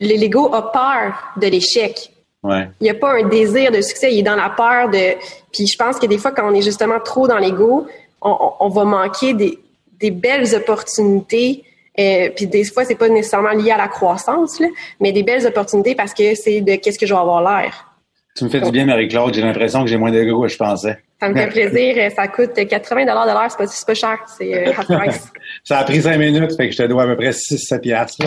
l'ego 0.00 0.54
a 0.54 0.72
peur 0.72 1.34
de 1.36 1.46
l'échec. 1.46 2.10
Ouais. 2.42 2.70
Il 2.80 2.84
n'y 2.84 2.90
a 2.90 2.94
pas 2.94 3.18
un 3.18 3.28
désir 3.28 3.70
de 3.70 3.82
succès, 3.82 4.14
il 4.14 4.20
est 4.20 4.22
dans 4.22 4.36
la 4.36 4.48
peur 4.48 4.88
de. 4.88 5.14
Puis 5.52 5.66
je 5.66 5.76
pense 5.76 5.98
que 5.98 6.06
des 6.06 6.16
fois, 6.16 6.32
quand 6.32 6.50
on 6.50 6.54
est 6.54 6.62
justement 6.62 6.98
trop 6.98 7.28
dans 7.28 7.36
l'ego, 7.36 7.86
on, 8.22 8.52
on, 8.60 8.68
va 8.70 8.84
manquer 8.84 9.34
des, 9.34 9.58
des 10.01 10.11
belles 10.11 10.55
opportunités. 10.55 11.64
Euh, 11.98 12.30
puis 12.34 12.46
des 12.46 12.64
fois, 12.64 12.84
c'est 12.84 12.94
pas 12.94 13.09
nécessairement 13.09 13.51
lié 13.51 13.70
à 13.70 13.76
la 13.76 13.88
croissance, 13.88 14.61
mais 15.01 15.12
des 15.12 15.22
belles 15.22 15.46
opportunités 15.46 15.94
parce 15.94 16.14
que 16.14 16.34
c'est 16.34 16.61
de 16.61 16.76
qu'est-ce 16.76 16.98
que 16.98 17.07
je 17.07 17.14
vais 17.14 17.20
avoir 17.20 17.42
l'air. 17.42 17.89
Tu 18.37 18.45
me 18.45 18.49
fais 18.49 18.61
du 18.61 18.70
bien, 18.70 18.87
Marie-Claude. 18.87 19.35
J'ai 19.35 19.43
l'impression 19.43 19.83
que 19.83 19.91
j'ai 19.91 19.97
moins 19.97 20.12
d'ego 20.12 20.43
que 20.43 20.49
je 20.49 20.57
pensais. 20.57 20.99
Ça 21.20 21.28
me 21.28 21.35
fait 21.35 21.49
plaisir. 21.49 22.11
Ça 22.14 22.28
coûte 22.28 22.55
80 22.55 23.03
de 23.03 23.07
l'heure. 23.07 23.47
C'est 23.51 23.59
pas, 23.59 23.66
pas 23.87 23.95
cher. 23.95 24.18
C'est 24.39 24.68
euh, 24.68 24.72
half 24.72 24.87
price. 24.87 25.28
ça 25.64 25.78
a 25.78 25.85
pris 25.85 26.01
cinq 26.01 26.16
minutes, 26.16 26.57
fait 26.57 26.68
que 26.68 26.72
je 26.72 26.78
te 26.78 26.87
dois 26.87 27.03
à 27.03 27.07
peu 27.07 27.16
près 27.16 27.31
6-7 27.31 27.81
piastres. 27.81 28.24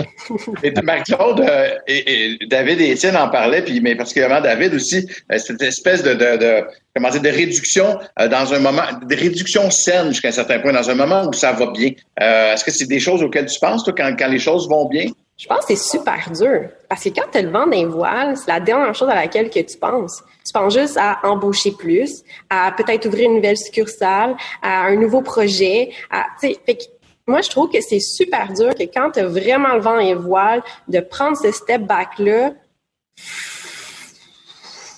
et 0.61 0.71
puis 0.71 0.83
Marc-Claude 0.83 1.39
euh, 1.39 1.69
et, 1.87 2.37
David 2.47 2.81
et 2.81 2.91
Étienne 2.91 3.15
en 3.15 3.29
parlaient, 3.29 3.63
puis 3.63 3.81
mais 3.81 3.95
particulièrement 3.95 4.41
David 4.41 4.75
aussi, 4.75 5.07
euh, 5.31 5.37
cette 5.39 5.61
espèce 5.63 6.03
de, 6.03 6.13
de, 6.13 6.37
de 6.37 6.63
comment 6.95 7.09
dire 7.09 7.21
de 7.21 7.29
réduction 7.29 7.97
dans 8.29 8.53
un 8.53 8.59
moment, 8.59 8.83
de 9.01 9.15
réduction 9.15 9.71
saine 9.71 10.09
jusqu'à 10.09 10.27
un 10.27 10.33
certain 10.33 10.59
point, 10.59 10.73
dans 10.73 10.89
un 10.89 10.95
moment 10.95 11.23
où 11.27 11.33
ça 11.33 11.53
va 11.53 11.71
bien. 11.71 11.91
Est-ce 12.19 12.63
que 12.63 12.71
c'est 12.71 12.87
des 12.87 12.99
choses 12.99 13.23
auxquelles 13.23 13.47
tu 13.47 13.59
penses, 13.59 13.83
toi, 13.83 13.93
quand, 13.97 14.13
quand 14.19 14.27
les 14.27 14.39
choses 14.39 14.69
vont 14.69 14.85
bien? 14.85 15.05
Je 15.37 15.47
pense 15.47 15.65
que 15.65 15.75
c'est 15.75 15.97
super 15.97 16.29
dur. 16.31 16.69
Parce 16.87 17.03
que 17.03 17.09
quand 17.09 17.25
tu 17.31 17.41
le 17.41 17.49
vent 17.49 17.65
d'un 17.65 17.87
voile, 17.87 18.37
c'est 18.37 18.47
la 18.47 18.59
dernière 18.59 18.93
chose 18.93 19.09
à 19.09 19.15
laquelle 19.15 19.49
que 19.49 19.59
tu 19.59 19.77
penses. 19.77 20.23
Tu 20.45 20.53
penses 20.53 20.73
juste 20.73 20.97
à 20.97 21.19
embaucher 21.23 21.71
plus, 21.71 22.23
à 22.49 22.71
peut-être 22.71 23.07
ouvrir 23.07 23.29
une 23.29 23.37
nouvelle 23.37 23.57
succursale, 23.57 24.35
à 24.61 24.83
un 24.85 24.95
nouveau 24.95 25.21
projet. 25.21 25.91
À, 26.11 26.25
fait 26.39 26.55
que 26.55 26.83
moi, 27.25 27.41
je 27.41 27.49
trouve 27.49 27.69
que 27.69 27.81
c'est 27.81 27.99
super 27.99 28.51
dur 28.53 28.75
que 28.75 28.83
quand 28.83 29.11
tu 29.11 29.19
as 29.21 29.27
vraiment 29.27 29.73
le 29.73 29.81
vent 29.81 29.99
et 29.99 30.13
voile, 30.13 30.61
de 30.87 30.99
prendre 30.99 31.37
ce 31.37 31.51
step 31.51 31.81
back-là, 31.81 32.51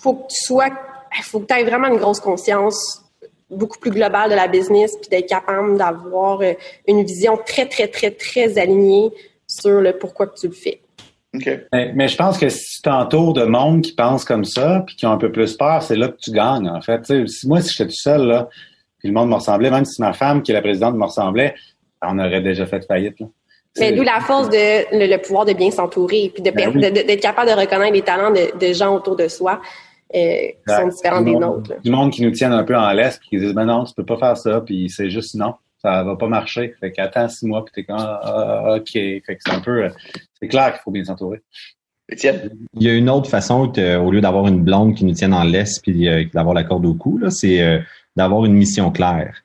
faut 0.01 0.15
que 0.15 0.27
tu 0.27 0.43
sois, 0.43 0.69
faut 1.23 1.39
que 1.39 1.45
tu 1.45 1.53
aies 1.53 1.63
vraiment 1.63 1.87
une 1.87 1.97
grosse 1.97 2.19
conscience 2.19 3.03
beaucoup 3.49 3.77
plus 3.79 3.91
globale 3.91 4.29
de 4.31 4.35
la 4.35 4.47
business, 4.47 4.97
puis 4.99 5.09
d'être 5.09 5.29
capable 5.29 5.77
d'avoir 5.77 6.41
euh, 6.41 6.53
une 6.87 7.03
vision 7.03 7.37
très, 7.37 7.67
très, 7.67 7.87
très, 7.87 8.11
très 8.11 8.57
alignée 8.57 9.11
sur 9.61 9.81
le 9.81 9.97
pourquoi 9.97 10.27
que 10.27 10.37
tu 10.37 10.47
le 10.47 10.53
fais. 10.53 10.81
Mais, 11.73 12.07
je 12.07 12.15
pense 12.15 12.37
que 12.37 12.49
si 12.49 12.75
tu 12.75 12.81
t'entoures 12.83 13.33
de 13.33 13.43
monde 13.43 13.81
qui 13.81 13.93
pense 13.93 14.23
comme 14.23 14.45
ça, 14.45 14.83
puis 14.85 14.95
qui 14.95 15.05
ont 15.05 15.11
un 15.11 15.17
peu 15.17 15.31
plus 15.31 15.55
peur, 15.57 15.81
c'est 15.83 15.95
là 15.95 16.07
que 16.07 16.17
tu 16.17 16.31
gagnes, 16.31 16.69
en 16.69 16.81
fait. 16.81 17.11
moi, 17.45 17.61
si 17.61 17.73
j'étais 17.73 17.89
tout 17.89 17.97
seul, 17.97 18.27
là, 18.27 18.47
puis 18.99 19.09
le 19.09 19.13
monde 19.13 19.29
me 19.29 19.35
ressemblait, 19.35 19.69
même 19.69 19.85
si 19.85 20.01
ma 20.01 20.13
femme, 20.13 20.41
qui 20.41 20.51
est 20.51 20.53
la 20.53 20.61
présidente, 20.61 20.95
me 20.95 21.03
ressemblait, 21.03 21.55
on 22.01 22.17
aurait 22.19 22.41
déjà 22.41 22.65
fait 22.65 22.85
faillite. 22.85 23.17
Mais 23.77 23.91
d'où 23.91 24.03
la 24.03 24.21
force 24.21 24.49
de 24.49 24.57
le, 24.91 25.17
pouvoir 25.17 25.45
de 25.45 25.53
bien 25.53 25.69
s'entourer, 25.69 26.31
puis 26.33 26.41
ben 26.41 26.79
d'être 26.79 27.21
capable 27.21 27.51
de 27.51 27.55
reconnaître 27.55 27.93
les 27.93 28.01
talents 28.01 28.31
de, 28.31 28.73
gens 28.73 28.95
autour 28.95 29.17
de 29.17 29.27
soi 29.27 29.59
euh, 30.15 30.19
qui 30.19 30.73
sont 30.73 30.87
différents 30.87 31.21
des 31.21 31.35
nôtres. 31.35 31.81
Du 31.83 31.91
monde 31.91 32.11
qui 32.11 32.21
nous 32.21 32.31
tiennent 32.31 32.53
un 32.53 32.63
peu 32.63 32.75
en 32.75 32.89
laisse, 32.93 33.17
puis 33.17 33.29
qui 33.29 33.37
disent 33.37 33.53
ben 33.53 33.65
non, 33.65 33.83
tu 33.83 33.93
peux 33.93 34.05
pas 34.05 34.17
faire 34.17 34.37
ça, 34.37 34.61
puis 34.61 34.89
c'est 34.89 35.09
juste 35.09 35.35
non 35.35 35.55
ça 35.85 36.03
va 36.03 36.15
pas 36.15 36.27
marcher. 36.27 36.73
Fait 36.79 36.91
qu'attends 36.91 37.29
six 37.29 37.45
mois, 37.45 37.63
puis 37.63 37.71
t'es 37.75 37.83
comme, 37.83 37.97
ah, 37.99 38.19
ah, 38.23 38.75
OK. 38.75 38.91
Fait 38.91 39.21
que 39.21 39.37
c'est 39.45 39.53
un 39.53 39.59
peu, 39.59 39.87
c'est 40.39 40.47
clair 40.47 40.73
qu'il 40.73 40.81
faut 40.81 40.91
bien 40.91 41.03
s'entourer. 41.03 41.41
Étienne? 42.09 42.49
Il 42.73 42.83
y 42.83 42.89
a 42.89 42.93
une 42.93 43.09
autre 43.09 43.29
façon, 43.29 43.71
au 43.77 44.11
lieu 44.11 44.21
d'avoir 44.21 44.47
une 44.47 44.63
blonde 44.63 44.95
qui 44.95 45.05
nous 45.05 45.13
tienne 45.13 45.33
en 45.33 45.43
laisse 45.43 45.79
puis 45.79 46.07
euh, 46.07 46.23
d'avoir 46.33 46.55
la 46.55 46.63
corde 46.63 46.85
au 46.85 46.93
cou, 46.93 47.19
c'est 47.29 47.61
euh, 47.61 47.79
d'avoir 48.15 48.45
une 48.45 48.53
mission 48.53 48.91
claire. 48.91 49.43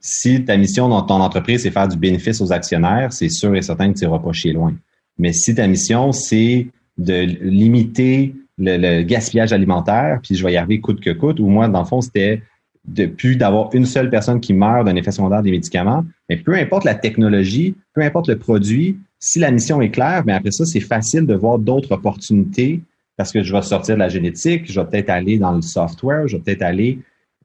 si 0.00 0.44
ta 0.44 0.56
mission 0.56 0.88
dans 0.88 1.02
ton 1.02 1.20
entreprise, 1.20 1.62
c'est 1.62 1.70
faire 1.70 1.88
du 1.88 1.96
bénéfice 1.96 2.40
aux 2.40 2.52
actionnaires, 2.52 3.12
c'est 3.12 3.28
sûr 3.28 3.54
et 3.54 3.62
certain 3.62 3.92
que 3.92 3.98
tu 3.98 4.04
n'iras 4.04 4.18
pas 4.18 4.32
chier 4.32 4.52
loin. 4.52 4.74
Mais 5.18 5.32
si 5.32 5.54
ta 5.54 5.66
mission, 5.66 6.12
c'est 6.12 6.66
de 6.98 7.14
limiter 7.42 8.34
le, 8.58 8.76
le, 8.76 9.02
gaspillage 9.02 9.52
alimentaire, 9.52 10.20
puis 10.22 10.36
je 10.36 10.44
vais 10.44 10.52
y 10.52 10.56
arriver 10.56 10.80
coûte 10.80 11.00
que 11.00 11.10
coûte, 11.10 11.40
ou 11.40 11.48
moi, 11.48 11.68
dans 11.68 11.80
le 11.80 11.86
fond, 11.86 12.00
c'était 12.00 12.42
de 12.86 13.06
plus 13.06 13.36
d'avoir 13.36 13.70
une 13.74 13.86
seule 13.86 14.10
personne 14.10 14.40
qui 14.40 14.52
meurt 14.52 14.84
d'un 14.84 14.96
effet 14.96 15.10
secondaire 15.10 15.42
des 15.42 15.50
médicaments. 15.50 16.04
Mais 16.28 16.36
peu 16.36 16.54
importe 16.54 16.84
la 16.84 16.94
technologie, 16.94 17.74
peu 17.94 18.02
importe 18.02 18.28
le 18.28 18.38
produit, 18.38 18.98
si 19.18 19.38
la 19.38 19.50
mission 19.50 19.80
est 19.80 19.90
claire, 19.90 20.22
mais 20.26 20.34
après 20.34 20.50
ça, 20.50 20.66
c'est 20.66 20.80
facile 20.80 21.26
de 21.26 21.34
voir 21.34 21.58
d'autres 21.58 21.92
opportunités 21.92 22.82
parce 23.16 23.32
que 23.32 23.42
je 23.42 23.52
vais 23.52 23.62
sortir 23.62 23.94
de 23.94 24.00
la 24.00 24.08
génétique, 24.08 24.70
je 24.70 24.80
vais 24.80 24.86
peut-être 24.86 25.10
aller 25.10 25.38
dans 25.38 25.52
le 25.52 25.62
software, 25.62 26.28
je 26.28 26.36
vais 26.36 26.42
peut-être 26.42 26.62
aller 26.62 26.98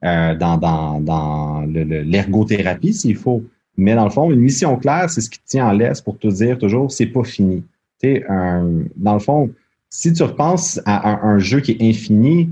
euh, 0.03 0.35
dans, 0.35 0.57
dans, 0.57 0.99
dans 0.99 1.61
l'ergothérapie 1.61 2.93
s'il 2.93 3.15
faut. 3.15 3.43
Mais 3.77 3.95
dans 3.95 4.03
le 4.03 4.09
fond, 4.09 4.31
une 4.31 4.39
mission 4.39 4.75
claire, 4.77 5.09
c'est 5.09 5.21
ce 5.21 5.29
qui 5.29 5.39
tient 5.45 5.67
en 5.67 5.71
laisse 5.71 6.01
pour 6.01 6.17
te 6.17 6.27
dire 6.27 6.57
toujours, 6.57 6.91
c'est 6.91 7.05
pas 7.05 7.23
fini. 7.23 7.63
Un, 8.03 8.83
dans 8.95 9.13
le 9.13 9.19
fond, 9.19 9.51
si 9.89 10.11
tu 10.13 10.23
repenses 10.23 10.81
à 10.85 11.25
un 11.25 11.39
jeu 11.39 11.59
qui 11.59 11.71
est 11.71 11.81
infini, 11.81 12.49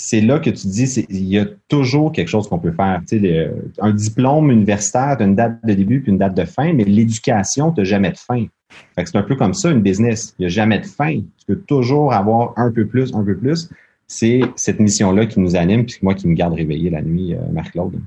c'est 0.00 0.20
là 0.20 0.38
que 0.38 0.48
tu 0.48 0.68
dis, 0.68 1.06
il 1.10 1.28
y 1.28 1.38
a 1.38 1.46
toujours 1.68 2.12
quelque 2.12 2.28
chose 2.28 2.48
qu'on 2.48 2.60
peut 2.60 2.72
faire. 2.72 3.00
Tu 3.08 3.20
sais, 3.20 3.50
un 3.80 3.90
diplôme 3.90 4.52
universitaire, 4.52 5.16
tu 5.18 5.24
une 5.24 5.34
date 5.34 5.58
de 5.64 5.74
début 5.74 6.00
puis 6.00 6.12
une 6.12 6.18
date 6.18 6.34
de 6.34 6.44
fin, 6.44 6.72
mais 6.72 6.84
l'éducation, 6.84 7.72
tu 7.72 7.84
jamais 7.84 8.12
de 8.12 8.16
fin. 8.16 8.46
c'est 8.96 9.16
un 9.16 9.22
peu 9.22 9.34
comme 9.34 9.54
ça, 9.54 9.70
une 9.70 9.82
business. 9.82 10.34
Il 10.38 10.42
n'y 10.42 10.46
a 10.46 10.50
jamais 10.50 10.78
de 10.78 10.86
fin. 10.86 11.16
Tu 11.16 11.46
peux 11.48 11.56
toujours 11.56 12.12
avoir 12.12 12.52
un 12.56 12.70
peu 12.70 12.86
plus, 12.86 13.12
un 13.12 13.24
peu 13.24 13.36
plus. 13.36 13.68
C'est 14.06 14.40
cette 14.54 14.78
mission-là 14.78 15.26
qui 15.26 15.40
nous 15.40 15.56
anime, 15.56 15.84
puis 15.84 15.98
moi 16.00 16.14
qui 16.14 16.28
me 16.28 16.34
garde 16.34 16.54
réveillé 16.54 16.90
la 16.90 17.02
nuit, 17.02 17.34
euh, 17.34 17.38
Marc-Claude. 17.52 18.00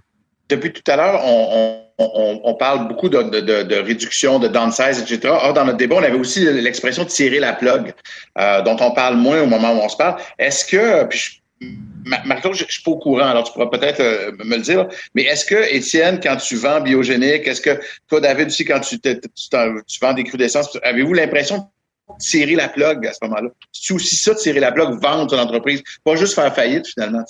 Depuis 0.49 0.71
tout 0.71 0.89
à 0.89 0.95
l'heure, 0.95 1.21
on, 1.23 2.55
parle 2.55 2.87
beaucoup 2.87 3.09
de, 3.09 3.81
réduction, 3.83 4.39
de 4.39 4.47
downsize, 4.47 4.99
etc. 4.99 5.33
Or, 5.43 5.53
dans 5.53 5.65
notre 5.65 5.77
débat, 5.77 5.97
on 5.97 6.03
avait 6.03 6.17
aussi 6.17 6.43
l'expression 6.45 7.05
tirer 7.05 7.39
la 7.39 7.53
plug, 7.53 7.93
euh, 8.37 8.61
dont 8.63 8.77
on 8.79 8.91
parle 8.91 9.17
moins 9.17 9.41
au 9.41 9.47
moment 9.47 9.73
où 9.73 9.79
on 9.81 9.89
se 9.89 9.97
parle. 9.97 10.19
Est-ce 10.39 10.65
que, 10.65 10.77
Marc-Claude, 10.77 11.05
je, 11.11 11.40
ne 11.61 12.53
suis 12.55 12.83
pas 12.83 12.91
au 12.91 12.97
courant, 12.97 13.27
alors 13.27 13.43
tu 13.43 13.53
pourras 13.53 13.67
peut-être 13.67 13.99
euh, 13.99 14.31
me 14.43 14.57
le 14.57 14.61
dire. 14.61 14.87
Mais 15.13 15.23
est-ce 15.23 15.45
que, 15.45 15.73
Étienne, 15.73 16.19
quand 16.21 16.37
tu 16.37 16.55
vends 16.55 16.81
biogénique, 16.81 17.47
est-ce 17.47 17.61
que 17.61 17.79
toi, 18.07 18.19
David, 18.19 18.47
aussi, 18.47 18.65
quand 18.65 18.79
tu, 18.79 18.99
tu, 18.99 19.99
vends 20.01 20.13
des 20.13 20.23
crues 20.23 20.37
d'essence, 20.37 20.77
avez-vous 20.83 21.13
l'impression 21.13 21.57
de 21.57 21.63
tirer 22.19 22.55
la 22.55 22.69
plug 22.69 23.05
à 23.05 23.13
ce 23.13 23.19
moment-là? 23.23 23.49
C'est 23.71 23.93
aussi 23.93 24.15
ça, 24.15 24.35
tirer 24.35 24.59
la 24.59 24.71
plug, 24.71 24.99
vendre 25.01 25.27
ton 25.27 25.39
entreprise, 25.39 25.83
pas 26.03 26.15
juste 26.15 26.33
faire 26.33 26.53
faillite 26.53 26.87
finalement. 26.87 27.23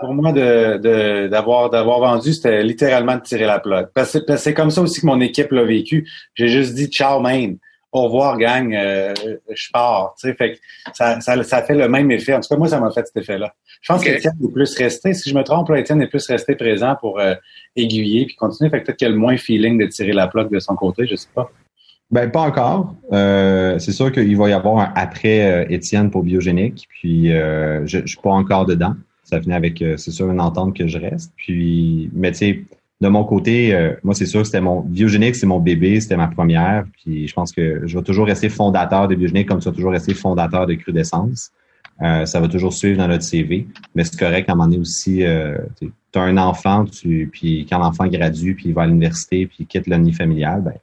Pour 0.00 0.14
moi, 0.14 0.32
de, 0.32 1.28
d'avoir, 1.28 1.70
vendu, 1.70 2.32
c'était 2.32 2.62
littéralement 2.62 3.16
de 3.16 3.22
tirer 3.22 3.46
la 3.46 3.60
plug. 3.60 3.88
Parce 3.94 4.18
que 4.18 4.36
c'est 4.36 4.54
comme 4.54 4.70
ça 4.70 4.80
aussi 4.80 5.00
que 5.00 5.06
mon 5.06 5.20
équipe 5.20 5.52
l'a 5.52 5.64
vécu. 5.64 6.08
J'ai 6.34 6.48
juste 6.48 6.74
dit 6.74 6.86
ciao, 6.86 7.20
man. 7.20 7.58
Au 7.92 8.04
revoir, 8.04 8.38
gang, 8.38 8.72
euh, 8.72 9.12
je 9.52 9.70
pars. 9.72 10.14
Tu 10.18 10.28
sais, 10.28 10.34
fait 10.34 10.52
que 10.52 10.58
ça, 10.92 11.20
ça, 11.20 11.42
ça, 11.42 11.62
fait 11.62 11.74
le 11.74 11.88
même 11.88 12.10
effet. 12.10 12.34
En 12.34 12.40
tout 12.40 12.48
cas, 12.48 12.56
moi, 12.56 12.68
ça 12.68 12.78
m'a 12.80 12.90
fait 12.90 13.06
cet 13.06 13.16
effet-là. 13.16 13.52
Je 13.82 13.92
pense 13.92 14.04
qu'Étienne 14.04 14.34
est 14.42 14.52
plus 14.52 14.76
resté, 14.76 15.12
si 15.12 15.30
je 15.30 15.34
me 15.34 15.42
trompe, 15.42 15.70
Étienne 15.70 16.00
est 16.02 16.06
plus 16.06 16.26
resté 16.26 16.54
présent 16.54 16.96
pour 17.00 17.18
euh, 17.18 17.34
aiguiller 17.74 18.26
puis 18.26 18.36
continuer. 18.36 18.70
Fait 18.70 18.80
que 18.80 18.86
peut-être 18.86 18.98
qu'il 18.98 19.08
a 19.08 19.10
le 19.10 19.16
moins 19.16 19.36
feeling 19.36 19.78
de 19.78 19.86
tirer 19.86 20.12
la 20.12 20.28
plaque 20.28 20.50
de 20.50 20.60
son 20.60 20.76
côté, 20.76 21.06
je 21.06 21.16
sais 21.16 21.28
pas. 21.34 21.50
Ben 22.10 22.30
pas 22.30 22.40
encore. 22.40 22.94
Euh, 23.12 23.78
c'est 23.78 23.92
sûr 23.92 24.10
qu'il 24.10 24.36
va 24.36 24.48
y 24.48 24.52
avoir 24.52 24.78
un 24.78 24.92
après 24.96 25.66
Étienne 25.72 26.10
pour 26.10 26.24
biogénique, 26.24 26.86
puis 26.88 27.28
je, 27.28 27.84
je 27.84 28.06
suis 28.06 28.20
pas 28.20 28.30
encore 28.30 28.66
dedans. 28.66 28.94
Ça 29.22 29.38
venait 29.38 29.54
avec, 29.54 29.78
c'est 29.96 30.10
sûr, 30.10 30.28
une 30.28 30.40
entente 30.40 30.76
que 30.76 30.88
je 30.88 30.98
reste. 30.98 31.32
Puis, 31.36 32.10
mais 32.12 32.32
tu 32.32 32.38
sais, 32.38 32.64
de 33.00 33.08
mon 33.08 33.24
côté, 33.24 33.74
euh, 33.74 33.94
moi, 34.02 34.14
c'est 34.14 34.26
sûr 34.26 34.40
que 34.40 34.46
c'était 34.46 34.60
mon 34.60 34.80
biogénique, 34.80 35.34
c'est 35.34 35.46
mon 35.46 35.58
bébé, 35.58 36.00
c'était 36.00 36.18
ma 36.18 36.28
première. 36.28 36.84
Puis 36.92 37.26
je 37.26 37.32
pense 37.32 37.50
que 37.50 37.86
je 37.86 37.96
vais 37.96 38.04
toujours 38.04 38.26
rester 38.26 38.50
fondateur 38.50 39.08
de 39.08 39.14
biogénique 39.14 39.48
comme 39.48 39.58
tu 39.58 39.68
vas 39.68 39.74
toujours 39.74 39.92
rester 39.92 40.12
fondateur 40.12 40.66
de 40.66 40.74
crudescence. 40.74 41.50
Euh, 42.02 42.26
ça 42.26 42.40
va 42.40 42.48
toujours 42.48 42.72
suivre 42.74 42.98
dans 42.98 43.08
notre 43.08 43.24
CV. 43.24 43.66
Mais 43.94 44.04
c'est 44.04 44.18
correct 44.18 44.48
à 44.50 44.52
un 44.52 44.56
moment 44.56 44.68
donné 44.68 44.80
aussi, 44.80 45.24
euh, 45.24 45.56
tu 45.80 45.90
as 46.14 46.20
un 46.20 46.36
enfant, 46.36 46.84
tu, 46.84 47.30
puis 47.32 47.66
quand 47.68 47.78
l'enfant 47.78 48.06
gradue, 48.06 48.54
puis 48.54 48.66
il 48.68 48.74
va 48.74 48.82
à 48.82 48.86
l'université, 48.86 49.46
puis 49.46 49.58
il 49.60 49.66
quitte 49.66 49.86
le 49.86 49.96
nid 49.96 50.12
familial, 50.12 50.62
ben, 50.62 50.74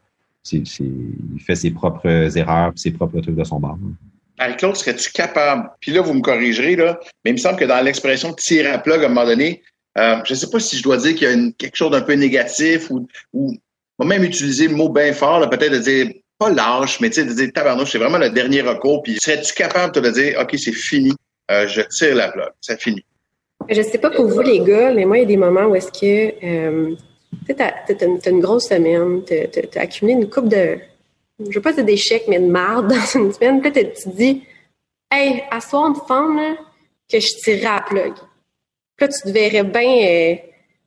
c'est, 0.41 0.63
il 0.79 1.41
fait 1.45 1.55
ses 1.55 1.71
propres 1.71 2.37
erreurs, 2.37 2.71
puis 2.71 2.79
ses 2.79 2.91
propres 2.91 3.19
trucs 3.19 3.35
de 3.35 3.43
son 3.43 3.59
bord. 3.59 3.77
Marie-Claude, 4.39 4.75
serais-tu 4.75 5.11
capable, 5.11 5.69
puis 5.79 5.91
là, 5.91 6.01
vous 6.01 6.13
me 6.13 6.21
corrigerez, 6.21 6.75
là, 6.75 6.99
mais 7.25 7.31
il 7.31 7.33
me 7.33 7.39
semble 7.39 7.57
que 7.57 7.65
dans 7.65 7.83
l'expression 7.83 8.33
tirer 8.33 8.69
à 8.69 8.77
plug, 8.77 9.03
à 9.03 9.05
un 9.05 9.09
moment 9.09 9.25
donné, 9.25 9.63
euh, 9.97 10.17
je 10.23 10.33
ne 10.33 10.37
sais 10.37 10.49
pas 10.49 10.59
si 10.59 10.77
je 10.77 10.83
dois 10.83 10.97
dire 10.97 11.15
qu'il 11.15 11.27
y 11.27 11.31
a 11.31 11.51
quelque 11.57 11.75
chose 11.75 11.91
d'un 11.91 12.01
peu 12.01 12.13
négatif 12.13 12.91
ou, 12.91 13.55
même 14.03 14.23
utiliser 14.23 14.67
le 14.67 14.75
mot 14.75 14.89
bien 14.89 15.11
fort, 15.13 15.49
peut-être 15.49 15.71
de 15.71 15.79
dire 15.79 16.11
pas 16.37 16.51
lâche, 16.51 16.99
mais 16.99 17.09
tu 17.09 17.15
sais, 17.15 17.25
de 17.25 17.33
dire 17.33 17.49
tabarnouche, 17.51 17.91
c'est 17.91 17.97
vraiment 17.97 18.19
le 18.19 18.29
dernier 18.29 18.61
recours. 18.61 19.01
Puis 19.01 19.17
serais-tu 19.19 19.53
capable 19.55 19.99
de 19.99 20.09
dire 20.11 20.39
OK, 20.39 20.55
c'est 20.57 20.71
fini, 20.71 21.13
euh, 21.49 21.67
je 21.67 21.81
tire 21.81 22.15
la 22.15 22.31
plaque, 22.31 22.53
c'est 22.61 22.79
fini? 22.79 23.03
Je 23.67 23.81
sais 23.81 23.97
pas 23.97 24.11
pour 24.11 24.27
vous 24.27 24.41
les 24.41 24.59
gars, 24.59 24.93
mais 24.93 25.05
moi, 25.05 25.17
il 25.17 25.21
y 25.21 25.23
a 25.23 25.27
des 25.27 25.37
moments 25.37 25.65
où 25.65 25.75
est-ce 25.75 25.91
que 25.91 26.45
euh, 26.45 26.95
tu 27.47 27.55
as, 27.59 28.29
une 28.29 28.39
grosse 28.39 28.67
semaine, 28.67 29.23
tu 29.25 29.33
as, 29.33 29.81
accumulé 29.81 30.13
une 30.13 30.29
coupe 30.29 30.47
de, 30.47 30.77
je 31.39 31.55
veux 31.55 31.61
pas 31.61 31.73
dire 31.73 31.83
d'échecs, 31.83 32.25
mais 32.27 32.39
de 32.39 32.45
marde 32.45 32.87
dans 32.87 33.19
une 33.19 33.33
semaine. 33.33 33.61
Peut-être 33.61 33.95
tu 33.95 34.03
te 34.03 34.15
dis, 34.15 34.43
hey, 35.11 35.43
à 35.49 35.59
soir 35.59 35.91
de 35.91 35.99
femme, 36.07 36.55
que 37.11 37.19
je 37.19 37.35
tirerai 37.43 37.63
la 37.63 37.81
plug. 37.81 38.13
Là, 38.99 39.07
tu 39.07 39.31
devrais 39.31 39.63
bien 39.63 40.07
euh, 40.07 40.35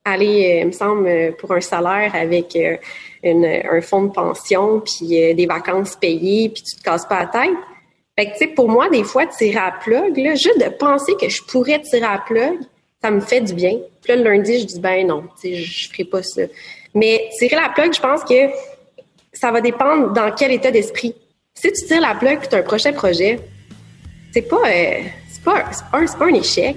aller, 0.04 0.44
euh, 0.44 0.60
il 0.62 0.66
me 0.66 0.72
semble, 0.72 1.06
euh, 1.06 1.30
pour 1.32 1.52
un 1.52 1.60
salaire 1.60 2.12
avec 2.14 2.58
un 3.22 3.80
fonds 3.80 4.04
de 4.04 4.12
pension, 4.12 4.80
puis 4.80 5.34
des 5.34 5.46
vacances 5.46 5.94
payées, 5.94 6.48
puis 6.48 6.62
tu 6.62 6.76
te 6.76 6.82
casses 6.82 7.06
pas 7.06 7.20
la 7.20 7.26
tête. 7.26 7.56
Fait 8.18 8.26
que, 8.26 8.32
tu 8.32 8.38
sais, 8.38 8.46
pour 8.48 8.68
moi, 8.68 8.88
des 8.88 9.04
fois, 9.04 9.26
tirer 9.26 9.58
à 9.58 9.70
plug, 9.70 10.16
là, 10.16 10.34
juste 10.34 10.58
de 10.58 10.70
penser 10.70 11.12
que 11.20 11.28
je 11.28 11.42
pourrais 11.44 11.80
tirer 11.80 12.06
à 12.06 12.18
plug, 12.18 12.58
ça 13.00 13.10
me 13.10 13.20
fait 13.20 13.40
du 13.40 13.54
bien. 13.54 13.78
Puis 14.02 14.12
là, 14.12 14.16
le 14.16 14.24
lundi, 14.24 14.60
je 14.60 14.66
dis, 14.66 14.80
ben 14.80 15.06
non, 15.06 15.22
tu 15.40 15.48
sais, 15.48 15.54
je 15.54 15.88
ferai 15.90 16.04
pas 16.04 16.22
ça. 16.22 16.42
Mais 16.94 17.30
tirer 17.38 17.56
la 17.56 17.68
plug, 17.68 17.94
je 17.94 18.00
pense 18.00 18.24
que 18.24 18.50
ça 19.32 19.52
va 19.52 19.60
dépendre 19.60 20.12
dans 20.12 20.32
quel 20.32 20.50
état 20.50 20.72
d'esprit. 20.72 21.14
Si 21.54 21.70
tu 21.72 21.86
tires 21.86 22.00
la 22.00 22.16
plug, 22.16 22.40
puis 22.40 22.48
tu 22.48 22.56
as 22.56 22.58
un 22.58 22.62
prochain 22.62 22.92
projet, 22.92 23.38
c'est 24.32 24.42
pas, 24.42 24.62
c'est 24.66 25.44
pas, 25.44 25.64
pas, 25.92 26.04
pas 26.18 26.24
un 26.24 26.34
échec 26.34 26.76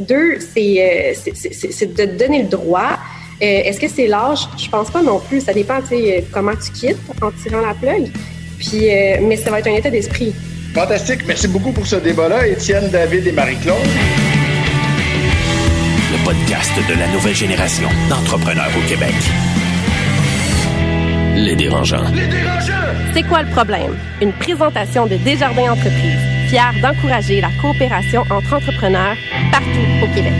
deux, 0.00 0.38
euh, 0.56 1.12
c'est 1.14 1.94
de 1.94 2.04
donner 2.18 2.42
le 2.42 2.48
droit. 2.48 2.98
Euh, 3.42 3.62
est-ce 3.64 3.80
que 3.80 3.88
c'est 3.88 4.06
l'âge? 4.06 4.40
Je 4.58 4.68
pense 4.68 4.90
pas 4.90 5.02
non 5.02 5.18
plus. 5.18 5.40
Ça 5.40 5.52
dépend, 5.52 5.80
tu 5.80 5.88
sais, 5.88 6.18
euh, 6.18 6.20
comment 6.32 6.52
tu 6.52 6.70
quittes 6.72 6.98
en 7.22 7.30
tirant 7.30 7.60
la 7.60 7.74
plug. 7.74 8.10
Puis, 8.58 8.90
mais 9.22 9.36
ça 9.36 9.50
va 9.50 9.60
être 9.60 9.68
un 9.68 9.74
état 9.74 9.88
d'esprit. 9.88 10.34
Fantastique. 10.74 11.20
Merci 11.26 11.48
beaucoup 11.48 11.72
pour 11.72 11.86
ce 11.86 11.96
débat-là, 11.96 12.46
Étienne, 12.46 12.90
David 12.90 13.26
et 13.26 13.32
Marie-Claude. 13.32 13.76
Le 16.12 16.24
podcast 16.24 16.72
de 16.86 16.98
la 16.98 17.08
nouvelle 17.08 17.34
génération 17.34 17.88
d'entrepreneurs 18.10 18.70
au 18.76 18.86
Québec. 18.86 19.14
Les 21.36 21.56
dérangeants. 21.56 22.04
Les 22.12 22.26
dérangeants! 22.26 22.74
C'est 23.14 23.22
quoi 23.22 23.42
le 23.42 23.48
problème? 23.50 23.96
Une 24.20 24.32
présentation 24.32 25.06
de 25.06 25.16
Desjardins 25.16 25.72
Entreprises 25.72 26.39
fier 26.50 26.72
d'encourager 26.82 27.40
la 27.40 27.50
coopération 27.62 28.22
entre 28.22 28.54
entrepreneurs 28.54 29.14
partout 29.52 29.86
au 30.02 30.06
Québec. 30.12 30.32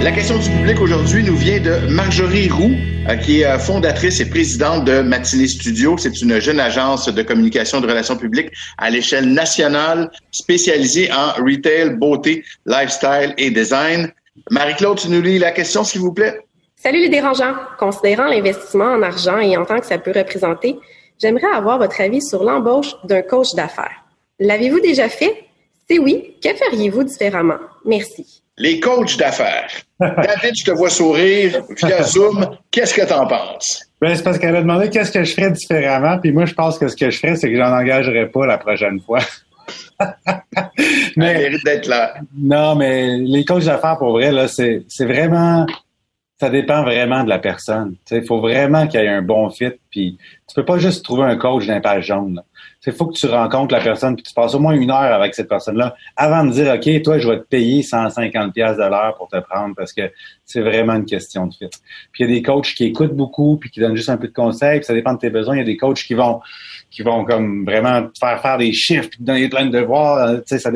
La 0.00 0.12
question 0.12 0.38
du 0.38 0.48
public 0.48 0.80
aujourd'hui 0.80 1.24
nous 1.24 1.34
vient 1.34 1.58
de 1.58 1.88
Marjorie 1.88 2.48
Roux, 2.48 2.76
euh, 3.08 3.16
qui 3.16 3.40
est 3.40 3.46
euh, 3.46 3.58
fondatrice 3.58 4.20
et 4.20 4.30
présidente 4.30 4.84
de 4.84 5.00
Matinée 5.00 5.48
Studio. 5.48 5.98
C'est 5.98 6.22
une 6.22 6.40
jeune 6.40 6.60
agence 6.60 7.08
de 7.08 7.22
communication 7.22 7.80
de 7.80 7.88
relations 7.88 8.16
publiques 8.16 8.52
à 8.78 8.88
l'échelle 8.90 9.32
nationale 9.32 10.12
spécialisée 10.30 11.10
en 11.12 11.32
retail, 11.42 11.96
beauté, 11.96 12.44
lifestyle 12.64 13.34
et 13.36 13.50
design. 13.50 14.12
Marie-Claude, 14.48 14.98
tu 14.98 15.08
nous 15.08 15.22
lis 15.22 15.40
la 15.40 15.50
question, 15.50 15.82
s'il 15.82 16.02
vous 16.02 16.12
plaît? 16.12 16.38
Salut 16.76 17.00
les 17.00 17.08
dérangeants. 17.08 17.54
Considérant 17.80 18.26
l'investissement 18.26 18.92
en 18.92 19.02
argent 19.02 19.38
et 19.38 19.56
en 19.56 19.64
tant 19.64 19.80
que 19.80 19.86
ça 19.86 19.98
peut 19.98 20.12
représenter, 20.14 20.78
j'aimerais 21.20 21.52
avoir 21.52 21.78
votre 21.78 22.00
avis 22.00 22.22
sur 22.22 22.44
l'embauche 22.44 22.94
d'un 23.02 23.22
coach 23.22 23.54
d'affaires. 23.56 24.01
L'avez-vous 24.42 24.80
déjà 24.80 25.08
fait? 25.08 25.44
Si 25.88 26.00
oui, 26.00 26.34
que 26.42 26.48
feriez-vous 26.54 27.04
différemment? 27.04 27.58
Merci. 27.84 28.42
Les 28.58 28.80
coachs 28.80 29.16
d'affaires. 29.16 29.70
David, 30.00 30.54
je 30.56 30.64
te 30.64 30.70
vois 30.72 30.90
sourire 30.90 31.62
via 31.80 32.02
Zoom. 32.02 32.56
Qu'est-ce 32.72 32.92
que 32.92 33.06
tu 33.06 33.12
en 33.12 33.26
penses? 33.26 33.84
Ben, 34.00 34.14
c'est 34.16 34.24
parce 34.24 34.38
qu'elle 34.38 34.56
a 34.56 34.62
demandé 34.62 34.90
qu'est-ce 34.90 35.12
que 35.12 35.22
je 35.22 35.32
ferais 35.32 35.52
différemment. 35.52 36.18
Puis 36.18 36.32
moi, 36.32 36.44
je 36.44 36.54
pense 36.54 36.76
que 36.76 36.88
ce 36.88 36.96
que 36.96 37.08
je 37.10 37.18
ferais, 37.18 37.36
c'est 37.36 37.50
que 37.50 37.56
j'en 37.56 37.72
engagerais 37.72 38.28
pas 38.28 38.44
la 38.46 38.58
prochaine 38.58 39.00
fois. 39.00 39.20
mais, 41.16 41.34
mérite 41.34 41.64
d'être 41.64 41.86
là. 41.86 42.14
Non, 42.36 42.74
mais 42.74 43.18
les 43.18 43.44
coachs 43.44 43.64
d'affaires, 43.64 43.96
pour 43.96 44.10
vrai, 44.10 44.32
là, 44.32 44.48
c'est, 44.48 44.82
c'est 44.88 45.06
vraiment 45.06 45.66
ça 46.42 46.50
dépend 46.50 46.82
vraiment 46.82 47.22
de 47.22 47.28
la 47.28 47.38
personne. 47.38 47.94
Il 48.10 48.26
faut 48.26 48.40
vraiment 48.40 48.88
qu'il 48.88 48.98
y 48.98 49.04
ait 49.04 49.08
un 49.08 49.22
bon 49.22 49.48
fit. 49.50 49.70
Puis 49.90 50.18
tu 50.48 50.54
peux 50.56 50.64
pas 50.64 50.76
juste 50.76 51.04
trouver 51.04 51.22
un 51.22 51.36
coach 51.36 51.68
d'un 51.68 51.80
page 51.80 52.06
jaune. 52.06 52.42
Il 52.86 52.92
faut 52.92 53.06
que 53.06 53.14
tu 53.14 53.26
rencontres 53.26 53.74
la 53.74 53.80
personne 53.80 54.16
puis 54.16 54.24
tu 54.24 54.34
passes 54.34 54.54
au 54.54 54.58
moins 54.58 54.72
une 54.72 54.90
heure 54.90 55.12
avec 55.12 55.34
cette 55.34 55.48
personne-là 55.48 55.94
avant 56.16 56.44
de 56.44 56.50
dire 56.50 56.74
OK, 56.74 57.02
toi, 57.02 57.18
je 57.18 57.28
vais 57.28 57.38
te 57.38 57.44
payer 57.44 57.82
150 57.82 58.52
pièces 58.52 58.76
de 58.76 58.82
l'heure 58.82 59.14
pour 59.16 59.28
te 59.28 59.38
prendre 59.38 59.74
parce 59.76 59.92
que 59.92 60.10
c'est 60.44 60.60
vraiment 60.60 60.94
une 60.94 61.04
question 61.04 61.46
de 61.46 61.54
fit. 61.54 61.68
Puis 62.12 62.24
il 62.24 62.30
y 62.30 62.32
a 62.32 62.34
des 62.34 62.42
coachs 62.42 62.74
qui 62.74 62.84
écoutent 62.84 63.14
beaucoup 63.14 63.56
puis 63.56 63.70
qui 63.70 63.80
donnent 63.80 63.96
juste 63.96 64.10
un 64.10 64.16
peu 64.16 64.28
de 64.28 64.32
conseils. 64.32 64.80
Puis 64.80 64.86
ça 64.86 64.94
dépend 64.94 65.14
de 65.14 65.18
tes 65.18 65.30
besoins. 65.30 65.56
Il 65.56 65.58
y 65.60 65.62
a 65.62 65.64
des 65.66 65.76
coachs 65.76 66.02
qui 66.02 66.14
vont 66.14 66.40
qui 66.90 67.02
vont 67.02 67.24
comme 67.24 67.64
vraiment 67.64 68.02
te 68.02 68.18
faire 68.18 68.40
faire 68.42 68.58
des 68.58 68.72
chiffres 68.72 69.08
puis 69.08 69.18
te 69.18 69.24
donner 69.24 69.48
plein 69.48 69.66
de 69.66 69.70
devoirs. 69.70 70.40
Ça, 70.46 70.58
ça 70.58 70.70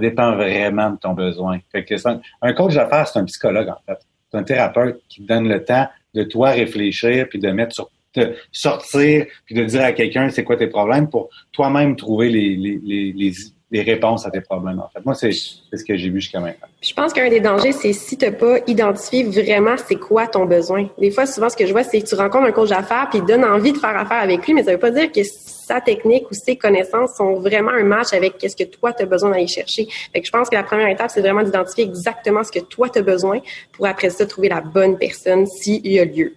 dépend 0.00 0.36
vraiment 0.36 0.90
de 0.90 0.96
ton 0.96 1.12
besoin. 1.12 1.58
Fait 1.70 1.84
que 1.84 1.94
un, 2.08 2.20
un 2.42 2.52
coach 2.52 2.74
d'affaires, 2.74 3.08
c'est 3.08 3.18
un 3.18 3.24
psychologue 3.24 3.68
en 3.68 3.78
fait 3.86 3.98
c'est 4.32 4.38
un 4.38 4.42
thérapeute 4.44 5.02
qui 5.08 5.22
te 5.22 5.28
donne 5.28 5.48
le 5.48 5.62
temps 5.62 5.88
de 6.14 6.22
toi 6.24 6.50
réfléchir 6.50 7.26
puis 7.28 7.38
de 7.38 7.50
mettre 7.50 7.74
sur 7.74 7.90
de 8.14 8.34
sortir 8.50 9.26
puis 9.46 9.54
de 9.54 9.64
dire 9.64 9.82
à 9.82 9.92
quelqu'un 9.92 10.28
c'est 10.30 10.44
quoi 10.44 10.56
tes 10.56 10.66
problèmes 10.66 11.08
pour 11.08 11.28
toi-même 11.52 11.96
trouver 11.96 12.28
les, 12.28 12.56
les, 12.56 12.80
les, 12.84 13.32
les, 13.70 13.82
réponses 13.82 14.26
à 14.26 14.30
tes 14.30 14.42
problèmes. 14.42 14.80
En 14.80 14.88
fait, 14.88 15.04
moi 15.04 15.14
c'est 15.14 15.32
ce 15.32 15.84
que 15.84 15.96
j'ai 15.96 16.10
vu 16.10 16.20
jusqu'à 16.20 16.40
maintenant. 16.40 16.68
Je 16.82 16.92
pense 16.92 17.12
qu'un 17.12 17.30
des 17.30 17.40
dangers 17.40 17.72
c'est 17.72 17.92
si 17.92 18.18
tu 18.18 18.26
n'as 18.26 18.32
pas 18.32 18.58
identifié 18.66 19.24
vraiment 19.24 19.76
c'est 19.76 19.96
quoi 19.96 20.26
ton 20.26 20.44
besoin. 20.44 20.88
Des 20.98 21.10
fois 21.10 21.26
souvent 21.26 21.48
ce 21.48 21.56
que 21.56 21.66
je 21.66 21.72
vois 21.72 21.84
c'est 21.84 22.00
que 22.00 22.06
tu 22.06 22.14
rencontres 22.14 22.46
un 22.46 22.52
coach 22.52 22.68
d'affaires 22.68 23.08
puis 23.10 23.20
il 23.20 23.24
donne 23.24 23.44
envie 23.44 23.72
de 23.72 23.78
faire 23.78 23.96
affaire 23.96 24.22
avec 24.22 24.46
lui 24.46 24.54
mais 24.54 24.64
ça 24.64 24.72
veut 24.72 24.78
pas 24.78 24.90
dire 24.90 25.10
que 25.10 25.22
sa 25.22 25.80
technique 25.80 26.30
ou 26.30 26.34
ses 26.34 26.56
connaissances 26.56 27.14
sont 27.16 27.34
vraiment 27.34 27.70
un 27.70 27.84
match 27.84 28.12
avec 28.12 28.36
qu'est-ce 28.36 28.56
que 28.56 28.64
toi, 28.64 28.92
tu 28.92 29.04
as 29.04 29.06
besoin 29.06 29.30
d'aller 29.30 29.46
chercher. 29.46 29.86
Fait 30.12 30.20
que 30.20 30.26
je 30.26 30.30
pense 30.30 30.50
que 30.50 30.56
la 30.56 30.64
première 30.64 30.88
étape, 30.88 31.10
c'est 31.10 31.20
vraiment 31.20 31.42
d'identifier 31.42 31.84
exactement 31.84 32.42
ce 32.44 32.52
que 32.52 32.58
toi, 32.58 32.88
tu 32.88 32.98
as 32.98 33.02
besoin 33.02 33.40
pour 33.72 33.86
après 33.86 34.10
ça 34.10 34.26
trouver 34.26 34.48
la 34.48 34.60
bonne 34.60 34.98
personne 34.98 35.46
s'il 35.46 35.86
y 35.86 35.98
a 35.98 36.04
lieu. 36.04 36.34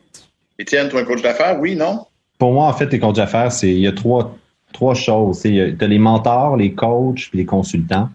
Étienne, 0.57 0.89
toi, 0.89 1.01
un 1.01 1.05
coach 1.05 1.21
d'affaires, 1.21 1.59
oui, 1.59 1.75
non? 1.75 2.05
Pour 2.37 2.53
moi, 2.53 2.67
en 2.67 2.73
fait, 2.73 2.91
les 2.91 2.99
coachs 2.99 3.15
d'affaires, 3.15 3.51
c'est 3.51 3.71
il 3.71 3.79
y 3.79 3.87
a 3.87 3.91
trois, 3.91 4.35
trois 4.73 4.93
choses. 4.93 5.41
Tu 5.41 5.59
as 5.59 5.87
les 5.87 5.99
mentors, 5.99 6.57
les 6.57 6.73
coachs, 6.73 7.29
puis 7.29 7.39
les 7.39 7.45
consultants. 7.45 8.09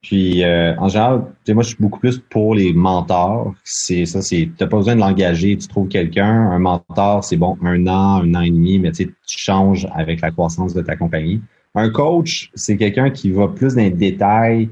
Puis 0.00 0.44
euh, 0.44 0.74
en 0.78 0.88
général, 0.88 1.24
moi 1.48 1.62
je 1.62 1.68
suis 1.68 1.76
beaucoup 1.80 1.98
plus 1.98 2.18
pour 2.18 2.54
les 2.54 2.72
mentors. 2.72 3.54
C'est 3.64 4.06
ça, 4.06 4.22
c'est 4.22 4.48
t'as 4.56 4.66
pas 4.66 4.76
besoin 4.76 4.94
de 4.94 5.00
l'engager. 5.00 5.56
Tu 5.56 5.66
trouves 5.66 5.88
quelqu'un, 5.88 6.50
un 6.50 6.58
mentor, 6.58 7.24
c'est 7.24 7.36
bon, 7.36 7.58
un 7.62 7.86
an, 7.88 8.22
un 8.22 8.34
an 8.34 8.42
et 8.42 8.50
demi, 8.50 8.78
mais 8.78 8.92
tu 8.92 9.12
changes 9.26 9.88
avec 9.94 10.20
la 10.20 10.30
croissance 10.30 10.72
de 10.72 10.82
ta 10.82 10.94
compagnie. 10.94 11.40
Un 11.74 11.90
coach, 11.90 12.50
c'est 12.54 12.76
quelqu'un 12.76 13.10
qui 13.10 13.30
va 13.30 13.48
plus 13.48 13.74
dans 13.74 13.82
les 13.82 13.90
détails, 13.90 14.68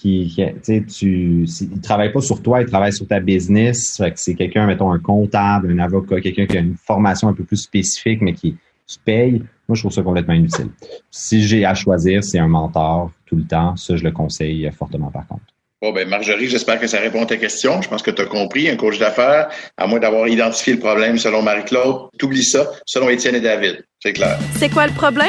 qui, 0.00 0.32
tu 0.36 0.44
sais, 0.62 0.84
tu, 0.86 1.44
il 1.60 1.80
travaille 1.80 2.12
pas 2.12 2.20
sur 2.20 2.40
toi, 2.40 2.60
il 2.60 2.66
travaille 2.66 2.92
sur 2.92 3.06
ta 3.06 3.18
business. 3.18 4.00
c'est 4.14 4.34
quelqu'un, 4.34 4.66
mettons, 4.66 4.92
un 4.92 4.98
comptable, 5.00 5.72
un 5.72 5.78
avocat, 5.80 6.20
quelqu'un 6.20 6.46
qui 6.46 6.56
a 6.56 6.60
une 6.60 6.76
formation 6.76 7.28
un 7.28 7.32
peu 7.32 7.44
plus 7.44 7.56
spécifique, 7.56 8.20
mais 8.22 8.32
qui 8.32 8.56
tu 8.86 8.96
payes. 9.04 9.42
Moi, 9.68 9.74
je 9.74 9.82
trouve 9.82 9.92
ça 9.92 10.02
complètement 10.02 10.34
inutile. 10.34 10.68
Si 11.10 11.42
j'ai 11.42 11.64
à 11.64 11.74
choisir, 11.74 12.22
c'est 12.22 12.38
un 12.38 12.48
mentor 12.48 13.10
tout 13.26 13.36
le 13.36 13.44
temps. 13.44 13.76
Ça, 13.76 13.96
je 13.96 14.04
le 14.04 14.12
conseille 14.12 14.70
fortement 14.76 15.10
par 15.10 15.26
contre. 15.26 15.42
Bon, 15.82 15.92
ben 15.92 16.08
Marjorie, 16.08 16.48
j'espère 16.48 16.80
que 16.80 16.86
ça 16.86 16.98
répond 16.98 17.22
à 17.22 17.26
ta 17.26 17.36
question. 17.36 17.82
Je 17.82 17.88
pense 17.88 18.02
que 18.02 18.10
tu 18.10 18.22
as 18.22 18.26
compris, 18.26 18.68
un 18.68 18.76
coach 18.76 18.98
d'affaires, 18.98 19.48
à 19.76 19.86
moins 19.86 20.00
d'avoir 20.00 20.26
identifié 20.26 20.72
le 20.72 20.80
problème 20.80 21.18
selon 21.18 21.42
Marie-Claude, 21.42 22.08
t'oublies 22.18 22.44
ça, 22.44 22.68
selon 22.84 23.08
Étienne 23.08 23.36
et 23.36 23.40
David. 23.40 23.84
C'est 24.00 24.12
clair. 24.12 24.38
C'est 24.56 24.70
quoi 24.72 24.86
le 24.86 24.92
problème? 24.92 25.28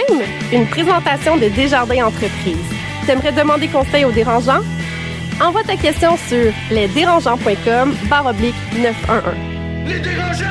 Une 0.52 0.66
présentation 0.66 1.38
de 1.38 1.50
Desjardins 1.50 2.06
Entreprises. 2.06 2.79
T'aimerais 3.06 3.32
demander 3.32 3.68
conseil 3.68 4.06
aux 4.06 4.12
dérangeants? 4.12 4.62
Envoie 5.42 5.64
ta 5.64 5.76
question 5.76 6.18
sur 6.28 6.52
lesdérangeants.com 6.72 7.96
barre 8.10 8.28
oblique 8.28 8.56
911. 8.78 9.24
Les 9.88 10.00
dérangeants! 10.00 10.46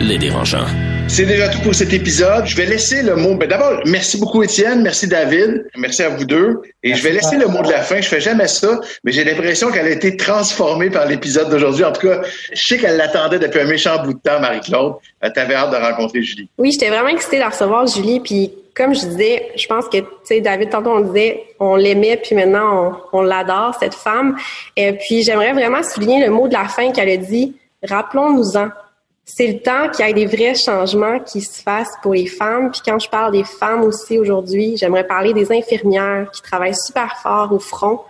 Les 0.00 0.18
dérangeants. 0.18 0.66
C'est 1.06 1.26
déjà 1.26 1.48
tout 1.48 1.60
pour 1.60 1.74
cet 1.74 1.92
épisode. 1.92 2.46
Je 2.46 2.56
vais 2.56 2.64
laisser 2.66 3.02
le 3.02 3.14
mot. 3.14 3.34
Ben 3.36 3.48
d'abord, 3.48 3.80
merci 3.84 4.18
beaucoup 4.18 4.42
Étienne, 4.42 4.82
merci 4.82 5.06
David, 5.06 5.66
merci 5.76 6.02
à 6.02 6.08
vous 6.08 6.24
deux. 6.24 6.62
Et 6.82 6.94
je 6.94 7.02
vais 7.02 7.12
laisser 7.12 7.36
le 7.36 7.46
mot 7.46 7.62
de 7.62 7.70
la 7.70 7.82
fin. 7.82 8.00
Je 8.00 8.08
fais 8.08 8.20
jamais 8.20 8.48
ça, 8.48 8.80
mais 9.04 9.12
j'ai 9.12 9.22
l'impression 9.22 9.70
qu'elle 9.70 9.86
a 9.86 9.90
été 9.90 10.16
transformée 10.16 10.90
par 10.90 11.06
l'épisode 11.06 11.50
d'aujourd'hui. 11.50 11.84
En 11.84 11.92
tout 11.92 12.06
cas, 12.08 12.20
je 12.52 12.60
sais 12.60 12.78
qu'elle 12.78 12.96
l'attendait 12.96 13.38
depuis 13.38 13.60
un 13.60 13.66
méchant 13.66 14.02
bout 14.02 14.14
de 14.14 14.18
temps, 14.18 14.40
Marie-Claude. 14.40 14.94
Euh, 15.24 15.30
T'avais 15.34 15.54
hâte 15.54 15.70
de 15.72 15.76
rencontrer 15.76 16.22
Julie. 16.22 16.48
Oui, 16.58 16.72
j'étais 16.72 16.88
vraiment 16.88 17.08
excitée 17.08 17.38
de 17.38 17.44
recevoir 17.44 17.86
Julie. 17.86 18.20
Puis 18.20 18.50
comme 18.74 18.94
je 18.94 19.06
disais, 19.06 19.52
je 19.56 19.66
pense 19.66 19.88
que 19.88 19.98
tu 19.98 20.06
sais 20.24 20.40
David 20.40 20.70
tantôt 20.70 20.90
on 20.90 21.00
disait 21.00 21.44
on 21.60 21.76
l'aimait 21.76 22.16
puis 22.16 22.34
maintenant 22.34 22.98
on, 23.12 23.22
l'adore 23.22 23.76
cette 23.78 23.94
femme. 23.94 24.36
Et 24.76 24.92
puis 24.94 25.22
j'aimerais 25.22 25.52
vraiment 25.52 25.82
souligner 25.82 26.24
le 26.24 26.30
mot 26.30 26.48
de 26.48 26.54
la 26.54 26.66
fin 26.66 26.90
qu'elle 26.90 27.10
a 27.10 27.16
dit. 27.16 27.56
Rappelons-nous-en 27.82 28.68
c'est 29.26 29.46
le 29.46 29.58
temps 29.60 29.88
qu'il 29.88 30.06
y 30.06 30.10
ait 30.10 30.12
des 30.12 30.26
vrais 30.26 30.54
changements 30.54 31.18
qui 31.18 31.40
se 31.40 31.62
fassent 31.62 31.96
pour 32.02 32.12
les 32.12 32.26
femmes. 32.26 32.70
Puis 32.70 32.82
quand 32.84 32.98
je 32.98 33.08
parle 33.08 33.32
des 33.32 33.44
femmes 33.44 33.82
aussi 33.82 34.18
aujourd'hui, 34.18 34.76
j'aimerais 34.76 35.06
parler 35.06 35.32
des 35.32 35.50
infirmières 35.50 36.30
qui 36.30 36.42
travaillent 36.42 36.74
super 36.74 37.16
fort 37.22 37.50
au 37.50 37.58
front, 37.58 38.00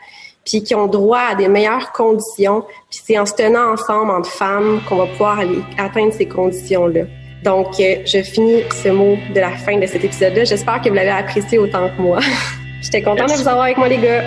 puis 0.44 0.64
qui 0.64 0.74
ont 0.74 0.88
droit 0.88 1.20
à 1.30 1.34
des 1.36 1.46
meilleures 1.46 1.92
conditions. 1.92 2.62
Puis 2.90 3.00
c'est 3.04 3.18
en 3.18 3.26
se 3.26 3.34
tenant 3.34 3.74
ensemble 3.74 4.10
entre 4.10 4.28
femmes 4.30 4.80
qu'on 4.88 4.96
va 4.96 5.06
pouvoir 5.06 5.38
aller 5.38 5.62
atteindre 5.78 6.12
ces 6.12 6.26
conditions-là. 6.26 7.04
Donc, 7.44 7.78
euh, 7.78 7.96
je 8.06 8.22
finis 8.22 8.62
ce 8.82 8.88
mot 8.88 9.18
de 9.34 9.38
la 9.38 9.50
fin 9.50 9.76
de 9.78 9.86
cet 9.86 10.02
épisode-là. 10.02 10.44
J'espère 10.44 10.80
que 10.80 10.88
vous 10.88 10.94
l'avez 10.94 11.10
apprécié 11.10 11.58
autant 11.58 11.90
que 11.90 12.00
moi. 12.00 12.18
J'étais 12.80 13.02
contente 13.02 13.28
de 13.28 13.34
vous 13.34 13.48
avoir 13.48 13.64
avec 13.64 13.76
moi, 13.76 13.86
les 13.86 13.98
gars. 13.98 14.24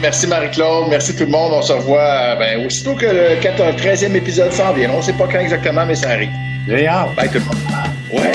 Merci 0.00 0.26
Marie-Claude. 0.26 0.88
Merci 0.88 1.14
tout 1.14 1.24
le 1.24 1.30
monde. 1.30 1.52
On 1.52 1.60
se 1.60 1.72
revoit 1.72 2.36
ben, 2.36 2.64
aussitôt 2.64 2.94
que 2.94 3.04
le 3.04 3.36
13e 3.40 4.14
épisode 4.14 4.52
s'en 4.52 4.72
vient. 4.72 4.90
On 4.92 4.98
ne 4.98 5.02
sait 5.02 5.12
pas 5.12 5.28
quand 5.30 5.40
exactement, 5.40 5.84
mais 5.84 5.94
ça 5.94 6.10
arrive. 6.10 6.30
Génial. 6.66 7.08
Bye 7.16 7.28
tout 7.28 7.38
le 7.38 7.44
monde. 7.44 7.56
Ouais. 8.12 8.32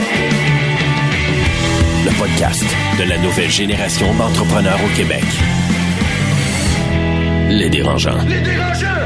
Le 2.05 2.19
podcast 2.19 2.63
de 2.99 3.09
la 3.09 3.17
nouvelle 3.17 3.49
génération 3.49 4.13
d'entrepreneurs 4.13 4.79
au 4.84 4.95
Québec. 4.95 5.23
Les 7.49 7.69
dérangeants. 7.69 8.17
Les 8.27 8.41
dérangeants! 8.41 9.03